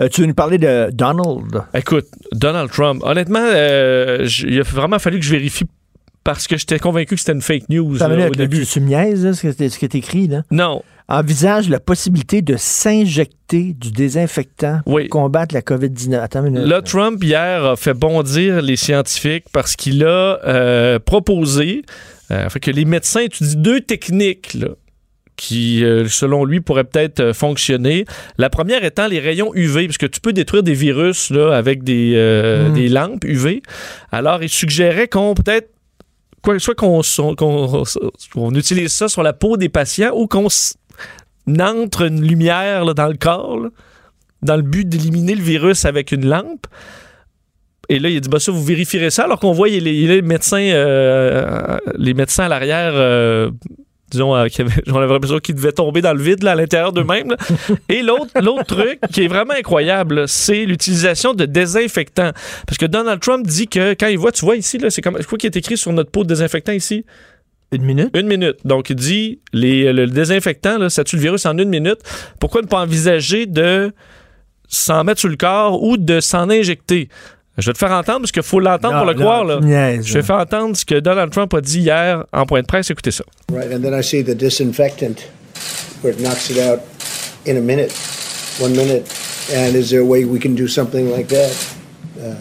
Euh, 0.00 0.08
tu 0.08 0.20
veux 0.22 0.26
nous 0.26 0.34
parler 0.34 0.58
de 0.58 0.90
Donald? 0.92 1.62
Écoute, 1.74 2.06
Donald 2.32 2.70
Trump, 2.70 3.02
honnêtement, 3.04 3.38
euh, 3.42 4.26
il 4.46 4.58
a 4.60 4.62
vraiment 4.62 4.98
fallu 4.98 5.18
que 5.18 5.24
je 5.24 5.30
vérifie 5.32 5.64
parce 6.24 6.46
que 6.46 6.56
j'étais 6.56 6.78
convaincu 6.78 7.14
que 7.14 7.20
c'était 7.20 7.32
une 7.32 7.42
fake 7.42 7.68
news 7.68 7.94
là, 7.94 8.28
au 8.28 8.34
début. 8.34 8.66
Tu, 8.66 8.80
tu 8.80 8.80
là, 8.80 9.32
ce 9.32 9.40
que- 9.42 9.84
est 9.84 9.94
écrit, 9.94 10.28
là? 10.28 10.42
Non. 10.50 10.82
Envisage 11.08 11.68
la 11.68 11.80
possibilité 11.80 12.40
de 12.40 12.56
s'injecter 12.56 13.74
du 13.76 13.90
désinfectant 13.90 14.80
pour 14.84 15.00
combattre 15.10 15.54
la 15.54 15.62
COVID-19. 15.62 16.20
Attends 16.20 16.44
une 16.44 16.52
minute. 16.52 16.68
Là, 16.68 16.82
Trump, 16.82 17.24
hier, 17.24 17.64
a 17.64 17.74
fait 17.76 17.94
bondir 17.94 18.62
les 18.62 18.76
scientifiques 18.76 19.46
parce 19.52 19.74
qu'il 19.74 20.04
a 20.04 20.38
euh, 20.46 20.98
proposé 21.00 21.82
euh, 22.30 22.48
fait 22.48 22.60
que 22.60 22.70
les 22.70 22.84
médecins 22.84 23.22
étudient 23.22 23.58
deux 23.60 23.80
techniques 23.80 24.54
là, 24.54 24.68
qui, 25.40 25.82
euh, 25.82 26.06
selon 26.06 26.44
lui, 26.44 26.60
pourraient 26.60 26.84
peut-être 26.84 27.20
euh, 27.20 27.32
fonctionner. 27.32 28.04
La 28.36 28.50
première 28.50 28.84
étant 28.84 29.06
les 29.06 29.20
rayons 29.20 29.52
UV, 29.54 29.86
parce 29.86 29.96
que 29.96 30.04
tu 30.04 30.20
peux 30.20 30.34
détruire 30.34 30.62
des 30.62 30.74
virus 30.74 31.30
là, 31.30 31.56
avec 31.56 31.82
des, 31.82 32.12
euh, 32.14 32.68
Mm. 32.68 32.74
des 32.74 32.88
lampes 32.90 33.24
UV. 33.24 33.62
Alors, 34.12 34.42
il 34.42 34.50
suggérait 34.50 35.08
qu'on 35.08 35.32
peut-être 35.34 35.70
quoi, 36.42 36.58
soit 36.58 36.74
qu'on 36.74 38.54
utilise 38.54 38.92
ça 38.92 39.08
sur 39.08 39.22
la 39.22 39.32
peau 39.32 39.56
des 39.56 39.70
patients 39.70 40.12
ou 40.14 40.26
qu'on 40.26 40.48
entre 41.58 42.02
une 42.02 42.22
lumière 42.22 42.84
là, 42.84 42.92
dans 42.92 43.08
le 43.08 43.16
corps 43.16 43.60
là, 43.60 43.68
dans 44.42 44.56
le 44.56 44.62
but 44.62 44.86
d'éliminer 44.86 45.34
le 45.34 45.42
virus 45.42 45.86
avec 45.86 46.12
une 46.12 46.26
lampe. 46.28 46.66
Et 47.88 47.98
là, 47.98 48.10
il 48.10 48.18
a 48.18 48.20
dit, 48.20 48.28
bah 48.28 48.38
ça, 48.38 48.52
vous 48.52 48.62
vérifierez 48.62 49.10
ça, 49.10 49.24
alors 49.24 49.40
qu'on 49.40 49.52
voit 49.52 49.68
les, 49.68 49.80
les 49.80 50.22
médecins, 50.22 50.60
euh, 50.60 51.78
les 51.96 52.12
médecins 52.12 52.44
à 52.44 52.48
l'arrière, 52.48 52.92
euh, 52.94 53.50
disons, 54.10 54.34
euh, 54.34 54.46
qui 54.48 54.60
avaient- 54.62 54.82
j'en 54.86 54.96
avais 54.98 55.12
l'impression 55.12 55.38
qu'ils 55.38 55.54
devaient 55.54 55.72
tomber 55.72 56.00
dans 56.02 56.12
le 56.12 56.22
vide 56.22 56.42
là, 56.42 56.52
à 56.52 56.54
l'intérieur 56.54 56.92
d'eux-mêmes. 56.92 57.30
là. 57.30 57.36
Et 57.88 58.02
l'autre, 58.02 58.30
l'autre 58.40 58.64
truc 58.76 58.98
qui 59.12 59.24
est 59.24 59.28
vraiment 59.28 59.54
incroyable, 59.54 60.26
c'est 60.28 60.64
l'utilisation 60.64 61.34
de 61.34 61.44
désinfectants. 61.46 62.32
Parce 62.66 62.78
que 62.78 62.86
Donald 62.86 63.20
Trump 63.20 63.46
dit 63.46 63.68
que 63.68 63.94
quand 63.94 64.08
il 64.08 64.18
voit, 64.18 64.32
tu 64.32 64.44
vois 64.44 64.56
ici, 64.56 64.78
là, 64.78 64.90
c'est 64.90 65.02
comme, 65.02 65.18
quoi 65.24 65.38
qui 65.38 65.46
est 65.46 65.56
écrit 65.56 65.76
sur 65.76 65.92
notre 65.92 66.10
pot 66.10 66.22
de 66.24 66.28
désinfectant 66.28 66.72
ici? 66.72 67.04
Une 67.72 67.82
minute? 67.84 68.10
Une 68.16 68.26
minute. 68.26 68.56
Donc, 68.64 68.90
il 68.90 68.96
dit, 68.96 69.38
les, 69.52 69.92
le 69.92 70.06
désinfectant, 70.08 70.76
là, 70.76 70.90
ça 70.90 71.04
tue 71.04 71.14
le 71.16 71.22
virus 71.22 71.46
en 71.46 71.56
une 71.56 71.68
minute. 71.68 71.98
Pourquoi 72.40 72.62
ne 72.62 72.66
pas 72.66 72.80
envisager 72.80 73.46
de 73.46 73.92
s'en 74.68 75.04
mettre 75.04 75.20
sur 75.20 75.28
le 75.28 75.36
corps 75.36 75.82
ou 75.82 75.96
de 75.96 76.18
s'en 76.20 76.50
injecter? 76.50 77.08
Je 77.58 77.66
vais 77.66 77.72
te 77.72 77.78
faire 77.78 77.90
entendre 77.92 78.20
parce 78.20 78.32
qu'il 78.32 78.42
faut 78.42 78.60
l'entendre 78.60 78.96
pour 78.98 79.06
le 79.06 79.14
non, 79.14 79.20
croire. 79.20 79.44
Là. 79.44 79.58
tu 79.60 79.66
Je 80.08 80.12
vais 80.14 80.20
là. 80.20 80.24
faire 80.24 80.36
entendre 80.36 80.76
ce 80.76 80.84
que 80.84 80.98
Donald 81.00 81.30
Trump 81.30 81.52
a 81.52 81.60
dit 81.60 81.80
hier 81.80 82.24
en 82.32 82.46
point 82.46 82.60
de 82.62 82.66
presse. 82.66 82.90
Écoutez 82.90 83.10
ça. 83.10 83.24
Right, 83.52 83.70
and 83.72 83.82
then 83.82 83.92
I 83.92 84.02
see 84.02 84.22
the 84.22 84.34
disinfectant 84.34 85.28
where 86.02 86.12
it 86.12 86.20
knocks 86.20 86.48
it 86.50 86.58
out 86.58 86.80
in 87.46 87.56
a 87.56 87.60
minute, 87.60 87.92
one 88.60 88.72
minute. 88.74 89.04
And 89.52 89.74
is 89.74 89.90
there 89.90 90.00
a 90.00 90.04
way 90.04 90.24
we 90.24 90.38
can 90.38 90.54
do 90.54 90.68
something 90.68 91.10
like 91.10 91.28
that 91.28 91.52
uh, 92.20 92.34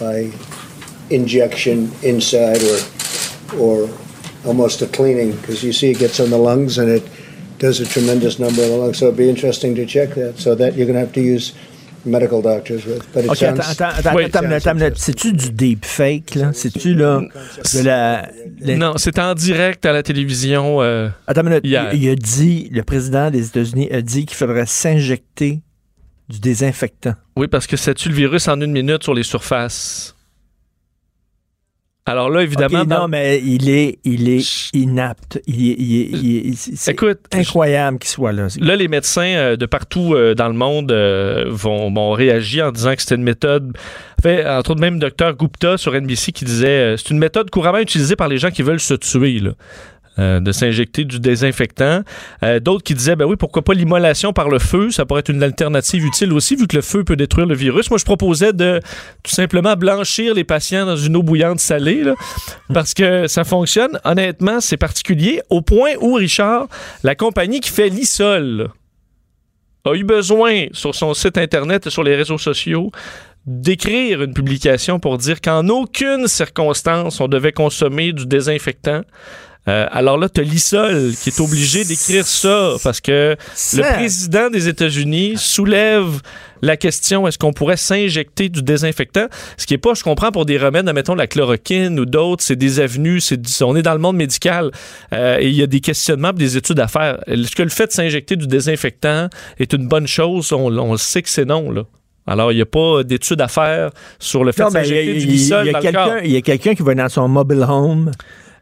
by 0.00 0.30
injection 1.10 1.90
inside 2.02 2.60
or 2.62 2.78
or 3.58 3.88
almost 4.44 4.82
a 4.82 4.86
cleaning? 4.86 5.32
Because 5.36 5.62
you 5.62 5.72
see, 5.72 5.90
it 5.92 5.98
gets 5.98 6.18
on 6.20 6.30
the 6.30 6.38
lungs 6.38 6.76
and 6.78 6.90
it 6.90 7.04
does 7.58 7.80
a 7.80 7.86
tremendous 7.86 8.38
number 8.38 8.62
of 8.62 8.68
the 8.68 8.76
lungs. 8.76 8.98
So 8.98 9.06
it'd 9.06 9.16
be 9.16 9.30
interesting 9.30 9.74
to 9.76 9.86
check 9.86 10.14
that. 10.16 10.38
So 10.38 10.54
that 10.56 10.74
you're 10.74 10.86
going 10.86 10.94
to 10.98 11.00
have 11.06 11.12
to 11.14 11.22
use 11.22 11.52
medical 12.06 12.40
doctors 12.42 12.86
with. 12.86 13.02
But 13.12 13.24
it 13.24 13.30
OK, 13.30 13.36
sounds, 13.36 13.58
attends, 13.60 13.84
attends, 13.98 14.16
attends, 14.18 14.50
attends, 14.50 14.80
attends. 14.80 14.94
C'est-tu 14.96 15.32
du 15.32 15.50
deepfake, 15.50 16.34
là? 16.36 16.50
C'est-tu, 16.54 16.94
là, 16.94 17.20
de 17.20 17.80
la... 17.84 18.28
la- 18.60 18.76
Non, 18.76 18.92
c'est 18.96 19.18
en 19.18 19.34
direct 19.34 19.84
à 19.84 19.92
la 19.92 20.02
télévision. 20.02 20.80
euh, 20.82 21.08
Attends 21.26 21.42
une 21.42 21.48
minute. 21.48 21.64
hier. 21.66 21.90
Il, 21.92 22.02
il 22.04 22.08
a 22.10 22.14
dit, 22.14 22.68
le 22.72 22.82
président 22.82 23.30
des 23.30 23.46
États-Unis 23.46 23.88
a 23.92 24.00
dit 24.00 24.24
qu'il 24.26 24.36
faudrait 24.36 24.66
s'injecter 24.66 25.60
du 26.28 26.40
désinfectant. 26.40 27.14
Oui, 27.36 27.46
parce 27.46 27.66
que 27.66 27.76
ça 27.76 27.94
tue 27.94 28.08
le 28.08 28.14
virus 28.16 28.48
en 28.48 28.60
une 28.60 28.72
minute 28.72 29.02
sur 29.04 29.14
les 29.14 29.22
surfaces? 29.22 30.15
Alors 32.08 32.30
là, 32.30 32.42
évidemment, 32.42 32.82
OK, 32.82 32.86
dans- 32.86 33.00
non, 33.02 33.08
mais 33.08 33.40
il 33.44 33.68
est, 33.68 33.98
il 34.04 34.28
est 34.28 34.70
inapte. 34.74 35.40
Il 35.46 35.70
est, 35.70 35.74
il 35.76 36.00
est- 36.00 36.08
il 36.12 36.36
est- 36.52 36.76
c'est 36.76 36.92
Écoute, 36.92 37.18
incroyable 37.32 37.98
qu'il 37.98 38.08
soit 38.10 38.32
là. 38.32 38.46
Là, 38.60 38.76
les 38.76 38.86
médecins 38.88 39.26
euh, 39.26 39.56
de 39.56 39.66
partout 39.66 40.14
euh, 40.14 40.34
dans 40.34 40.46
le 40.48 40.54
monde 40.54 40.92
euh, 40.92 41.46
vont, 41.48 41.92
vont 41.92 42.12
réagir 42.12 42.66
en 42.66 42.70
disant 42.70 42.94
que 42.94 43.02
c'était 43.02 43.16
une 43.16 43.24
méthode. 43.24 43.76
Fait, 44.22 44.46
entre 44.46 44.70
autres, 44.70 44.80
même 44.80 44.98
Dr 45.00 45.32
Gupta 45.36 45.76
sur 45.76 45.94
NBC 45.94 46.30
qui 46.32 46.44
disait 46.44 46.94
c'est 46.96 47.10
une 47.10 47.18
méthode 47.18 47.50
couramment 47.50 47.78
utilisée 47.78 48.14
par 48.16 48.28
les 48.28 48.38
gens 48.38 48.50
qui 48.50 48.62
veulent 48.62 48.80
se 48.80 48.94
tuer. 48.94 49.40
Là. 49.40 49.50
Euh, 50.18 50.40
de 50.40 50.52
s'injecter 50.52 51.04
du 51.04 51.20
désinfectant. 51.20 52.02
Euh, 52.42 52.60
D'autres 52.60 52.82
qui 52.82 52.94
disaient, 52.94 53.16
ben 53.16 53.26
oui, 53.26 53.36
pourquoi 53.36 53.62
pas 53.62 53.74
l'immolation 53.74 54.32
par 54.32 54.48
le 54.48 54.58
feu, 54.58 54.90
ça 54.90 55.04
pourrait 55.04 55.20
être 55.20 55.28
une 55.28 55.42
alternative 55.42 56.04
utile 56.04 56.32
aussi, 56.32 56.56
vu 56.56 56.66
que 56.66 56.76
le 56.76 56.82
feu 56.82 57.04
peut 57.04 57.16
détruire 57.16 57.46
le 57.46 57.54
virus. 57.54 57.90
Moi, 57.90 57.98
je 57.98 58.04
proposais 58.04 58.52
de 58.52 58.80
tout 59.22 59.32
simplement 59.32 59.74
blanchir 59.74 60.34
les 60.34 60.44
patients 60.44 60.86
dans 60.86 60.96
une 60.96 61.16
eau 61.16 61.22
bouillante 61.22 61.60
salée, 61.60 62.02
parce 62.72 62.94
que 62.94 63.26
ça 63.26 63.44
fonctionne. 63.44 63.98
Honnêtement, 64.04 64.60
c'est 64.60 64.76
particulier, 64.76 65.40
au 65.50 65.60
point 65.60 65.92
où, 66.00 66.14
Richard, 66.14 66.66
la 67.02 67.14
compagnie 67.14 67.60
qui 67.60 67.70
fait 67.70 67.88
l'ISOL, 67.88 68.70
a 69.84 69.94
eu 69.94 70.04
besoin 70.04 70.66
sur 70.72 70.94
son 70.94 71.14
site 71.14 71.38
Internet 71.38 71.86
et 71.86 71.90
sur 71.90 72.02
les 72.02 72.16
réseaux 72.16 72.38
sociaux 72.38 72.90
d'écrire 73.46 74.22
une 74.22 74.34
publication 74.34 74.98
pour 74.98 75.18
dire 75.18 75.40
qu'en 75.40 75.68
aucune 75.68 76.26
circonstance 76.26 77.20
on 77.20 77.28
devait 77.28 77.52
consommer 77.52 78.12
du 78.12 78.26
désinfectant. 78.26 79.02
Euh, 79.68 79.86
alors 79.90 80.16
là, 80.16 80.28
tu 80.28 80.40
as 80.40 80.44
l'ISOL 80.44 81.12
qui 81.20 81.30
est 81.30 81.40
obligé 81.40 81.84
d'écrire 81.84 82.24
ça 82.26 82.74
parce 82.84 83.00
que 83.00 83.36
le 83.76 83.82
président 83.94 84.48
des 84.48 84.68
États-Unis 84.68 85.34
soulève 85.36 86.20
la 86.62 86.76
question 86.76 87.26
est-ce 87.26 87.36
qu'on 87.36 87.52
pourrait 87.52 87.76
s'injecter 87.76 88.48
du 88.48 88.62
désinfectant? 88.62 89.26
Ce 89.56 89.66
qui 89.66 89.74
est 89.74 89.78
pas, 89.78 89.94
je 89.94 90.04
comprends, 90.04 90.30
pour 90.30 90.46
des 90.46 90.56
remèdes, 90.56 90.88
mettons 90.94 91.14
la 91.16 91.26
chloroquine 91.26 91.98
ou 91.98 92.06
d'autres, 92.06 92.44
c'est 92.44 92.56
des 92.56 92.78
avenues, 92.80 93.20
c'est 93.20 93.40
on 93.62 93.74
est 93.74 93.82
dans 93.82 93.92
le 93.92 93.98
monde 93.98 94.16
médical 94.16 94.70
euh, 95.12 95.38
et 95.40 95.48
il 95.48 95.54
y 95.54 95.62
a 95.62 95.66
des 95.66 95.80
questionnements, 95.80 96.32
des 96.32 96.56
études 96.56 96.78
à 96.80 96.86
faire. 96.88 97.18
Est-ce 97.26 97.56
que 97.56 97.62
le 97.64 97.68
fait 97.68 97.88
de 97.88 97.92
s'injecter 97.92 98.36
du 98.36 98.46
désinfectant 98.46 99.28
est 99.58 99.72
une 99.72 99.88
bonne 99.88 100.06
chose? 100.06 100.52
On, 100.52 100.76
on 100.78 100.96
sait 100.96 101.22
que 101.22 101.28
c'est 101.28 101.44
non 101.44 101.70
là. 101.72 101.82
Alors, 102.28 102.50
il 102.50 102.56
n'y 102.56 102.62
a 102.62 102.66
pas 102.66 103.04
d'études 103.04 103.40
à 103.40 103.46
faire 103.48 103.90
sur 104.18 104.42
le 104.42 104.50
fait 104.50 104.62
Non, 104.62 104.68
de 104.68 104.74
ben, 104.74 104.84
s'injecter 104.84 105.14
du 105.14 105.26
il 105.26 105.46
y 105.48 105.52
a- 105.52 105.80
quelqu'un- 105.80 106.16
a 106.16 106.40
quelqu'un 106.40 106.74
qui 106.74 106.82
va 106.82 106.94
dans 106.94 107.08
son 107.08 107.28
mobile 107.28 107.64
home 107.68 108.10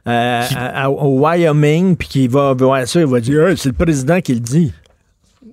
euh, 0.07 0.41
à- 0.57 0.85
à- 0.85 0.91
au 0.91 1.19
Wyoming, 1.21 1.97
puis 1.97 2.09
qui 2.09 2.29
va 2.29 2.53
voir 2.55 2.87
ça, 2.87 3.01
il 3.01 3.07
va 3.07 3.21
dire 3.21 3.49
Hey, 3.49 3.57
c'est 3.57 3.71
le 3.71 3.75
président 3.75 4.21
qui 4.21 4.35
le 4.35 4.41
dit. 4.41 4.73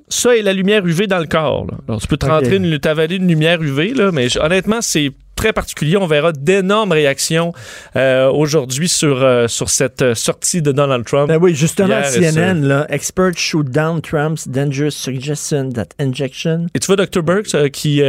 Ça 0.09 0.35
et 0.35 0.41
la 0.41 0.51
lumière 0.51 0.85
UV 0.85 1.07
dans 1.07 1.19
le 1.19 1.25
corps. 1.25 1.65
là. 1.71 1.77
Alors, 1.87 2.01
tu 2.01 2.07
peux 2.07 2.17
te 2.17 2.25
Ok. 2.25 2.31
rentrer 2.33 2.55
une 2.57 2.77
t'avaler 2.79 3.15
une 3.15 3.27
lumière 3.29 3.61
UV, 3.61 3.93
là, 3.93 4.11
mais 4.11 4.27
honnêtement, 4.39 4.81
c'est 4.81 5.11
très 5.37 5.53
particulier. 5.53 5.95
On 5.95 6.05
verra 6.05 6.33
d'énormes 6.33 6.91
réactions 6.91 7.53
euh, 7.95 8.29
aujourd'hui 8.29 8.89
sur, 8.89 9.23
euh, 9.23 9.47
sur 9.47 9.69
cette 9.69 10.13
sortie 10.13 10.61
de 10.61 10.73
Donald 10.73 11.05
Trump. 11.05 11.29
Ben 11.29 11.39
oui, 11.41 11.55
justement, 11.55 12.01
CNN, 12.03 12.61
là, 12.67 12.85
experts 12.89 13.37
shoot 13.37 13.67
down 13.71 14.01
Trump's 14.01 14.49
dangerous 14.49 14.91
suggestion 14.91 15.69
that 15.71 15.87
injection. 15.97 16.67
Et 16.75 16.79
tu 16.79 16.87
vois 16.87 16.97
Dr. 16.97 17.23
Burks, 17.23 17.55
euh, 17.55 17.69
qui, 17.69 18.01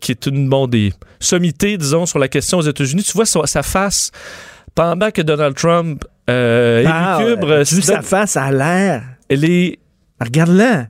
qui 0.00 0.10
est 0.12 0.26
une 0.26 0.48
bon, 0.48 0.66
des 0.66 0.92
sommités, 1.20 1.78
disons, 1.78 2.06
sur 2.06 2.18
la 2.18 2.26
question 2.28 2.58
aux 2.58 2.62
États-Unis, 2.62 3.04
tu 3.04 3.12
vois 3.12 3.24
sa, 3.26 3.46
sa 3.46 3.62
face 3.62 4.10
pendant 4.74 5.10
que 5.10 5.22
Donald 5.22 5.54
Trump 5.56 6.04
euh, 6.30 6.84
Ah, 6.86 7.18
élucubre. 7.20 7.62
tu 7.64 7.74
vois 7.76 7.82
sa 7.84 8.02
face 8.02 8.36
à 8.36 8.50
l'air. 8.52 9.02
Elle 9.28 9.44
est. 9.44 9.78
Regarde-la. 10.20 10.86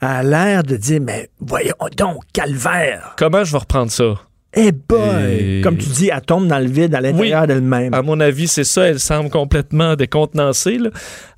Elle 0.00 0.08
a 0.08 0.22
l'air 0.24 0.62
de 0.64 0.76
dire 0.76 1.00
Mais 1.00 1.28
voyons 1.40 1.74
donc, 1.96 2.22
calvaire. 2.32 3.14
Comment 3.16 3.44
je 3.44 3.52
vais 3.52 3.58
reprendre 3.58 3.90
ça? 3.90 4.14
Eh 4.54 4.70
boy! 4.72 4.98
Et- 5.30 5.60
Comme 5.62 5.78
tu 5.78 5.88
dis, 5.88 6.10
elle 6.12 6.20
tombe 6.20 6.46
dans 6.46 6.58
le 6.58 6.66
vide 6.66 6.94
à 6.94 7.00
l'intérieur 7.00 7.46
d'elle-même. 7.46 7.94
À 7.94 8.02
mon 8.02 8.20
avis, 8.20 8.48
c'est 8.48 8.64
ça. 8.64 8.82
Elle 8.88 8.98
semble 9.00 9.30
complètement 9.30 9.94
décontenancée. 9.96 10.76
là. 10.78 10.90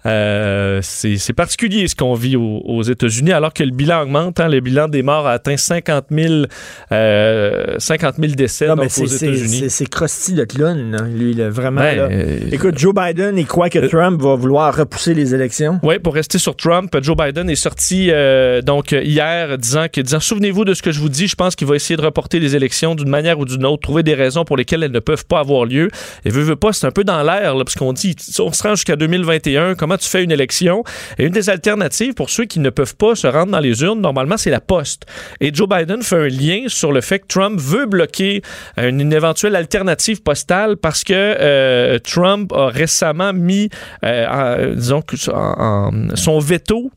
Euh, 0.07 0.81
c'est 0.83 1.33
particulier 1.33 1.89
ce 1.89 1.95
qu'on 1.95 2.15
vit 2.15 2.37
aux, 2.37 2.61
aux 2.65 2.83
États-Unis, 2.83 3.33
alors 3.33 3.53
que 3.53 3.63
le 3.63 3.71
bilan 3.71 4.03
augmente. 4.03 4.39
hein. 4.41 4.49
Le 4.49 4.61
bilan 4.61 4.89
des 4.89 5.03
morts 5.03 5.27
a 5.27 5.33
atteint 5.33 5.57
50 5.57 6.07
000, 6.11 6.45
euh, 6.93 7.75
50 7.79 8.17
000 8.19 8.33
décès 8.35 8.69
Non, 8.69 8.77
donc, 8.77 8.91
aux 8.99 9.07
États-Unis. 9.07 9.65
c'est- 9.71 9.89
Krusty 9.89 10.35
le 10.35 10.45
clown, 10.47 10.91
là, 10.93 11.03
lui, 11.03 11.35
là, 11.35 11.49
vraiment. 11.51 11.81
Ben, 11.81 11.97
là. 11.97 12.09
euh, 12.11 12.39
Écoute, 12.53 12.79
Joe 12.79 12.95
Biden, 12.95 13.37
il 13.39 13.47
croit 13.47 13.69
que 13.71 13.79
Trump 13.87 14.21
va 14.21 14.35
vouloir 14.35 14.75
repousser 14.77 15.15
les 15.15 15.35
élections. 15.35 15.79
Oui, 15.83 15.99
pour 15.99 16.15
rester 16.15 16.39
sur 16.39 16.57
Trump, 16.57 16.95
Joe 17.03 17.17
Biden 17.17 17.49
est 17.51 17.55
sorti 17.55 18.09
euh, 18.11 18.61
donc 18.63 18.93
euh, 18.93 19.03
hier 19.03 19.57
disant 19.59 19.87
que 19.93 20.01
disant 20.01 20.21
souvenez-vous 20.21 20.65
de 20.65 20.75
ce 20.75 20.83
que 20.83 20.91
je 20.93 21.01
vous 21.01 21.09
dis, 21.09 21.29
je 21.29 21.35
pense 21.37 21.55
qu'il 21.55 21.67
va 21.67 21.77
essayer 21.77 21.97
de 21.97 22.03
reporter 22.03 22.41
les 22.41 22.57
élections 22.57 22.95
d'une 22.95 23.09
manière 23.09 23.39
ou 23.39 23.45
d'une 23.45 23.65
autre, 23.65 23.83
trouver 23.83 24.03
des 24.03 24.15
raisons 24.15 24.45
pour 24.45 24.57
lesquelles 24.57 24.83
elles 24.83 24.91
ne 24.93 24.99
peuvent 25.01 25.27
pas 25.27 25.41
avoir 25.41 25.65
lieu. 25.65 25.91
Et 26.25 26.31
veut, 26.31 26.43
veut 26.43 26.57
pas, 26.57 26.73
c'est 26.73 26.87
un 26.87 26.91
peu 26.91 27.05
dans 27.05 27.23
l'air 27.23 27.55
parce 27.57 27.75
qu'on 27.75 27.93
dit 27.93 28.17
on 28.41 28.53
se 28.53 28.63
rend 28.63 28.75
jusqu'à 28.75 28.97
2021, 28.97 29.75
comment 29.75 29.94
tu 29.97 30.09
fais 30.09 30.23
une 30.25 30.33
élection? 30.33 30.85
Et 31.19 31.25
une 31.25 31.33
des 31.33 31.51
alternatives 31.51 32.15
pour 32.15 32.31
ceux 32.31 32.45
qui 32.45 32.61
ne 32.61 32.71
peuvent 32.71 32.97
pas 32.97 33.15
se 33.15 33.27
rendre 33.27 33.53
dans 33.53 33.61
les 33.61 33.83
urnes, 33.83 34.01
normalement, 34.01 34.37
c'est 34.37 34.51
la 34.51 34.61
poste. 34.61 35.05
Et 35.41 35.53
Joe 35.53 35.69
Biden 35.69 36.03
fait 36.03 36.17
un 36.17 36.29
lien 36.29 36.65
sur 36.69 36.93
le 36.93 37.01
fait 37.01 37.21
que 37.21 37.27
Trump 37.27 37.59
veut 37.61 37.87
bloquer 37.87 38.43
une, 38.77 39.13
éventuelle 39.13 39.57
alternative 39.57 40.23
postale 40.23 40.77
parce 40.77 41.05
que 41.05 41.13
euh, 41.15 41.99
Trump 41.99 42.53
a 42.53 42.69
récemment 42.69 43.33
mis, 43.33 43.69
euh, 44.05 44.75
disons, 44.75 45.03
en- 45.33 45.91
son 46.15 46.39
veto 46.39 46.91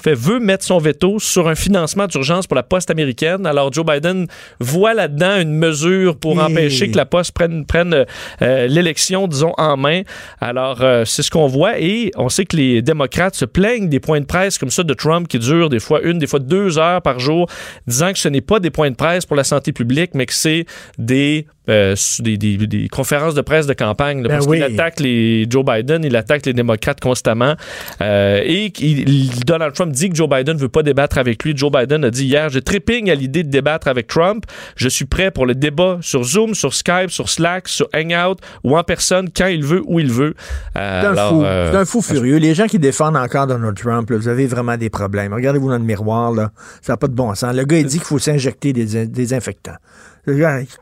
fait, 0.00 0.14
veut 0.14 0.40
mettre 0.40 0.64
son 0.64 0.78
veto 0.78 1.18
sur 1.18 1.48
un 1.48 1.54
financement 1.54 2.06
d'urgence 2.06 2.46
pour 2.46 2.56
la 2.56 2.62
poste 2.62 2.90
américaine. 2.90 3.46
Alors, 3.46 3.72
Joe 3.72 3.84
Biden 3.84 4.26
voit 4.58 4.94
là-dedans 4.94 5.40
une 5.40 5.52
mesure 5.54 6.16
pour 6.16 6.38
Et- 6.40 6.42
empêcher 6.42 6.90
que 6.90 6.96
la 6.96 7.06
poste 7.06 7.32
prenne, 7.32 7.64
prenne 7.66 8.04
euh, 8.42 8.66
l'élection, 8.66 9.28
disons, 9.28 9.52
en 9.58 9.76
main. 9.76 10.02
Alors, 10.40 10.82
euh, 10.82 11.04
c'est 11.04 11.22
ce 11.22 11.30
qu'on 11.30 11.46
voit. 11.46 11.78
Et 11.78 12.10
on 12.16 12.28
sait 12.28 12.44
que 12.44 12.56
les 12.56 12.82
démocrates 12.82 13.34
se 13.34 13.44
plaignent 13.44 13.88
des 13.88 14.00
points 14.00 14.20
de 14.20 14.26
presse 14.26 14.58
comme 14.58 14.70
ça 14.70 14.82
de 14.82 14.94
Trump 14.94 15.28
qui 15.28 15.38
durent 15.38 15.68
des 15.68 15.80
fois 15.80 16.00
une, 16.02 16.18
des 16.18 16.26
fois 16.26 16.38
deux 16.40 16.78
heures 16.78 17.02
par 17.02 17.18
jour, 17.20 17.48
disant 17.86 18.12
que 18.12 18.18
ce 18.18 18.28
n'est 18.28 18.40
pas 18.40 18.60
des 18.60 18.70
points 18.70 18.90
de 18.90 18.96
presse 18.96 19.26
pour 19.26 19.36
la 19.36 19.44
santé 19.44 19.72
publique, 19.72 20.12
mais 20.14 20.26
que 20.26 20.34
c'est 20.34 20.64
des 20.98 21.46
euh, 21.70 21.94
des, 22.18 22.36
des- 22.36 22.56
des 22.66 22.88
conférences 22.88 23.34
de 23.34 23.40
presse 23.40 23.66
de 23.66 23.72
campagne. 23.72 24.22
là, 24.22 24.28
Ben 24.28 24.34
parce 24.36 24.46
oui. 24.46 24.56
qu'il 24.58 24.64
attaque 24.74 25.00
les 25.00 25.46
Joe 25.48 25.64
Biden, 25.64 26.04
il 26.04 26.14
attaque 26.16 26.44
les 26.44 26.52
démocrates 26.52 27.00
constamment. 27.00 27.54
Euh, 28.02 28.40
et 28.44 28.72
il- 28.80 29.30
Donald 29.46 29.72
Trump 29.74 29.92
dit 29.92 30.10
que 30.10 30.16
Joe 30.16 30.28
Biden 30.28 30.56
ne 30.56 30.60
veut 30.60 30.68
pas 30.68 30.82
débattre 30.82 31.18
avec 31.18 31.42
lui. 31.44 31.56
Joe 31.56 31.70
Biden 31.72 32.04
a 32.04 32.10
dit 32.10 32.26
hier, 32.26 32.48
je 32.50 32.58
trépigne 32.58 33.10
à 33.10 33.14
l'idée 33.14 33.42
de 33.44 33.50
débattre 33.50 33.88
avec 33.88 34.06
Trump. 34.08 34.44
Je 34.76 34.88
suis 34.88 35.04
prêt 35.04 35.30
pour 35.30 35.46
le 35.46 35.54
débat 35.54 35.98
sur 36.00 36.24
Zoom, 36.24 36.54
sur 36.54 36.74
Skype, 36.74 37.10
sur 37.10 37.28
Slack, 37.28 37.68
sur 37.68 37.88
Hangout 37.94 38.36
ou 38.64 38.76
en 38.76 38.82
personne 38.82 39.28
quand 39.34 39.46
il 39.46 39.64
veut, 39.64 39.82
où 39.86 40.00
il 40.00 40.10
veut. 40.10 40.34
Euh, 40.76 41.00
C'est 41.00 41.06
un, 41.06 41.10
alors, 41.12 41.28
fou. 41.30 41.44
euh, 41.44 41.70
C'est 41.72 41.78
un 41.78 41.84
fou 41.84 42.02
furieux. 42.02 42.36
Les 42.38 42.54
gens 42.54 42.66
qui 42.66 42.78
défendent 42.78 43.16
encore 43.16 43.46
Donald 43.46 43.76
Trump, 43.76 44.10
là, 44.10 44.16
vous 44.16 44.28
avez 44.28 44.46
vraiment 44.46 44.76
des 44.76 44.90
problèmes. 44.90 45.32
Regardez-vous 45.32 45.68
dans 45.68 45.78
le 45.78 45.84
miroir, 45.84 46.32
là. 46.32 46.50
ça 46.82 46.92
n'a 46.94 46.96
pas 46.96 47.06
de 47.08 47.14
bon 47.14 47.34
sens. 47.34 47.54
Le 47.54 47.64
gars, 47.64 47.78
il 47.78 47.86
dit 47.86 47.98
qu'il 47.98 48.06
faut 48.06 48.18
s'injecter 48.18 48.72
des, 48.72 49.06
des 49.06 49.34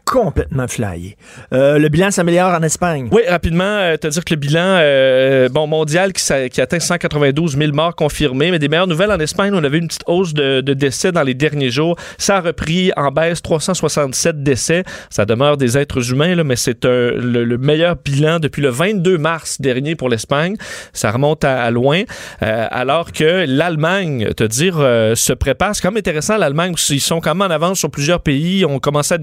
complètement 0.04 0.68
flyé. 0.68 1.16
Euh, 1.52 1.78
le 1.78 1.88
bilan 1.88 2.10
s'améliore 2.10 2.52
en 2.54 2.62
Espagne. 2.62 3.08
Oui, 3.12 3.22
rapidement, 3.28 3.64
euh, 3.64 3.96
te 3.96 4.06
dire 4.08 4.24
que 4.24 4.34
le 4.34 4.40
bilan 4.40 4.78
euh, 4.80 5.48
bon, 5.48 5.66
mondial 5.66 6.12
qui, 6.12 6.60
atteint 6.60 6.80
192 6.80 7.56
000 7.56 7.72
morts 7.72 7.94
confirmés, 7.94 8.50
mais 8.50 8.58
des 8.58 8.68
meilleures 8.68 8.86
nouvelles 8.86 9.12
en 9.12 9.18
Espagne, 9.18 9.52
on 9.54 9.64
avait 9.64 9.78
une 9.78 9.88
petite 9.88 10.04
hausse 10.06 10.34
de, 10.34 10.60
décès 10.60 11.12
dans 11.12 11.22
les 11.22 11.34
derniers 11.34 11.70
jours. 11.70 11.96
Ça 12.18 12.36
a 12.36 12.40
repris 12.40 12.92
en 12.96 13.10
baisse 13.10 13.42
367 13.42 14.42
décès. 14.42 14.84
Ça 15.10 15.24
demeure 15.24 15.56
des 15.56 15.78
êtres 15.78 16.10
humains, 16.10 16.34
là, 16.34 16.44
mais 16.44 16.56
c'est 16.56 16.84
le, 16.84 17.44
le 17.44 17.58
meilleur 17.58 17.96
bilan 17.96 18.38
depuis 18.38 18.62
le 18.62 18.70
22 18.70 19.18
mars 19.18 19.60
dernier 19.60 19.94
pour 19.94 20.08
l'Espagne. 20.08 20.56
Ça 20.92 21.10
remonte 21.10 21.44
à, 21.44 21.70
loin. 21.70 22.02
Euh, 22.42 22.66
alors 22.70 23.12
que 23.12 23.44
l'Allemagne, 23.46 24.32
te 24.36 24.44
dire, 24.44 24.76
euh, 24.78 25.14
se 25.14 25.32
prépare. 25.32 25.74
C'est 25.74 25.82
quand 25.82 25.90
même 25.90 25.98
intéressant, 25.98 26.36
l'Allemagne, 26.36 26.74
qu'ils 26.74 27.00
sont 27.00 27.20
quand 27.20 27.34
même 27.34 27.50
en 27.50 27.54
avance 27.54 27.78
sur 27.78 27.90
plusieurs 27.90 28.20
pays. 28.20 28.64
On 28.64 28.78
commence 28.78 29.12
à 29.12 29.18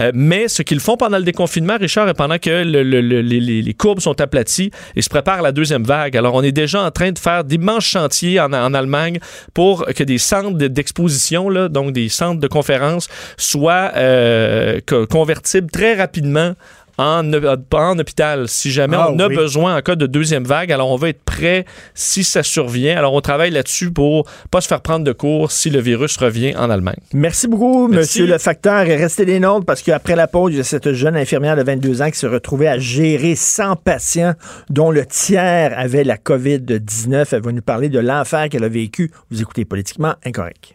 Euh, 0.00 0.10
mais 0.14 0.48
ce 0.48 0.62
qu'ils 0.62 0.80
font 0.80 0.96
pendant 0.96 1.18
le 1.18 1.24
déconfinement, 1.24 1.76
Richard, 1.80 2.08
et 2.08 2.14
pendant 2.14 2.38
que 2.38 2.50
le- 2.64 2.82
le- 2.82 3.00
le- 3.00 3.20
les, 3.20 3.74
courbes 3.74 4.00
sont 4.00 4.20
aplaties, 4.20 4.70
ils 4.96 5.02
se 5.02 5.08
préparent 5.08 5.38
à 5.40 5.42
la 5.42 5.52
deuxième 5.52 5.84
vague. 5.84 6.16
Alors, 6.16 6.34
on 6.34 6.42
est 6.42 6.52
déjà 6.52 6.82
en 6.82 6.90
train 6.90 7.12
de 7.12 7.18
faire 7.18 7.44
d'immenses 7.44 7.84
chantiers 7.84 8.40
en, 8.40 8.52
Allemagne 8.74 9.18
pour 9.54 9.86
que 9.86 10.04
des 10.04 10.18
centres 10.18 10.56
de- 10.58 10.68
d'exposition, 10.68 11.50
donc 11.68 11.92
des 11.92 12.08
centres 12.08 12.40
de 12.40 12.48
conférences, 12.48 13.08
soient 13.36 13.92
euh, 13.96 14.80
co- 14.86 15.06
convertibles 15.06 15.70
très 15.70 15.94
rapidement 15.94 16.54
en, 16.98 17.32
en 17.32 17.98
hôpital, 17.98 18.48
si 18.48 18.70
jamais 18.70 18.96
Ah, 18.98 19.10
on 19.12 19.18
a 19.18 19.28
oui. 19.28 19.36
besoin 19.36 19.76
en 19.76 19.80
cas 19.80 19.94
de 19.96 20.06
deuxième 20.06 20.44
vague. 20.44 20.70
Alors, 20.72 20.90
on 20.90 20.96
va 20.96 21.08
être 21.10 21.22
prêt 21.22 21.64
si 21.94 22.24
ça 22.24 22.42
survient. 22.42 22.96
Alors, 22.98 23.14
on 23.14 23.20
travaille 23.20 23.50
là-dessus 23.50 23.92
pour 23.92 24.28
pas 24.50 24.60
se 24.60 24.68
faire 24.68 24.80
prendre 24.80 25.04
de 25.04 25.12
cours 25.12 25.50
si 25.52 25.70
le 25.70 25.80
virus 25.80 26.16
revient 26.16 26.54
en 26.56 26.68
Allemagne. 26.70 26.98
Merci 27.12 27.46
beaucoup, 27.48 27.88
Merci. 27.88 27.98
Monsieur 28.22 28.26
le 28.26 28.38
facteur. 28.38 28.82
Et 28.82 28.96
restez 28.96 29.24
des 29.24 29.38
nôtres 29.40 29.64
parce 29.64 29.82
qu'après 29.82 30.16
la 30.16 30.26
pause, 30.26 30.52
il 30.52 30.56
y 30.58 30.60
a 30.60 30.64
cette 30.64 30.92
jeune 30.92 31.16
infirmière 31.16 31.56
de 31.56 31.62
22 31.62 32.02
ans 32.02 32.10
qui 32.10 32.18
se 32.18 32.26
retrouvait 32.26 32.68
à 32.68 32.78
gérer 32.78 33.36
100 33.36 33.76
patients 33.76 34.34
dont 34.68 34.90
le 34.90 35.06
tiers 35.06 35.72
avait 35.78 36.04
la 36.04 36.16
COVID-19. 36.16 37.26
Elle 37.32 37.42
va 37.42 37.52
nous 37.52 37.62
parler 37.62 37.88
de 37.88 37.98
l'enfer 38.00 38.48
qu'elle 38.48 38.64
a 38.64 38.68
vécu. 38.68 39.10
Vous 39.30 39.40
écoutez 39.40 39.64
Politiquement 39.64 40.14
Incorrect. 40.24 40.74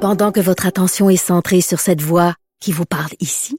Pendant 0.00 0.30
que 0.30 0.40
votre 0.40 0.66
attention 0.66 1.08
est 1.10 1.16
centrée 1.16 1.60
sur 1.62 1.80
cette 1.80 2.02
voix 2.02 2.34
qui 2.60 2.70
vous 2.72 2.84
parle 2.84 3.10
ici, 3.20 3.58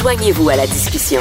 Joignez-vous 0.00 0.48
à 0.48 0.56
la 0.56 0.66
discussion. 0.66 1.20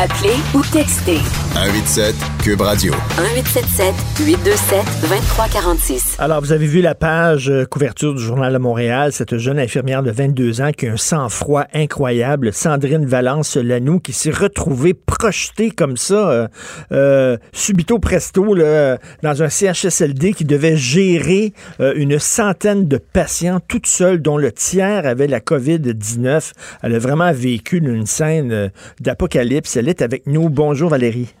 Appelez 0.00 0.36
ou 0.54 0.62
textez 0.72 1.18
187 1.54 2.14
Cube 2.44 2.60
Radio. 2.60 2.92
1877 3.18 3.94
827 4.24 4.84
2346. 5.00 6.16
Alors, 6.20 6.40
vous 6.40 6.52
avez 6.52 6.68
vu 6.68 6.80
la 6.80 6.94
page 6.94 7.50
euh, 7.50 7.64
couverture 7.64 8.14
du 8.14 8.22
Journal 8.22 8.52
de 8.52 8.58
Montréal, 8.58 9.12
cette 9.12 9.38
jeune 9.38 9.58
infirmière 9.58 10.04
de 10.04 10.12
22 10.12 10.60
ans 10.60 10.70
qui 10.70 10.86
a 10.86 10.92
un 10.92 10.96
sang-froid 10.96 11.64
incroyable, 11.74 12.52
Sandrine 12.52 13.06
Valence-Lanou, 13.06 13.98
qui 13.98 14.12
s'est 14.12 14.30
retrouvée 14.30 14.94
projetée 15.18 15.70
comme 15.70 15.96
ça, 15.96 16.30
euh, 16.30 16.48
euh, 16.92 17.36
subito 17.52 17.98
presto, 17.98 18.54
là, 18.54 18.98
dans 19.24 19.42
un 19.42 19.48
CHSLD 19.48 20.32
qui 20.32 20.44
devait 20.44 20.76
gérer 20.76 21.52
euh, 21.80 21.92
une 21.96 22.20
centaine 22.20 22.86
de 22.86 22.98
patients 22.98 23.58
toute 23.66 23.88
seule, 23.88 24.22
dont 24.22 24.38
le 24.38 24.52
tiers 24.52 25.06
avait 25.06 25.26
la 25.26 25.40
COVID-19. 25.40 26.52
Elle 26.82 26.94
a 26.94 26.98
vraiment 27.00 27.32
vécu 27.32 27.78
une 27.78 28.06
scène 28.06 28.70
d'apocalypse. 29.00 29.76
Elle 29.76 29.87
avec 30.00 30.26
nous. 30.26 30.48
Bonjour 30.48 30.90
Valérie. 30.90 31.34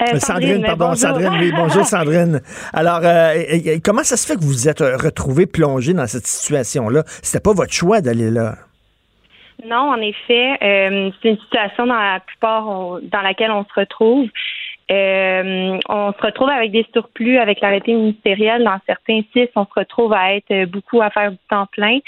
Euh, 0.00 0.04
Euh, 0.14 0.18
Sandrine, 0.18 0.62
pardon, 0.64 0.86
bonjour. 0.88 0.96
Sandrine, 1.08 1.32
oui, 1.40 1.52
bonjour 1.54 1.84
Sandrine. 1.84 2.40
Alors, 2.72 3.00
euh, 3.04 3.78
comment 3.84 4.02
ça 4.02 4.16
se 4.16 4.26
fait 4.26 4.34
que 4.34 4.40
vous 4.40 4.48
vous 4.48 4.68
êtes 4.68 4.80
retrouvée 4.80 5.46
plongée 5.46 5.92
dans 5.94 6.06
cette 6.08 6.26
situation-là? 6.26 7.04
C'était 7.22 7.40
pas 7.42 7.52
votre 7.52 7.72
choix 7.72 8.00
d'aller 8.00 8.30
là. 8.30 8.56
Non, 9.64 9.90
en 9.92 10.00
effet, 10.00 10.58
euh, 10.62 11.10
c'est 11.22 11.28
une 11.30 11.38
situation 11.38 11.86
dans 11.86 11.94
la 11.94 12.18
plupart 12.26 12.68
on- 12.68 12.98
dans 13.02 13.20
laquelle 13.22 13.52
on 13.52 13.64
se 13.64 13.72
retrouve. 13.80 14.26
Euh, 14.90 15.78
on 15.88 16.12
se 16.12 16.20
retrouve 16.26 16.48
avec 16.50 16.72
des 16.72 16.84
surplus 16.92 17.38
avec 17.38 17.60
l'arrêté 17.60 17.94
ministériel. 17.94 18.64
Dans 18.64 18.78
certains 18.86 19.20
sites, 19.32 19.52
on 19.56 19.64
se 19.64 19.70
retrouve 19.76 20.12
à 20.12 20.34
être 20.34 20.64
beaucoup 20.66 21.00
à 21.00 21.10
faire 21.10 21.30
du 21.30 21.38
temps 21.48 21.66
plein. 21.72 21.98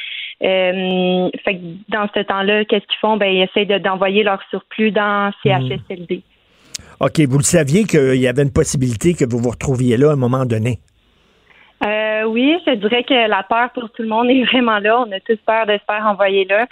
Euh, 0.43 1.31
fait 1.45 1.55
que 1.57 1.61
dans 1.89 2.09
ce 2.15 2.21
temps-là, 2.21 2.65
qu'est-ce 2.67 2.87
qu'ils 2.87 2.99
font? 3.01 3.17
Ben, 3.17 3.27
ils 3.33 3.43
essaient 3.43 3.65
de- 3.65 3.79
d'envoyer 3.79 4.23
leur 4.23 4.41
surplus 4.51 4.91
dans 4.91 5.31
CHSLD. 5.43 6.23
OK, 7.01 7.21
vous 7.21 7.39
le 7.39 7.43
saviez 7.45 7.85
qu'il 7.85 8.17
y 8.17 8.29
avait 8.29 8.43
une 8.43 8.53
possibilité 8.53 9.15
que 9.15 9.25
vous 9.29 9.39
vous 9.39 9.51
retrouviez 9.51 9.97
là 9.97 10.11
à 10.11 10.13
un 10.13 10.17
moment 10.17 10.45
donné? 10.45 10.79
Euh, 11.85 12.25
oui, 12.25 12.57
je 12.67 12.73
dirais 12.75 13.05
que 13.05 13.29
la 13.29 13.43
peur 13.43 13.71
pour 13.73 13.91
tout 13.91 14.03
le 14.03 14.09
monde 14.09 14.29
est 14.31 14.45
vraiment 14.51 14.79
là. 14.79 15.01
On 15.07 15.13
a 15.13 15.21
tous 15.21 15.39
peur 15.47 15.67
de 15.67 15.73
se 15.73 15.85
faire 15.87 16.07
envoyer 16.07 16.45
là. 16.45 16.67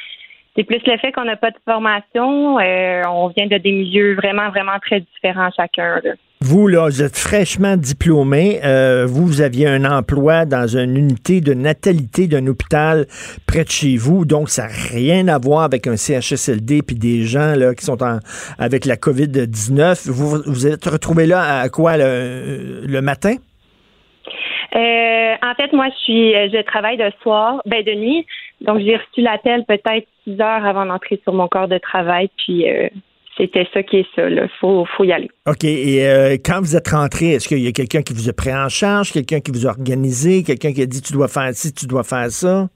C'est 0.57 0.65
plus 0.65 0.81
le 0.87 0.97
fait 0.99 1.11
qu'on 1.13 1.25
n'a 1.25 1.37
pas 1.37 1.51
de 1.51 1.57
formation. 1.69 2.59
Euh, 2.59 3.03
on 3.09 3.29
vient 3.29 3.47
de 3.47 3.59
des 3.59 3.73
milieux 3.73 4.15
vraiment, 4.15 4.51
vraiment 4.51 4.79
très 4.81 5.01
différents 5.01 5.51
chacun. 5.57 6.01
là. 6.05 6.13
Vous, 6.47 6.69
là, 6.69 6.85
vous 6.91 7.03
êtes 7.03 7.17
fraîchement 7.17 7.79
diplômé. 7.79 8.61
Euh, 8.65 9.07
vous, 9.09 9.41
aviez 9.41 9.67
un 9.67 9.87
emploi 9.87 10.45
dans 10.45 10.67
une 10.67 10.95
unité 10.95 11.41
de 11.41 11.55
natalité 11.55 12.27
d'un 12.27 12.47
hôpital 12.49 13.07
près 13.47 13.65
de 13.65 13.71
chez 13.71 13.97
vous. 13.97 14.27
Donc, 14.27 14.51
ça 14.51 14.65
n'a 14.65 14.75
rien 14.93 15.29
à 15.29 15.39
voir 15.39 15.63
avec 15.63 15.87
un 15.87 15.97
CHSLD 15.97 16.83
puis 16.83 16.97
des 16.97 17.23
gens 17.23 17.55
là, 17.57 17.75
qui 17.75 17.83
sont 17.87 18.03
en, 18.03 18.19
avec 18.59 18.85
la 18.85 18.97
COVID-19. 18.97 20.11
Vous 20.11 20.43
vous 20.45 20.67
êtes 20.67 20.85
retrouvé 20.85 21.25
là 21.25 21.61
à 21.61 21.71
quoi, 21.71 21.97
le, 21.97 23.01
matin? 23.01 23.37
Euh, 24.77 25.35
en 25.43 25.55
fait, 25.55 25.73
moi, 25.73 25.87
je 25.89 26.05
suis, 26.05 26.33
je 26.51 26.63
travaille 26.65 26.99
de 26.99 27.11
soir, 27.23 27.63
ben 27.65 27.83
de 27.83 27.95
nuit. 27.95 28.27
Donc, 28.61 28.81
j'ai 28.81 28.97
reçu 28.97 29.23
l'appel 29.23 29.65
peut-être 29.65 30.07
six 30.25 30.39
heures 30.39 30.67
avant 30.67 30.85
d'entrer 30.85 31.19
sur 31.23 31.33
mon 31.33 31.49
corps 31.49 31.69
de 31.69 31.79
travail. 31.79 32.29
Puis, 32.37 32.69
euh, 32.69 32.91
c'était 33.37 33.67
ça 33.73 33.83
qui 33.83 33.99
est 33.99 34.07
ça. 34.15 34.29
Là, 34.29 34.47
faut, 34.61 34.85
faut 34.97 35.05
y 35.05 35.13
aller. 35.13 35.31
OK. 35.47 35.65
Et 35.65 36.07
euh, 36.07 36.37
quand 36.45 36.61
vous 36.61 36.77
êtes 36.77 36.89
rentré, 36.89 37.33
est-ce 37.33 37.49
qu'il 37.49 37.61
y 37.61 37.69
a 37.69 37.73
quelqu'un 37.73 38.03
qui 38.03 38.13
vous 38.13 38.29
a 38.29 38.33
pris 38.33 38.55
en 38.55 38.69
charge, 38.69 39.13
quelqu'un 39.13 39.41
qui 39.41 39.51
vous 39.51 39.67
a 39.67 39.71
organisé, 39.71 40.43
quelqu'un 40.43 40.73
qui 40.73 40.83
a 40.83 40.87
dit 40.87 41.03
tu 41.03 41.13
dois 41.13 41.29
faire 41.29 41.53
ci, 41.53 41.73
tu 41.73 41.87
dois 41.87 42.05
faire 42.05 42.31
ça? 42.31 42.69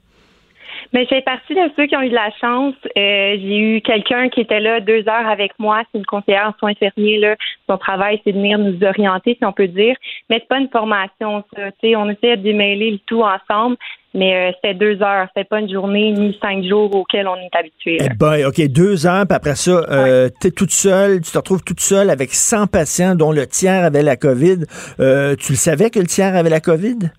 Mais 0.93 1.05
j'ai 1.09 1.21
partie 1.21 1.53
de 1.53 1.69
ceux 1.75 1.85
qui 1.85 1.95
ont 1.95 2.01
eu 2.01 2.09
de 2.09 2.15
la 2.15 2.31
chance. 2.41 2.75
Euh, 2.97 3.37
j'ai 3.39 3.57
eu 3.57 3.81
quelqu'un 3.81 4.29
qui 4.29 4.41
était 4.41 4.59
là 4.59 4.79
deux 4.79 5.07
heures 5.07 5.27
avec 5.27 5.51
moi. 5.59 5.83
C'est 5.91 5.99
une 5.99 6.05
conseillère 6.05 6.47
en 6.47 6.57
soins 6.57 6.71
infirmiers. 6.71 7.19
Là. 7.19 7.35
Son 7.67 7.77
travail, 7.77 8.19
c'est 8.23 8.31
de 8.31 8.37
venir 8.37 8.57
nous 8.57 8.83
orienter, 8.83 9.35
si 9.37 9.45
on 9.45 9.51
peut 9.51 9.67
dire. 9.67 9.95
Mais 10.29 10.39
c'est 10.39 10.47
pas 10.47 10.59
une 10.59 10.69
formation, 10.69 11.43
ça. 11.55 11.71
Tu 11.73 11.89
sais, 11.89 11.95
on 11.95 12.09
essaie 12.09 12.37
de 12.37 12.43
démêler 12.43 12.91
le 12.91 12.99
tout 13.05 13.21
ensemble. 13.21 13.77
Mais 14.13 14.33
euh, 14.33 14.51
c'était 14.55 14.73
deux 14.73 15.01
heures. 15.03 15.27
C'était 15.27 15.47
pas 15.47 15.59
une 15.59 15.71
journée 15.71 16.11
ni 16.11 16.37
cinq 16.41 16.63
jours 16.63 16.93
auxquels 16.95 17.27
on 17.27 17.35
est 17.35 17.55
habitué. 17.55 17.97
Eh 18.01 18.09
ben, 18.15 18.47
OK, 18.47 18.59
deux 18.67 19.05
heures, 19.05 19.25
puis 19.27 19.35
après 19.35 19.55
ça, 19.55 19.71
euh, 19.89 20.29
tu 20.41 20.47
es 20.47 20.51
toute 20.51 20.71
seule, 20.71 21.21
tu 21.21 21.31
te 21.31 21.37
retrouves 21.37 21.63
toute 21.63 21.79
seule 21.79 22.09
avec 22.09 22.31
100 22.31 22.67
patients 22.67 23.15
dont 23.15 23.31
le 23.31 23.45
tiers 23.45 23.83
avait 23.83 24.01
la 24.01 24.15
COVID. 24.15 24.65
Euh, 24.99 25.35
tu 25.35 25.51
le 25.51 25.57
savais 25.57 25.89
que 25.91 25.99
le 25.99 26.07
tiers 26.07 26.35
avait 26.35 26.49
la 26.49 26.59
COVID? 26.59 27.11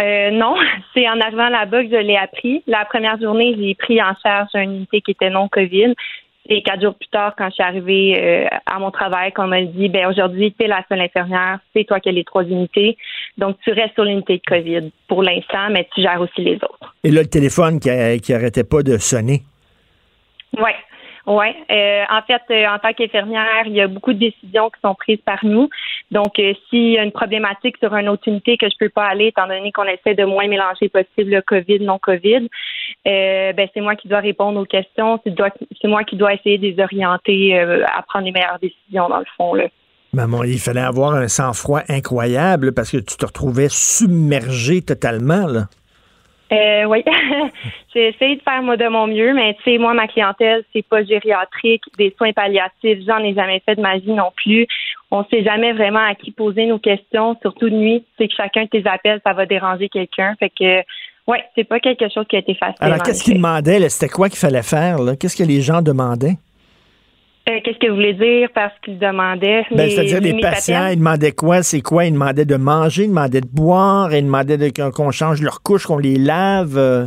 Euh, 0.00 0.30
non, 0.30 0.54
c'est 0.94 1.08
en 1.08 1.20
arrivant 1.20 1.48
là-bas 1.48 1.82
que 1.84 1.90
je 1.90 1.96
l'ai 1.96 2.16
appris. 2.16 2.62
La 2.66 2.84
première 2.84 3.20
journée, 3.20 3.56
j'ai 3.58 3.74
pris 3.74 4.00
en 4.00 4.14
charge 4.22 4.50
une 4.54 4.74
unité 4.74 5.00
qui 5.00 5.10
était 5.12 5.30
non 5.30 5.48
COVID. 5.48 5.94
Et 6.50 6.62
quatre 6.62 6.80
jours 6.80 6.94
plus 6.94 7.08
tard, 7.08 7.34
quand 7.36 7.48
je 7.50 7.54
suis 7.54 7.62
arrivée 7.62 8.16
euh, 8.18 8.48
à 8.64 8.78
mon 8.78 8.90
travail, 8.90 9.32
qu'on 9.32 9.48
m'a 9.48 9.60
dit, 9.60 9.90
ben 9.90 10.06
aujourd'hui, 10.06 10.54
tu 10.58 10.64
es 10.64 10.68
la 10.68 10.82
seule 10.88 11.00
infirmière, 11.00 11.58
c'est 11.74 11.84
toi 11.84 12.00
qui 12.00 12.08
as 12.08 12.12
les 12.12 12.24
trois 12.24 12.44
unités. 12.44 12.96
Donc, 13.38 13.56
tu 13.62 13.70
restes 13.72 13.94
sur 13.94 14.04
l'unité 14.04 14.36
de 14.36 14.42
COVID 14.46 14.90
pour 15.06 15.22
l'instant, 15.22 15.70
mais 15.70 15.88
tu 15.94 16.02
gères 16.02 16.20
aussi 16.20 16.42
les 16.42 16.56
autres. 16.56 16.94
Et 17.04 17.10
là, 17.10 17.22
le 17.22 17.28
téléphone 17.28 17.80
qui, 17.80 17.88
qui 18.20 18.34
arrêtait 18.34 18.64
pas 18.64 18.82
de 18.82 18.98
sonner? 18.98 19.42
Ouais. 20.56 20.74
Ouais. 21.26 21.54
Euh, 21.70 22.04
en 22.10 22.22
fait, 22.22 22.42
euh, 22.50 22.66
en 22.66 22.78
tant 22.78 22.92
qu'infirmière, 22.94 23.64
il 23.66 23.74
y 23.74 23.80
a 23.80 23.86
beaucoup 23.86 24.14
de 24.14 24.18
décisions 24.18 24.70
qui 24.70 24.80
sont 24.80 24.94
prises 24.94 25.20
par 25.24 25.44
nous. 25.44 25.68
Donc, 26.10 26.38
euh, 26.38 26.54
s'il 26.68 26.92
y 26.92 26.98
a 26.98 27.02
une 27.02 27.12
problématique 27.12 27.76
sur 27.76 27.94
une 27.94 28.08
autre 28.08 28.26
unité 28.26 28.56
que 28.56 28.66
je 28.66 28.74
peux 28.78 28.88
pas 28.88 29.04
aller, 29.04 29.26
étant 29.26 29.46
donné 29.46 29.70
qu'on 29.72 29.84
essaie 29.84 30.14
de 30.14 30.24
moins 30.24 30.48
mélanger 30.48 30.88
possible 30.88 31.32
le 31.32 31.42
COVID, 31.42 31.80
non 31.80 31.98
COVID, 31.98 32.48
euh, 33.06 33.52
ben 33.52 33.68
c'est 33.74 33.80
moi 33.82 33.94
qui 33.94 34.08
dois 34.08 34.20
répondre 34.20 34.58
aux 34.58 34.64
questions. 34.64 35.20
C'est 35.24 35.88
moi 35.88 36.04
qui 36.04 36.16
dois 36.16 36.32
essayer 36.32 36.56
de 36.56 36.66
les 36.66 36.82
orienter 36.82 37.58
euh, 37.58 37.84
à 37.94 38.02
prendre 38.02 38.24
les 38.24 38.32
meilleures 38.32 38.58
décisions 38.58 39.08
dans 39.08 39.18
le 39.18 39.26
fond. 39.36 39.52
Là. 39.52 39.68
Maman, 40.12 40.42
il 40.44 40.58
fallait 40.58 40.80
avoir 40.80 41.14
un 41.14 41.28
sang-froid 41.28 41.82
incroyable 41.88 42.72
parce 42.72 42.90
que 42.90 42.96
tu 42.96 43.16
te 43.16 43.26
retrouvais 43.26 43.68
submergé 43.68 44.82
totalement, 44.82 45.46
là. 45.46 45.66
Euh, 46.50 46.84
oui, 46.84 47.04
j'ai 47.94 48.08
essayé 48.08 48.36
de 48.36 48.42
faire 48.42 48.62
moi 48.62 48.78
de 48.78 48.88
mon 48.88 49.06
mieux, 49.06 49.34
mais 49.34 49.54
tu 49.54 49.70
sais, 49.70 49.78
moi, 49.78 49.92
ma 49.92 50.08
clientèle, 50.08 50.64
c'est 50.72 50.86
pas 50.86 51.04
gériatrique, 51.04 51.82
des 51.98 52.14
soins 52.16 52.32
palliatifs, 52.32 53.00
j'en 53.06 53.18
ai 53.18 53.34
jamais 53.34 53.60
fait 53.66 53.74
de 53.74 53.82
ma 53.82 53.98
vie 53.98 54.12
non 54.12 54.32
plus. 54.34 54.66
On 55.10 55.24
sait 55.30 55.44
jamais 55.44 55.74
vraiment 55.74 56.06
à 56.06 56.14
qui 56.14 56.30
poser 56.30 56.64
nos 56.66 56.78
questions, 56.78 57.36
surtout 57.42 57.68
de 57.68 57.74
nuit. 57.74 58.04
Tu 58.16 58.24
sais 58.24 58.28
que 58.28 58.34
chacun 58.34 58.64
de 58.64 58.68
tes 58.68 58.88
appels, 58.88 59.20
ça 59.24 59.34
va 59.34 59.44
déranger 59.44 59.90
quelqu'un. 59.90 60.34
Fait 60.38 60.50
que, 60.50 60.78
ouais, 61.26 61.44
c'est 61.54 61.64
pas 61.64 61.80
quelque 61.80 62.08
chose 62.12 62.24
qui 62.28 62.36
a 62.36 62.38
été 62.38 62.54
facile. 62.54 62.76
Alors, 62.80 63.02
qu'est-ce 63.02 63.24
qu'ils 63.24 63.34
demandaient? 63.34 63.86
C'était 63.90 64.12
quoi 64.12 64.30
qu'il 64.30 64.38
fallait 64.38 64.62
faire? 64.62 64.98
Qu'est-ce 65.20 65.36
que 65.36 65.46
les 65.46 65.60
gens 65.60 65.82
demandaient? 65.82 66.36
Euh, 67.48 67.60
Qu'est-ce 67.64 67.78
que 67.78 67.88
vous 67.88 67.94
voulez 67.94 68.14
dire 68.14 68.48
parce 68.54 68.72
qu'ils 68.84 68.98
demandaient? 68.98 69.64
Ben, 69.70 69.88
C'est-à-dire, 69.88 70.20
les 70.20 70.40
patients, 70.40 70.88
ils 70.88 70.98
demandaient 70.98 71.32
quoi? 71.32 71.62
C'est 71.62 71.80
quoi? 71.80 72.04
Ils 72.04 72.12
demandaient 72.12 72.44
de 72.44 72.56
manger, 72.56 73.04
ils 73.04 73.08
demandaient 73.08 73.40
de 73.40 73.48
boire, 73.50 74.12
ils 74.14 74.24
demandaient 74.24 74.58
de- 74.58 74.90
qu'on 74.90 75.10
change 75.10 75.40
leur 75.40 75.62
couche, 75.62 75.86
qu'on 75.86 75.98
les 75.98 76.16
lave. 76.18 76.76
euh. 76.76 77.06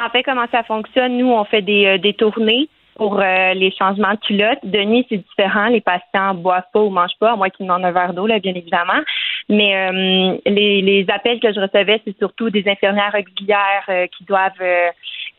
En 0.00 0.08
fait, 0.10 0.22
comment 0.22 0.46
ça 0.52 0.62
fonctionne? 0.62 1.18
Nous, 1.18 1.26
on 1.30 1.44
fait 1.44 1.62
des, 1.62 1.86
euh, 1.86 1.98
des 1.98 2.14
tournées 2.14 2.68
pour 2.96 3.16
les 3.20 3.72
changements 3.78 4.12
de 4.14 4.18
culottes. 4.26 4.58
Denis, 4.64 5.06
c'est 5.08 5.18
différent. 5.18 5.68
Les 5.68 5.80
patients 5.80 6.34
boivent 6.34 6.64
pas 6.72 6.80
ou 6.80 6.90
mangent 6.90 7.16
pas, 7.20 7.32
à 7.32 7.36
moins 7.36 7.48
qu'ils 7.48 7.64
demandent 7.66 7.84
un 7.84 7.92
verre 7.92 8.12
d'eau, 8.12 8.26
là, 8.26 8.40
bien 8.40 8.54
évidemment. 8.54 9.00
Mais 9.48 10.40
les, 10.46 10.82
les 10.82 11.06
appels 11.08 11.38
que 11.38 11.52
je 11.52 11.60
recevais, 11.60 12.02
c'est 12.04 12.18
surtout 12.18 12.50
des 12.50 12.64
infirmières 12.68 13.14
auxiliaires 13.16 13.84
euh, 13.88 14.06
qui 14.08 14.24
doivent 14.24 14.50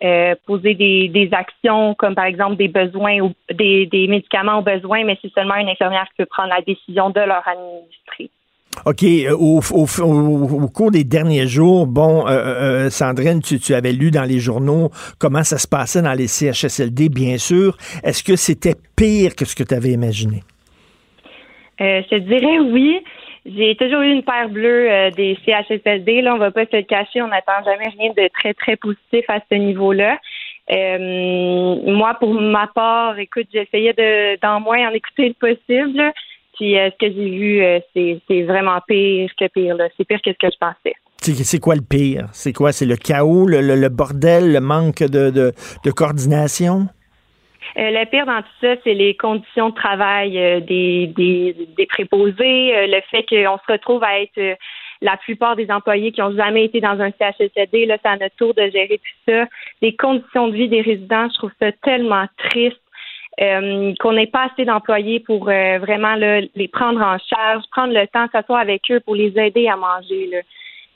euh, 0.03 0.35
poser 0.45 0.75
des, 0.75 1.07
des 1.09 1.29
actions, 1.33 1.93
comme 1.95 2.15
par 2.15 2.25
exemple 2.25 2.55
des 2.55 2.67
besoins 2.67 3.19
ou 3.19 3.33
des, 3.53 3.85
des 3.87 4.07
médicaments 4.07 4.59
aux 4.59 4.63
besoins, 4.63 5.03
mais 5.03 5.17
c'est 5.21 5.31
seulement 5.33 5.55
une 5.55 5.69
infirmière 5.69 6.05
qui 6.09 6.23
peut 6.23 6.25
prendre 6.25 6.49
la 6.49 6.61
décision 6.61 7.09
de 7.09 7.19
leur 7.19 7.45
administrer. 7.47 8.29
OK, 8.85 9.03
euh, 9.03 9.35
au, 9.35 9.59
au- 9.73 10.03
au- 10.03 10.63
au 10.63 10.67
cours 10.69 10.91
des 10.91 11.03
derniers 11.03 11.47
jours, 11.47 11.85
bon, 11.87 12.27
euh, 12.27 12.31
euh, 12.85 12.89
Sandrine, 12.89 13.41
tu, 13.41 13.59
tu 13.59 13.73
avais 13.73 13.91
lu 13.91 14.11
dans 14.11 14.23
les 14.23 14.39
journaux 14.39 14.89
comment 15.17 15.43
ça 15.43 15.57
se 15.57 15.67
passait 15.67 16.01
dans 16.01 16.13
les 16.13 16.27
CHSLD, 16.27 17.09
bien 17.09 17.37
sûr. 17.37 17.75
Est-ce 18.03 18.23
que 18.23 18.35
c'était 18.35 18.75
pire 18.95 19.35
que 19.35 19.43
ce 19.45 19.55
que 19.55 19.63
tu 19.63 19.73
avais 19.73 19.89
imaginé? 19.91 20.43
Euh, 21.81 22.01
je 22.03 22.09
te 22.09 22.15
dirais 22.19 22.59
oui. 22.59 23.01
J'ai 23.45 23.75
toujours 23.75 24.01
eu 24.01 24.11
une 24.11 24.23
paire 24.23 24.49
bleue 24.49 24.91
euh, 24.91 25.11
des 25.11 25.37
CHSLD. 25.45 26.21
Là, 26.21 26.35
on 26.35 26.37
va 26.37 26.51
pas 26.51 26.65
se 26.65 26.75
le 26.75 26.83
cacher, 26.83 27.21
on 27.21 27.27
n'attend 27.27 27.63
jamais 27.63 27.87
rien 27.97 28.11
de 28.15 28.29
très, 28.33 28.53
très 28.53 28.75
positif 28.75 29.25
à 29.27 29.39
ce 29.49 29.55
niveau-là. 29.55 30.17
Euh, 30.71 31.75
moi, 31.91 32.15
pour 32.19 32.33
ma 32.33 32.67
part, 32.67 33.17
écoute, 33.17 33.47
j'essayais 33.51 33.93
de 33.93 34.39
d'en 34.41 34.59
moins 34.59 34.89
en 34.89 34.91
écouter 34.91 35.29
le 35.29 35.33
possible. 35.33 36.11
Puis 36.55 36.77
euh, 36.77 36.89
ce 36.91 37.05
que 37.05 37.13
j'ai 37.13 37.29
vu, 37.29 38.21
c'est 38.27 38.43
vraiment 38.43 38.79
pire 38.87 39.29
que 39.39 39.47
pire. 39.47 39.77
C'est 39.97 40.05
pire 40.05 40.21
que 40.21 40.31
ce 40.31 40.37
que 40.37 40.51
je 40.51 40.57
pensais. 40.59 40.95
C'est 41.21 41.59
quoi 41.59 41.75
le 41.75 41.81
pire? 41.81 42.27
C'est 42.33 42.53
quoi? 42.53 42.71
C'est 42.71 42.85
le 42.85 42.95
chaos, 42.95 43.47
le, 43.47 43.89
bordel, 43.89 44.53
le 44.53 44.59
manque 44.59 45.03
de 45.03 45.91
coordination? 45.91 46.87
Euh, 47.77 47.91
le 47.91 48.05
pire 48.05 48.25
dans 48.25 48.41
tout 48.41 48.47
ça, 48.61 48.75
c'est 48.83 48.93
les 48.93 49.15
conditions 49.15 49.69
de 49.69 49.75
travail 49.75 50.37
euh, 50.37 50.59
des, 50.59 51.07
des, 51.07 51.55
des 51.77 51.85
préposés, 51.85 52.75
euh, 52.75 52.87
le 52.87 53.01
fait 53.11 53.23
qu'on 53.23 53.57
se 53.57 53.71
retrouve 53.71 54.03
à 54.03 54.19
être 54.21 54.57
la 55.01 55.17
plupart 55.17 55.55
des 55.55 55.71
employés 55.71 56.11
qui 56.11 56.21
ont 56.21 56.35
jamais 56.35 56.65
été 56.65 56.81
dans 56.81 56.99
un 56.99 57.11
CHSLD, 57.11 57.85
là, 57.85 57.97
c'est 58.01 58.09
à 58.09 58.17
notre 58.17 58.35
tour 58.35 58.53
de 58.53 58.63
gérer 58.69 58.97
tout 58.97 59.31
ça. 59.31 59.45
Les 59.81 59.95
conditions 59.95 60.47
de 60.47 60.53
vie 60.53 60.67
des 60.67 60.81
résidents, 60.81 61.27
je 61.29 61.37
trouve 61.37 61.51
ça 61.59 61.71
tellement 61.83 62.25
triste. 62.37 62.81
qu'on 63.37 64.11
n'ait 64.11 64.27
pas 64.27 64.49
assez 64.51 64.65
d'employés 64.65 65.21
pour 65.21 65.45
vraiment 65.45 66.15
là, 66.15 66.41
les 66.53 66.67
prendre 66.67 66.99
en 67.01 67.17
charge, 67.17 67.63
prendre 67.71 67.93
le 67.93 68.05
temps, 68.07 68.27
s'asseoir 68.33 68.59
avec 68.59 68.91
eux 68.91 68.99
pour 68.99 69.15
les 69.15 69.31
aider 69.39 69.69
à 69.69 69.77
manger. 69.77 70.27
Là. 70.27 70.39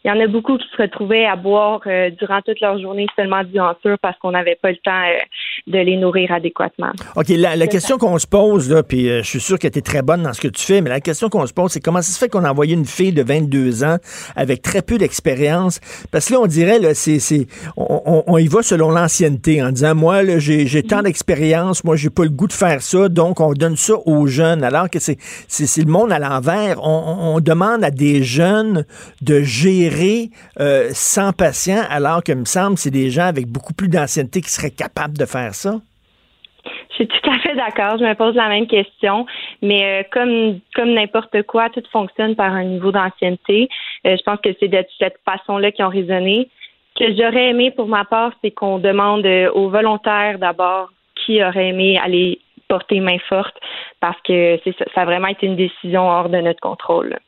Il 0.06 0.10
y 0.10 0.12
en 0.12 0.20
a 0.20 0.28
beaucoup 0.28 0.58
qui 0.58 0.66
se 0.76 0.82
retrouvaient 0.82 1.26
à 1.26 1.36
boire 1.38 1.80
euh, 1.88 2.10
durant 2.20 2.42
toute 2.42 2.60
leur 2.60 2.78
journée 2.80 3.08
seulement 3.16 3.44
du 3.44 3.54
sûr 3.82 3.98
parce 4.02 4.18
qu'on 4.20 4.32
n'avait 4.32 4.58
pas 4.62 4.72
le 4.72 4.78
temps 4.78 4.92
euh, 4.92 5.18
de 5.68 5.78
les 5.78 5.96
nourrir 5.96 6.32
adéquatement. 6.34 6.92
OK, 7.16 7.30
la, 7.30 7.56
la 7.56 7.68
question 7.68 7.98
qu'on 7.98 8.18
se 8.18 8.28
pose, 8.28 8.70
là, 8.70 8.84
puis 8.84 9.10
euh, 9.10 9.24
je 9.24 9.28
suis 9.30 9.40
sûr 9.40 9.58
que 9.58 9.68
tu 9.68 9.80
es 9.80 9.82
très 9.82 10.02
bonne 10.02 10.24
dans 10.24 10.34
ce 10.34 10.42
que 10.42 10.50
tu 10.50 10.62
fais, 10.62 10.82
mais 10.82 10.90
la 10.90 11.00
question 11.00 11.30
qu'on 11.30 11.46
se 11.48 11.54
pose, 11.54 11.72
c'est 11.72 11.80
comment 11.80 12.02
ça 12.02 12.12
se 12.12 12.20
fait 12.20 12.28
qu'on 12.28 12.44
a 12.44 12.52
envoyé 12.52 12.74
une 12.74 12.86
fille 12.86 13.14
de 13.14 13.24
22 13.24 13.86
ans 13.86 13.96
avec 14.36 14.62
très 14.62 14.82
peu 14.82 14.98
d'expérience? 14.98 15.80
Parce 16.12 16.28
que 16.28 16.34
là, 16.34 16.42
on 16.42 16.48
dirait, 16.48 16.80
là, 16.80 16.94
c'est, 16.94 17.20
on, 17.78 18.02
on- 18.06 18.24
on 18.28 18.38
y 18.38 18.48
va 18.48 18.62
selon 18.62 18.90
l'ancienneté, 18.92 19.64
en 19.64 19.70
disant, 19.72 19.96
moi, 19.96 20.22
là, 20.24 20.38
j'ai, 20.38 20.68
j'ai 20.68 20.84
tant 20.84 21.02
d'expérience, 21.02 21.84
moi, 21.86 21.96
j'ai 21.96 22.10
pas 22.10 22.24
le 22.24 22.30
goût 22.30 22.48
de 22.48 22.54
faire 22.54 22.82
ça, 22.82 23.08
donc 23.08 23.40
on 23.40 23.54
donne 23.54 23.78
ça 23.78 23.94
aux 24.06 24.28
jeunes, 24.28 24.64
alors 24.66 24.90
que 24.90 25.00
c'est, 25.00 25.18
le 25.78 25.86
monde 25.90 26.12
à 26.12 26.20
l'envers. 26.20 26.84
On- 26.84 27.36
on 27.36 27.40
demande 27.40 27.84
à 27.86 27.92
des 27.92 28.22
jeunes 28.24 28.86
de 29.22 29.42
gérer 29.42 29.93
euh, 30.60 30.90
sans 30.94 31.32
patients, 31.34 31.84
alors 31.90 32.24
que, 32.24 32.32
me 32.34 32.46
semble, 32.46 32.78
c'est 32.78 32.92
des 32.92 33.10
gens 33.10 33.26
avec 33.26 33.48
beaucoup 33.48 33.74
plus 33.74 33.90
d'ancienneté 33.90 34.42
qui 34.42 34.50
seraient 34.50 34.72
capables 34.72 35.18
de 35.18 35.26
faire 35.26 35.54
ça? 35.54 35.80
Je 36.94 36.96
suis 36.96 37.08
tout 37.08 37.30
à 37.30 37.40
fait 37.40 37.56
d'accord. 37.56 37.98
Je 37.98 38.04
me 38.04 38.14
pose 38.14 38.36
la 38.36 38.50
même 38.50 38.68
question. 38.68 39.26
Mais 39.62 39.84
euh, 39.84 40.04
comme 40.12 40.60
comme 40.76 40.94
n'importe 40.94 41.42
quoi, 41.44 41.70
tout 41.70 41.84
fonctionne 41.92 42.36
par 42.36 42.54
un 42.54 42.64
niveau 42.64 42.92
d'ancienneté. 42.92 43.68
Euh, 44.06 44.16
je 44.18 44.24
pense 44.24 44.40
que 44.42 44.50
c'est 44.60 44.68
de 44.68 44.86
cette 45.00 45.18
façon-là 45.26 45.72
qu'ils 45.72 45.86
ont 45.86 45.90
raisonné. 45.90 46.50
Ce 46.96 47.04
que 47.04 47.16
j'aurais 47.16 47.50
aimé 47.50 47.72
pour 47.72 47.88
ma 47.88 48.06
part, 48.06 48.32
c'est 48.44 48.52
qu'on 48.52 48.78
demande 48.78 49.26
euh, 49.26 49.52
aux 49.52 49.70
volontaires 49.70 50.38
d'abord 50.38 50.90
qui 51.16 51.44
aurait 51.44 51.70
aimé 51.70 52.00
aller 52.04 52.40
porter 52.74 53.02
main 53.02 53.18
forte 53.30 53.54
parce 54.02 54.18
que 54.28 54.58
ça, 54.96 55.02
a 55.02 55.06
vraiment 55.06 55.28
été 55.28 55.46
une 55.46 55.56
décision 55.56 56.10
hors 56.10 56.28
de 56.28 56.38
notre 56.38 56.60
contrôle. 56.60 57.20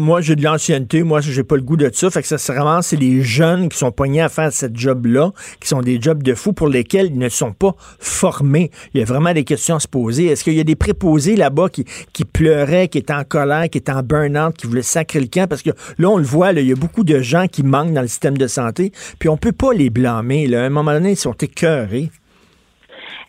Moi, 0.00 0.20
j'ai 0.22 0.34
de 0.34 0.42
l'ancienneté, 0.42 1.04
moi, 1.04 1.20
j'ai 1.20 1.44
pas 1.44 1.54
le 1.54 1.62
goût 1.62 1.76
de 1.76 1.88
ça. 1.92 2.10
Fait 2.10 2.20
que 2.20 2.26
ça, 2.26 2.36
c'est 2.36 2.52
vraiment, 2.52 2.82
c'est 2.82 2.96
les 2.96 3.22
jeunes 3.22 3.68
qui 3.68 3.78
sont 3.78 3.92
poignés 3.92 4.22
à 4.22 4.28
faire 4.28 4.50
cette 4.50 4.76
job-là, 4.76 5.30
qui 5.60 5.68
sont 5.68 5.82
des 5.82 6.00
jobs 6.00 6.20
de 6.20 6.34
fous 6.34 6.52
pour 6.52 6.68
lesquels 6.68 7.06
ils 7.06 7.18
ne 7.18 7.28
sont 7.28 7.52
pas 7.52 7.74
formés. 8.00 8.70
Il 8.92 9.00
y 9.00 9.02
a 9.02 9.06
vraiment 9.06 9.32
des 9.32 9.44
questions 9.44 9.76
à 9.76 9.80
se 9.80 9.86
poser. 9.86 10.26
Est-ce 10.26 10.42
qu'il 10.42 10.54
y 10.54 10.60
a 10.60 10.64
des 10.64 10.76
préposés 10.76 11.36
là-bas 11.36 11.68
qui, 11.68 11.84
qui 12.12 12.24
pleuraient, 12.24 12.88
qui 12.88 12.98
étaient 12.98 13.14
en 13.14 13.24
colère, 13.24 13.70
qui 13.70 13.78
étaient 13.78 13.92
en 13.92 14.02
burn-out, 14.02 14.56
qui 14.56 14.66
voulaient 14.66 14.82
sacrer 14.82 15.20
le 15.20 15.28
camp? 15.28 15.48
Parce 15.48 15.62
que 15.62 15.70
là, 15.98 16.10
on 16.10 16.18
le 16.18 16.24
voit, 16.24 16.52
là, 16.52 16.60
il 16.60 16.68
y 16.68 16.72
a 16.72 16.76
beaucoup 16.76 17.04
de 17.04 17.20
gens 17.20 17.46
qui 17.46 17.62
manquent 17.62 17.92
dans 17.92 18.02
le 18.02 18.08
système 18.08 18.36
de 18.36 18.48
santé, 18.48 18.90
puis 19.20 19.28
on 19.28 19.36
peut 19.36 19.52
pas 19.52 19.72
les 19.72 19.90
blâmer. 19.90 20.52
À 20.54 20.64
un 20.64 20.70
moment 20.70 20.92
donné, 20.92 21.12
ils 21.12 21.16
sont 21.16 21.36
écœurés. 21.40 22.10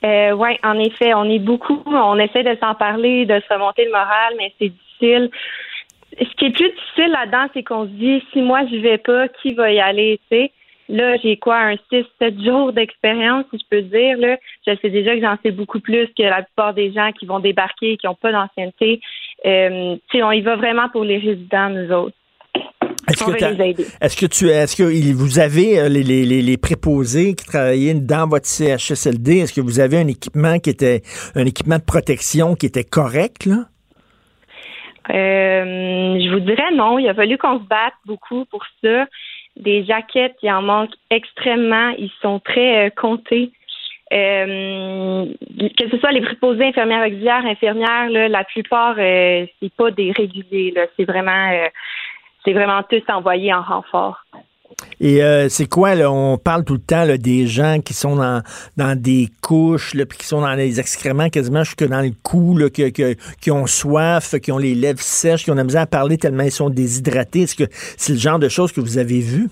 Euh, 0.06 0.32
oui, 0.32 0.58
en 0.64 0.80
effet, 0.80 1.14
on 1.14 1.26
est 1.26 1.40
beaucoup, 1.40 1.82
on 1.86 2.18
essaie 2.18 2.44
de 2.44 2.58
s'en 2.62 2.76
parler, 2.76 3.26
de 3.26 3.40
se 3.40 3.54
remonter 3.54 3.86
le 3.86 3.92
moral, 3.92 4.34
mais 4.38 4.54
c'est 4.60 4.70
difficile. 4.70 5.30
Ce 6.18 6.36
qui 6.36 6.46
est 6.46 6.52
plus 6.52 6.70
difficile 6.70 7.12
là-dedans, 7.12 7.48
c'est 7.54 7.64
qu'on 7.64 7.86
se 7.86 7.92
dit, 7.92 8.24
si 8.32 8.42
moi 8.42 8.62
je 8.72 8.78
vais 8.78 8.98
pas, 8.98 9.28
qui 9.28 9.54
va 9.54 9.72
y 9.72 9.80
aller, 9.80 10.20
tu 10.30 10.38
sais? 10.38 10.52
Là, 10.88 11.18
j'ai 11.18 11.38
quoi, 11.38 11.58
un 11.58 11.76
6-7 11.92 12.44
jours 12.44 12.74
d'expérience, 12.74 13.46
si 13.52 13.60
je 13.60 13.66
peux 13.70 13.82
dire, 13.84 14.18
là? 14.18 14.38
Je 14.66 14.76
sais 14.82 14.90
déjà 14.90 15.16
que 15.16 15.22
j'en 15.22 15.38
sais 15.44 15.52
beaucoup 15.52 15.80
plus 15.80 16.08
que 16.18 16.24
la 16.24 16.42
plupart 16.42 16.74
des 16.74 16.92
gens 16.92 17.12
qui 17.12 17.28
vont 17.28 17.40
débarquer 17.40 17.92
et 17.92 17.98
qui 17.98 18.08
n'ont 18.08 18.16
pas 18.16 18.32
d'ancienneté. 18.32 19.00
Euh, 19.46 19.98
on 20.16 20.32
y 20.32 20.42
va 20.42 20.56
vraiment 20.56 20.90
pour 20.90 21.04
les 21.04 21.18
résidents, 21.18 21.70
nous 21.70 21.92
autres. 21.92 22.16
Est-ce 23.10 23.26
que, 23.26 24.04
est-ce 24.04 24.26
tu 24.28 24.50
est-ce 24.50 24.76
que 24.76 25.14
vous 25.14 25.40
avez 25.40 25.80
euh, 25.80 25.90
les, 25.90 26.04
les, 26.04 26.26
les, 26.26 26.58
préposés 26.58 27.36
qui 27.36 27.46
travaillaient 27.46 27.94
dans 27.96 28.28
votre 28.28 28.46
CHSLD, 28.46 29.40
est-ce 29.40 29.54
que 29.54 29.62
vous 29.62 29.80
avez 29.80 29.98
un 29.98 30.08
équipement 30.08 30.60
qui 30.60 30.70
était 30.70 31.02
un 31.36 31.46
équipement 31.46 31.78
de 31.78 31.84
protection 31.84 32.56
qui 32.56 32.66
était 32.66 32.84
correct 32.84 33.46
là? 33.46 33.66
Euh, 35.10 36.20
je 36.20 36.30
vous 36.32 36.40
dirais 36.40 36.72
non. 36.74 37.00
Il 37.00 37.08
a 37.10 37.14
fallu 37.14 37.38
qu'on 37.38 37.60
se 37.60 37.64
batte 37.64 37.94
beaucoup 38.06 38.46
pour 38.46 38.64
ça. 38.84 39.06
Des 39.58 39.84
jaquettes, 39.84 40.36
il 40.44 40.52
en 40.52 40.62
manque 40.62 40.92
extrêmement. 41.10 41.90
Ils 41.98 42.12
sont 42.22 42.40
très 42.40 42.88
euh, 42.88 42.90
comptés. 42.90 43.52
Euh, 44.12 45.26
que 45.78 45.90
ce 45.90 45.98
soit 46.00 46.12
les 46.12 46.22
préposés, 46.22 46.66
infirmières 46.66 47.06
auxiliaires, 47.06 47.46
infirmières, 47.46 48.10
là, 48.10 48.28
la 48.28 48.44
plupart, 48.44 48.96
c'est 48.96 49.74
pas 49.78 49.92
des 49.92 50.12
réguliers. 50.12 50.72
Là. 50.76 50.88
C'est 50.98 51.06
vraiment, 51.06 51.52
c'est 52.46 52.54
vraiment 52.54 52.82
tous 52.90 53.04
envoyés 53.12 53.54
en 53.54 53.62
renfort. 53.62 54.18
Et 55.02 55.24
euh, 55.24 55.50
c'est 55.50 55.68
quoi, 55.68 55.96
là, 55.96 56.12
on 56.12 56.38
parle 56.38 56.64
tout 56.64 56.74
le 56.76 56.80
temps 56.80 57.04
là, 57.04 57.18
des 57.18 57.48
gens 57.48 57.80
qui 57.84 57.94
sont 57.94 58.16
dans, 58.16 58.42
dans 58.78 58.98
des 59.00 59.28
couches, 59.42 59.94
là, 59.94 60.06
puis 60.06 60.18
qui 60.20 60.26
sont 60.26 60.42
dans 60.42 60.54
les 60.54 60.80
excréments 60.80 61.28
quasiment 61.30 61.64
jusque 61.64 61.84
dans 61.86 62.02
le 62.02 62.12
cou, 62.24 62.56
là, 62.58 62.70
que- 62.70 62.90
que- 62.90 63.16
qui 63.42 63.52
ont 63.52 63.66
soif, 63.66 64.36
qui 64.40 64.52
ont 64.52 64.58
les 64.58 64.76
lèvres 64.76 65.00
sèches, 65.02 65.44
qui 65.44 65.52
ont 65.52 65.56
de 65.56 65.60
la 65.60 65.64
misère 65.66 65.82
à 65.82 65.88
parler 65.88 66.18
tellement 66.18 66.44
ils 66.44 66.52
sont 66.52 66.70
déshydratés. 66.70 67.42
Est-ce 67.42 67.56
que 67.56 67.64
c'est 67.98 68.14
le 68.14 68.20
genre 68.20 68.40
de 68.40 68.48
choses 68.48 68.72
que 68.72 68.80
vous 68.80 68.98
avez 68.98 69.20
vu? 69.20 69.50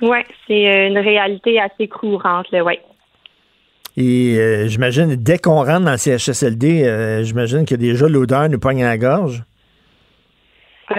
Oui, 0.00 0.18
c'est 0.46 0.68
euh, 0.68 0.88
une 0.88 0.98
réalité 0.98 1.60
assez 1.60 1.88
courante. 1.88 2.46
Là, 2.52 2.64
ouais. 2.64 2.80
Et 3.96 4.36
euh, 4.38 4.68
j'imagine, 4.68 5.16
dès 5.16 5.36
qu'on 5.38 5.64
rentre 5.64 5.84
dans 5.84 5.90
le 5.92 5.98
CHSLD, 5.98 6.84
euh, 6.84 7.22
j'imagine 7.24 7.66
que 7.66 7.74
déjà 7.74 8.08
l'odeur 8.08 8.48
nous 8.48 8.58
pogne 8.60 8.82
à 8.84 8.88
la 8.88 8.96
gorge. 8.96 9.42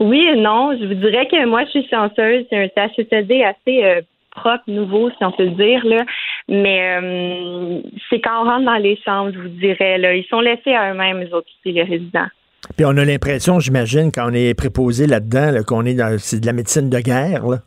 Oui 0.00 0.26
et 0.32 0.36
non. 0.36 0.76
Je 0.78 0.86
vous 0.86 0.94
dirais 0.94 1.26
que 1.26 1.46
moi, 1.46 1.64
je 1.64 1.70
suis 1.70 1.88
chanceuse. 1.88 2.44
C'est 2.50 2.56
un 2.56 2.68
CHSLD 2.88 3.42
assez 3.42 3.84
euh, 3.84 4.00
propre, 4.30 4.64
nouveau, 4.68 5.10
si 5.10 5.24
on 5.24 5.32
peut 5.32 5.44
le 5.44 5.50
dire. 5.50 5.84
Là. 5.84 6.04
Mais 6.48 6.98
euh, 7.00 7.80
c'est 8.08 8.20
quand 8.20 8.42
on 8.42 8.44
rentre 8.44 8.64
dans 8.64 8.76
les 8.76 8.98
chambres, 9.04 9.32
je 9.34 9.40
vous 9.40 9.48
dirais. 9.48 9.98
Là, 9.98 10.14
ils 10.14 10.26
sont 10.26 10.40
laissés 10.40 10.74
à 10.74 10.92
eux-mêmes, 10.92 11.20
les 11.20 11.32
autres 11.32 11.48
les 11.64 11.82
résidents. 11.82 12.28
Puis 12.76 12.84
on 12.84 12.96
a 12.96 13.04
l'impression, 13.04 13.60
j'imagine, 13.60 14.10
quand 14.12 14.28
on 14.30 14.34
est 14.34 14.54
préposé 14.54 15.06
là-dedans, 15.06 15.52
là, 15.52 15.62
qu'on 15.62 15.84
est 15.84 15.94
dans 15.94 16.16
c'est 16.18 16.40
de 16.40 16.46
la 16.46 16.52
médecine 16.52 16.90
de 16.90 16.98
guerre. 16.98 17.46
Là. 17.46 17.58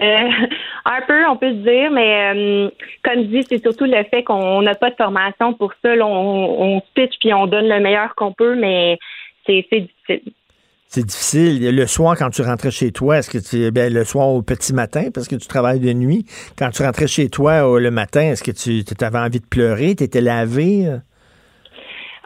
Euh, 0.00 0.30
un 0.84 1.00
peu, 1.06 1.26
on 1.28 1.36
peut 1.36 1.50
se 1.50 1.62
dire, 1.62 1.90
mais 1.90 2.34
euh, 2.34 2.70
comme 3.02 3.24
dit, 3.26 3.44
c'est 3.48 3.62
surtout 3.62 3.84
le 3.84 4.02
fait 4.10 4.22
qu'on 4.24 4.62
n'a 4.62 4.74
pas 4.74 4.90
de 4.90 4.96
formation 4.96 5.54
pour 5.54 5.72
ça. 5.82 5.94
Là, 5.94 6.06
on, 6.06 6.76
on 6.76 6.82
pitch 6.94 7.14
puis 7.20 7.32
on 7.32 7.46
donne 7.46 7.68
le 7.68 7.80
meilleur 7.80 8.14
qu'on 8.14 8.32
peut, 8.32 8.54
mais 8.54 8.98
c'est 9.46 9.66
c'est 9.70 9.80
difficile. 9.80 10.32
C'est 10.92 11.06
difficile. 11.06 11.72
Le 11.72 11.86
soir, 11.86 12.16
quand 12.18 12.30
tu 12.30 12.42
rentrais 12.42 12.72
chez 12.72 12.90
toi, 12.90 13.18
est-ce 13.18 13.30
que 13.30 13.38
tu 13.38 13.70
ben, 13.70 13.94
le 13.94 14.02
soir 14.02 14.26
au 14.26 14.42
petit 14.42 14.74
matin, 14.74 15.04
parce 15.14 15.28
que 15.28 15.36
tu 15.36 15.46
travailles 15.46 15.78
de 15.78 15.92
nuit, 15.92 16.24
quand 16.58 16.70
tu 16.70 16.82
rentrais 16.82 17.06
chez 17.06 17.28
toi 17.28 17.64
euh, 17.64 17.78
le 17.78 17.92
matin, 17.92 18.22
est-ce 18.22 18.42
que 18.42 18.50
tu 18.50 19.04
avais 19.04 19.18
envie 19.20 19.38
de 19.38 19.46
pleurer? 19.46 19.94
Tu 19.94 20.02
étais 20.02 20.20
lavé? 20.20 20.88
euh? 20.88 20.96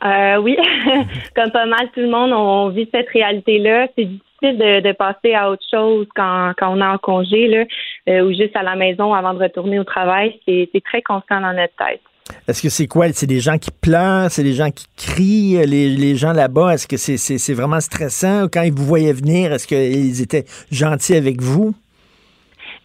Euh, 0.06 0.40
oui, 0.40 0.56
comme 1.36 1.50
pas 1.50 1.66
mal 1.66 1.90
tout 1.92 2.00
le 2.00 2.08
monde, 2.08 2.32
on 2.32 2.70
vit 2.70 2.88
cette 2.90 3.10
réalité-là. 3.10 3.88
C'est 3.98 4.06
difficile 4.06 4.56
de, 4.58 4.92
passer 4.92 5.34
à 5.34 5.50
autre 5.50 5.64
chose 5.70 6.06
quand, 6.16 6.54
quand 6.56 6.74
on 6.74 6.80
est 6.80 6.86
en 6.86 6.96
congé 6.96 7.48
là, 7.48 8.24
ou 8.24 8.30
juste 8.30 8.56
à 8.56 8.62
la 8.62 8.76
maison 8.76 9.12
avant 9.12 9.34
de 9.34 9.42
retourner 9.42 9.78
au 9.78 9.84
travail. 9.84 10.40
C'est 10.46 10.82
très 10.86 11.02
constant 11.02 11.42
dans 11.42 11.52
notre 11.52 11.76
tête. 11.76 12.00
Est-ce 12.48 12.62
que 12.62 12.70
c'est 12.70 12.86
quoi? 12.86 13.12
C'est 13.12 13.26
des 13.26 13.40
gens 13.40 13.58
qui 13.58 13.70
pleurent, 13.70 14.30
c'est 14.30 14.42
des 14.42 14.54
gens 14.54 14.70
qui 14.70 14.86
crient, 14.96 15.66
les, 15.66 15.90
les 15.90 16.16
gens 16.16 16.32
là-bas? 16.32 16.72
Est-ce 16.74 16.86
que 16.88 16.96
c'est 16.96 17.52
vraiment 17.54 17.80
stressant? 17.80 18.46
Quand 18.50 18.62
ils 18.62 18.72
vous 18.72 18.84
voyaient 18.86 19.12
venir, 19.12 19.52
est-ce 19.52 19.66
qu'ils 19.66 20.22
étaient 20.22 20.44
gentils 20.70 21.14
avec 21.16 21.42
vous? 21.42 21.74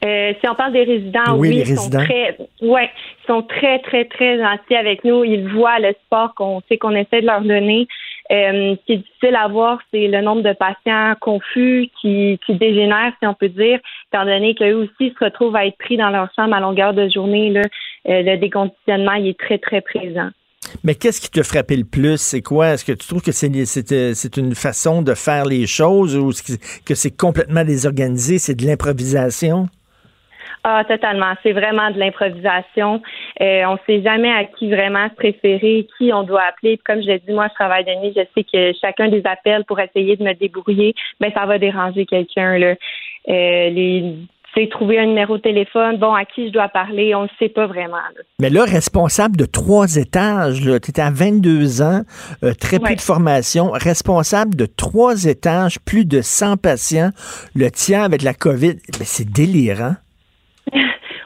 Euh, 0.05 0.33
si 0.39 0.49
on 0.49 0.55
parle 0.55 0.73
des 0.73 0.83
résidents, 0.83 1.35
Oui, 1.37 1.49
oui, 1.49 1.55
les 1.55 1.61
ils 1.71 1.75
sont 1.75 1.81
résidents. 1.89 2.03
très, 2.05 2.37
ouais, 2.61 2.89
ils 3.23 3.27
sont 3.27 3.41
très, 3.43 3.79
très, 3.79 4.05
très 4.05 4.37
gentils 4.37 4.75
avec 4.75 5.03
nous. 5.03 5.23
Ils 5.25 5.47
voient 5.53 5.79
le 5.79 5.93
sport 6.05 6.33
qu'on 6.35 6.61
sait 6.69 6.77
qu'on 6.77 6.95
essaie 6.95 7.21
de 7.21 7.25
leur 7.25 7.41
donner. 7.41 7.85
Euh, 8.31 8.75
ce 8.75 8.85
qui 8.85 8.93
est 8.93 8.97
difficile 8.97 9.35
à 9.35 9.47
voir, 9.47 9.79
c'est 9.91 10.07
le 10.07 10.21
nombre 10.21 10.43
de 10.43 10.53
patients 10.53 11.15
confus 11.19 11.89
qui, 11.99 12.39
qui 12.45 12.55
dégénèrent, 12.55 13.11
si 13.19 13.27
on 13.27 13.33
peut 13.33 13.49
dire, 13.49 13.79
étant 14.13 14.23
donné 14.23 14.53
qu'eux 14.55 14.73
aussi 14.75 15.13
se 15.17 15.25
retrouvent 15.25 15.55
à 15.55 15.65
être 15.65 15.77
pris 15.77 15.97
dans 15.97 16.11
leur 16.11 16.29
chambre 16.35 16.53
à 16.55 16.59
longueur 16.59 16.93
de 16.93 17.09
journée. 17.09 17.49
Là, 17.49 17.63
le 18.05 18.37
déconditionnement, 18.37 19.13
il 19.13 19.27
est 19.29 19.39
très, 19.39 19.57
très 19.57 19.81
présent. 19.81 20.29
Mais 20.83 20.95
qu'est-ce 20.95 21.21
qui 21.21 21.31
te 21.31 21.41
frappait 21.41 21.77
le 21.77 21.85
plus? 21.85 22.17
C'est 22.17 22.41
quoi? 22.41 22.69
Est-ce 22.73 22.85
que 22.85 22.91
tu 22.91 23.07
trouves 23.07 23.21
que 23.21 23.31
c'est 23.31 23.49
euh, 23.91 24.13
une 24.37 24.55
façon 24.55 25.01
de 25.01 25.13
faire 25.13 25.45
les 25.45 25.65
choses 25.65 26.15
ou 26.15 26.29
que- 26.85 26.95
c'est 26.95 27.15
complètement 27.17 27.63
désorganisé? 27.63 28.37
C'est 28.37 28.55
de 28.55 28.65
l'improvisation? 28.65 29.67
Ah, 30.63 30.83
totalement. 30.85 31.33
C'est 31.41 31.53
vraiment 31.53 31.89
de 31.89 31.97
l'improvisation. 31.97 33.01
Euh, 33.41 33.63
on 33.65 33.73
ne 33.73 33.77
sait 33.87 34.01
jamais 34.03 34.29
à 34.29 34.43
qui 34.43 34.69
vraiment 34.69 35.07
se 35.09 35.15
préférer, 35.15 35.87
qui 35.97 36.11
on 36.13 36.23
doit 36.23 36.41
appeler. 36.41 36.75
Puis 36.75 36.83
Comme 36.85 37.01
je 37.01 37.07
l'ai 37.07 37.19
dit, 37.19 37.31
moi, 37.31 37.47
je 37.47 37.53
travaille 37.53 37.85
de 37.85 37.95
nuit. 38.01 38.13
Je 38.15 38.23
sais 38.35 38.43
que 38.43 38.77
chacun 38.79 39.07
des 39.07 39.21
appels 39.25 39.63
pour 39.65 39.79
essayer 39.79 40.17
de 40.17 40.23
me 40.23 40.33
débrouiller, 40.33 40.93
ben 41.21 41.31
ça 41.33 41.45
va 41.45 41.57
déranger 41.57 42.05
quelqu'un. 42.05 42.57
Là. 42.57 42.75
Euh, 43.29 43.69
les, 43.69 44.15
sais, 44.55 44.67
trouver 44.67 44.99
un 44.99 45.05
numéro 45.05 45.37
de 45.37 45.41
téléphone, 45.41 45.97
bon, 45.97 46.13
à 46.13 46.25
qui 46.25 46.47
je 46.47 46.53
dois 46.53 46.67
parler, 46.69 47.15
on 47.15 47.23
ne 47.23 47.27
sait 47.39 47.49
pas 47.49 47.67
vraiment. 47.67 47.97
là. 47.97 48.21
Mais 48.39 48.49
là, 48.49 48.63
responsable 48.63 49.37
de 49.37 49.45
trois 49.45 49.95
étages, 49.95 50.61
tu 50.61 50.73
étais 50.73 51.01
à 51.01 51.11
22 51.11 51.81
ans, 51.81 52.01
euh, 52.43 52.53
très 52.53 52.79
peu 52.79 52.95
de 52.95 53.01
formation, 53.01 53.71
responsable 53.71 54.55
de 54.55 54.65
trois 54.65 55.25
étages, 55.25 55.79
plus 55.79 56.05
de 56.05 56.21
100 56.21 56.57
patients, 56.57 57.09
le 57.55 57.69
tiers 57.69 58.03
avec 58.03 58.21
la 58.21 58.33
COVID. 58.33 58.75
C'est 59.03 59.29
délirant. 59.29 59.95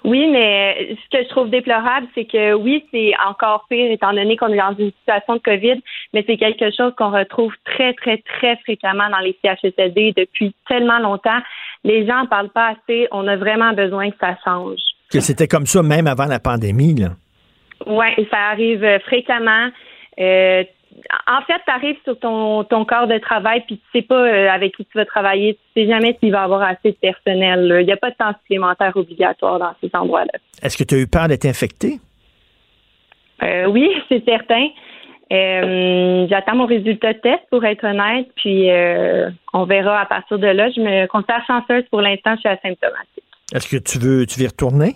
Oui, 0.05 0.27
mais 0.29 0.97
ce 1.01 1.17
que 1.17 1.23
je 1.23 1.29
trouve 1.29 1.49
déplorable, 1.49 2.07
c'est 2.13 2.25
que 2.25 2.53
oui, 2.53 2.83
c'est 2.91 3.13
encore 3.25 3.65
pire 3.69 3.89
étant 3.89 4.11
donné 4.11 4.35
qu'on 4.35 4.49
est 4.49 4.57
dans 4.57 4.75
une 4.77 4.91
situation 4.91 5.35
de 5.35 5.39
COVID, 5.39 5.81
mais 6.13 6.25
c'est 6.27 6.35
quelque 6.35 6.71
chose 6.75 6.93
qu'on 6.97 7.11
retrouve 7.11 7.53
très, 7.63 7.93
très, 7.93 8.17
très 8.17 8.57
fréquemment 8.57 9.09
dans 9.09 9.19
les 9.19 9.37
CHSLD 9.41 10.13
depuis 10.17 10.53
tellement 10.67 10.99
longtemps. 10.99 11.39
Les 11.84 12.05
gens 12.07 12.22
en 12.22 12.27
parlent 12.27 12.49
pas 12.49 12.69
assez. 12.69 13.07
On 13.11 13.27
a 13.27 13.35
vraiment 13.35 13.73
besoin 13.73 14.10
que 14.10 14.18
ça 14.19 14.35
change. 14.43 14.80
Que 15.11 15.19
c'était 15.19 15.47
comme 15.47 15.65
ça 15.65 15.84
même 15.84 16.07
avant 16.07 16.26
la 16.26 16.39
pandémie. 16.39 16.95
Là. 16.95 17.10
Oui, 17.85 18.07
ça 18.31 18.38
arrive 18.51 18.84
euh, 18.84 18.99
fréquemment. 18.99 19.69
Euh, 20.19 20.64
en 21.27 21.41
fait, 21.41 21.60
tu 21.65 21.73
arrives 21.73 21.97
sur 22.03 22.18
ton, 22.19 22.64
ton 22.64 22.85
corps 22.85 23.07
de 23.07 23.18
travail 23.18 23.64
puis 23.65 23.77
tu 23.77 23.99
sais 23.99 24.05
pas 24.05 24.15
euh, 24.15 24.49
avec 24.49 24.76
qui 24.76 24.85
tu 24.85 24.97
vas 24.97 25.05
travailler. 25.05 25.57
Tu 25.76 25.81
sais 25.81 25.88
jamais 25.88 26.18
s'il 26.19 26.31
va 26.31 26.41
y 26.41 26.43
avoir 26.43 26.61
assez 26.61 26.91
de 26.91 26.97
personnel. 26.97 27.68
là. 27.68 27.81
Il 27.81 27.85
n'y 27.85 27.91
a 27.91 27.97
pas 27.97 28.11
de 28.11 28.15
temps 28.15 28.34
supplémentaire 28.41 28.95
obligatoire 28.95 29.60
dans 29.60 29.73
ces 29.81 29.89
endroits-là. 29.93 30.39
Est-ce 30.61 30.77
que 30.77 30.84
tu 30.84 30.95
as 30.95 30.99
eu 30.99 31.07
peur 31.07 31.27
d'être 31.27 31.45
infecté? 31.45 31.99
Euh, 33.41 33.65
oui, 33.65 33.89
c'est 34.10 34.23
certain. 34.26 34.68
Euh, 35.31 36.27
J'attends 36.29 36.55
mon 36.55 36.65
résultat 36.65 37.13
de 37.13 37.19
test 37.19 37.41
pour 37.49 37.63
être 37.65 37.85
honnête, 37.85 38.27
puis 38.35 38.69
euh, 38.69 39.29
on 39.53 39.65
verra 39.65 40.01
à 40.01 40.05
partir 40.05 40.37
de 40.37 40.47
là. 40.47 40.69
Je 40.69 40.81
me 40.81 41.07
considère 41.07 41.43
chanceuse 41.47 41.83
pour 41.89 42.01
l'instant, 42.01 42.35
je 42.35 42.41
suis 42.41 42.49
asymptomatique. 42.49 43.23
Est-ce 43.53 43.67
que 43.67 43.81
tu 43.81 43.99
veux, 43.99 44.25
tu 44.25 44.39
veux 44.39 44.45
y 44.45 44.47
retourner? 44.47 44.95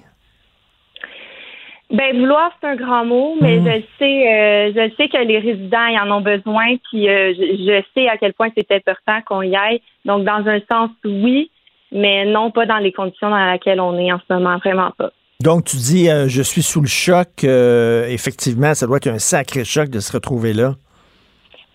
Ben 1.89 2.19
vouloir 2.19 2.51
c'est 2.59 2.67
un 2.67 2.75
grand 2.75 3.05
mot, 3.05 3.37
mais 3.39 3.59
je 3.59 3.81
sais, 3.97 4.27
euh, 4.27 4.73
je 4.75 4.95
sais 4.97 5.07
que 5.07 5.17
les 5.25 5.39
résidents 5.39 5.87
y 5.87 5.97
en 5.97 6.11
ont 6.11 6.21
besoin, 6.21 6.75
puis 6.89 7.07
euh, 7.07 7.33
je, 7.33 7.41
je 7.41 7.83
sais 7.93 8.09
à 8.09 8.17
quel 8.17 8.33
point 8.33 8.49
c'est 8.57 8.69
important 8.73 9.21
qu'on 9.25 9.41
y 9.41 9.55
aille. 9.55 9.81
Donc 10.03 10.25
dans 10.25 10.45
un 10.47 10.59
sens 10.69 10.89
oui, 11.05 11.49
mais 11.93 12.25
non 12.25 12.51
pas 12.51 12.65
dans 12.65 12.79
les 12.79 12.91
conditions 12.91 13.29
dans 13.29 13.53
lesquelles 13.53 13.79
on 13.79 13.97
est 13.97 14.11
en 14.11 14.19
ce 14.19 14.33
moment, 14.33 14.57
vraiment 14.57 14.91
pas. 14.97 15.11
Donc, 15.39 15.65
tu 15.65 15.77
dis, 15.77 16.09
euh, 16.09 16.27
je 16.27 16.41
suis 16.41 16.64
sous 16.64 16.81
le 16.81 16.88
choc. 16.88 17.43
euh, 17.43 18.07
effectivement, 18.07 18.73
ça 18.73 18.88
doit 18.88 18.97
être 18.97 19.07
un 19.07 19.19
sacré 19.19 19.64
choc 19.64 19.89
de 19.89 19.99
se 19.99 20.11
retrouver 20.11 20.53
là. 20.53 20.73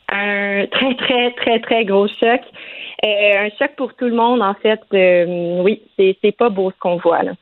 un 0.09 0.67
très, 0.67 0.95
très, 0.97 1.31
très, 1.35 1.61
très 1.61 1.85
gros 1.85 2.09
choc. 2.09 2.41
Euh, 3.05 3.47
un 3.47 3.51
choc 3.59 3.71
pour 3.77 3.95
tout 3.95 4.07
le 4.07 4.17
monde, 4.17 4.43
en 4.43 4.55
fait. 4.55 4.81
Euh, 4.95 5.63
oui, 5.63 5.81
c'est 5.97 6.17
c'est 6.23 6.37
pas 6.37 6.51
beau 6.51 6.73
ce 6.73 6.79
qu'on 6.81 6.97
voit, 6.97 7.23
là. 7.23 7.33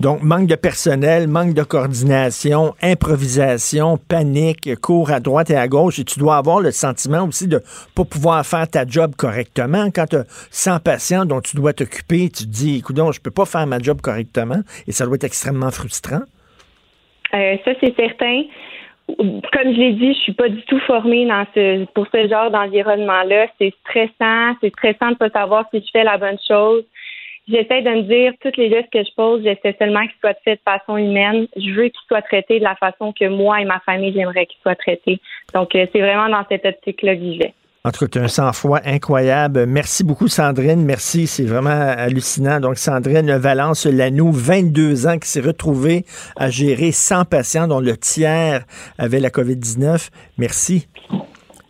Donc, 0.00 0.22
manque 0.22 0.46
de 0.46 0.54
personnel, 0.54 1.28
manque 1.28 1.52
de 1.52 1.62
coordination, 1.62 2.74
improvisation, 2.80 3.98
panique, 3.98 4.80
cours 4.80 5.10
à 5.10 5.20
droite 5.20 5.50
et 5.50 5.56
à 5.56 5.68
gauche. 5.68 5.98
Et 5.98 6.04
tu 6.04 6.18
dois 6.18 6.38
avoir 6.38 6.60
le 6.60 6.70
sentiment 6.70 7.26
aussi 7.26 7.46
de 7.46 7.60
pas 7.94 8.06
pouvoir 8.06 8.46
faire 8.46 8.66
ta 8.66 8.86
job 8.86 9.14
correctement. 9.14 9.90
Quand 9.94 10.06
tu 10.06 10.16
as 10.16 10.24
100 10.50 10.80
patients 10.82 11.26
dont 11.26 11.42
tu 11.42 11.54
dois 11.54 11.74
t'occuper, 11.74 12.30
tu 12.30 12.44
te 12.44 12.48
dis, 12.48 12.78
écoute, 12.78 12.96
je 12.96 13.20
peux 13.20 13.30
pas 13.30 13.44
faire 13.44 13.66
ma 13.66 13.78
job 13.78 14.00
correctement. 14.00 14.62
Et 14.88 14.92
ça 14.92 15.04
doit 15.04 15.16
être 15.16 15.24
extrêmement 15.24 15.70
frustrant. 15.70 16.22
Euh, 17.34 17.56
ça, 17.62 17.72
c'est 17.80 17.94
certain. 17.94 18.44
Comme 19.18 19.74
je 19.74 19.78
l'ai 19.78 19.92
dit, 19.92 20.14
je 20.14 20.18
suis 20.20 20.32
pas 20.32 20.48
du 20.48 20.62
tout 20.62 20.80
formée 20.86 21.26
dans 21.26 21.44
ce, 21.54 21.84
pour 21.92 22.06
ce 22.10 22.26
genre 22.26 22.50
d'environnement-là. 22.50 23.48
C'est 23.58 23.74
stressant. 23.84 24.56
C'est 24.62 24.70
stressant 24.70 25.10
de 25.10 25.16
pas 25.16 25.28
savoir 25.28 25.66
si 25.70 25.80
je 25.80 25.90
fais 25.92 26.04
la 26.04 26.16
bonne 26.16 26.38
chose. 26.48 26.84
J'essaie 27.50 27.82
de 27.82 27.90
me 27.90 28.02
dire, 28.02 28.32
toutes 28.40 28.56
les 28.56 28.70
gestes 28.70 28.90
que 28.92 29.02
je 29.02 29.12
pose, 29.16 29.42
j'essaie 29.42 29.74
seulement 29.78 30.02
qu'ils 30.02 30.20
soient 30.20 30.34
faits 30.44 30.60
de 30.60 30.70
façon 30.70 30.96
humaine. 30.96 31.46
Je 31.56 31.70
veux 31.72 31.88
qu'ils 31.88 32.06
soient 32.06 32.22
traités 32.22 32.60
de 32.60 32.64
la 32.64 32.76
façon 32.76 33.12
que 33.12 33.28
moi 33.28 33.60
et 33.60 33.64
ma 33.64 33.80
famille, 33.80 34.12
j'aimerais 34.12 34.46
qu'ils 34.46 34.60
soient 34.62 34.76
traités. 34.76 35.18
Donc, 35.52 35.74
euh, 35.74 35.86
c'est 35.92 36.00
vraiment 36.00 36.28
dans 36.28 36.44
cette 36.48 36.64
optique-là 36.64 37.16
que 37.16 37.22
j'y 37.22 37.38
vais. 37.38 37.54
En 37.82 37.90
tout 37.90 38.06
cas, 38.06 38.20
un 38.20 38.28
sang-froid 38.28 38.78
incroyable. 38.84 39.64
Merci 39.66 40.04
beaucoup, 40.04 40.28
Sandrine. 40.28 40.84
Merci, 40.84 41.26
c'est 41.26 41.44
vraiment 41.44 41.70
hallucinant. 41.70 42.60
Donc, 42.60 42.76
Sandrine 42.76 43.34
Valence 43.36 43.86
Lanou, 43.86 44.30
22 44.30 45.06
ans, 45.06 45.18
qui 45.18 45.28
s'est 45.28 45.40
retrouvée 45.40 46.04
à 46.36 46.50
gérer 46.50 46.92
100 46.92 47.24
patients, 47.24 47.66
dont 47.66 47.80
le 47.80 47.96
tiers 47.96 48.64
avait 48.98 49.18
la 49.18 49.30
COVID-19. 49.30 50.10
Merci. 50.36 50.88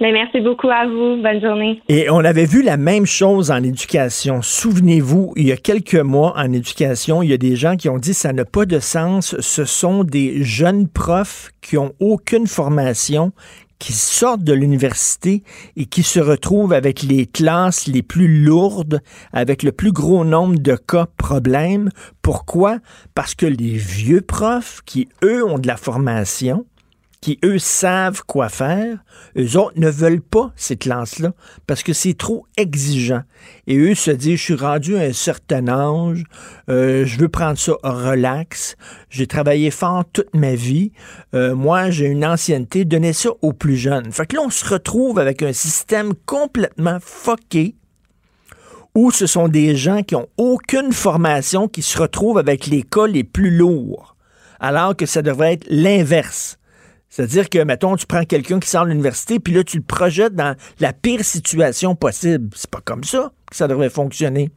Mais 0.01 0.13
merci 0.13 0.41
beaucoup 0.41 0.71
à 0.71 0.87
vous. 0.87 1.23
Bonne 1.23 1.43
journée. 1.43 1.83
Et 1.91 2.09
on 2.09 2.25
avait 2.25 2.47
vu 2.47 2.63
la 2.63 2.79
même 2.79 3.05
chose 3.05 3.51
en 3.51 3.63
éducation. 3.63 4.41
Souvenez-vous, 4.41 5.35
il 5.37 5.49
y 5.49 5.53
a 5.53 5.59
quelques 5.59 5.95
mois 5.95 6.33
en 6.37 6.53
éducation, 6.53 7.23
il 7.23 7.29
y 7.29 7.35
a 7.35 7.39
des 7.39 7.55
gens 7.55 7.77
qui 7.77 7.91
ont 7.91 7.99
dit 7.99 8.15
ça 8.15 8.33
n'a 8.33 8.47
pas 8.47 8.65
de 8.65 8.79
sens. 8.79 9.37
Ce 9.41 9.67
sont 9.67 10.03
des 10.03 10.43
jeunes 10.43 10.89
profs 10.89 11.51
qui 11.61 11.77
ont 11.77 11.93
aucune 12.01 12.47
formation, 12.47 13.33
qui 13.79 13.93
sortent 13.93 14.45
de 14.45 14.55
l'université 14.55 15.43
et 15.77 15.85
qui 15.85 16.03
se 16.03 16.21
retrouvent 16.21 16.73
avec 16.73 17.03
les 17.03 17.27
classes 17.27 17.87
les 17.87 18.03
plus 18.03 18.43
lourdes, 18.43 19.01
avec 19.33 19.63
le 19.63 19.73
plus 19.73 19.93
gros 19.93 20.25
nombre 20.25 20.59
de 20.59 20.77
cas 20.77 21.09
problèmes. 21.19 21.91
Pourquoi? 22.23 22.79
Parce 23.15 23.35
que 23.35 23.47
les 23.47 23.77
vieux 23.77 24.23
profs 24.23 24.81
qui, 24.87 25.09
eux, 25.23 25.45
ont 25.45 25.59
de 25.59 25.67
la 25.67 25.77
formation, 25.77 26.65
qui, 27.21 27.39
eux, 27.45 27.59
savent 27.59 28.23
quoi 28.27 28.49
faire, 28.49 28.99
eux 29.37 29.59
autres 29.59 29.79
ne 29.79 29.91
veulent 29.91 30.23
pas 30.23 30.53
ces 30.57 30.77
classes-là 30.77 31.33
parce 31.67 31.83
que 31.83 31.93
c'est 31.93 32.17
trop 32.17 32.47
exigeant. 32.57 33.23
Et 33.67 33.77
eux 33.77 33.95
se 33.95 34.11
disent, 34.11 34.39
je 34.39 34.45
suis 34.45 34.55
rendu 34.55 34.97
à 34.97 35.03
un 35.03 35.13
certain 35.13 35.69
âge, 35.69 36.25
euh, 36.71 37.05
je 37.05 37.19
veux 37.19 37.29
prendre 37.29 37.59
ça 37.59 37.75
relax, 37.83 38.77
j'ai 39.11 39.27
travaillé 39.27 39.71
fort 39.71 40.05
toute 40.13 40.35
ma 40.35 40.55
vie, 40.55 40.93
euh, 41.35 41.55
moi, 41.55 41.91
j'ai 41.91 42.07
une 42.07 42.25
ancienneté, 42.25 42.85
donnez 42.85 43.13
ça 43.13 43.31
aux 43.43 43.53
plus 43.53 43.77
jeunes. 43.77 44.11
Fait 44.13 44.27
que 44.27 44.37
là, 44.37 44.43
on 44.43 44.51
se 44.51 44.67
retrouve 44.67 45.19
avec 45.19 45.43
un 45.43 45.53
système 45.53 46.15
complètement 46.25 46.99
fucké 47.01 47.75
où 48.95 49.11
ce 49.11 49.27
sont 49.27 49.49
des 49.49 49.77
gens 49.77 50.03
qui 50.03 50.17
ont 50.17 50.29
aucune 50.37 50.93
formation 50.93 51.69
qui 51.69 51.83
se 51.83 51.99
retrouvent 51.99 52.39
avec 52.39 52.67
les 52.67 52.83
cas 52.83 53.07
les 53.07 53.25
plus 53.25 53.57
lourds, 53.57 54.17
alors 54.59 54.97
que 54.97 55.07
ça 55.07 55.23
devrait 55.23 55.55
être 55.55 55.67
l'inverse. 55.69 56.59
C'est-à-dire 57.11 57.51
que, 57.51 57.59
mettons, 57.65 57.97
tu 57.97 58.07
prends 58.07 58.25
quelqu'un 58.25 58.61
qui 58.61 58.69
sort 58.69 58.85
de 58.85 58.91
l'université, 58.91 59.41
puis 59.41 59.53
là, 59.53 59.65
tu 59.65 59.79
le 59.79 59.83
projettes 59.83 60.35
dans 60.35 60.57
la 60.79 60.93
pire 60.93 61.25
situation 61.25 61.97
possible. 61.97 62.51
C'est 62.55 62.71
pas 62.71 62.81
comme 62.85 63.03
ça 63.03 63.33
que 63.51 63.57
ça 63.57 63.67
devrait 63.67 63.91
fonctionner. 63.91 64.51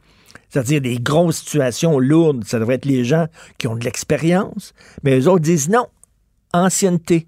C'est-à-dire 0.48 0.80
des 0.80 0.98
grosses 0.98 1.38
situations 1.38 1.98
lourdes, 1.98 2.44
ça 2.44 2.60
devrait 2.60 2.76
être 2.76 2.84
les 2.84 3.04
gens 3.04 3.26
qui 3.58 3.66
ont 3.66 3.74
de 3.74 3.84
l'expérience. 3.84 4.72
Mais 5.02 5.10
les 5.16 5.26
autres 5.26 5.42
disent 5.42 5.68
non, 5.68 5.88
ancienneté. 6.52 7.26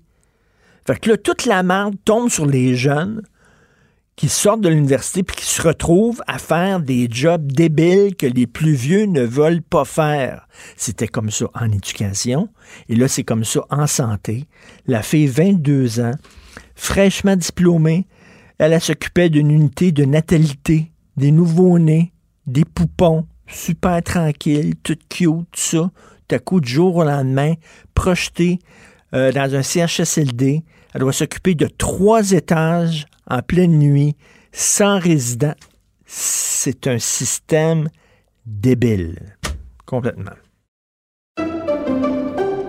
Fait 0.87 1.01
que 1.01 1.11
là, 1.11 1.17
toute 1.17 1.45
la 1.45 1.65
merde 1.65 1.97
tombe 2.05 2.31
sur 2.31 2.47
les 2.47 2.77
jeunes 2.77 3.23
qui 4.17 4.29
sortent 4.31 4.63
de 4.63 4.71
l'université 4.71 5.23
puis 5.23 5.37
qui 5.37 5.45
se 5.45 5.61
retrouvent 5.61 6.23
à 6.27 6.39
faire 6.39 6.81
des 6.81 7.07
jobs 7.11 7.53
débiles 7.53 8.17
que 8.17 8.27
les 8.27 8.47
plus 8.47 8.73
vieux 8.73 9.05
ne 9.05 9.23
veulent 9.23 9.63
pas 9.63 9.85
faire. 9.85 10.49
C'était 10.77 11.07
comme 11.07 11.31
ça 11.31 11.47
en 11.55 11.71
éducation 11.71 12.49
et 12.89 12.97
là 12.97 13.09
c'est 13.09 13.25
comme 13.25 13.45
ça 13.45 13.61
en 13.71 13.87
santé. 13.87 14.47
La 14.87 15.03
fille 15.03 15.27
22 15.27 16.01
ans, 16.01 16.15
fraîchement 16.75 17.37
diplômée, 17.37 18.07
elle, 18.59 18.81
s'occupait 18.81 19.29
d'une 19.29 19.51
unité 19.51 19.93
de 19.93 20.05
natalité 20.05 20.91
des 21.19 21.31
nouveaux-nés, 21.31 22.13
des 22.47 22.65
poupons, 22.65 23.27
super 23.47 24.03
tranquilles, 24.03 24.75
tout 24.83 24.97
cute, 25.09 25.29
tout 25.29 25.45
ça, 25.53 25.91
tout 26.29 26.35
à 26.35 26.39
coup, 26.39 26.61
du 26.61 26.73
jour 26.73 26.97
au 26.97 27.05
lendemain, 27.05 27.55
projetés 27.95 28.59
euh, 29.15 29.31
dans 29.33 29.55
un 29.55 29.63
CHSLD. 29.63 30.65
Elle 30.97 31.01
doit 31.01 31.13
s'occuper 31.13 31.55
de 31.55 31.67
trois 31.67 32.33
étages 32.33 33.05
en 33.29 33.43
pleine 33.43 33.79
nuit, 33.79 34.17
sans 34.51 34.99
résident. 34.99 35.53
C'est 36.07 36.87
un 36.87 36.99
système 36.99 37.91
débile. 38.47 39.37
Complètement. 39.85 40.33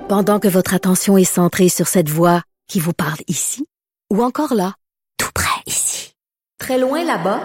Pendant 0.09 0.41
que 0.41 0.49
votre 0.49 0.73
attention 0.73 1.17
est 1.17 1.23
centrée 1.23 1.69
sur 1.69 1.87
cette 1.87 2.09
voix 2.09 2.41
qui 2.67 2.81
vous 2.81 2.91
parle 2.91 3.19
ici, 3.29 3.65
ou 4.11 4.21
encore 4.21 4.55
là, 4.55 4.73
tout 5.17 5.31
près 5.33 5.61
ici, 5.65 6.11
très 6.59 6.77
loin 6.77 7.05
là-bas, 7.05 7.39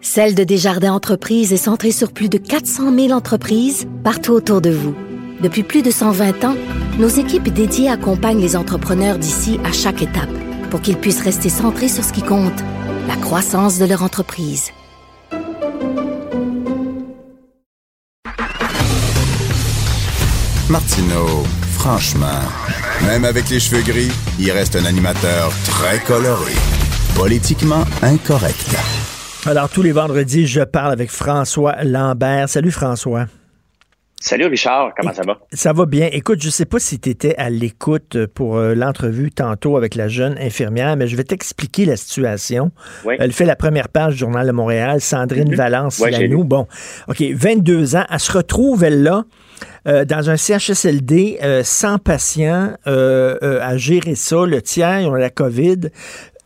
Celle 0.00 0.34
de 0.34 0.42
Desjardins 0.42 0.92
Entreprises 0.92 1.52
est 1.52 1.56
centrée 1.56 1.92
sur 1.92 2.12
plus 2.12 2.28
de 2.28 2.36
400 2.36 2.92
000 2.94 3.12
entreprises 3.12 3.86
partout 4.02 4.32
autour 4.32 4.60
de 4.60 4.70
vous. 4.70 4.94
Depuis 5.42 5.64
plus 5.64 5.82
de 5.82 5.90
120 5.90 6.44
ans, 6.44 6.54
nos 7.00 7.08
équipes 7.08 7.48
dédiées 7.48 7.88
accompagnent 7.90 8.40
les 8.40 8.54
entrepreneurs 8.54 9.18
d'ici 9.18 9.58
à 9.64 9.72
chaque 9.72 10.00
étape 10.00 10.30
pour 10.70 10.80
qu'ils 10.80 10.96
puissent 10.96 11.20
rester 11.20 11.48
centrés 11.48 11.88
sur 11.88 12.04
ce 12.04 12.12
qui 12.12 12.22
compte, 12.22 12.60
la 13.08 13.16
croissance 13.16 13.76
de 13.80 13.84
leur 13.84 14.04
entreprise. 14.04 14.70
Martineau, 20.70 21.42
franchement, 21.72 22.40
même 23.04 23.24
avec 23.24 23.50
les 23.50 23.58
cheveux 23.58 23.82
gris, 23.82 24.12
il 24.38 24.52
reste 24.52 24.76
un 24.76 24.84
animateur 24.84 25.52
très 25.64 25.98
coloré, 25.98 26.52
politiquement 27.16 27.84
incorrect. 28.00 28.76
Alors, 29.44 29.68
tous 29.68 29.82
les 29.82 29.90
vendredis, 29.90 30.46
je 30.46 30.60
parle 30.60 30.92
avec 30.92 31.10
François 31.10 31.82
Lambert. 31.82 32.48
Salut 32.48 32.70
François. 32.70 33.26
Salut 34.24 34.46
Richard, 34.46 34.92
comment 34.96 35.12
ça 35.12 35.22
va? 35.26 35.38
Ça 35.52 35.72
va 35.72 35.84
bien. 35.84 36.08
Écoute, 36.12 36.40
je 36.40 36.48
sais 36.48 36.64
pas 36.64 36.78
si 36.78 37.00
tu 37.00 37.10
étais 37.10 37.34
à 37.38 37.50
l'écoute 37.50 38.26
pour 38.26 38.56
euh, 38.56 38.72
l'entrevue 38.72 39.32
tantôt 39.32 39.76
avec 39.76 39.96
la 39.96 40.06
jeune 40.06 40.38
infirmière, 40.38 40.96
mais 40.96 41.08
je 41.08 41.16
vais 41.16 41.24
t'expliquer 41.24 41.86
la 41.86 41.96
situation. 41.96 42.70
Oui. 43.04 43.16
Elle 43.18 43.32
fait 43.32 43.46
la 43.46 43.56
première 43.56 43.88
page 43.88 44.12
du 44.14 44.18
Journal 44.20 44.46
de 44.46 44.52
Montréal, 44.52 45.00
Sandrine 45.00 45.48
Mhm. 45.48 45.56
Valence 45.56 45.98
Lanou. 45.98 46.42
lu. 46.42 46.44
Bon, 46.44 46.68
OK, 47.08 47.20
22 47.32 47.96
ans. 47.96 48.04
Elle 48.08 48.20
se 48.20 48.30
retrouve, 48.30 48.84
elle, 48.84 49.02
là, 49.02 49.24
euh, 49.88 50.04
dans 50.04 50.30
un 50.30 50.36
CHSLD, 50.36 51.38
euh, 51.42 51.62
sans 51.64 51.98
patients, 51.98 52.74
euh, 52.86 53.36
euh, 53.42 53.58
à 53.60 53.76
gérer 53.76 54.14
ça. 54.14 54.46
Le 54.46 54.62
tiers, 54.62 55.00
ils 55.00 55.06
ont 55.08 55.14
la 55.14 55.30
COVID, 55.30 55.88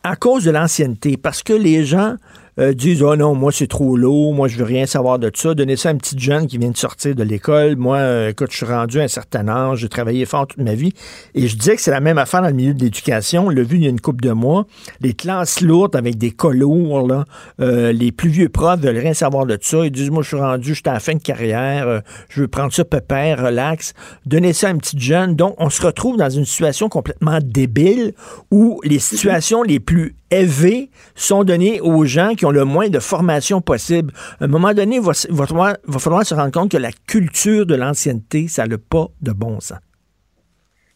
à 0.03 0.15
cause 0.15 0.45
de 0.45 0.51
l'ancienneté. 0.51 1.15
Parce 1.15 1.43
que 1.43 1.53
les 1.53 1.85
gens 1.85 2.15
euh, 2.59 2.73
disent 2.73 3.03
Oh 3.03 3.15
non, 3.15 3.35
moi 3.35 3.51
c'est 3.51 3.67
trop 3.67 3.95
lourd, 3.97 4.33
moi 4.33 4.47
je 4.47 4.57
veux 4.57 4.63
rien 4.63 4.85
savoir 4.85 5.19
de 5.19 5.31
ça. 5.33 5.53
Donnez 5.53 5.75
ça 5.75 5.89
à 5.89 5.91
une 5.91 5.97
petite 5.97 6.19
jeune 6.19 6.47
qui 6.47 6.57
vient 6.57 6.71
de 6.71 6.77
sortir 6.77 7.15
de 7.15 7.23
l'école. 7.23 7.75
Moi, 7.75 7.97
euh, 7.97 8.29
écoute, 8.29 8.49
je 8.51 8.57
suis 8.57 8.65
rendu 8.65 8.99
à 8.99 9.03
un 9.03 9.07
certain 9.07 9.47
âge, 9.47 9.79
j'ai 9.79 9.89
travaillé 9.89 10.25
fort 10.25 10.47
toute 10.47 10.63
ma 10.63 10.73
vie. 10.73 10.93
Et 11.35 11.47
je 11.47 11.57
disais 11.57 11.75
que 11.75 11.81
c'est 11.81 11.91
la 11.91 11.99
même 11.99 12.17
affaire 12.17 12.41
dans 12.41 12.47
le 12.47 12.53
milieu 12.53 12.73
de 12.73 12.83
l'éducation. 12.83 13.47
On 13.47 13.49
l'a 13.49 13.63
vu 13.63 13.77
il 13.77 13.83
y 13.83 13.87
a 13.87 13.89
une 13.89 14.01
couple 14.01 14.23
de 14.23 14.31
mois. 14.31 14.65
Les 15.01 15.13
classes 15.13 15.61
lourdes 15.61 15.95
avec 15.95 16.17
des 16.17 16.31
cas 16.31 16.49
lourds, 16.49 17.07
là, 17.07 17.25
euh, 17.61 17.91
les 17.91 18.11
plus 18.11 18.29
vieux 18.29 18.49
profs 18.49 18.79
veulent 18.79 18.97
rien 18.97 19.13
savoir 19.13 19.45
de 19.45 19.57
ça. 19.61 19.85
Ils 19.85 19.91
disent 19.91 20.09
Moi, 20.09 20.23
je 20.23 20.29
suis 20.29 20.37
rendu, 20.37 20.69
je 20.69 20.81
suis 20.81 20.83
à 20.89 20.93
la 20.93 20.99
fin 20.99 21.13
de 21.13 21.21
carrière, 21.21 21.87
euh, 21.87 21.99
je 22.29 22.41
veux 22.41 22.47
prendre 22.47 22.73
ça 22.73 22.85
pépère, 22.85 23.43
relax. 23.43 23.93
Donnez 24.25 24.53
ça 24.53 24.67
à 24.67 24.71
une 24.71 24.79
petite 24.79 24.99
jeune. 24.99 25.35
Donc, 25.35 25.55
on 25.57 25.69
se 25.69 25.81
retrouve 25.81 26.17
dans 26.17 26.29
une 26.29 26.45
situation 26.45 26.89
complètement 26.89 27.39
débile 27.43 28.13
où 28.51 28.81
les 28.83 28.99
situations 28.99 29.63
les 29.63 29.79
plus 29.79 30.15
élevées 30.31 30.89
sont 31.15 31.43
données 31.43 31.81
aux 31.81 32.05
gens 32.05 32.35
qui 32.35 32.45
ont 32.45 32.51
le 32.51 32.65
moins 32.65 32.89
de 32.89 32.99
formation 32.99 33.61
possible. 33.61 34.13
À 34.39 34.45
un 34.45 34.47
moment 34.47 34.73
donné, 34.73 34.97
il 34.97 35.01
va, 35.01 35.13
va 35.29 35.47
falloir, 35.47 35.77
va 35.85 35.99
falloir 35.99 36.25
se 36.25 36.33
rendre 36.33 36.51
compte 36.51 36.71
que 36.71 36.77
la 36.77 36.91
culture 37.07 37.65
de 37.65 37.75
l'ancienneté, 37.75 38.47
ça 38.47 38.65
n'a 38.65 38.77
pas 38.77 39.07
de 39.21 39.31
bon 39.31 39.59
sens. 39.59 39.79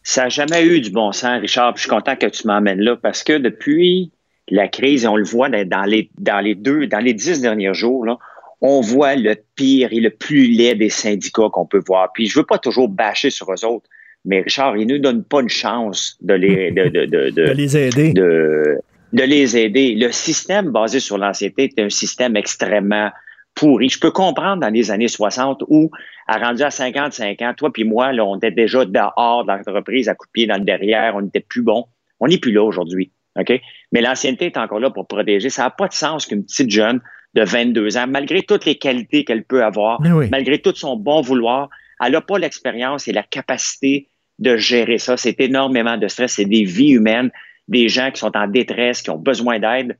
Ça 0.02 0.24
n'a 0.24 0.28
jamais 0.28 0.64
eu 0.64 0.80
du 0.80 0.90
bon 0.90 1.12
sens, 1.12 1.40
Richard. 1.40 1.74
Puis 1.74 1.82
je 1.82 1.88
suis 1.88 1.96
content 1.96 2.16
que 2.16 2.26
tu 2.26 2.46
m'emmènes 2.46 2.80
là 2.80 2.96
parce 2.96 3.22
que 3.22 3.38
depuis 3.38 4.10
la 4.48 4.68
crise, 4.68 5.06
on 5.06 5.16
le 5.16 5.24
voit 5.24 5.48
dans 5.48 5.84
les, 5.84 6.10
dans 6.18 6.40
les 6.40 6.54
deux, 6.54 6.86
dans 6.86 6.98
les 6.98 7.14
dix 7.14 7.40
derniers 7.40 7.74
jours, 7.74 8.04
là, 8.04 8.18
on 8.60 8.80
voit 8.80 9.16
le 9.16 9.36
pire 9.56 9.88
et 9.92 10.00
le 10.00 10.10
plus 10.10 10.46
laid 10.46 10.76
des 10.76 10.88
syndicats 10.88 11.48
qu'on 11.52 11.66
peut 11.66 11.82
voir. 11.86 12.12
Puis 12.12 12.26
je 12.26 12.38
veux 12.38 12.46
pas 12.46 12.58
toujours 12.58 12.88
bâcher 12.88 13.30
sur 13.30 13.52
eux 13.52 13.64
autres, 13.64 13.88
mais 14.24 14.40
Richard, 14.40 14.76
ils 14.76 14.86
nous 14.86 14.98
donnent 14.98 15.24
pas 15.24 15.40
une 15.40 15.48
chance 15.48 16.16
de 16.20 16.34
les, 16.34 16.70
de, 16.70 16.88
de, 16.88 17.06
de, 17.06 17.30
De 17.30 17.42
les 17.56 17.76
aider. 17.76 18.12
de, 18.12 18.78
de 19.12 19.22
les 19.22 19.56
aider. 19.56 19.94
Le 19.94 20.10
système 20.12 20.70
basé 20.70 21.00
sur 21.00 21.18
l'ancienneté 21.18 21.64
est 21.64 21.82
un 21.82 21.90
système 21.90 22.36
extrêmement 22.36 23.10
pourri. 23.54 23.88
Je 23.88 24.00
peux 24.00 24.10
comprendre 24.10 24.62
dans 24.62 24.72
les 24.72 24.90
années 24.90 25.08
60 25.08 25.64
où, 25.68 25.90
à 26.26 26.38
rendu 26.38 26.62
à 26.62 26.70
55 26.70 27.42
ans, 27.42 27.54
toi 27.56 27.72
puis 27.72 27.84
moi, 27.84 28.12
là, 28.12 28.24
on 28.24 28.36
était 28.36 28.50
déjà 28.50 28.84
dehors 28.84 29.44
de 29.44 29.52
l'entreprise, 29.52 30.08
à 30.08 30.14
coup 30.14 30.26
de 30.26 30.32
pied 30.32 30.46
dans 30.46 30.56
le 30.56 30.64
derrière, 30.64 31.14
on 31.16 31.22
n'était 31.22 31.40
plus 31.40 31.62
bon. 31.62 31.84
On 32.20 32.28
n'est 32.28 32.38
plus 32.38 32.52
là 32.52 32.62
aujourd'hui. 32.62 33.12
OK? 33.38 33.60
Mais 33.92 34.00
l'ancienneté 34.00 34.46
est 34.46 34.56
encore 34.56 34.80
là 34.80 34.90
pour 34.90 35.06
protéger. 35.06 35.50
Ça 35.50 35.64
n'a 35.64 35.70
pas 35.70 35.88
de 35.88 35.92
sens 35.92 36.26
qu'une 36.26 36.44
petite 36.44 36.70
jeune 36.70 37.00
de 37.34 37.42
22 37.42 37.96
ans, 37.96 38.06
malgré 38.06 38.42
toutes 38.42 38.64
les 38.64 38.76
qualités 38.76 39.24
qu'elle 39.24 39.44
peut 39.44 39.64
avoir, 39.64 40.00
oui. 40.00 40.28
malgré 40.30 40.58
tout 40.58 40.74
son 40.74 40.96
bon 40.96 41.22
vouloir, 41.22 41.70
elle 42.04 42.12
n'a 42.12 42.20
pas 42.20 42.38
l'expérience 42.38 43.08
et 43.08 43.12
la 43.12 43.22
capacité 43.22 44.08
de 44.38 44.56
gérer 44.56 44.98
ça. 44.98 45.16
C'est 45.16 45.40
énormément 45.40 45.96
de 45.96 46.08
stress. 46.08 46.34
C'est 46.34 46.44
des 46.44 46.64
vies 46.64 46.90
humaines, 46.90 47.30
des 47.68 47.88
gens 47.88 48.10
qui 48.10 48.20
sont 48.20 48.36
en 48.36 48.46
détresse, 48.46 49.02
qui 49.02 49.10
ont 49.10 49.18
besoin 49.18 49.58
d'aide. 49.58 49.98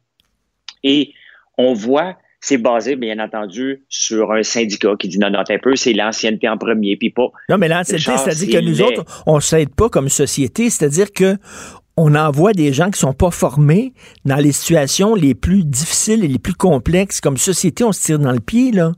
Et 0.83 1.13
on 1.59 1.75
voit, 1.75 2.17
c'est 2.41 2.59
basé, 2.59 2.97
bien 2.97 3.19
entendu, 3.19 3.85
sur 3.89 4.33
un 4.33 4.43
syndicat 4.43 4.95
qui 4.99 5.09
dit 5.09 5.19
non, 5.19 5.31
non, 5.31 5.45
un 5.49 5.59
peu, 5.59 5.77
c'est 5.77 5.93
l'ancienneté 5.93 6.49
en 6.49 6.59
premier, 6.59 6.97
puis 6.97 7.11
pas. 7.11 7.29
Non, 7.49 7.59
mais 7.59 7.69
l'ancienneté, 7.69 8.17
c'est-à-dire 8.17 8.61
que 8.61 8.65
nous 8.65 8.83
autres, 8.83 9.05
on 9.27 9.37
ne 9.37 9.41
s'aide 9.41 9.75
pas 9.75 9.89
comme 9.89 10.09
société, 10.09 10.71
c'est-à-dire 10.71 11.13
que 11.13 11.37
on 11.97 12.15
envoie 12.15 12.53
des 12.53 12.73
gens 12.73 12.91
qui 12.91 12.99
sont 12.99 13.13
pas 13.13 13.31
formés 13.31 13.93
dans 14.25 14.37
les 14.37 14.53
situations 14.53 15.15
les 15.15 15.35
plus 15.35 15.65
difficiles 15.65 16.25
et 16.25 16.29
les 16.29 16.39
plus 16.39 16.55
complexes. 16.55 17.21
Comme 17.21 17.37
société, 17.37 17.85
on 17.85 17.93
se 17.93 18.03
tire 18.03 18.19
dans 18.19 18.33
le 18.33 18.41
pied, 18.41 18.73
là. 18.73 18.93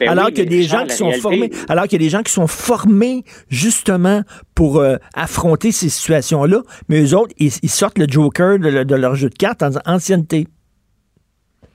Ben 0.00 0.08
alors 0.08 0.26
oui, 0.26 0.32
qu'il 0.32 0.44
y 0.44 0.46
a 0.46 0.50
mais 0.50 0.56
des 0.56 0.62
gens 0.64 0.84
qui 0.86 0.96
sont 0.96 1.04
réalité- 1.06 1.20
formés, 1.22 1.50
alors 1.68 1.84
qu'il 1.84 1.92
y 1.92 2.04
a 2.04 2.06
des 2.06 2.10
gens 2.10 2.22
qui 2.22 2.32
sont 2.32 2.46
formés 2.46 3.22
justement 3.48 4.22
pour 4.54 4.78
euh, 4.78 4.96
affronter 5.14 5.70
ces 5.72 5.88
situations-là, 5.88 6.62
mais 6.88 7.00
eux 7.02 7.14
autres, 7.16 7.34
ils, 7.38 7.52
ils 7.62 7.70
sortent 7.70 7.98
le 7.98 8.06
joker 8.08 8.58
de, 8.58 8.68
le- 8.68 8.84
de 8.84 8.94
leur 8.94 9.14
jeu 9.14 9.28
de 9.30 9.34
cartes 9.34 9.62
en 9.62 9.68
disant 9.68 9.80
ancienneté. 9.86 10.48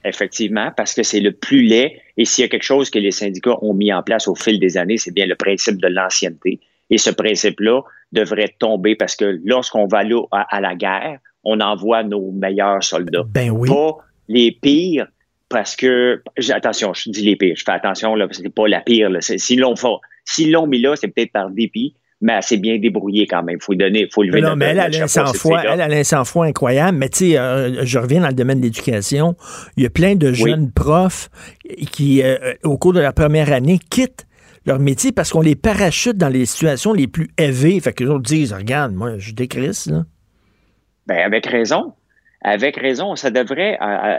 Effectivement, 0.05 0.71
parce 0.75 0.93
que 0.93 1.03
c'est 1.03 1.19
le 1.19 1.31
plus 1.33 1.61
laid. 1.63 1.99
Et 2.17 2.23
s'il 2.25 2.43
y 2.43 2.45
a 2.45 2.47
quelque 2.47 2.63
chose 2.63 2.89
que 2.89 2.99
les 2.99 3.11
syndicats 3.11 3.57
ont 3.61 3.73
mis 3.73 3.91
en 3.93 4.01
place 4.01 4.27
au 4.27 4.35
fil 4.35 4.59
des 4.59 4.77
années, 4.77 4.97
c'est 4.97 5.13
bien 5.13 5.25
le 5.25 5.35
principe 5.35 5.77
de 5.81 5.87
l'ancienneté. 5.87 6.59
Et 6.89 6.97
ce 6.97 7.09
principe-là 7.09 7.81
devrait 8.13 8.55
tomber 8.59 8.95
parce 8.95 9.15
que 9.15 9.39
lorsqu'on 9.43 9.87
va 9.87 10.01
à, 10.31 10.55
à 10.55 10.61
la 10.61 10.75
guerre, 10.75 11.19
on 11.43 11.59
envoie 11.59 12.03
nos 12.03 12.31
meilleurs 12.31 12.83
soldats. 12.83 13.23
Ben 13.27 13.49
oui. 13.51 13.69
Pas 13.69 13.97
les 14.27 14.51
pires, 14.51 15.07
parce 15.49 15.75
que, 15.75 16.21
attention, 16.51 16.93
je 16.93 17.09
dis 17.09 17.21
les 17.23 17.35
pires, 17.35 17.55
je 17.57 17.63
fais 17.63 17.71
attention, 17.71 18.15
là, 18.15 18.27
parce 18.27 18.37
que 18.37 18.43
c'est 18.43 18.53
pas 18.53 18.67
la 18.67 18.81
pire. 18.81 19.09
Là. 19.09 19.19
C'est- 19.21 19.37
S'ils 19.39 19.59
l'ont 19.59 20.67
mis 20.67 20.79
là, 20.79 20.95
c'est 20.95 21.07
peut-être 21.07 21.31
par 21.31 21.49
dépit, 21.49 21.95
mais 22.21 22.33
elle 22.33 22.43
s'est 22.43 22.57
bien 22.57 22.77
débrouillée 22.77 23.25
quand 23.25 23.41
même. 23.43 23.59
Faut 23.59 23.71
lui 23.71 23.79
donner, 23.79 24.07
faut 24.11 24.21
lever 24.23 24.41
non, 24.41 24.49
notre- 24.49 24.57
mais 24.59 24.65
elle 24.67 24.79
a 24.79 24.83
à 24.83 24.91
cette 24.91 25.09
sang-froid, 25.09 25.59
elle 25.63 25.81
a 25.81 25.85
un 25.85 26.03
sang-froid 26.03 26.45
incroyable. 26.45 26.97
Mais 26.97 27.09
tu 27.09 27.31
sais, 27.31 27.37
euh, 27.39 27.83
je 27.83 27.97
reviens 27.97 28.21
dans 28.21 28.27
le 28.27 28.33
domaine 28.33 28.59
de 28.59 28.65
l'éducation. 28.65 29.35
Il 29.77 29.83
y 29.83 29.85
a 29.85 29.89
plein 29.89 30.15
de 30.15 30.31
jeunes 30.33 30.71
profs 30.71 31.29
qui, 31.91 32.21
euh, 32.21 32.37
au 32.63 32.77
cours 32.77 32.93
de 32.93 32.99
la 32.99 33.11
première 33.13 33.51
année, 33.51 33.79
quittent 33.89 34.27
leur 34.65 34.77
métier 34.79 35.11
parce 35.11 35.31
qu'on 35.31 35.41
les 35.41 35.55
parachute 35.55 36.17
dans 36.17 36.29
les 36.29 36.45
situations 36.45 36.93
les 36.93 37.07
plus 37.07 37.29
élevées. 37.37 37.79
Fait 37.79 37.93
que 37.93 38.03
les 38.03 38.09
autres 38.09 38.23
disent, 38.23 38.53
regarde, 38.53 38.93
moi, 38.93 39.17
je 39.17 39.31
décrisse, 39.33 39.87
là. 39.87 40.03
Ben, 41.07 41.19
avec 41.25 41.47
raison. 41.47 41.93
Avec 42.43 42.77
raison, 42.77 43.15
ça 43.15 43.31
devrait, 43.31 43.77
euh, 43.81 43.85
euh, 43.85 44.17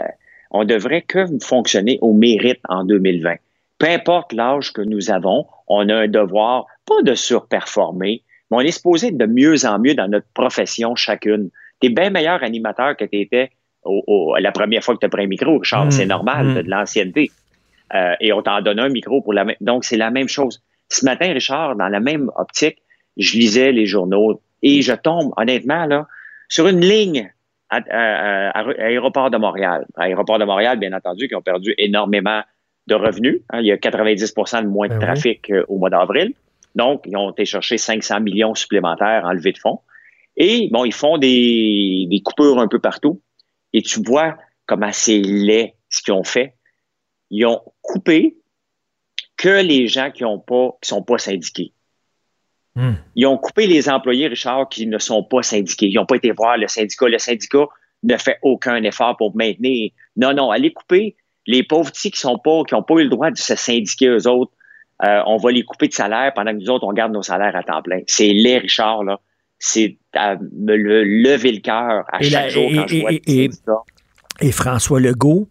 on 0.51 0.63
devrait 0.65 1.01
que 1.01 1.25
fonctionner 1.43 1.97
au 2.01 2.13
mérite 2.13 2.59
en 2.69 2.83
2020. 2.83 3.35
Peu 3.79 3.87
importe 3.87 4.33
l'âge 4.33 4.73
que 4.73 4.81
nous 4.81 5.09
avons, 5.09 5.45
on 5.67 5.89
a 5.89 5.95
un 5.95 6.07
devoir, 6.07 6.65
pas 6.85 7.01
de 7.03 7.15
surperformer, 7.15 8.21
mais 8.49 8.57
on 8.57 8.59
est 8.59 8.71
supposé 8.71 9.07
être 9.07 9.17
de 9.17 9.25
mieux 9.25 9.65
en 9.65 9.79
mieux 9.79 9.95
dans 9.95 10.07
notre 10.07 10.27
profession 10.33 10.95
chacune. 10.95 11.49
Tu 11.79 11.87
es 11.87 11.89
bien 11.89 12.09
meilleur 12.09 12.43
animateur 12.43 12.95
que 12.95 13.05
tu 13.05 13.19
étais 13.21 13.49
au, 13.83 14.03
au- 14.07 14.35
la 14.39 14.51
première 14.51 14.83
fois 14.83 14.93
que 14.93 14.99
tu 14.99 15.05
as 15.05 15.09
pris 15.09 15.23
un 15.23 15.27
micro, 15.27 15.57
Richard. 15.57 15.87
Mm, 15.87 15.91
C'est 15.91 16.05
normal, 16.05 16.47
mm. 16.47 16.53
t'as 16.55 16.63
de 16.63 16.69
l'ancienneté. 16.69 17.31
Euh, 17.95 18.13
et 18.21 18.31
on 18.31 18.41
t'en 18.41 18.61
donne 18.61 18.79
un 18.79 18.89
micro 18.89 19.21
pour 19.21 19.33
la 19.33 19.43
même. 19.45 19.55
Donc, 19.61 19.83
c'est 19.83 19.97
la 19.97 20.11
même 20.11 20.27
chose. 20.29 20.61
Ce 20.89 21.03
matin, 21.05 21.31
Richard, 21.33 21.75
dans 21.75 21.87
la 21.87 21.99
même 21.99 22.29
optique, 22.37 22.77
je 23.17 23.37
lisais 23.37 23.71
les 23.71 23.85
journaux 23.85 24.41
et 24.61 24.81
je 24.81 24.93
tombe, 24.93 25.33
honnêtement, 25.37 25.85
là, 25.85 26.07
sur 26.47 26.67
une 26.67 26.81
ligne 26.81 27.31
à, 27.79 28.59
à- 28.59 28.69
Aéroport 28.85 29.29
de 29.31 29.37
Montréal. 29.37 29.85
À 29.95 30.03
Aéroport 30.03 30.37
de 30.39 30.45
Montréal, 30.45 30.77
bien 30.77 30.93
entendu, 30.93 31.27
qui 31.27 31.35
ont 31.35 31.41
perdu 31.41 31.73
énormément 31.77 32.41
de 32.87 32.95
revenus. 32.95 33.41
hein. 33.49 33.59
il 33.61 33.67
y 33.67 33.71
a 33.71 33.77
90% 33.77 34.63
de 34.63 34.67
moins 34.67 34.87
de 34.87 34.93
Ben 34.93 34.99
oui. 34.99 35.05
trafic 35.05 35.49
euh, 35.51 35.63
au 35.67 35.77
mois 35.77 35.89
d'avril. 35.89 36.33
Donc, 36.75 37.03
ils 37.05 37.15
ont 37.17 37.31
été 37.31 37.45
chercher 37.45 37.77
500 37.77 38.21
millions 38.21 38.55
supplémentaires 38.55 39.23
en 39.25 39.31
levée 39.33 39.51
de 39.51 39.57
fonds. 39.57 39.79
Et, 40.37 40.69
bon, 40.71 40.85
ils 40.85 40.93
font 40.93 41.17
des, 41.17 42.07
des 42.09 42.21
coupures 42.21 42.59
un 42.59 42.67
peu 42.67 42.79
partout. 42.79 43.21
Et 43.73 43.81
tu 43.81 44.01
vois 44.03 44.37
comment 44.65 44.91
c'est 44.91 45.19
laid 45.19 45.73
ce 45.89 46.01
qu'ils 46.01 46.13
ont 46.13 46.23
fait. 46.23 46.55
Ils 47.29 47.45
ont 47.45 47.61
coupé 47.81 48.37
que 49.37 49.61
les 49.63 49.87
gens 49.87 50.11
qui 50.11 50.23
ont 50.25 50.39
pas, 50.39 50.71
qui 50.81 50.89
sont 50.89 51.03
pas 51.03 51.17
syndiqués. 51.17 51.73
Hmm. 52.75 52.93
Ils 53.15 53.25
ont 53.27 53.37
coupé 53.37 53.67
les 53.67 53.89
employés, 53.89 54.27
Richard, 54.27 54.69
qui 54.69 54.87
ne 54.87 54.97
sont 54.97 55.23
pas 55.23 55.41
syndiqués. 55.43 55.87
Ils 55.87 55.95
n'ont 55.95 56.05
pas 56.05 56.15
été 56.15 56.31
voir 56.31 56.57
le 56.57 56.67
syndicat. 56.67 57.07
Le 57.07 57.17
syndicat 57.19 57.65
ne 58.03 58.17
fait 58.17 58.37
aucun 58.43 58.81
effort 58.83 59.17
pour 59.17 59.35
maintenir. 59.35 59.91
Non, 60.15 60.33
non, 60.33 60.51
allez 60.51 60.71
couper 60.71 61.15
les 61.47 61.63
pauvres 61.63 61.91
petits 61.91 62.11
qui 62.11 62.19
sont 62.19 62.37
pas, 62.37 62.63
qui 62.67 62.73
n'ont 62.75 62.83
pas 62.83 62.95
eu 62.95 63.03
le 63.03 63.09
droit 63.09 63.29
de 63.31 63.37
se 63.37 63.55
syndiquer 63.55 64.07
eux 64.07 64.27
autres. 64.27 64.51
euh, 65.03 65.21
on 65.25 65.37
va 65.37 65.51
les 65.51 65.63
couper 65.63 65.87
de 65.87 65.93
salaire 65.93 66.31
pendant 66.35 66.51
que 66.51 66.57
nous 66.57 66.69
autres, 66.69 66.85
on 66.87 66.93
garde 66.93 67.11
nos 67.11 67.23
salaires 67.23 67.55
à 67.55 67.63
temps 67.63 67.81
plein. 67.81 68.01
C'est 68.07 68.31
laid, 68.33 68.59
Richard, 68.59 69.03
là. 69.03 69.19
C'est 69.57 69.97
à 70.13 70.35
me 70.37 70.75
le 70.75 71.03
lever 71.03 71.51
le 71.51 71.59
cœur 71.59 72.05
à 72.11 72.19
Et 72.21 72.23
chaque 72.29 72.43
la- 72.43 72.49
jour 72.49 72.69
quand 72.73 72.87
je 72.87 72.99
vois 73.01 73.11
et-. 73.11 73.49
Et 74.41 74.51
François 74.51 74.99
Legault, 74.99 75.47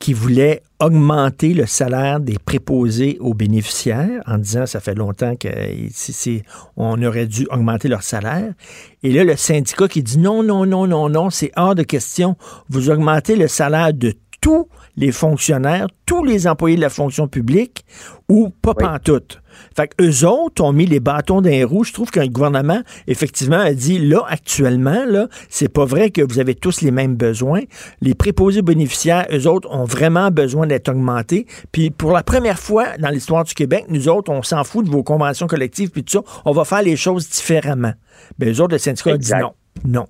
qui 0.00 0.14
voulait 0.14 0.62
augmenter 0.80 1.52
le 1.52 1.66
salaire 1.66 2.20
des 2.20 2.38
préposés 2.38 3.18
aux 3.20 3.34
bénéficiaires 3.34 4.22
en 4.26 4.38
disant 4.38 4.64
ça 4.64 4.80
fait 4.80 4.94
longtemps 4.94 5.34
qu'on 5.36 7.02
aurait 7.02 7.26
dû 7.26 7.46
augmenter 7.50 7.88
leur 7.88 8.02
salaire. 8.02 8.54
Et 9.02 9.12
là, 9.12 9.24
le 9.24 9.36
syndicat 9.36 9.88
qui 9.88 10.02
dit 10.02 10.18
non, 10.18 10.42
non, 10.42 10.64
non, 10.64 10.86
non, 10.86 11.10
non, 11.10 11.28
c'est 11.28 11.52
hors 11.54 11.74
de 11.74 11.82
question. 11.82 12.34
Vous 12.70 12.88
augmentez 12.88 13.36
le 13.36 13.46
salaire 13.46 13.92
de 13.92 14.14
tous 14.40 14.68
les 14.96 15.12
fonctionnaires, 15.12 15.86
tous 16.06 16.24
les 16.24 16.46
employés 16.46 16.76
de 16.76 16.80
la 16.80 16.88
fonction 16.88 17.28
publique 17.28 17.84
ou 18.28 18.50
pas 18.50 18.74
pantoute. 18.74 19.40
Fait 19.76 19.88
que 19.88 20.02
eux 20.02 20.26
autres 20.26 20.62
ont 20.64 20.72
mis 20.72 20.86
les 20.86 21.00
bâtons 21.00 21.40
dans 21.40 21.50
les 21.50 21.64
roues. 21.64 21.84
Je 21.84 21.92
trouve 21.92 22.10
qu'un 22.10 22.26
gouvernement, 22.26 22.80
effectivement, 23.06 23.58
a 23.58 23.72
dit 23.74 23.98
là, 23.98 24.22
actuellement, 24.28 25.04
là, 25.06 25.28
c'est 25.48 25.68
pas 25.68 25.84
vrai 25.84 26.10
que 26.10 26.22
vous 26.22 26.38
avez 26.38 26.54
tous 26.54 26.80
les 26.80 26.90
mêmes 26.90 27.16
besoins. 27.16 27.62
Les 28.00 28.14
préposés 28.14 28.62
bénéficiaires, 28.62 29.26
eux 29.32 29.46
autres, 29.46 29.68
ont 29.70 29.84
vraiment 29.84 30.30
besoin 30.30 30.66
d'être 30.66 30.88
augmentés. 30.88 31.46
Puis 31.72 31.90
pour 31.90 32.12
la 32.12 32.22
première 32.22 32.58
fois 32.58 32.96
dans 32.98 33.10
l'histoire 33.10 33.44
du 33.44 33.54
Québec, 33.54 33.86
nous 33.88 34.08
autres, 34.08 34.30
on 34.32 34.42
s'en 34.42 34.64
fout 34.64 34.84
de 34.86 34.90
vos 34.90 35.02
conventions 35.02 35.46
collectives 35.46 35.90
puis 35.90 36.04
tout 36.04 36.24
ça. 36.24 36.42
On 36.44 36.52
va 36.52 36.64
faire 36.64 36.82
les 36.82 36.96
choses 36.96 37.28
différemment. 37.28 37.92
Ben, 38.38 38.54
eux 38.54 38.60
autres, 38.60 38.72
le 38.74 38.78
syndicat 38.78 39.12
a 39.12 39.16
dit 39.18 39.32
non. 39.34 39.52
Non. 39.84 40.06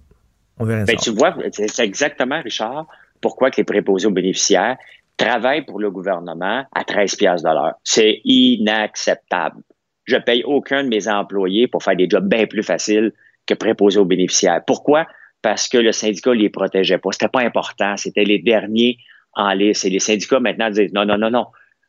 On 0.59 0.65
verra 0.65 0.85
Ben, 0.85 0.99
ça. 0.99 1.05
tu 1.11 1.17
vois, 1.17 1.35
c'est 1.53 1.85
exactement, 1.85 2.41
Richard, 2.43 2.87
pourquoi 3.21 3.51
que 3.51 3.57
les 3.59 3.65
préposés 3.65 4.07
aux 4.07 4.13
bénéficiaires 4.13 4.77
travaillent 5.17 5.65
pour 5.65 5.79
le 5.79 5.91
gouvernement 5.91 6.65
à 6.75 6.85
13 6.85 7.17
piastres 7.17 7.49
de 7.49 7.55
l'heure. 7.55 7.75
C'est 7.85 8.21
inacceptable. 8.25 9.63
Je 10.05 10.17
paye 10.17 10.43
aucun 10.45 10.83
de 10.83 10.89
mes 10.89 11.09
employés 11.09 11.69
pour 11.69 11.83
faire 11.83 11.97
des 11.97 12.09
jobs 12.09 12.27
bien 12.27 12.47
plus 12.47 12.63
faciles 12.63 13.13
que 13.47 13.55
préposés 13.55 14.01
aux 14.01 14.05
bénéficiaires. 14.05 14.63
Pourquoi? 14.67 15.07
Parce 15.43 15.69
que 15.69 15.79
le 15.79 15.93
syndicat 15.93 16.35
les 16.35 16.49
protégeait 16.49 16.99
pas. 16.99 17.13
C'était 17.13 17.29
pas 17.29 17.43
important. 17.43 17.97
C'était 17.97 18.25
les 18.25 18.39
derniers 18.39 18.99
en 19.35 19.53
liste. 19.53 19.85
Et 19.85 19.91
les 19.91 19.99
syndicats 19.99 20.41
maintenant 20.41 20.71
disent 20.71 20.93
non, 20.93 21.05
non, 21.05 21.19
non, 21.19 21.31
non. 21.31 21.47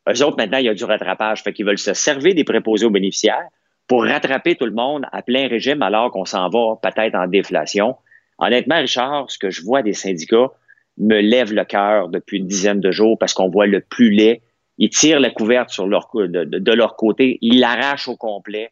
Eux 0.09 0.23
autres, 0.23 0.37
maintenant, 0.37 0.57
il 0.57 0.65
y 0.65 0.69
a 0.69 0.73
du 0.73 0.83
rattrapage. 0.83 1.43
Fait 1.43 1.53
qu'ils 1.53 1.65
veulent 1.65 1.77
se 1.77 1.93
servir 1.93 2.35
des 2.35 2.43
préposés 2.43 2.85
aux 2.85 2.91
bénéficiaires 2.91 3.47
pour 3.87 4.03
rattraper 4.03 4.55
tout 4.55 4.65
le 4.65 4.71
monde 4.71 5.05
à 5.11 5.21
plein 5.21 5.47
régime 5.47 5.81
alors 5.81 6.11
qu'on 6.11 6.25
s'en 6.25 6.49
va 6.49 6.77
peut-être 6.81 7.15
en 7.15 7.27
déflation. 7.27 7.95
Honnêtement, 8.39 8.77
Richard, 8.77 9.29
ce 9.29 9.37
que 9.37 9.49
je 9.49 9.61
vois 9.61 9.83
des 9.83 9.93
syndicats 9.93 10.51
me 10.97 11.19
lève 11.21 11.53
le 11.53 11.63
cœur 11.65 12.09
depuis 12.09 12.37
une 12.39 12.47
dizaine 12.47 12.79
de 12.79 12.91
jours 12.91 13.17
parce 13.17 13.33
qu'on 13.33 13.49
voit 13.49 13.67
le 13.67 13.81
plus 13.81 14.11
laid. 14.11 14.41
Ils 14.77 14.89
tirent 14.89 15.19
la 15.19 15.29
couverte 15.29 15.69
sur 15.69 15.87
leur, 15.87 16.09
de, 16.13 16.71
leur 16.73 16.95
côté, 16.95 17.37
ils 17.41 17.59
l'arrachent 17.59 18.07
au 18.07 18.15
complet, 18.17 18.71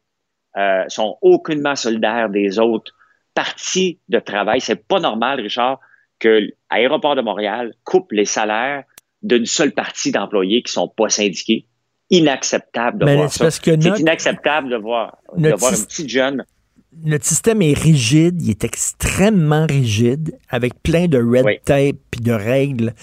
euh, 0.57 0.83
sont 0.87 1.17
aucunement 1.21 1.75
solidaires 1.75 2.29
des 2.29 2.57
autres 2.59 2.93
parties 3.35 3.99
de 4.09 4.19
travail. 4.19 4.59
C'est 4.59 4.87
pas 4.87 4.99
normal, 4.99 5.39
Richard, 5.39 5.79
que 6.17 6.49
l'aéroport 6.71 7.15
de 7.15 7.21
Montréal 7.21 7.73
coupe 7.83 8.11
les 8.11 8.25
salaires 8.25 8.83
d'une 9.21 9.45
seule 9.45 9.71
partie 9.71 10.11
d'employés 10.11 10.63
qui 10.63 10.71
sont 10.71 10.87
pas 10.87 11.09
syndiqués. 11.09 11.65
Inacceptable 12.09 12.99
de 12.99 13.05
Mais 13.05 13.15
voir 13.15 13.31
ça. 13.31 13.51
C'est 13.51 13.77
notre- 13.77 13.99
inacceptable 13.99 14.69
de 14.69 14.77
voir, 14.77 15.17
de 15.37 15.49
voir 15.53 15.71
une 15.71 15.77
syst- 15.77 15.87
petite 15.87 16.09
jeune 16.09 16.43
notre 17.03 17.25
système 17.25 17.61
est 17.61 17.77
rigide, 17.77 18.41
il 18.41 18.49
est 18.49 18.63
extrêmement 18.63 19.65
rigide, 19.67 20.37
avec 20.49 20.81
plein 20.81 21.07
de 21.07 21.17
red 21.17 21.61
tape 21.63 21.97
puis 22.09 22.21
de 22.21 22.31
règles. 22.31 22.93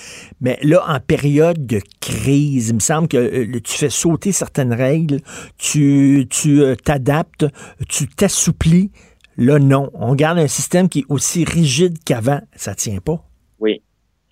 Mais 0.41 0.59
là, 0.63 0.85
en 0.89 1.01
période 1.01 1.67
de 1.67 1.81
crise, 2.01 2.71
il 2.71 2.75
me 2.75 2.81
semble 2.81 3.09
que 3.09 3.17
euh, 3.17 3.61
tu 3.61 3.73
fais 3.73 3.91
sauter 3.91 4.33
certaines 4.33 4.73
règles, 4.73 5.21
tu 5.57 6.27
tu 6.31 6.63
euh, 6.63 6.75
t'adaptes, 6.75 7.47
tu 7.89 8.09
t'assouplis. 8.09 8.91
Là, 9.39 9.59
non. 9.59 9.91
On 9.95 10.15
garde 10.15 10.39
un 10.39 10.47
système 10.47 10.89
qui 10.89 11.01
est 11.01 11.07
aussi 11.09 11.45
rigide 11.45 11.99
qu'avant. 12.05 12.41
Ça 12.55 12.75
tient 12.75 12.99
pas. 12.99 13.23
Oui. 13.61 13.83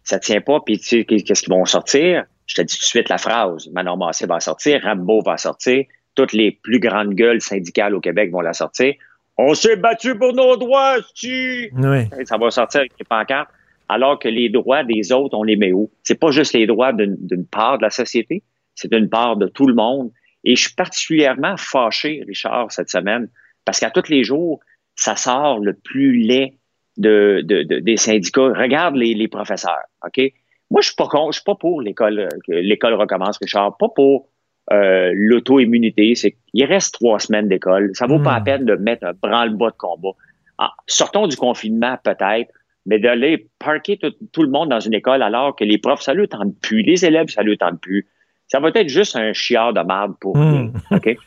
Ça 0.03 0.19
tient 0.19 0.41
pas, 0.41 0.61
puis 0.65 0.79
tu 0.79 0.87
sais, 0.87 1.05
qu'est-ce 1.05 1.43
qu'ils 1.43 1.53
vont 1.53 1.65
sortir? 1.65 2.25
Je 2.47 2.55
te 2.57 2.63
dis 2.63 2.75
tout 2.75 2.83
de 2.83 2.87
suite 2.87 3.09
la 3.09 3.19
phrase. 3.19 3.69
Manon 3.73 3.97
Massé 3.97 4.27
va 4.27 4.41
sortir, 4.41 4.81
Rambo 4.83 5.23
va 5.23 5.39
sortir, 5.39 5.85
toutes 6.15 6.33
les 6.33 6.53
plus 6.53 6.79
grandes 6.79 7.15
gueules 7.15 7.41
syndicales 7.41 7.95
au 7.95 8.01
Québec 8.01 8.31
vont 8.31 8.41
la 8.41 8.53
sortir. 8.53 8.95
On 9.37 9.55
s'est 9.55 9.77
battu 9.77 10.17
pour 10.17 10.33
nos 10.33 10.57
droits, 10.57 10.97
tu. 11.15 11.73
Oui. 11.77 12.09
Ça 12.25 12.37
va 12.37 12.51
sortir 12.51 12.81
avec 12.81 12.93
les 12.99 13.05
pancartes. 13.05 13.51
Alors 13.89 14.19
que 14.19 14.29
les 14.29 14.49
droits 14.49 14.83
des 14.85 15.13
autres, 15.13 15.37
on 15.37 15.43
les 15.43 15.57
met 15.57 15.73
où? 15.73 15.91
C'est 16.03 16.19
pas 16.19 16.31
juste 16.31 16.55
les 16.55 16.67
droits 16.67 16.93
d'une 16.93 17.17
d'une 17.21 17.47
part 17.47 17.77
de 17.79 17.83
la 17.83 17.91
société, 17.91 18.43
c'est 18.75 18.93
une 18.93 19.11
part 19.11 19.37
de 19.37 19.47
tout 19.47 19.67
le 19.67 19.75
monde. 19.75 20.11
Et 20.45 20.57
je 20.57 20.63
suis 20.67 20.75
particulièrement 20.75 21.57
fâché, 21.59 22.23
Richard, 22.27 22.71
cette 22.73 22.89
semaine, 22.91 23.29
parce 23.65 23.81
qu'à 23.81 23.91
tous 23.91 24.09
les 24.09 24.25
jours, 24.25 24.61
ça 24.95 25.17
sort 25.17 25.59
le 25.59 25.75
plus 25.75 26.19
laid 26.19 26.59
de, 26.97 27.43
de- 27.45 27.63
de- 27.63 27.81
des 27.81 27.97
syndicats. 27.97 28.53
Regarde 28.55 28.95
les, 28.97 29.15
les 29.15 29.29
professeurs, 29.29 29.85
OK? 30.07 30.33
Moi, 30.71 30.81
je 30.81 30.87
suis 30.89 30.97
pas 30.97 31.09
contre, 31.09 31.33
je 31.33 31.39
suis 31.41 31.45
pas 31.45 31.55
pour 31.55 31.83
l'école, 31.83 32.29
que 32.47 32.53
l'école 32.53 32.95
recommence, 32.95 33.37
Richard, 33.39 33.77
pas 33.77 33.89
pour 33.95 34.29
euh, 34.73 35.13
l'auto-immunité. 35.15 36.15
C'est 36.15 36.37
il 36.53 36.65
reste 36.65 36.95
trois 36.95 37.19
semaines 37.19 37.49
d'école. 37.49 37.91
Ça 37.95 38.07
vaut 38.07 38.19
pas 38.19 38.35
la 38.35 38.41
peine 38.41 38.65
de 38.65 38.77
mettre 38.77 39.07
un 39.07 39.13
branle-bas 39.13 39.71
de 39.71 39.77
combat. 39.77 40.17
Ah, 40.59 40.73
sortons 40.87 41.27
du 41.27 41.37
confinement, 41.37 41.97
peut-être, 42.03 42.53
mais 42.87 42.99
d'aller 42.99 43.49
parquer 43.59 43.97
tout, 43.97 44.13
tout 44.33 44.43
le 44.43 44.51
monde 44.51 44.69
dans 44.69 44.81
une 44.81 44.95
école 44.95 45.23
alors 45.23 45.57
que 45.57 45.65
les 45.65 45.79
profs, 45.79 46.03
ça 46.03 46.15
ne 46.15 46.25
tente 46.27 46.55
plus, 46.61 46.83
les 46.83 47.05
élèves, 47.05 47.29
ça 47.29 47.43
ne 47.43 47.55
tente 47.55 47.81
plus. 47.81 48.07
Ça 48.49 48.61
va 48.61 48.69
être 48.75 48.89
juste 48.89 49.17
un 49.17 49.33
chiard 49.33 49.73
de 49.73 49.81
marde 49.81 50.15
pour 50.21 50.37
rien, 50.37 50.71
OK? 50.91 51.17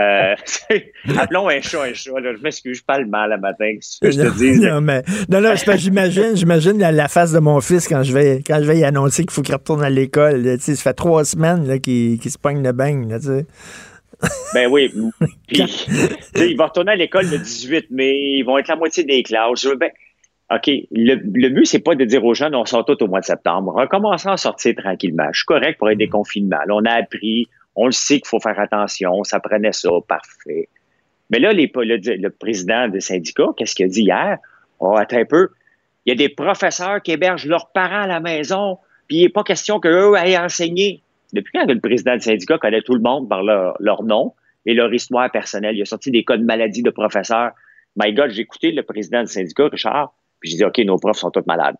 Euh, 0.00 0.34
appelons 1.18 1.48
un 1.48 1.60
chat 1.60 1.82
un 1.82 1.92
chat. 1.92 2.18
Là. 2.18 2.32
Je 2.34 2.42
m'excuse, 2.42 2.78
je 2.78 2.82
parle 2.82 3.04
mal 3.06 3.30
le 3.30 3.38
matin. 3.38 3.74
que 4.00 4.10
je 4.10 4.20
te 4.22 4.38
dis? 4.38 4.58
non, 4.58 4.80
mais, 4.80 5.02
non, 5.28 5.40
non, 5.40 5.52
j'imagine, 5.76 6.34
j'imagine 6.34 6.78
la, 6.78 6.90
la 6.90 7.08
face 7.08 7.32
de 7.32 7.38
mon 7.38 7.60
fils 7.60 7.86
quand 7.86 8.02
je 8.02 8.12
vais, 8.12 8.42
quand 8.44 8.58
je 8.60 8.64
vais 8.64 8.78
y 8.78 8.84
annoncer 8.84 9.22
qu'il 9.22 9.32
faut 9.32 9.42
qu'il 9.42 9.54
retourne 9.54 9.84
à 9.84 9.90
l'école. 9.90 10.42
là. 10.42 10.56
Tu 10.56 10.64
sais, 10.64 10.76
ça 10.76 10.82
fait 10.84 10.94
trois 10.94 11.24
semaines 11.24 11.78
qu'il, 11.80 12.18
qu'il 12.18 12.30
se 12.30 12.38
pogne 12.38 12.62
le 12.62 12.72
bain. 12.72 13.06
Là. 13.06 13.18
Ben 14.54 14.68
oui. 14.70 14.92
Puis, 15.48 15.86
il 16.36 16.56
va 16.56 16.66
retourner 16.66 16.92
à 16.92 16.96
l'école 16.96 17.26
le 17.26 17.38
18 17.38 17.90
mai. 17.90 18.38
Ils 18.38 18.44
vont 18.44 18.58
être 18.58 18.68
la 18.68 18.76
moitié 18.76 19.04
des 19.04 19.22
classes. 19.22 19.66
Ben, 19.78 19.90
OK. 20.54 20.66
Le, 20.90 21.14
le 21.14 21.48
but, 21.48 21.64
c'est 21.64 21.78
pas 21.78 21.94
de 21.94 22.04
dire 22.04 22.24
aux 22.24 22.34
jeunes, 22.34 22.54
on 22.54 22.66
sort 22.66 22.84
tout 22.84 23.02
au 23.02 23.06
mois 23.06 23.20
de 23.20 23.24
septembre. 23.24 23.72
Recommençons 23.74 24.30
à 24.30 24.36
sortir 24.36 24.74
tranquillement. 24.76 25.28
Je 25.32 25.38
suis 25.38 25.46
correct 25.46 25.78
pour 25.78 25.88
être 25.90 25.98
des 25.98 26.08
confinements. 26.08 26.60
Là, 26.66 26.74
on 26.74 26.84
a 26.84 26.92
appris. 26.92 27.48
On 27.74 27.86
le 27.86 27.92
sait 27.92 28.16
qu'il 28.16 28.28
faut 28.28 28.40
faire 28.40 28.60
attention. 28.60 29.24
Ça 29.24 29.40
prenait 29.40 29.72
ça. 29.72 29.88
Parfait. 30.06 30.68
Mais 31.30 31.38
là, 31.38 31.52
les, 31.52 31.72
le, 31.74 32.16
le 32.16 32.30
président 32.30 32.88
des 32.88 33.00
syndicats, 33.00 33.48
qu'est-ce 33.56 33.74
qu'il 33.74 33.86
a 33.86 33.88
dit 33.88 34.02
hier? 34.02 34.38
Oh, 34.80 34.94
attends 34.96 35.18
un 35.18 35.24
peu. 35.24 35.48
Il 36.04 36.10
y 36.10 36.12
a 36.12 36.16
des 36.16 36.28
professeurs 36.28 37.00
qui 37.00 37.12
hébergent 37.12 37.46
leurs 37.46 37.70
parents 37.70 38.02
à 38.02 38.06
la 38.06 38.20
maison, 38.20 38.78
puis 39.06 39.18
il 39.18 39.22
n'est 39.22 39.28
pas 39.30 39.44
question 39.44 39.80
qu'eux 39.80 40.14
aillent 40.14 40.36
enseigner. 40.36 41.02
Depuis 41.32 41.52
quand 41.52 41.64
le 41.66 41.80
président 41.80 42.14
du 42.14 42.20
syndicat 42.20 42.58
connaît 42.58 42.82
tout 42.82 42.94
le 42.94 43.00
monde 43.00 43.28
par 43.28 43.42
leur, 43.42 43.76
leur 43.80 44.02
nom 44.02 44.34
et 44.66 44.74
leur 44.74 44.92
histoire 44.92 45.30
personnelle? 45.30 45.76
Il 45.76 45.82
a 45.82 45.86
sorti 45.86 46.10
des 46.10 46.24
cas 46.24 46.36
de 46.36 46.44
maladie 46.44 46.82
de 46.82 46.90
professeurs. 46.90 47.52
My 47.96 48.12
God, 48.12 48.30
j'ai 48.30 48.42
écouté 48.42 48.72
le 48.72 48.82
président 48.82 49.22
du 49.22 49.28
syndicat, 49.28 49.68
Richard, 49.68 50.12
puis 50.42 50.50
j'ai 50.50 50.56
dit, 50.58 50.64
OK, 50.64 50.78
nos 50.78 50.98
profs 50.98 51.18
sont 51.18 51.30
tous 51.30 51.46
malades. 51.46 51.76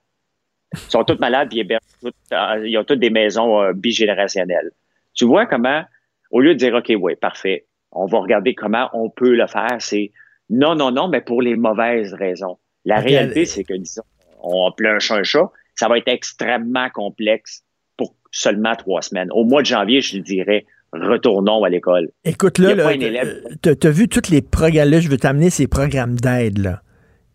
Ils 0.73 0.79
sont 0.91 1.05
tous 1.05 1.19
malades, 1.19 1.49
puis 1.51 1.59
ils, 1.61 1.79
toutes- 2.01 2.15
euh, 2.33 2.67
ils 2.67 2.79
ont 2.79 2.85
toutes 2.85 3.01
des 3.01 3.11
maisons 3.11 3.61
euh, 3.61 3.73
bigénérationnelles. 3.75 4.71
Tu 5.15 5.27
vois 5.27 5.45
comment, 5.47 5.83
au 6.31 6.41
lieu 6.41 6.55
de 6.55 6.59
dire, 6.59 6.75
OK, 6.75 6.91
oui, 6.99 7.15
parfait, 7.17 7.67
on 7.91 8.07
va 8.07 8.21
regarder 8.21 8.55
comment 8.55 8.89
on 8.95 9.11
peut 9.11 9.35
le 9.35 9.47
faire, 9.47 9.77
c'est 9.81 10.13
non, 10.49 10.75
non, 10.75 10.91
non, 10.91 11.09
mais 11.09 11.21
pour 11.21 11.43
les 11.43 11.57
mauvaises 11.57 12.15
raisons. 12.15 12.59
La 12.85 13.01
réalité, 13.01 13.45
c'est 13.45 13.65
que, 13.65 13.75
disons, 13.75 14.03
on 14.43 14.69
appelle 14.69 14.87
un 14.87 14.99
chat 14.99 15.17
un 15.17 15.23
chat, 15.23 15.51
ça 15.75 15.89
va 15.89 15.99
être 15.99 16.09
extrêmement 16.09 16.89
complexe 16.91 17.65
pour 17.97 18.15
seulement 18.31 18.75
trois 18.77 19.03
semaines. 19.03 19.29
Au 19.33 19.45
mois 19.45 19.63
de 19.63 19.67
janvier, 19.67 20.01
je 20.01 20.19
dirais, 20.19 20.65
retournons 20.93 21.65
à 21.65 21.69
l'école. 21.69 22.11
Écoute, 22.25 22.59
là, 22.59 22.71
a 22.71 22.75
là, 22.75 22.85
pas 22.85 22.91
un 22.91 23.01
élève. 23.01 23.43
t'as, 23.63 23.75
t'as 23.75 23.91
vu 23.91 24.09
tous 24.09 24.31
les 24.31 24.43
programmes, 24.43 24.91
là, 24.91 25.01
je 25.01 25.09
veux 25.09 25.19
t'amener 25.19 25.51
ces 25.51 25.67
programmes 25.67 26.17
d'aide, 26.17 26.59
là. 26.59 26.83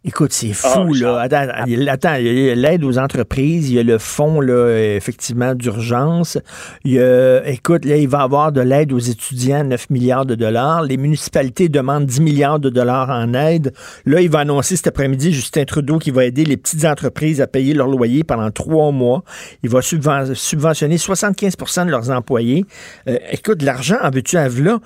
Écoute, 0.08 0.32
c'est 0.32 0.52
Ah, 0.64 0.70
fou, 0.70 0.94
là. 0.94 1.20
Attends, 1.20 1.48
il 1.68 1.84
y 1.84 1.90
a- 1.90 1.92
attends, 1.92 2.16
il 2.16 2.28
y 2.28 2.50
a 2.50 2.56
l'aide 2.56 2.86
aux 2.86 2.98
entreprises, 2.98 3.70
il 3.70 3.76
y 3.76 3.80
a 3.80 3.84
le 3.84 3.98
fonds, 3.98 4.40
là, 4.40 4.70
effectivement, 4.96 5.54
d'urgence. 5.54 6.38
Il 6.86 6.94
y 6.94 7.00
a, 7.02 7.46
écoute, 7.46 7.84
là, 7.84 7.98
il 7.98 8.08
va 8.08 8.20
y 8.20 8.22
avoir 8.22 8.54
de 8.54 8.62
l'aide 8.62 8.94
aux 8.94 9.00
étudiants, 9.00 9.66
9 9.66 9.90
milliards 9.90 10.26
de 10.26 10.36
dollars. 10.36 10.84
Les 10.84 10.96
municipalités 10.96 11.68
demandent 11.68 12.06
10 12.06 12.22
milliards 12.22 12.60
de 12.62 12.70
dollars 12.70 13.10
en 13.10 13.34
aide. 13.34 13.74
Là, 14.06 14.22
il 14.22 14.30
va 14.30 14.40
annoncer 14.40 14.78
cet 14.78 14.88
après-midi, 14.88 15.34
Justin 15.34 15.66
Trudeau, 15.66 15.98
qui 16.00 16.12
va 16.12 16.24
aider 16.24 16.46
les 16.46 16.56
petites 16.56 16.86
entreprises 16.86 17.42
à 17.42 17.48
payer 17.48 17.74
leur 17.74 17.88
loyer 17.90 18.24
pendant 18.24 18.50
trois 18.50 18.92
mois. 18.94 19.24
Il 19.62 19.70
va 19.70 19.82
subven- 19.82 20.34
subventionner 20.34 20.98
75% 20.98 21.86
de 21.86 21.92
leurs 21.92 22.12
employés. 22.12 22.66
Euh, 23.10 23.18
écoute, 23.32 23.62
l'argent, 23.62 23.98
en 24.02 24.10
veux-tu 24.10 24.38
là? 24.38 24.80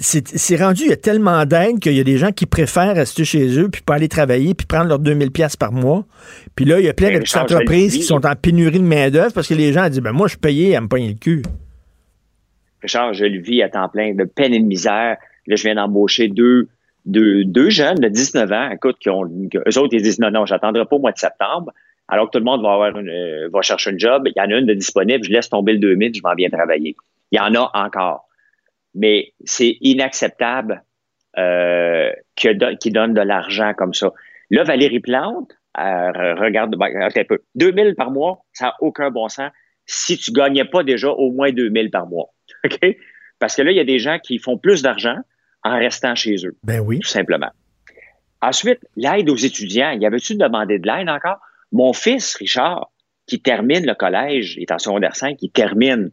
C'est 0.00 0.56
rendu, 0.56 0.82
il 0.84 0.90
y 0.90 0.92
a 0.92 0.96
tellement 0.96 1.44
d'aide 1.44 1.80
qu'il 1.80 1.94
y 1.94 2.00
a 2.00 2.04
des 2.04 2.18
gens 2.18 2.30
qui 2.30 2.46
préfèrent 2.46 2.94
rester 2.94 3.24
chez 3.24 3.58
eux 3.58 3.68
puis 3.68 3.82
pas 3.82 3.94
aller 3.94 4.08
travailler 4.08 4.54
puis 4.54 4.66
prendre 4.66 4.86
leurs 4.86 5.00
2000 5.00 5.32
pièces 5.32 5.56
par 5.56 5.72
mois. 5.72 6.04
Puis 6.54 6.64
là, 6.64 6.78
il 6.78 6.86
y 6.86 6.88
a 6.88 6.94
plein 6.94 7.08
Ben, 7.08 7.14
de 7.14 7.20
petites 7.20 7.36
entreprises 7.36 7.96
qui 7.96 8.02
sont 8.02 8.24
en 8.24 8.36
pénurie 8.36 8.78
de 8.78 8.84
main-d'œuvre 8.84 9.32
parce 9.32 9.48
que 9.48 9.54
les 9.54 9.72
gens 9.72 9.88
disent 9.88 10.00
ben 10.00 10.12
moi 10.12 10.28
je 10.28 10.32
suis 10.32 10.38
payé 10.38 10.76
à 10.76 10.80
me 10.80 10.88
pogner 10.88 11.08
le 11.08 11.18
cul. 11.18 11.42
Richard, 12.82 13.12
je 13.12 13.24
le 13.24 13.40
vis 13.40 13.62
à 13.62 13.68
temps 13.68 13.88
plein, 13.88 14.14
de 14.14 14.24
peine 14.24 14.54
et 14.54 14.60
de 14.60 14.64
misère. 14.64 15.16
Là, 15.46 15.56
je 15.56 15.62
viens 15.62 15.74
d'embaucher 15.74 16.28
deux, 16.28 16.68
deux, 17.06 17.44
deux 17.44 17.70
jeunes 17.70 17.98
de 17.98 18.08
19 18.08 18.52
ans, 18.52 18.70
écoute, 18.70 18.98
qui 19.00 19.10
ont, 19.10 19.24
que 19.50 19.58
eux 19.58 19.78
autres, 19.78 19.94
ils 19.94 20.02
disent 20.02 20.20
non, 20.20 20.30
non, 20.30 20.46
j'attendrai 20.46 20.84
pas 20.84 20.94
au 20.94 21.00
mois 21.00 21.12
de 21.12 21.18
septembre, 21.18 21.72
alors 22.06 22.26
que 22.26 22.32
tout 22.32 22.38
le 22.38 22.44
monde 22.44 22.62
va 22.62 22.72
avoir 22.72 22.96
une, 22.96 23.08
euh, 23.08 23.48
va 23.52 23.62
chercher 23.62 23.90
un 23.90 23.98
job. 23.98 24.22
Il 24.26 24.32
y 24.36 24.40
en 24.40 24.50
a 24.50 24.58
une 24.58 24.66
de 24.66 24.74
disponible, 24.74 25.24
je 25.24 25.30
laisse 25.30 25.48
tomber 25.48 25.72
le 25.72 25.78
2000, 25.80 26.14
je 26.14 26.20
m'en 26.22 26.34
viens 26.34 26.50
travailler. 26.50 26.94
Il 27.32 27.36
y 27.36 27.40
en 27.40 27.54
a 27.54 27.70
encore. 27.74 28.27
Mais 28.94 29.32
c'est 29.44 29.76
inacceptable 29.80 30.82
euh, 31.36 32.10
que 32.36 32.52
don- 32.52 32.76
qu'ils 32.76 32.92
donnent 32.92 33.14
de 33.14 33.20
l'argent 33.20 33.72
comme 33.74 33.94
ça. 33.94 34.12
Là, 34.50 34.64
Valérie 34.64 35.00
Plante, 35.00 35.52
euh, 35.78 36.34
regarde, 36.34 36.74
ben, 36.76 36.88
un 37.02 37.24
peu, 37.24 37.38
2000 37.54 37.94
par 37.94 38.10
mois, 38.10 38.44
ça 38.52 38.66
n'a 38.66 38.74
aucun 38.80 39.10
bon 39.10 39.28
sens 39.28 39.50
si 39.86 40.18
tu 40.18 40.32
gagnais 40.32 40.64
pas 40.64 40.82
déjà 40.82 41.10
au 41.10 41.30
moins 41.30 41.52
2000 41.52 41.90
par 41.90 42.06
mois. 42.06 42.32
OK? 42.64 42.96
Parce 43.38 43.54
que 43.54 43.62
là, 43.62 43.70
il 43.70 43.76
y 43.76 43.80
a 43.80 43.84
des 43.84 43.98
gens 43.98 44.18
qui 44.18 44.38
font 44.38 44.58
plus 44.58 44.82
d'argent 44.82 45.16
en 45.62 45.78
restant 45.78 46.14
chez 46.14 46.36
eux. 46.44 46.56
Ben 46.64 46.80
oui. 46.80 46.98
Tout 47.00 47.08
simplement. 47.08 47.50
Ensuite, 48.40 48.80
l'aide 48.96 49.28
aux 49.30 49.36
étudiants. 49.36 49.90
Y 49.92 50.06
avait-tu 50.06 50.36
demandé 50.36 50.78
de 50.78 50.86
l'aide 50.86 51.08
encore? 51.08 51.38
Mon 51.72 51.92
fils, 51.92 52.36
Richard, 52.36 52.90
qui 53.26 53.40
termine 53.40 53.84
le 53.86 53.94
collège, 53.94 54.56
il 54.56 54.62
est 54.62 54.72
en 54.72 54.78
secondaire 54.78 55.14
5, 55.14 55.36
il 55.42 55.50
termine. 55.50 56.10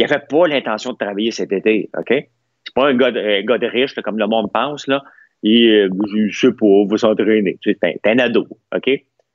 Il 0.00 0.06
n'avait 0.06 0.24
pas 0.26 0.46
l'intention 0.48 0.92
de 0.92 0.96
travailler 0.96 1.30
cet 1.30 1.52
été, 1.52 1.90
OK? 1.94 2.08
C'est 2.08 2.74
pas 2.74 2.88
un 2.88 2.94
gars 2.94 3.10
de, 3.10 3.20
un 3.20 3.42
gars 3.42 3.58
de 3.58 3.66
riche, 3.66 3.94
là, 3.96 4.02
comme 4.02 4.18
le 4.18 4.26
monde 4.26 4.50
pense, 4.50 4.86
là. 4.86 5.02
Il, 5.42 5.68
euh, 5.68 5.88
je 6.30 6.38
sais 6.38 6.52
pas, 6.52 6.66
va 6.88 6.96
s'entraîner. 6.96 7.58
Tu 7.60 7.76
un- 7.82 8.18
ado, 8.18 8.46
OK? 8.74 8.90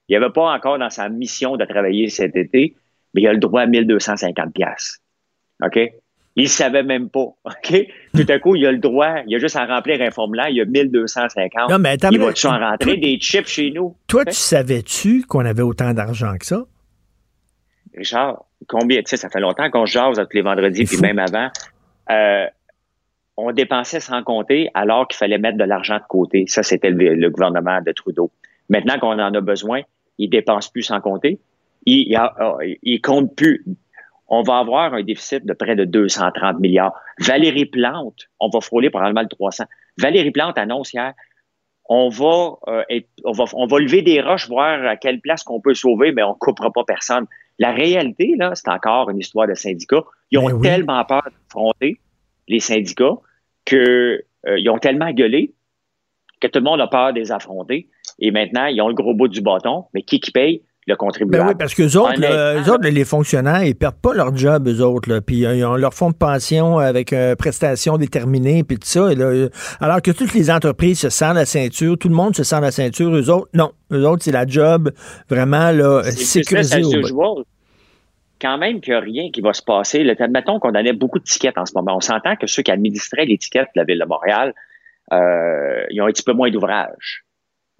Il 0.08 0.16
avait 0.16 0.32
pas 0.32 0.52
encore 0.56 0.80
dans 0.80 0.90
sa 0.90 1.08
mission 1.08 1.56
de 1.56 1.66
travailler 1.66 2.10
cet 2.10 2.36
été, 2.36 2.76
mais 3.14 3.22
il 3.22 3.28
a 3.28 3.34
le 3.34 3.38
droit 3.40 3.62
à 3.62 3.68
1250 3.68 4.54
pièces. 4.54 5.02
OK? 5.64 5.80
Il 6.36 6.50
savait 6.50 6.84
même 6.84 7.10
pas, 7.10 7.20
OK? 7.46 7.88
Tout 8.16 8.26
à 8.28 8.40
coup, 8.40 8.56
il 8.56 8.66
a 8.66 8.72
le 8.72 8.80
droit, 8.80 9.18
il 9.28 9.36
a 9.36 9.38
juste 9.38 9.56
à 9.58 9.66
remplir 9.68 10.02
un 10.02 10.10
formulaire, 10.10 10.50
il 10.50 10.62
a 10.62 10.66
1250. 10.66 11.70
Non, 11.70 11.78
mais 11.78 11.90
attends, 11.90 12.10
il 12.12 12.20
va-tu 12.20 12.48
en 12.48 12.60
rentrer 12.60 12.98
des 12.98 13.20
chips 13.20 13.48
chez 13.48 13.70
nous? 13.70 13.96
Toi, 14.08 14.26
tu 14.26 14.34
savais-tu 14.34 15.22
qu'on 15.28 15.46
avait 15.46 15.62
autant 15.62 15.94
d'argent 15.94 16.36
que 16.40 16.46
ça? 16.48 16.66
Richard, 17.96 18.46
combien, 18.68 19.00
tu 19.00 19.10
sais, 19.10 19.18
ça 19.18 19.30
fait 19.30 19.40
longtemps 19.40 19.70
qu'on 19.70 19.86
se 19.86 19.94
jase 19.94 20.18
tous 20.18 20.36
les 20.36 20.42
vendredis, 20.42 20.86
puis 20.86 20.98
même 20.98 21.20
avant. 21.20 21.50
Euh, 22.10 22.46
on 23.38 23.52
dépensait 23.52 24.00
sans 24.00 24.24
compter 24.24 24.70
alors 24.74 25.08
qu'il 25.08 25.18
fallait 25.18 25.38
mettre 25.38 25.58
de 25.58 25.64
l'argent 25.64 25.98
de 25.98 26.04
côté. 26.08 26.46
Ça, 26.48 26.64
c'était 26.64 26.90
le, 26.90 27.30
gouvernement 27.30 27.82
de 27.82 27.92
Trudeau. 27.92 28.32
Maintenant 28.70 28.98
qu'on 29.00 29.20
en 29.20 29.34
a 29.34 29.42
besoin, 29.42 29.82
il 30.18 30.30
dépense 30.30 30.70
plus 30.70 30.84
sans 30.84 31.02
compter. 31.02 31.40
Il, 31.86 32.08
il, 32.08 32.16
a- 32.16 32.34
compte 33.04 33.36
plus. 33.36 33.66
On 34.28 34.42
va 34.42 34.58
avoir 34.58 34.94
un 34.94 35.04
déficit 35.04 35.46
de 35.46 35.54
près 35.54 35.76
de 35.76 35.84
230 35.84 36.60
milliards. 36.60 36.94
Valérie 37.20 37.66
Plante, 37.66 38.30
on 38.40 38.50
va 38.50 38.62
frôler 38.62 38.90
probablement 38.90 39.22
le 39.22 39.28
300. 39.28 39.66
Valérie 39.98 40.32
Plante 40.32 40.58
annonce 40.58 40.94
hier, 40.94 41.14
on 41.88 42.10
va, 42.10 42.56
euh, 42.68 42.84
on 43.24 43.32
va, 43.32 43.44
on 43.54 43.68
lever 43.78 44.02
des 44.02 44.22
roches, 44.22 44.48
voir 44.48 44.84
à 44.86 44.96
quelle 44.96 45.22
place 45.22 45.44
qu'on 45.44 45.62
peut 45.62 45.76
sauver, 45.76 46.12
mais 46.12 46.24
on 46.24 46.34
coupera 46.34 46.72
pas 46.72 46.84
personne. 46.84 47.28
La 47.60 47.72
réalité, 47.72 48.36
là, 48.38 48.52
c'est 48.54 48.70
encore 48.70 49.10
une 49.10 49.20
histoire 49.20 49.48
de 49.48 49.54
syndicats. 49.54 50.04
Ils 50.32 50.40
ont 50.40 50.60
tellement 50.60 51.04
peur 51.06 51.24
d'affronter 51.24 52.00
les 52.48 52.60
syndicats 52.60 53.16
que 53.64 54.24
euh, 54.48 54.60
ils 54.60 54.70
ont 54.70 54.78
tellement 54.78 55.12
gueulé 55.12 55.54
que 56.40 56.48
tout 56.48 56.60
le 56.60 56.66
monde 56.66 56.82
a 56.82 56.88
peur 56.88 57.14
de 57.14 57.20
les 57.20 57.32
affronter. 57.32 57.90
Et 58.20 58.32
maintenant, 58.32 58.66
ils 58.66 58.82
ont 58.82 58.88
le 58.88 58.94
gros 58.94 59.14
bout 59.14 59.28
du 59.28 59.42
bâton, 59.42 59.86
mais 59.94 60.04
qui 60.04 60.20
qui 60.20 60.32
paye? 60.32 60.62
Le 60.88 60.96
contribuable. 60.96 61.44
Ben 61.44 61.50
oui, 61.50 61.56
parce 61.58 61.74
que 61.74 61.82
eux 61.82 62.00
autres, 62.00 62.20
là, 62.20 62.62
eux 62.62 62.72
autres, 62.72 62.88
les 62.88 63.06
fonctionnaires, 63.06 63.64
ils 63.64 63.74
perdent 63.74 64.00
pas 64.00 64.14
leur 64.14 64.36
job, 64.38 64.68
eux 64.68 64.82
autres. 64.82 65.10
Là, 65.10 65.20
puis 65.20 65.44
euh, 65.44 65.56
ils 65.56 65.66
ont 65.66 65.76
leur 65.76 65.96
fonds 65.96 66.12
de 66.12 66.16
pension 66.16 66.78
avec 66.78 67.12
euh, 67.12 67.36
prestations 67.36 67.98
déterminées, 67.98 68.64
puis 68.64 68.78
tout 68.78 68.88
ça. 68.88 69.12
là, 69.16 69.26
euh, 69.26 69.50
alors 69.82 70.00
que 70.04 70.12
toutes 70.12 70.36
les 70.36 70.52
entreprises 70.52 71.00
se 71.00 71.10
sentent 71.10 71.36
la 71.36 71.46
ceinture, 71.46 71.98
tout 71.98 72.08
le 72.08 72.14
monde 72.14 72.36
se 72.36 72.44
sent 72.44 72.62
la 72.62 72.70
ceinture. 72.70 73.16
Eux 73.16 73.32
autres, 73.32 73.50
non. 73.56 73.72
Eux 73.92 74.08
autres, 74.08 74.24
c'est 74.24 74.32
la 74.32 74.46
job 74.46 74.92
vraiment 75.28 75.72
là, 75.72 76.04
sécurisée. 76.04 76.84
au. 76.84 77.44
Quand 78.40 78.58
même 78.58 78.82
qu'il 78.82 78.94
n'y 78.94 78.98
a 78.98 79.02
rien 79.02 79.32
qui 79.32 79.42
va 79.42 79.54
se 79.54 79.64
passer. 79.64 80.04
Là, 80.04 80.14
admettons 80.20 80.60
qu'on 80.60 80.72
donnait 80.72 80.94
beaucoup 80.94 81.20
de 81.20 81.24
tickets 81.24 81.58
en 81.58 81.66
ce 81.66 81.74
moment. 81.74 81.96
On 81.96 82.02
s'entend 82.02 82.36
que 82.36 82.48
ceux 82.48 82.62
qui 82.62 82.72
administraient 82.72 83.26
les 83.26 83.38
tickets 83.38 83.70
de 83.76 83.80
la 83.80 83.86
Ville 83.86 84.00
de 84.00 84.06
Montréal, 84.06 84.54
euh, 85.14 85.84
ils 85.90 86.02
ont 86.02 86.06
un 86.06 86.12
petit 86.12 86.24
peu 86.24 86.34
moins 86.34 86.52
d'ouvrage. 86.52 87.24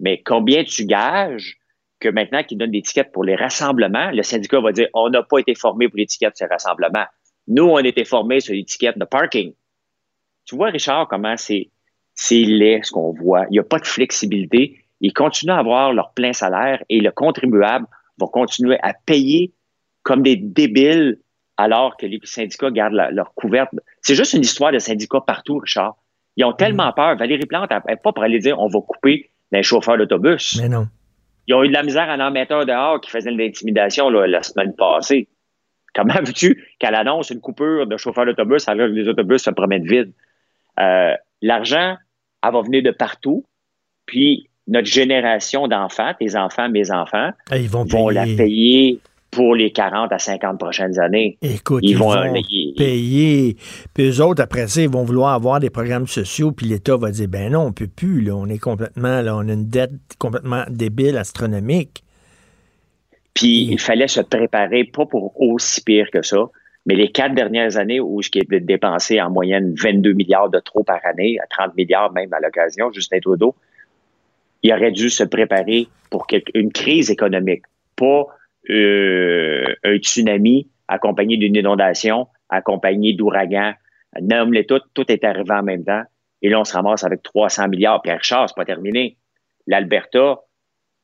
Mais 0.00 0.22
combien 0.24 0.64
tu 0.64 0.86
gages 0.86 1.58
que 2.00 2.08
maintenant 2.08 2.42
qu'ils 2.42 2.58
donnent 2.58 2.70
des 2.70 2.82
tickets 2.82 3.10
pour 3.12 3.24
les 3.24 3.36
rassemblements, 3.36 4.10
le 4.10 4.22
syndicat 4.22 4.60
va 4.60 4.72
dire 4.72 4.88
on 4.94 5.08
n'a 5.10 5.22
pas 5.22 5.38
été 5.38 5.54
formé 5.54 5.88
pour 5.88 5.96
tickets 6.06 6.32
de 6.32 6.36
ces 6.36 6.46
rassemblements. 6.46 7.06
Nous, 7.48 7.64
on 7.64 7.76
a 7.76 7.86
été 7.86 8.04
formés 8.04 8.40
sur 8.40 8.54
tickets 8.66 8.98
de 8.98 9.04
parking. 9.04 9.54
Tu 10.44 10.56
vois, 10.56 10.68
Richard, 10.70 11.08
comment 11.08 11.36
c'est 11.36 11.70
c'est 12.14 12.44
laid 12.44 12.82
ce 12.82 12.92
qu'on 12.92 13.12
voit. 13.12 13.44
Il 13.50 13.52
n'y 13.52 13.58
a 13.58 13.62
pas 13.62 13.78
de 13.78 13.86
flexibilité. 13.86 14.80
Ils 15.00 15.12
continuent 15.12 15.52
à 15.52 15.58
avoir 15.58 15.92
leur 15.92 16.12
plein 16.12 16.32
salaire 16.32 16.82
et 16.88 17.00
le 17.00 17.10
contribuable 17.10 17.86
va 18.18 18.26
continuer 18.26 18.78
à 18.82 18.94
payer 18.94 19.52
comme 20.02 20.22
des 20.22 20.36
débiles 20.36 21.18
alors 21.58 21.96
que 21.96 22.06
les 22.06 22.18
syndicats 22.24 22.70
gardent 22.70 22.94
la- 22.94 23.10
leur 23.10 23.34
couverte. 23.34 23.70
C'est 24.00 24.14
juste 24.14 24.32
une 24.34 24.40
histoire 24.42 24.72
de 24.72 24.78
syndicats 24.78 25.20
partout, 25.26 25.58
Richard. 25.58 25.96
Ils 26.36 26.44
ont 26.44 26.52
tellement 26.52 26.92
peur. 26.92 27.16
Valérie 27.16 27.46
Plante 27.46 27.70
n'est 27.70 27.96
pas 27.96 28.12
pour 28.12 28.22
aller 28.22 28.38
dire 28.38 28.58
on 28.58 28.68
va 28.68 28.80
couper 28.80 29.30
les 29.52 29.62
chauffeurs 29.62 29.98
d'autobus. 29.98 30.58
Mais 30.60 30.68
non. 30.68 30.86
Ils 31.46 31.54
ont 31.54 31.62
eu 31.62 31.68
de 31.68 31.72
la 31.72 31.82
misère 31.82 32.08
à 32.08 32.16
en 32.16 32.30
mettre 32.30 32.54
un 32.54 32.64
dehors 32.64 33.00
qui 33.00 33.10
faisait 33.10 33.30
de 33.30 33.38
l'intimidation 33.38 34.10
la 34.10 34.42
semaine 34.42 34.74
passée. 34.74 35.28
Comment 35.94 36.14
veux-tu 36.22 36.64
qu'elle 36.78 36.94
annonce 36.94 37.30
une 37.30 37.40
coupure 37.40 37.86
de 37.86 37.96
chauffeurs 37.96 38.26
d'autobus 38.26 38.68
alors 38.68 38.88
que 38.88 38.92
les 38.92 39.08
autobus 39.08 39.42
se 39.42 39.50
promènent 39.50 39.86
vides? 39.86 40.12
Euh, 40.78 41.14
L'argent, 41.42 41.96
elle 42.42 42.52
va 42.52 42.60
venir 42.62 42.82
de 42.82 42.90
partout. 42.90 43.44
Puis 44.06 44.48
notre 44.66 44.88
génération 44.88 45.68
d'enfants, 45.68 46.12
tes 46.18 46.36
enfants, 46.36 46.68
mes 46.68 46.90
enfants, 46.90 47.30
ils 47.52 47.68
vont 47.68 48.08
la 48.08 48.24
payer. 48.24 49.00
Pour 49.36 49.54
les 49.54 49.70
40 49.70 50.10
à 50.12 50.18
50 50.18 50.58
prochaines 50.58 50.98
années. 50.98 51.36
Écoute, 51.42 51.80
ils, 51.82 51.90
ils 51.90 51.98
vont, 51.98 52.08
vont 52.08 52.34
ils- 52.48 52.74
payer. 52.74 53.56
Puis 53.92 54.08
eux 54.08 54.22
autres, 54.24 54.42
après 54.42 54.66
ça, 54.66 54.80
ils 54.80 54.88
vont 54.88 55.04
vouloir 55.04 55.34
avoir 55.34 55.60
des 55.60 55.68
programmes 55.68 56.06
sociaux, 56.06 56.52
puis 56.52 56.64
l'État 56.64 56.96
va 56.96 57.10
dire, 57.10 57.28
ben 57.28 57.52
non, 57.52 57.66
on 57.66 57.72
peut 57.72 57.86
plus, 57.86 58.22
là, 58.22 58.34
on 58.34 58.46
est 58.46 58.58
complètement, 58.58 59.20
là, 59.20 59.36
on 59.36 59.46
a 59.46 59.52
une 59.52 59.68
dette 59.68 59.92
complètement 60.18 60.64
débile, 60.70 61.18
astronomique. 61.18 62.02
Puis 63.34 63.64
il 63.70 63.78
fallait 63.78 64.08
se 64.08 64.22
préparer, 64.22 64.84
pas 64.84 65.04
pour 65.04 65.38
aussi 65.38 65.82
pire 65.82 66.08
que 66.10 66.22
ça, 66.22 66.38
mais 66.86 66.94
les 66.94 67.12
quatre 67.12 67.34
dernières 67.34 67.76
années 67.76 68.00
où 68.00 68.22
ce 68.22 68.30
qui 68.30 68.38
est 68.38 68.60
dépensé 68.60 69.20
en 69.20 69.28
moyenne 69.28 69.74
22 69.76 70.14
milliards 70.14 70.48
de 70.48 70.60
trop 70.60 70.82
par 70.82 71.00
année, 71.04 71.36
à 71.42 71.46
30 71.46 71.76
milliards 71.76 72.10
même 72.14 72.32
à 72.32 72.40
l'occasion, 72.40 72.90
Justin 72.90 73.18
Trudeau, 73.20 73.54
il 74.62 74.72
aurait 74.72 74.92
dû 74.92 75.10
se 75.10 75.24
préparer 75.24 75.88
pour 76.08 76.26
une 76.54 76.72
crise 76.72 77.10
économique, 77.10 77.64
pas 77.96 78.28
un 78.68 79.96
tsunami 79.96 80.68
accompagné 80.88 81.36
d'une 81.36 81.56
inondation, 81.56 82.28
accompagné 82.48 83.12
d'ouragans. 83.14 83.72
Nomme-les 84.20 84.66
toutes, 84.66 84.84
tout 84.94 85.10
est 85.10 85.24
arrivé 85.24 85.50
en 85.52 85.62
même 85.62 85.84
temps. 85.84 86.02
Et 86.42 86.48
là, 86.48 86.60
on 86.60 86.64
se 86.64 86.72
ramasse 86.74 87.04
avec 87.04 87.22
300 87.22 87.68
milliards. 87.68 88.02
Pierre 88.02 88.18
Richard, 88.18 88.48
c'est 88.48 88.54
pas 88.56 88.64
terminé. 88.64 89.16
L'Alberta, 89.66 90.40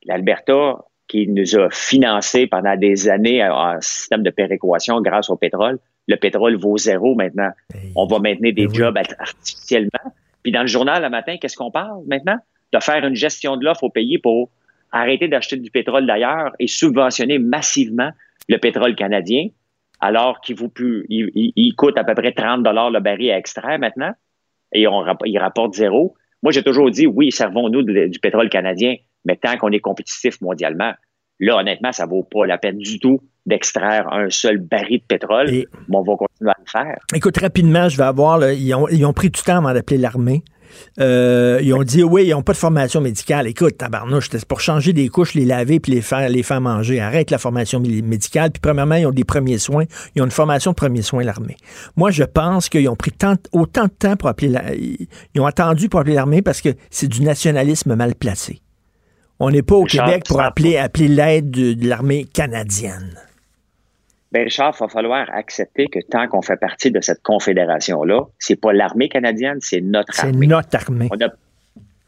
l'Alberta, 0.05 0.79
qui 1.09 1.27
nous 1.29 1.57
a 1.59 1.69
financé 1.71 2.47
pendant 2.47 2.77
des 2.77 3.09
années 3.09 3.43
un 3.43 3.81
système 3.81 4.23
de 4.23 4.31
péréquation 4.31 5.01
grâce 5.01 5.29
au 5.31 5.37
pétrole. 5.37 5.79
Le 6.09 6.17
pétrole 6.17 6.57
vaut 6.57 6.79
zéro 6.79 7.15
maintenant. 7.15 7.51
On 7.97 8.07
va 8.07 8.19
maintenir 8.19 8.55
des 8.55 8.69
jobs 8.73 8.97
art- 8.97 9.15
artificiellement. 9.19 10.13
Puis 10.43 10.53
dans 10.53 10.63
le 10.63 10.67
journal 10.69 11.03
le 11.03 11.11
matin, 11.11 11.37
qu'est-ce 11.41 11.57
qu'on 11.57 11.71
parle 11.71 12.03
maintenant? 12.07 12.39
De 12.73 12.79
faire 12.81 13.05
une 13.07 13.15
gestion 13.15 13.57
de 13.57 13.65
l'offre 13.65 13.85
au 13.85 13.91
pays 13.91 14.19
pour 14.19 14.49
arrêter 14.93 15.29
d'acheter 15.29 15.57
du 15.57 15.71
pétrole 15.71 16.07
d'ailleurs 16.07 16.53
et 16.59 16.67
subventionner 16.67 17.39
massivement 17.39 18.11
le 18.49 18.59
pétrole 18.59 18.95
canadien, 18.95 19.49
alors 20.01 20.41
qu'il 20.41 20.57
plus, 20.69 21.07
il, 21.09 21.31
il- 21.35 21.53
il 21.57 21.75
coûte 21.75 21.97
à 21.99 22.05
peu 22.05 22.15
près 22.15 22.33
30 22.33 22.63
dollars 22.63 22.91
le 22.91 23.01
baril 23.01 23.31
à 23.31 23.39
extraire 23.39 23.79
maintenant, 23.79 24.13
et 24.73 24.87
on, 24.87 25.05
il 25.25 25.39
rapporte 25.39 25.75
zéro. 25.75 26.15
Moi, 26.43 26.51
j'ai 26.53 26.63
toujours 26.63 26.91
dit, 26.91 27.07
oui, 27.07 27.31
servons-nous 27.31 27.83
du 27.83 28.19
pétrole 28.21 28.49
canadien, 28.49 28.97
Mais 29.25 29.37
tant 29.37 29.57
qu'on 29.57 29.71
est 29.71 29.79
compétitif 29.81 30.41
mondialement, 30.41 30.93
là, 31.39 31.57
honnêtement, 31.59 31.93
ça 31.93 32.07
vaut 32.07 32.25
pas 32.25 32.47
la 32.47 32.59
peine 32.59 32.79
du 32.79 32.99
tout 32.99 33.21
d'extraire 33.47 34.13
un 34.13 34.29
seul 34.31 34.59
baril 34.59 34.99
de 34.99 35.05
pétrole. 35.05 35.47
Mais 35.89 35.97
on 35.97 36.03
va 36.03 36.17
continuer 36.17 36.51
à 36.51 36.57
le 36.59 36.65
faire. 36.69 36.97
Écoute, 37.15 37.39
rapidement, 37.39 37.89
je 37.89 37.97
vais 37.97 38.03
avoir, 38.05 38.39
là, 38.39 38.53
ils, 38.53 38.75
ont, 38.75 38.89
ils 38.89 39.05
ont 39.07 39.13
pris 39.13 39.31
du 39.31 39.41
temps 39.41 39.59
avant 39.59 39.73
d'appeler 39.73 39.99
l'armée. 39.99 40.43
Euh, 41.01 41.59
ils 41.63 41.73
ont 41.75 41.83
dit, 41.83 42.03
oui, 42.03 42.25
ils 42.27 42.31
n'ont 42.31 42.43
pas 42.43 42.53
de 42.53 42.59
formation 42.59 43.01
médicale. 43.01 43.47
Écoute, 43.47 43.79
tabarnouche, 43.79 44.29
c'est 44.31 44.45
pour 44.45 44.61
changer 44.61 44.93
des 44.93 45.09
couches, 45.09 45.35
les 45.35 45.45
laver 45.45 45.81
puis 45.81 45.93
les 45.93 46.03
faire, 46.03 46.29
les 46.29 46.43
faire 46.43 46.61
manger. 46.61 47.01
Arrête 47.01 47.31
la 47.31 47.39
formation 47.39 47.81
médicale. 47.81 48.51
Puis, 48.51 48.61
premièrement, 48.61 48.95
ils 48.97 49.07
ont 49.07 49.11
des 49.13 49.25
premiers 49.25 49.59
soins. 49.59 49.85
Ils 50.15 50.23
ont 50.23 50.27
une 50.27 50.31
formation 50.31 50.71
de 50.73 50.77
premiers 50.77 51.03
soins, 51.03 51.23
l'armée. 51.25 51.57
Moi, 51.97 52.11
je 52.11 52.25
pense 52.25 52.69
qu'ils 52.69 52.89
ont 52.89 52.97
pris 52.97 53.13
tant- 53.13 53.35
autant 53.53 53.85
de 53.85 53.91
temps 53.99 54.17
pour 54.17 54.29
appeler 54.29 54.49
la- 54.49 54.75
Ils 54.75 55.41
ont 55.41 55.47
attendu 55.47 55.89
pour 55.89 56.01
appeler 56.01 56.15
l'armée 56.15 56.43
parce 56.43 56.61
que 56.61 56.71
c'est 56.91 57.09
du 57.09 57.23
nationalisme 57.23 57.95
mal 57.95 58.15
placé. 58.15 58.61
On 59.41 59.51
n'est 59.51 59.63
pas 59.63 59.75
au 59.75 59.83
Richard, 59.83 60.07
Québec 60.07 60.25
pour 60.29 60.41
appeler, 60.41 60.77
appeler 60.77 61.09
l'aide 61.09 61.51
de, 61.51 61.73
de 61.73 61.89
l'armée 61.89 62.25
canadienne. 62.33 63.15
Ben, 64.33 64.45
Richard, 64.45 64.75
il 64.75 64.81
va 64.81 64.89
falloir 64.89 65.29
accepter 65.31 65.89
que 65.89 65.99
tant 66.11 66.27
qu'on 66.27 66.41
fait 66.41 66.57
partie 66.57 66.91
de 66.91 67.01
cette 67.01 67.23
confédération-là, 67.23 68.23
c'est 68.39 68.57
pas 68.57 68.73
l'armée 68.73 69.11
canadienne, 69.11 69.59
c'est 69.61 69.83
notre 69.83 70.15
C'est 70.15 70.29
armée. 70.29 70.47
notre 70.47 70.75
armée. 70.75 71.09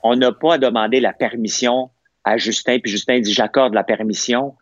On 0.02 0.16
n'a 0.16 0.32
pas 0.32 0.54
à 0.54 0.58
demander 0.58 1.00
la 1.00 1.12
permission 1.12 1.90
à 2.24 2.38
Justin, 2.38 2.78
puis 2.78 2.90
Justin 2.90 3.20
dit 3.20 3.32
j'accorde 3.32 3.74
la 3.74 3.84
permission. 3.84 4.54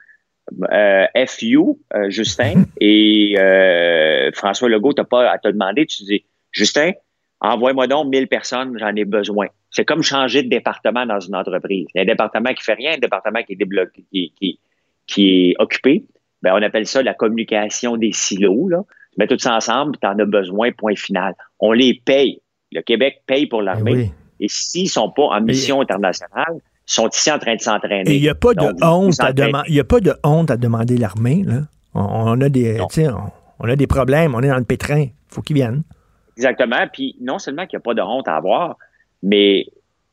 Euh, 0.72 1.06
FU, 1.28 1.56
euh, 1.94 2.10
Justin, 2.10 2.64
et 2.80 3.36
euh, 3.39 4.32
François 4.34 4.68
Legault, 4.68 4.93
t'as 4.93 5.05
pas 5.05 5.30
à 5.30 5.39
te 5.39 5.47
demander, 5.47 5.86
tu 5.86 6.02
dis 6.02 6.24
Justin, 6.51 6.90
envoie-moi 7.40 7.86
donc 7.86 8.09
1000 8.09 8.26
personnes, 8.26 8.76
j'en 8.76 8.94
ai 8.97 9.05
besoin. 9.05 9.47
C'est 9.70 9.84
comme 9.84 10.02
changer 10.02 10.43
de 10.43 10.48
département 10.48 11.06
dans 11.06 11.20
une 11.20 11.36
entreprise. 11.36 11.86
Il 11.94 11.98
y 11.98 12.01
a 12.01 12.02
un 12.02 12.06
département 12.06 12.52
qui 12.55 12.62
fait 12.64 12.74
rien, 12.74 12.94
un 12.94 12.98
département 12.98 13.40
qui 13.44 13.52
est 13.52 13.56
débloqué, 13.56 14.05
qui, 14.12 14.32
qui, 14.36 14.59
qui 15.06 15.51
est 15.51 15.55
occupé. 15.60 16.05
Ben, 16.43 16.52
on 16.55 16.62
appelle 16.62 16.86
ça 16.86 17.02
la 17.02 17.14
communication 17.14 17.97
des 17.97 18.12
silos. 18.12 18.69
Là. 18.69 18.82
Tu 19.12 19.16
mets 19.19 19.27
tout 19.27 19.39
ça 19.39 19.55
ensemble, 19.56 19.97
tu 20.01 20.06
en 20.06 20.19
as 20.19 20.24
besoin, 20.24 20.73
point 20.73 20.97
final. 20.97 21.35
On 21.60 21.73
les 21.73 22.01
paye. 22.05 22.40
Le 22.73 22.81
Québec 22.82 23.23
paye 23.27 23.47
pour 23.47 23.62
l'armée. 23.62 23.93
oui. 23.93 24.10
Et 24.40 24.48
s'ils 24.48 24.89
sont 24.89 25.09
pas 25.10 25.23
en 25.24 25.40
mission 25.40 25.81
internationale, 25.82 26.55
ils 26.56 26.93
sont 26.93 27.09
ici 27.09 27.31
en 27.31 27.39
train 27.39 27.55
de 27.55 27.60
s'entraîner. 27.60 28.10
Et 28.10 28.16
il 28.16 28.23
n'y 28.23 28.28
a 28.28 28.35
pas 28.35 28.55
de 28.55 28.60
Donc, 28.60 28.73
honte 28.82 29.20
à. 29.20 29.31
Il 29.69 29.74
y 29.74 29.78
a 29.78 29.85
pas 29.85 30.01
de 30.01 30.12
honte 30.24 30.51
à 30.51 30.56
demander 30.56 30.97
l'armée. 30.97 31.44
On, 31.94 32.01
on 32.02 32.40
a 32.40 32.48
des, 32.48 32.81
on, 32.81 32.89
on 33.60 33.69
a 33.69 33.77
des 33.77 33.86
problèmes. 33.86 34.35
On 34.35 34.40
est 34.40 34.48
dans 34.48 34.56
le 34.59 34.64
pétrin. 34.64 35.06
faut 35.28 35.43
qu'ils 35.43 35.55
viennent. 35.55 35.85
Exactement. 36.36 36.85
Puis 36.93 37.14
non 37.20 37.39
seulement 37.39 37.66
qu'il 37.66 37.77
n'y 37.77 37.82
a 37.82 37.85
pas 37.85 37.94
de 37.94 38.01
honte 38.02 38.27
à 38.27 38.35
avoir, 38.35 38.78
mais 39.23 39.66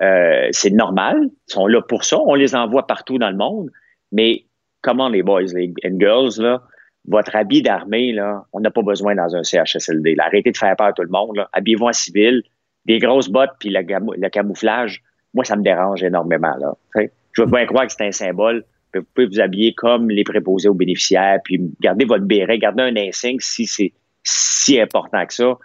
euh, 0.04 0.48
c'est 0.52 0.70
normal. 0.70 1.18
Ils 1.48 1.52
sont 1.54 1.66
là 1.66 1.82
pour 1.82 2.04
ça. 2.04 2.18
On 2.20 2.36
les 2.36 2.54
envoie 2.54 2.86
partout 2.86 3.18
dans 3.18 3.32
le 3.32 3.38
monde. 3.38 3.72
Mais 4.12 4.44
comment 4.82 5.10
les 5.10 5.24
boys 5.24 5.54
and 5.54 6.00
girls, 6.00 6.40
là, 6.40 6.62
votre 7.08 7.36
habit 7.36 7.62
d'armée, 7.62 8.12
là, 8.12 8.46
on 8.54 8.60
n'a 8.60 8.72
pas 8.72 8.82
besoin 8.82 9.16
dans 9.16 9.36
un 9.36 9.44
CHSLD. 9.44 10.16
Arrêtez 10.20 10.52
de 10.52 10.58
faire 10.58 10.76
peur 10.76 10.88
à 10.88 10.94
tout 10.94 11.02
le 11.02 11.10
monde. 11.10 11.46
Habillez-vous 11.54 11.86
en 11.86 11.94
civil, 11.94 12.44
des 12.86 13.00
grosses 13.00 13.30
bottes 13.30 13.52
puis 13.60 13.70
le, 13.70 14.30
camouflage. 14.30 15.02
Moi, 15.34 15.44
ça 15.44 15.56
me 15.56 15.64
dérange 15.64 16.04
énormément. 16.04 16.56
Là. 16.60 16.74
Tu 16.96 17.02
sais, 17.02 17.12
Je 17.34 17.42
veux 17.42 17.48
bien 17.48 17.66
croire 17.66 17.88
que 17.88 17.94
c'est 17.94 18.06
un 18.06 18.12
symbole. 18.12 18.64
Vous 18.94 19.02
pouvez 19.14 19.28
vous 19.28 19.40
habiller 19.40 19.74
comme 19.74 20.10
les 20.10 20.24
préposés 20.24 20.68
aux 20.68 20.74
bénéficiaires, 20.74 21.40
puis 21.44 21.62
gardez 21.80 22.06
votre 22.06 22.26
béret, 22.26 22.58
gardez 22.58 22.84
un 22.84 22.96
insigne 22.96 23.38
si 23.40 23.68
c'est 23.68 23.94
si 24.24 24.80
important 24.80 25.26
que 25.26 25.34
ça. 25.34 25.58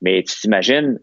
Mais 0.00 0.22
tu 0.22 0.36
t'imagines 0.40 0.98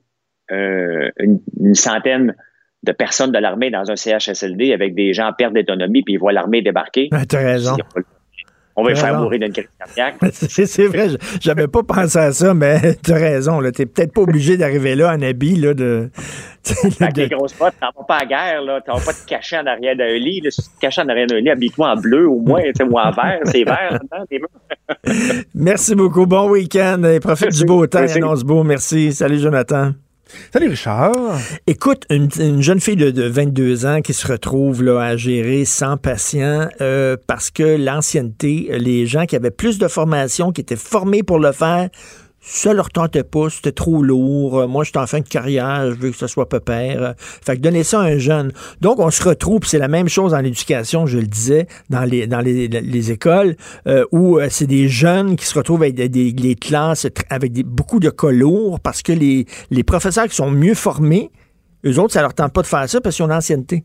euh, 0.51 1.09
une, 1.19 1.39
une 1.59 1.75
centaine 1.75 2.33
de 2.83 2.91
personnes 2.91 3.31
de 3.31 3.39
l'armée 3.39 3.71
dans 3.71 3.91
un 3.91 3.95
CHSLD 3.95 4.73
avec 4.73 4.95
des 4.95 5.13
gens 5.13 5.27
en 5.27 5.33
perte 5.33 5.53
d'autonomie, 5.53 6.03
puis 6.03 6.13
ils 6.13 6.19
voient 6.19 6.31
l'armée 6.31 6.61
débarquer. 6.61 7.09
Ah, 7.11 7.25
T'as 7.27 7.39
raison. 7.39 7.75
On 8.79 8.83
va 8.83 8.91
les 8.91 8.95
faire 8.95 9.19
mourir 9.19 9.39
d'une 9.41 9.51
crise 9.51 9.67
cardiaque. 9.77 10.15
C'est 10.31 10.87
vrai, 10.87 11.09
j'avais 11.41 11.67
pas 11.67 11.83
pensé 11.83 12.17
à 12.17 12.31
ça, 12.31 12.53
mais 12.53 12.95
t'as 13.03 13.15
raison. 13.15 13.59
T'es 13.73 13.85
peut-être 13.85 14.13
pas 14.13 14.21
obligé 14.21 14.55
d'arriver 14.55 14.95
là 14.95 15.13
en 15.13 15.21
habit 15.21 15.55
là, 15.55 15.73
de. 15.73 16.09
Avec 17.01 17.17
les 17.17 17.27
grosses 17.27 17.57
bottes, 17.57 17.73
t'en 17.81 17.87
vas 17.87 18.05
pas 18.07 18.17
à 18.19 18.25
guerre. 18.25 18.61
T'en 18.85 18.95
vas 18.95 19.05
pas 19.05 19.13
te 19.13 19.25
cacher 19.27 19.57
en 19.57 19.65
arrière 19.65 19.97
d'un 19.97 20.13
lit. 20.17 20.39
Là. 20.39 20.51
Si 20.51 20.61
tu 20.61 20.69
te 20.69 20.79
caches 20.79 20.99
en 20.99 21.09
arrière 21.09 21.27
d'un 21.27 21.39
lit, 21.39 21.49
habille-toi 21.49 21.89
en 21.89 21.95
bleu 21.97 22.29
au 22.29 22.39
moins, 22.39 22.61
ou 22.61 22.97
en 22.97 23.11
vert. 23.11 23.39
C'est 23.45 23.63
vert, 23.65 23.99
murs. 24.31 24.47
Merci 25.53 25.95
beaucoup. 25.95 26.25
Bon 26.25 26.49
week-end. 26.49 27.03
Et 27.03 27.19
profite 27.19 27.51
du 27.51 27.65
beau 27.65 27.85
temps. 27.87 28.05
Annonce 28.15 28.43
beau. 28.43 28.63
Merci. 28.63 29.11
Salut, 29.11 29.39
Jonathan. 29.39 29.91
Salut, 30.53 30.69
Richard. 30.69 31.39
Écoute, 31.67 32.05
une, 32.09 32.29
une 32.39 32.61
jeune 32.61 32.79
fille 32.79 32.95
de, 32.95 33.11
de 33.11 33.23
22 33.23 33.85
ans 33.85 34.01
qui 34.01 34.13
se 34.13 34.27
retrouve 34.27 34.83
là, 34.83 34.99
à 35.01 35.15
gérer 35.15 35.65
100 35.65 35.97
patients 35.97 36.67
euh, 36.81 37.17
parce 37.27 37.49
que 37.49 37.77
l'ancienneté, 37.77 38.69
les 38.79 39.05
gens 39.05 39.25
qui 39.25 39.35
avaient 39.35 39.51
plus 39.51 39.77
de 39.77 39.87
formation, 39.87 40.51
qui 40.51 40.61
étaient 40.61 40.75
formés 40.75 41.23
pour 41.23 41.39
le 41.39 41.51
faire, 41.51 41.89
ça 42.41 42.73
leur 42.73 42.89
tentait 42.89 43.23
pas, 43.23 43.49
c'était 43.49 43.71
trop 43.71 44.01
lourd. 44.01 44.59
Euh, 44.59 44.67
Moi, 44.67 44.83
je 44.83 44.89
suis 44.89 44.99
en 44.99 45.07
fin 45.07 45.19
de 45.19 45.27
carrière, 45.27 45.91
je 45.91 45.95
veux 45.95 46.11
que 46.11 46.17
ce 46.17 46.27
soit 46.27 46.47
pépère. 46.47 47.03
Euh, 47.03 47.13
Fait 47.17 47.55
que 47.55 47.61
donner 47.61 47.83
ça 47.83 48.01
à 48.01 48.03
un 48.03 48.17
jeune. 48.17 48.51
Donc, 48.81 48.99
on 48.99 49.11
se 49.11 49.23
retrouve, 49.23 49.61
c'est 49.65 49.77
la 49.77 49.87
même 49.87 50.07
chose 50.07 50.31
dans 50.31 50.39
l'éducation, 50.39 51.05
je 51.05 51.19
le 51.19 51.27
disais, 51.27 51.67
dans 51.89 52.03
les, 52.03 53.11
écoles, 53.11 53.55
euh, 53.87 54.05
où 54.11 54.39
c'est 54.49 54.67
des 54.67 54.87
jeunes 54.87 55.35
qui 55.35 55.45
se 55.45 55.57
retrouvent 55.57 55.83
avec 55.83 55.95
des, 55.95 56.55
classes 56.55 57.07
avec 57.29 57.53
beaucoup 57.65 57.99
de 57.99 58.09
cas 58.09 58.31
lourds 58.31 58.79
parce 58.79 59.01
que 59.01 59.11
les, 59.11 59.45
les 59.69 59.83
professeurs 59.83 60.27
qui 60.27 60.35
sont 60.35 60.51
mieux 60.51 60.73
formés, 60.73 61.31
eux 61.85 61.99
autres, 61.99 62.13
ça 62.13 62.21
leur 62.21 62.33
tente 62.33 62.53
pas 62.53 62.61
de 62.61 62.67
faire 62.67 62.89
ça 62.89 63.01
parce 63.01 63.15
qu'ils 63.15 63.25
ont 63.25 63.29
l'ancienneté. 63.29 63.83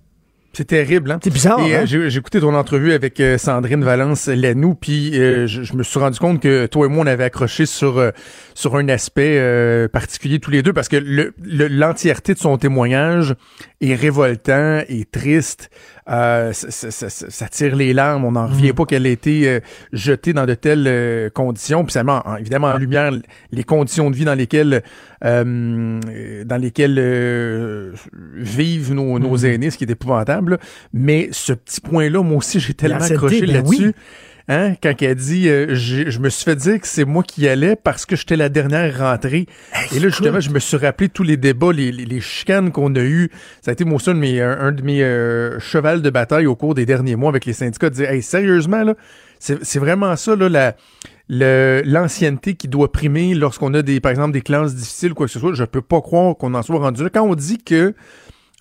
C'est 0.56 0.64
terrible, 0.66 1.10
hein? 1.10 1.18
C'est 1.22 1.32
bizarre, 1.32 1.60
Et, 1.66 1.74
euh, 1.74 1.81
hein? 1.81 1.85
j'ai, 1.85 2.10
j'ai 2.10 2.18
écouté 2.18 2.40
ton 2.40 2.55
entrevue 2.55 2.93
avec 2.93 3.18
euh, 3.20 3.39
Sandrine 3.39 3.82
Valence 3.85 4.28
Lanou, 4.28 4.74
puis 4.74 5.18
euh, 5.20 5.47
je, 5.47 5.62
je 5.62 5.74
me 5.74 5.82
suis 5.82 5.98
rendu 5.98 6.18
compte 6.18 6.40
que 6.40 6.66
toi 6.66 6.86
et 6.86 6.89
moi, 6.89 7.05
on 7.05 7.06
avait 7.09 7.24
accroché 7.24 7.66
sur 7.66 7.98
euh, 7.98 8.10
sur 8.55 8.76
un 8.76 8.89
aspect 8.89 9.36
euh, 9.39 9.89
particulier 9.89 10.39
tous 10.39 10.51
les 10.52 10.62
deux, 10.62 10.72
parce 10.72 10.89
que 10.89 10.97
le, 10.97 11.35
le- 11.43 11.66
l'entièreté 11.68 12.35
de 12.35 12.39
son 12.39 12.56
témoignage 12.56 13.35
est 13.90 13.94
révoltant 13.94 14.82
et 14.89 15.05
triste. 15.05 15.70
Euh, 16.11 16.52
ça, 16.52 16.70
ça- 16.70 17.09
ça- 17.09 17.31
ça- 17.31 17.48
tire 17.48 17.77
les 17.77 17.93
larmes. 17.94 18.24
On 18.24 18.32
n'en 18.32 18.47
revient 18.47 18.70
Mm. 18.70 18.74
pas 18.74 18.85
qu'elle 18.85 19.06
ait 19.06 19.12
été 19.12 19.48
euh, 19.48 19.61
jetée 19.93 20.32
dans 20.32 20.44
de 20.47 20.55
telles 20.55 20.85
euh, 20.86 21.31
conditions. 21.31 21.82
Puis 21.85 21.93
ça 21.93 22.05
met 22.05 22.12
en- 22.12 22.36
évidemment 22.36 22.69
en 22.69 22.77
lumière 22.78 23.11
les 23.52 23.65
conditions 23.65 24.11
de 24.11 24.16
vie 24.16 24.24
dans 24.27 24.35
lesquelles 24.35 24.82
euh, 25.24 26.01
dans 26.44 26.56
lesquelles 26.61 26.97
euh, 26.98 27.93
vivent 28.35 28.93
nos, 28.93 29.19
nos 29.19 29.39
Mm. 29.39 29.44
aînés, 29.47 29.70
ce 29.70 29.78
qui 29.78 29.85
est 29.85 29.90
épouvantable. 29.90 30.52
là. 30.52 30.59
Mais 30.93 31.28
ce 31.32 31.52
petit 31.55 31.81
point-là, 31.81 32.23
moi 32.23 32.39
aussi, 32.39 32.61
j'ai 32.61 32.74
tellement 32.74 33.01
accroché 33.01 33.40
ben 33.40 33.52
là-dessus. 33.52 33.86
oui. 33.86 33.93
Hein, 34.46 34.74
quand 34.82 34.92
elle 35.00 35.14
dit 35.14 35.48
euh, 35.48 35.74
je 35.74 36.18
me 36.18 36.28
suis 36.28 36.44
fait 36.44 36.56
dire 36.56 36.78
que 36.78 36.86
c'est 36.86 37.06
moi 37.06 37.22
qui 37.22 37.42
y 37.42 37.48
allais 37.48 37.76
parce 37.76 38.04
que 38.04 38.14
j'étais 38.14 38.36
la 38.36 38.50
dernière 38.50 38.98
rentrée. 38.98 39.46
Et 39.94 39.98
là, 39.98 40.08
justement, 40.08 40.38
je 40.40 40.50
me 40.50 40.58
suis 40.58 40.76
rappelé 40.76 41.08
tous 41.08 41.22
les 41.22 41.38
débats, 41.38 41.72
les, 41.72 41.90
les, 41.90 42.04
les 42.04 42.20
chicanes 42.20 42.70
qu'on 42.70 42.94
a 42.94 43.00
eues. 43.00 43.30
Ça 43.62 43.70
a 43.70 43.72
été 43.72 43.84
un 43.84 44.14
de 44.14 44.18
mes, 44.18 44.42
un, 44.42 44.58
un 44.60 44.72
de 44.72 44.82
mes 44.82 45.02
euh, 45.02 45.58
chevals 45.60 46.02
de 46.02 46.10
bataille 46.10 46.46
au 46.46 46.56
cours 46.56 46.74
des 46.74 46.84
derniers 46.84 47.16
mois 47.16 47.30
avec 47.30 47.46
les 47.46 47.54
syndicats 47.54 47.88
de 47.88 47.94
dire 47.94 48.10
Hey, 48.10 48.22
sérieusement, 48.22 48.84
là, 48.84 48.94
c'est 49.38 49.78
vraiment 49.78 50.14
ça, 50.16 50.36
là, 50.36 50.48
la 50.48 50.74
l'ancienneté 51.28 52.54
qui 52.54 52.68
doit 52.68 52.92
primer 52.92 53.34
lorsqu'on 53.34 53.72
a 53.72 53.80
des 53.80 53.98
par 53.98 54.10
exemple 54.10 54.32
des 54.32 54.42
classes 54.42 54.74
difficiles 54.74 55.12
ou 55.12 55.14
quoi 55.14 55.26
que 55.26 55.32
ce 55.32 55.38
soit 55.38 55.54
je 55.54 55.64
peux 55.64 55.80
pas 55.80 56.02
croire 56.02 56.36
qu'on 56.36 56.52
en 56.52 56.62
soit 56.62 56.78
rendu 56.78 57.02
là 57.02 57.08
quand 57.08 57.22
on 57.22 57.34
dit 57.34 57.56
que 57.56 57.94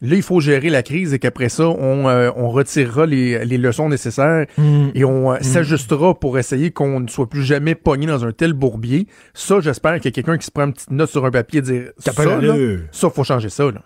Là, 0.05 0.15
il 0.15 0.21
faut 0.21 0.39
gérer 0.41 0.69
la 0.69 0.83
crise 0.83 1.13
et 1.13 1.19
qu'après 1.19 1.47
ça, 1.49 1.67
on, 1.69 2.07
euh, 2.09 2.29
on 2.35 2.49
retirera 2.49 3.05
les, 3.05 3.45
les 3.45 3.57
leçons 3.57 3.87
nécessaires 3.89 4.45
Mm. 4.57 4.89
et 4.93 5.05
on 5.05 5.31
euh, 5.31 5.37
Mm. 5.39 5.43
s'ajustera 5.43 6.13
pour 6.19 6.37
essayer 6.37 6.71
qu'on 6.71 6.99
ne 6.99 7.07
soit 7.07 7.29
plus 7.29 7.43
jamais 7.43 7.73
pogné 7.73 8.05
dans 8.05 8.25
un 8.25 8.31
tel 8.33 8.51
bourbier. 8.53 9.07
Ça, 9.33 9.61
j'espère 9.61 9.95
qu'il 9.95 10.05
y 10.05 10.07
a 10.09 10.11
quelqu'un 10.11 10.37
qui 10.37 10.45
se 10.45 10.51
prend 10.51 10.65
une 10.65 10.73
petite 10.73 10.91
note 10.91 11.09
sur 11.09 11.25
un 11.25 11.31
papier 11.31 11.59
et 11.59 11.61
dire 11.61 11.83
Ça 11.97 12.11
pas 12.13 12.25
là, 12.25 12.53
ça, 12.91 13.09
faut 13.09 13.23
changer 13.23 13.47
ça. 13.49 13.63
Là. 13.71 13.81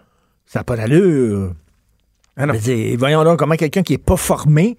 Ça 0.47 0.59
n'a 0.59 0.63
pas 0.63 0.75
d'allure. 0.75 1.53
Ah 2.35 2.45
non. 2.47 2.53
Dire, 2.55 2.97
voyons 2.97 3.23
donc 3.23 3.37
comment 3.39 3.55
quelqu'un 3.55 3.83
qui 3.83 3.93
est 3.93 3.97
pas 4.03 4.17
formé, 4.17 4.77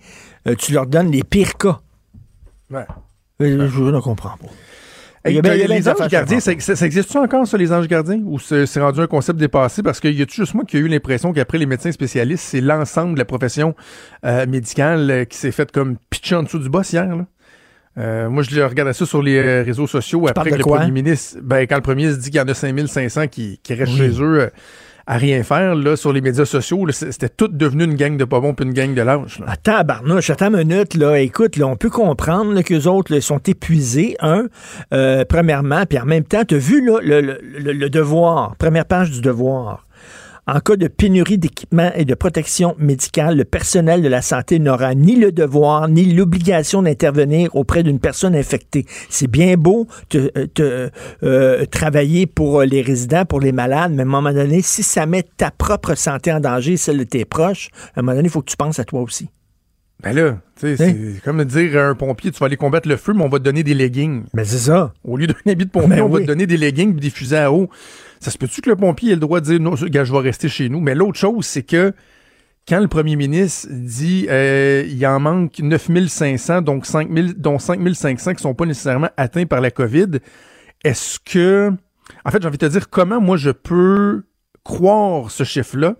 euh, 0.48 0.54
tu 0.56 0.72
leur 0.72 0.86
donnes 0.86 1.10
les 1.12 1.22
pires 1.24 1.56
cas. 1.56 1.80
Ouais. 2.70 2.84
Je 3.40 3.46
ne 3.46 4.00
comprends 4.00 4.36
pas. 4.36 4.48
Hey, 5.24 5.32
Il 5.32 5.36
y 5.36 5.38
a 5.38 5.42
bien- 5.42 5.54
il 5.54 5.58
y 5.58 5.60
a 5.62 5.64
que 5.64 5.68
bien 5.68 5.78
les 5.78 5.88
anges 5.88 6.08
gardiens, 6.08 6.40
ça, 6.40 6.52
ça, 6.60 6.76
ça 6.76 6.86
existe-tu 6.86 7.18
encore, 7.18 7.46
ça, 7.46 7.58
les 7.58 7.72
anges 7.72 7.88
gardiens? 7.88 8.20
Ou 8.24 8.38
c'est 8.38 8.80
rendu 8.80 9.00
un 9.00 9.06
concept 9.08 9.38
dépassé? 9.38 9.82
Parce 9.82 9.98
qu'il 10.00 10.18
y 10.18 10.22
a 10.22 10.26
juste 10.30 10.54
moi 10.54 10.64
qui 10.64 10.76
a 10.76 10.80
eu 10.80 10.86
l'impression 10.88 11.32
qu'après 11.32 11.58
les 11.58 11.66
médecins 11.66 11.90
spécialistes, 11.92 12.44
c'est 12.44 12.60
l'ensemble 12.60 13.14
de 13.14 13.18
la 13.18 13.24
profession 13.24 13.74
euh, 14.24 14.46
médicale 14.46 15.10
euh, 15.10 15.24
qui 15.24 15.36
s'est 15.36 15.50
fait 15.52 15.70
comme 15.72 15.96
pitcher 16.10 16.36
en 16.36 16.44
dessous 16.44 16.60
du 16.60 16.68
boss 16.68 16.92
hier. 16.92 17.16
Là? 17.16 17.26
Euh, 17.98 18.30
moi, 18.30 18.44
je 18.44 18.60
regardais 18.60 18.92
ça 18.92 19.06
sur 19.06 19.20
les 19.22 19.62
réseaux 19.62 19.88
sociaux 19.88 20.28
après 20.28 20.50
que 20.50 20.54
le 20.56 20.62
premier 20.62 20.92
ministre, 20.92 21.38
ben, 21.42 21.66
quand 21.66 21.74
le 21.76 21.82
premier 21.82 22.02
ministre 22.04 22.22
dit 22.22 22.30
qu'il 22.30 22.38
y 22.38 22.42
en 22.42 22.46
a 22.46 22.54
5500 22.54 23.26
qui, 23.26 23.58
qui 23.60 23.74
restent 23.74 23.92
Oui. 23.94 23.98
chez 23.98 24.22
eux 24.22 24.40
euh, 24.42 24.48
à 25.10 25.16
rien 25.16 25.42
faire, 25.42 25.74
là, 25.74 25.96
sur 25.96 26.12
les 26.12 26.20
médias 26.20 26.44
sociaux, 26.44 26.86
c'était 26.90 27.30
tout 27.30 27.48
devenu 27.48 27.84
une 27.84 27.94
gang 27.94 28.18
de 28.18 28.24
pas 28.26 28.40
bons 28.40 28.52
puis 28.52 28.66
une 28.66 28.74
gang 28.74 28.92
de 28.94 29.00
lâches. 29.00 29.40
Attends, 29.46 29.82
Barnouche, 29.82 30.28
attends 30.28 30.52
une 30.54 30.68
minute, 30.68 30.94
là. 30.94 31.18
Écoute, 31.18 31.56
là, 31.56 31.66
on 31.66 31.76
peut 31.76 31.88
comprendre 31.88 32.52
là, 32.52 32.62
qu'eux 32.62 32.86
autres 32.86 33.14
là, 33.14 33.20
sont 33.22 33.38
épuisés, 33.46 34.16
un, 34.20 34.48
euh, 34.92 35.24
premièrement, 35.26 35.84
puis 35.88 35.98
en 35.98 36.04
même 36.04 36.24
temps, 36.24 36.44
tu 36.46 36.56
as 36.56 36.58
vu 36.58 36.84
là, 36.86 36.98
le, 37.02 37.22
le- 37.22 37.40
le- 37.58 37.72
le 37.72 37.88
devoir, 37.90 38.54
première 38.56 38.84
page 38.84 39.10
du 39.10 39.22
devoir. 39.22 39.86
En 40.50 40.60
cas 40.60 40.76
de 40.76 40.88
pénurie 40.88 41.36
d'équipements 41.36 41.90
et 41.94 42.06
de 42.06 42.14
protection 42.14 42.74
médicale, 42.78 43.36
le 43.36 43.44
personnel 43.44 44.00
de 44.00 44.08
la 44.08 44.22
santé 44.22 44.58
n'aura 44.58 44.94
ni 44.94 45.14
le 45.14 45.30
devoir 45.30 45.88
ni 45.88 46.06
l'obligation 46.06 46.80
d'intervenir 46.80 47.54
auprès 47.54 47.82
d'une 47.82 48.00
personne 48.00 48.34
infectée. 48.34 48.86
C'est 49.10 49.26
bien 49.26 49.58
beau 49.58 49.86
de 50.08 50.28
te, 50.54 50.88
euh, 51.22 51.66
travailler 51.66 52.26
pour 52.26 52.62
les 52.62 52.80
résidents, 52.80 53.26
pour 53.26 53.40
les 53.40 53.52
malades, 53.52 53.92
mais 53.92 54.04
à 54.04 54.06
un 54.06 54.08
moment 54.08 54.32
donné, 54.32 54.62
si 54.62 54.82
ça 54.82 55.04
met 55.04 55.22
ta 55.36 55.50
propre 55.50 55.94
santé 55.94 56.32
en 56.32 56.40
danger, 56.40 56.78
celle 56.78 56.96
de 56.96 57.04
tes 57.04 57.26
proches, 57.26 57.68
à 57.94 58.00
un 58.00 58.02
moment 58.02 58.16
donné, 58.16 58.28
il 58.28 58.30
faut 58.30 58.40
que 58.40 58.50
tu 58.50 58.56
penses 58.56 58.78
à 58.78 58.84
toi 58.84 59.02
aussi. 59.02 59.28
Ben 60.02 60.14
là, 60.14 60.38
tu 60.58 60.76
sais, 60.76 60.76
c'est 60.76 61.20
comme 61.24 61.44
dire 61.44 61.76
à 61.76 61.88
un 61.88 61.94
pompier, 61.94 62.30
tu 62.30 62.38
vas 62.38 62.46
aller 62.46 62.56
combattre 62.56 62.88
le 62.88 62.96
feu, 62.96 63.12
mais 63.14 63.24
on 63.24 63.28
va 63.28 63.38
te 63.38 63.44
donner 63.44 63.64
des 63.64 63.74
leggings. 63.74 64.22
Ben 64.32 64.44
c'est 64.44 64.58
ça. 64.58 64.94
Au 65.04 65.16
lieu 65.16 65.26
d'un 65.26 65.34
habit 65.50 65.66
de 65.66 65.70
pompier, 65.70 65.96
Ben 65.96 66.02
on 66.02 66.08
va 66.08 66.20
te 66.20 66.24
donner 66.24 66.46
des 66.46 66.56
leggings 66.56 66.96
et 66.96 67.00
des 67.00 67.10
fusées 67.10 67.36
à 67.36 67.52
eau. 67.52 67.68
Ça 68.20 68.30
se 68.30 68.38
peut-tu 68.38 68.60
que 68.60 68.70
le 68.70 68.76
pompier 68.76 69.12
ait 69.12 69.14
le 69.14 69.20
droit 69.20 69.40
de 69.40 69.46
dire, 69.46 69.60
non, 69.60 69.74
gars, 69.74 70.04
je 70.04 70.12
vais 70.12 70.18
rester 70.18 70.48
chez 70.48 70.68
nous? 70.68 70.80
Mais 70.80 70.94
l'autre 70.94 71.18
chose, 71.18 71.46
c'est 71.46 71.62
que 71.62 71.92
quand 72.68 72.80
le 72.80 72.88
premier 72.88 73.16
ministre 73.16 73.68
dit 73.70 74.26
euh, 74.28 74.84
il 74.86 75.06
en 75.06 75.20
manque 75.20 75.58
9500, 75.58 76.62
donc 76.62 76.84
5000, 76.84 77.34
dont 77.34 77.58
5500 77.58 78.34
qui 78.34 78.42
sont 78.42 78.54
pas 78.54 78.66
nécessairement 78.66 79.10
atteints 79.16 79.46
par 79.46 79.60
la 79.60 79.70
COVID, 79.70 80.18
est-ce 80.84 81.18
que... 81.20 81.72
En 82.24 82.30
fait, 82.30 82.42
j'ai 82.42 82.48
envie 82.48 82.58
de 82.58 82.66
te 82.66 82.70
dire, 82.70 82.90
comment 82.90 83.20
moi 83.20 83.36
je 83.36 83.50
peux 83.50 84.24
croire 84.64 85.30
ce 85.30 85.44
chiffre-là 85.44 85.94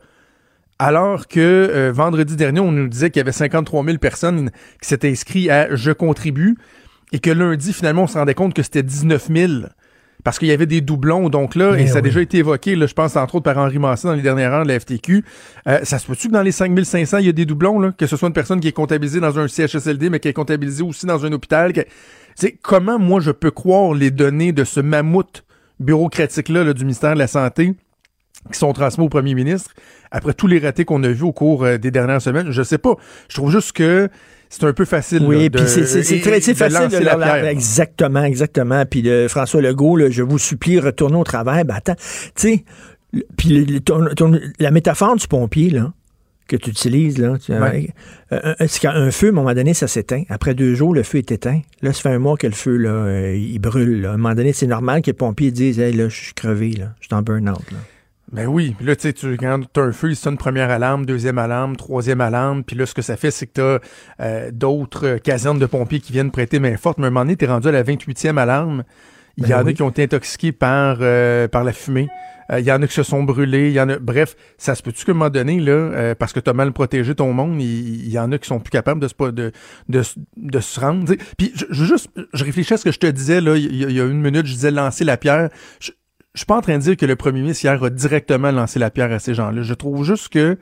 alors 0.78 1.26
que 1.26 1.40
euh, 1.40 1.90
vendredi 1.92 2.36
dernier, 2.36 2.60
on 2.60 2.70
nous 2.70 2.86
disait 2.86 3.10
qu'il 3.10 3.18
y 3.18 3.20
avait 3.20 3.32
53 3.32 3.84
000 3.84 3.98
personnes 3.98 4.50
qui 4.80 4.88
s'étaient 4.88 5.10
inscrites 5.10 5.50
à 5.50 5.74
Je 5.74 5.90
contribue 5.90 6.56
et 7.12 7.18
que 7.18 7.30
lundi, 7.30 7.72
finalement, 7.72 8.02
on 8.02 8.06
se 8.06 8.18
rendait 8.18 8.34
compte 8.34 8.54
que 8.54 8.62
c'était 8.62 8.82
19 8.82 9.28
000 9.34 9.52
parce 10.24 10.38
qu'il 10.38 10.48
y 10.48 10.52
avait 10.52 10.66
des 10.66 10.80
doublons. 10.80 11.28
Donc 11.28 11.54
là, 11.54 11.72
Mais 11.72 11.84
et 11.84 11.86
ça 11.86 11.98
a 11.98 12.00
déjà 12.00 12.20
été 12.20 12.38
évoqué, 12.38 12.76
là, 12.76 12.86
je 12.86 12.94
pense 12.94 13.16
entre 13.16 13.36
autres 13.36 13.44
par 13.44 13.58
Henri 13.58 13.78
Massé 13.78 14.08
dans 14.08 14.14
les 14.14 14.22
dernières 14.22 14.52
heures 14.52 14.64
de 14.64 14.68
la 14.68 14.78
FTQ, 14.80 15.24
euh, 15.68 15.78
ça 15.84 15.98
se 15.98 16.06
peut-tu 16.06 16.28
que 16.28 16.32
dans 16.32 16.42
les 16.42 16.52
5500, 16.52 17.18
il 17.18 17.26
y 17.26 17.28
a 17.28 17.32
des 17.32 17.46
doublons, 17.46 17.78
là, 17.78 17.92
que 17.96 18.06
ce 18.06 18.16
soit 18.16 18.28
une 18.28 18.34
personne 18.34 18.60
qui 18.60 18.68
est 18.68 18.72
comptabilisée 18.72 19.20
dans 19.20 19.38
un 19.38 19.46
CHSLD, 19.48 20.10
mais 20.10 20.20
qui 20.20 20.28
est 20.28 20.32
comptabilisée 20.32 20.82
aussi 20.82 21.06
dans 21.06 21.24
un 21.24 21.32
hôpital? 21.32 21.72
que- 21.72 21.84
comment 22.62 22.98
moi 22.98 23.20
je 23.20 23.30
peux 23.32 23.50
croire 23.50 23.94
les 23.94 24.10
données 24.10 24.52
de 24.52 24.64
ce 24.64 24.80
mammouth 24.80 25.44
bureaucratique-là 25.80 26.64
là, 26.64 26.72
du 26.72 26.84
ministère 26.84 27.14
de 27.14 27.18
la 27.18 27.26
Santé 27.26 27.74
qui 28.52 28.58
sont 28.58 28.72
transmis 28.72 29.04
au 29.04 29.08
premier 29.08 29.34
ministre 29.34 29.72
après 30.10 30.32
tous 30.32 30.46
les 30.46 30.58
ratés 30.58 30.84
qu'on 30.84 31.02
a 31.02 31.08
vus 31.08 31.24
au 31.24 31.32
cours 31.32 31.64
euh, 31.64 31.76
des 31.78 31.90
dernières 31.90 32.22
semaines? 32.22 32.50
Je 32.50 32.62
sais 32.62 32.78
pas. 32.78 32.94
Je 33.28 33.34
trouve 33.36 33.50
juste 33.50 33.72
que 33.72 34.08
c'est 34.48 34.64
un 34.64 34.72
peu 34.72 34.84
facile. 34.84 35.22
Oui, 35.26 35.50
puis 35.50 35.62
c'est- 35.66 35.84
très 36.20 36.38
de 36.40 36.54
facile 36.54 36.88
de 36.98 37.04
la 37.04 37.16
leur- 37.16 37.18
pierre. 37.34 37.44
Exactement, 37.46 38.24
exactement. 38.24 38.84
Puis 38.86 39.02
le- 39.02 39.28
François 39.28 39.60
Legault, 39.60 39.96
là, 39.96 40.10
je 40.10 40.22
vous 40.22 40.38
supplie, 40.38 40.78
retournez 40.80 41.16
au 41.16 41.24
travail. 41.24 41.64
Ben 41.64 41.74
attends, 41.76 41.96
tu 41.96 42.02
sais, 42.36 42.64
puis 43.36 43.82
la 44.58 44.70
métaphore 44.70 45.16
du 45.16 45.26
pompier, 45.26 45.70
là, 45.70 45.92
que 46.46 46.56
tu 46.56 46.70
utilises, 46.70 47.18
là, 47.18 47.34
Ouais. 47.50 47.90
euh, 48.32 48.40
euh, 48.42 48.54
c'est 48.66 48.80
qu'un 48.80 49.10
feu, 49.10 49.26
à 49.26 49.30
un 49.30 49.32
moment 49.32 49.52
donné, 49.52 49.74
ça 49.74 49.86
s'éteint. 49.86 50.22
Après 50.30 50.54
deux 50.54 50.74
jours, 50.74 50.94
le 50.94 51.02
feu 51.02 51.18
est 51.18 51.30
éteint. 51.30 51.60
Là, 51.82 51.92
ça 51.92 52.00
fait 52.00 52.08
un 52.08 52.18
mois 52.18 52.38
que 52.38 52.46
le 52.46 52.54
feu, 52.54 52.76
là, 52.78 52.88
euh, 52.90 53.36
il 53.36 53.58
brûle. 53.58 54.00
là. 54.00 54.12
À 54.12 54.14
un 54.14 54.16
moment 54.16 54.34
donné, 54.34 54.54
c'est 54.54 54.66
normal 54.66 55.02
que 55.02 55.10
le 55.10 55.16
pompier 55.16 55.50
dise 55.50 55.78
Hey, 55.78 55.92
là, 55.92 56.08
je 56.08 56.16
suis 56.16 56.32
crevé, 56.34 56.70
là, 56.72 56.94
je 57.00 57.06
suis 57.08 57.14
en 57.14 57.20
burn-out. 57.20 57.70
là. 57.70 57.78
Ben 58.30 58.46
oui, 58.46 58.74
puis 58.76 58.86
là, 58.86 58.94
tu 58.94 59.02
sais, 59.02 59.12
tu, 59.14 59.36
quand 59.38 59.60
t'as 59.72 59.80
un 59.82 59.92
feu, 59.92 60.10
il 60.10 60.16
sonne 60.16 60.36
première 60.36 60.68
alarme, 60.70 61.06
deuxième 61.06 61.38
alarme, 61.38 61.76
troisième 61.76 62.20
alarme, 62.20 62.62
puis 62.62 62.76
là, 62.76 62.84
ce 62.84 62.92
que 62.92 63.00
ça 63.00 63.16
fait, 63.16 63.30
c'est 63.30 63.46
que 63.46 63.52
t'as 63.55 64.24
euh, 64.24 64.50
d'autres 64.52 65.06
euh, 65.06 65.18
casernes 65.18 65.59
de 65.59 65.64
pompiers 65.66 66.00
qui 66.00 66.12
viennent 66.12 66.30
prêter 66.30 66.59
main 66.59 66.76
forte, 66.76 66.98
mais 66.98 67.05
à 67.05 67.06
un 67.06 67.10
moment 67.10 67.24
donné, 67.24 67.36
t'es 67.36 67.46
rendu 67.46 67.68
à 67.68 67.72
la 67.72 67.82
28e 67.82 68.36
alarme. 68.36 68.84
Il 69.38 69.46
y 69.46 69.48
Ben 69.48 69.60
en 69.60 69.64
oui. 69.64 69.70
a 69.70 69.74
qui 69.74 69.82
ont 69.82 69.88
été 69.90 70.02
intoxiqués 70.02 70.52
par, 70.52 70.98
euh, 71.00 71.48
par 71.48 71.64
la 71.64 71.72
fumée. 71.72 72.09
Euh, 72.50 72.60
Il 72.60 72.66
y 72.66 72.72
en 72.72 72.82
a 72.82 72.86
qui 72.86 72.94
se 72.94 73.02
sont 73.02 73.22
brûlés. 73.22 73.68
Il 73.68 73.74
y 73.74 73.80
en 73.80 73.88
a. 73.88 73.98
Bref, 73.98 74.34
ça 74.59 74.74
se 74.74 74.82
peut-tu 74.82 75.05
qu'à 75.05 75.12
un 75.12 75.14
moment 75.14 75.30
donné, 75.30 75.60
là, 75.60 75.72
euh, 75.72 76.14
parce 76.14 76.32
que 76.32 76.40
t'as 76.40 76.52
mal 76.55 76.72
protégé 76.72 77.14
ton 77.14 77.32
monde, 77.32 77.60
il, 77.62 78.09
y 78.10 78.18
en 78.18 78.32
a 78.32 78.38
qui 78.38 78.48
sont 78.48 78.59
plus 78.59 78.70
capables 78.70 79.00
de 79.00 79.06
se, 79.09 79.14
de, 79.30 79.52
de, 79.88 80.02
de 80.36 80.60
se 80.60 80.80
rendre. 80.80 81.06
tu. 81.14 81.18
Puis 81.38 81.52
je, 81.55 81.64
je 81.70 81.84
juste, 81.84 82.09
je 82.34 82.44
réfléchis 82.44 82.74
à 82.74 82.76
ce 82.78 82.84
que 82.84 82.92
je 82.92 82.98
te 82.98 83.06
disais 83.06 83.40
là, 83.40 83.56
il 83.56 83.74
y, 83.76 83.84
a- 83.84 83.90
y 83.90 83.98
une 84.00 84.20
minute, 84.20 84.44
je 84.46 84.52
disais 84.55 84.70
lancer 84.72 85.05
la 85.05 85.16
pierre. 85.16 85.50
Je, 85.80 85.92
je 86.34 86.40
suis 86.40 86.46
pas 86.46 86.56
en 86.56 86.60
train 86.60 86.78
de 86.78 86.82
dire 86.82 86.96
que 86.96 87.06
le 87.06 87.16
premier 87.16 87.40
ministre 87.40 87.64
hier 87.64 87.82
a 87.82 87.90
directement 87.90 88.50
lancé 88.50 88.78
la 88.78 88.90
pierre 88.90 89.12
à 89.12 89.18
ces 89.18 89.34
gens-là. 89.34 89.62
Je 89.62 89.74
trouve 89.74 90.05
juste 90.05 90.28
que 90.28 90.59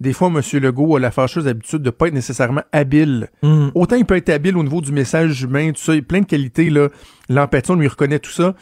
des 0.00 0.12
fois, 0.12 0.28
M. 0.28 0.40
Legault 0.60 0.96
a 0.96 1.00
la 1.00 1.12
fâcheuse 1.12 1.46
habitude 1.46 1.80
de 1.80 1.90
pas 1.90 2.08
être 2.08 2.14
nécessairement 2.14 2.62
habile. 2.72 3.28
Mm. 3.42 3.68
Autant 3.74 3.94
il 3.94 4.04
peut 4.04 4.16
être 4.16 4.30
habile 4.30 4.56
au 4.56 4.64
niveau 4.64 4.80
du 4.80 4.90
message 4.90 5.42
humain, 5.42 5.70
tout 5.70 5.80
ça, 5.80 5.92
il 5.92 5.98
y 5.98 6.00
a 6.00 6.02
plein 6.02 6.20
de 6.20 6.26
qualités, 6.26 6.70
là. 6.70 6.88
L'empathie, 7.28 7.70
on 7.70 7.76
lui 7.76 7.86
reconnaît 7.86 8.18
tout 8.18 8.32
ça. 8.32 8.56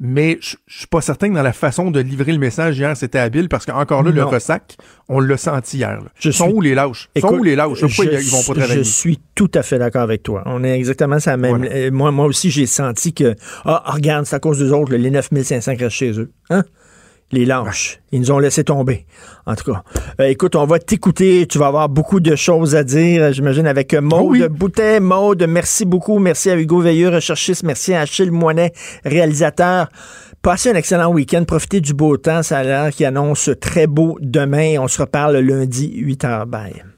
Mais 0.00 0.38
je 0.40 0.56
suis 0.66 0.86
pas 0.88 1.00
certain 1.00 1.28
que 1.28 1.34
dans 1.34 1.42
la 1.42 1.52
façon 1.52 1.92
de 1.92 2.00
livrer 2.00 2.32
le 2.32 2.38
message 2.38 2.76
hier, 2.78 2.96
c'était 2.96 3.20
habile 3.20 3.48
parce 3.48 3.64
qu'encore 3.64 4.02
là, 4.02 4.10
le 4.10 4.24
ressac, 4.24 4.76
on 5.08 5.20
l'a 5.20 5.36
senti 5.36 5.76
hier. 5.78 5.90
là. 6.00 6.08
Je 6.18 6.32
sont 6.32 6.46
suis- 6.46 6.52
où 6.54 6.60
les 6.60 6.74
lâches? 6.74 7.02
sont 7.16 7.28
Écoute, 7.28 7.38
où 7.40 7.42
les 7.44 7.54
lâches? 7.54 7.78
Je 7.78 8.02
ils, 8.02 8.30
vont 8.30 8.42
pas 8.42 8.54
travailler? 8.60 8.82
Je 8.82 8.88
suis 8.88 9.20
tout 9.36 9.50
à 9.54 9.62
fait 9.62 9.78
d'accord 9.78 10.02
avec 10.02 10.24
toi. 10.24 10.42
On 10.46 10.64
est 10.64 10.76
exactement 10.76 11.18
la 11.24 11.36
même. 11.36 11.58
Voilà. 11.58 11.90
Moi, 11.92 12.10
moi 12.10 12.26
aussi, 12.26 12.50
j'ai 12.50 12.66
senti 12.66 13.14
que, 13.14 13.36
ah, 13.64 13.84
regarde, 13.86 14.26
c'est 14.26 14.34
à 14.36 14.40
cause 14.40 14.58
des 14.58 14.72
autres, 14.72 14.92
les 14.94 15.10
9500 15.10 15.74
restent 15.78 15.90
chez 15.90 16.18
eux. 16.18 16.32
Hein? 16.50 16.64
Les 17.32 17.44
lâches. 17.44 18.00
Ils 18.12 18.20
nous 18.20 18.30
ont 18.30 18.38
laissé 18.38 18.64
tomber. 18.64 19.06
En 19.46 19.56
tout 19.56 19.72
cas. 19.72 19.82
Euh, 20.20 20.26
écoute, 20.26 20.54
on 20.56 20.66
va 20.66 20.78
t'écouter. 20.78 21.46
Tu 21.46 21.58
vas 21.58 21.66
avoir 21.66 21.88
beaucoup 21.88 22.20
de 22.20 22.36
choses 22.36 22.76
à 22.76 22.84
dire, 22.84 23.22
euh, 23.22 23.32
j'imagine, 23.32 23.66
avec 23.66 23.92
euh, 23.94 24.00
Maude 24.00 24.20
Oh 24.22 24.28
oui. 24.30 24.48
Boutet. 24.48 25.00
Maude, 25.00 25.44
merci 25.48 25.84
beaucoup. 25.84 26.18
Merci 26.18 26.50
à 26.50 26.56
Hugo 26.56 26.80
Veilleux, 26.80 27.08
recherchiste. 27.08 27.64
Merci 27.64 27.94
à 27.94 28.02
Achille 28.02 28.30
Moinet, 28.30 28.72
réalisateur. 29.04 29.88
Passez 30.42 30.70
un 30.70 30.74
excellent 30.74 31.10
week-end. 31.10 31.44
Profitez 31.44 31.80
du 31.80 31.94
beau 31.94 32.16
temps. 32.16 32.42
Ça 32.42 32.58
a 32.58 32.62
l'air 32.62 32.90
qui 32.90 33.04
annonce 33.04 33.50
très 33.60 33.86
beau 33.86 34.18
demain. 34.20 34.76
On 34.78 34.88
se 34.88 35.00
reparle 35.00 35.38
lundi, 35.38 36.02
8h. 36.04 36.44
Bye. 36.46 36.93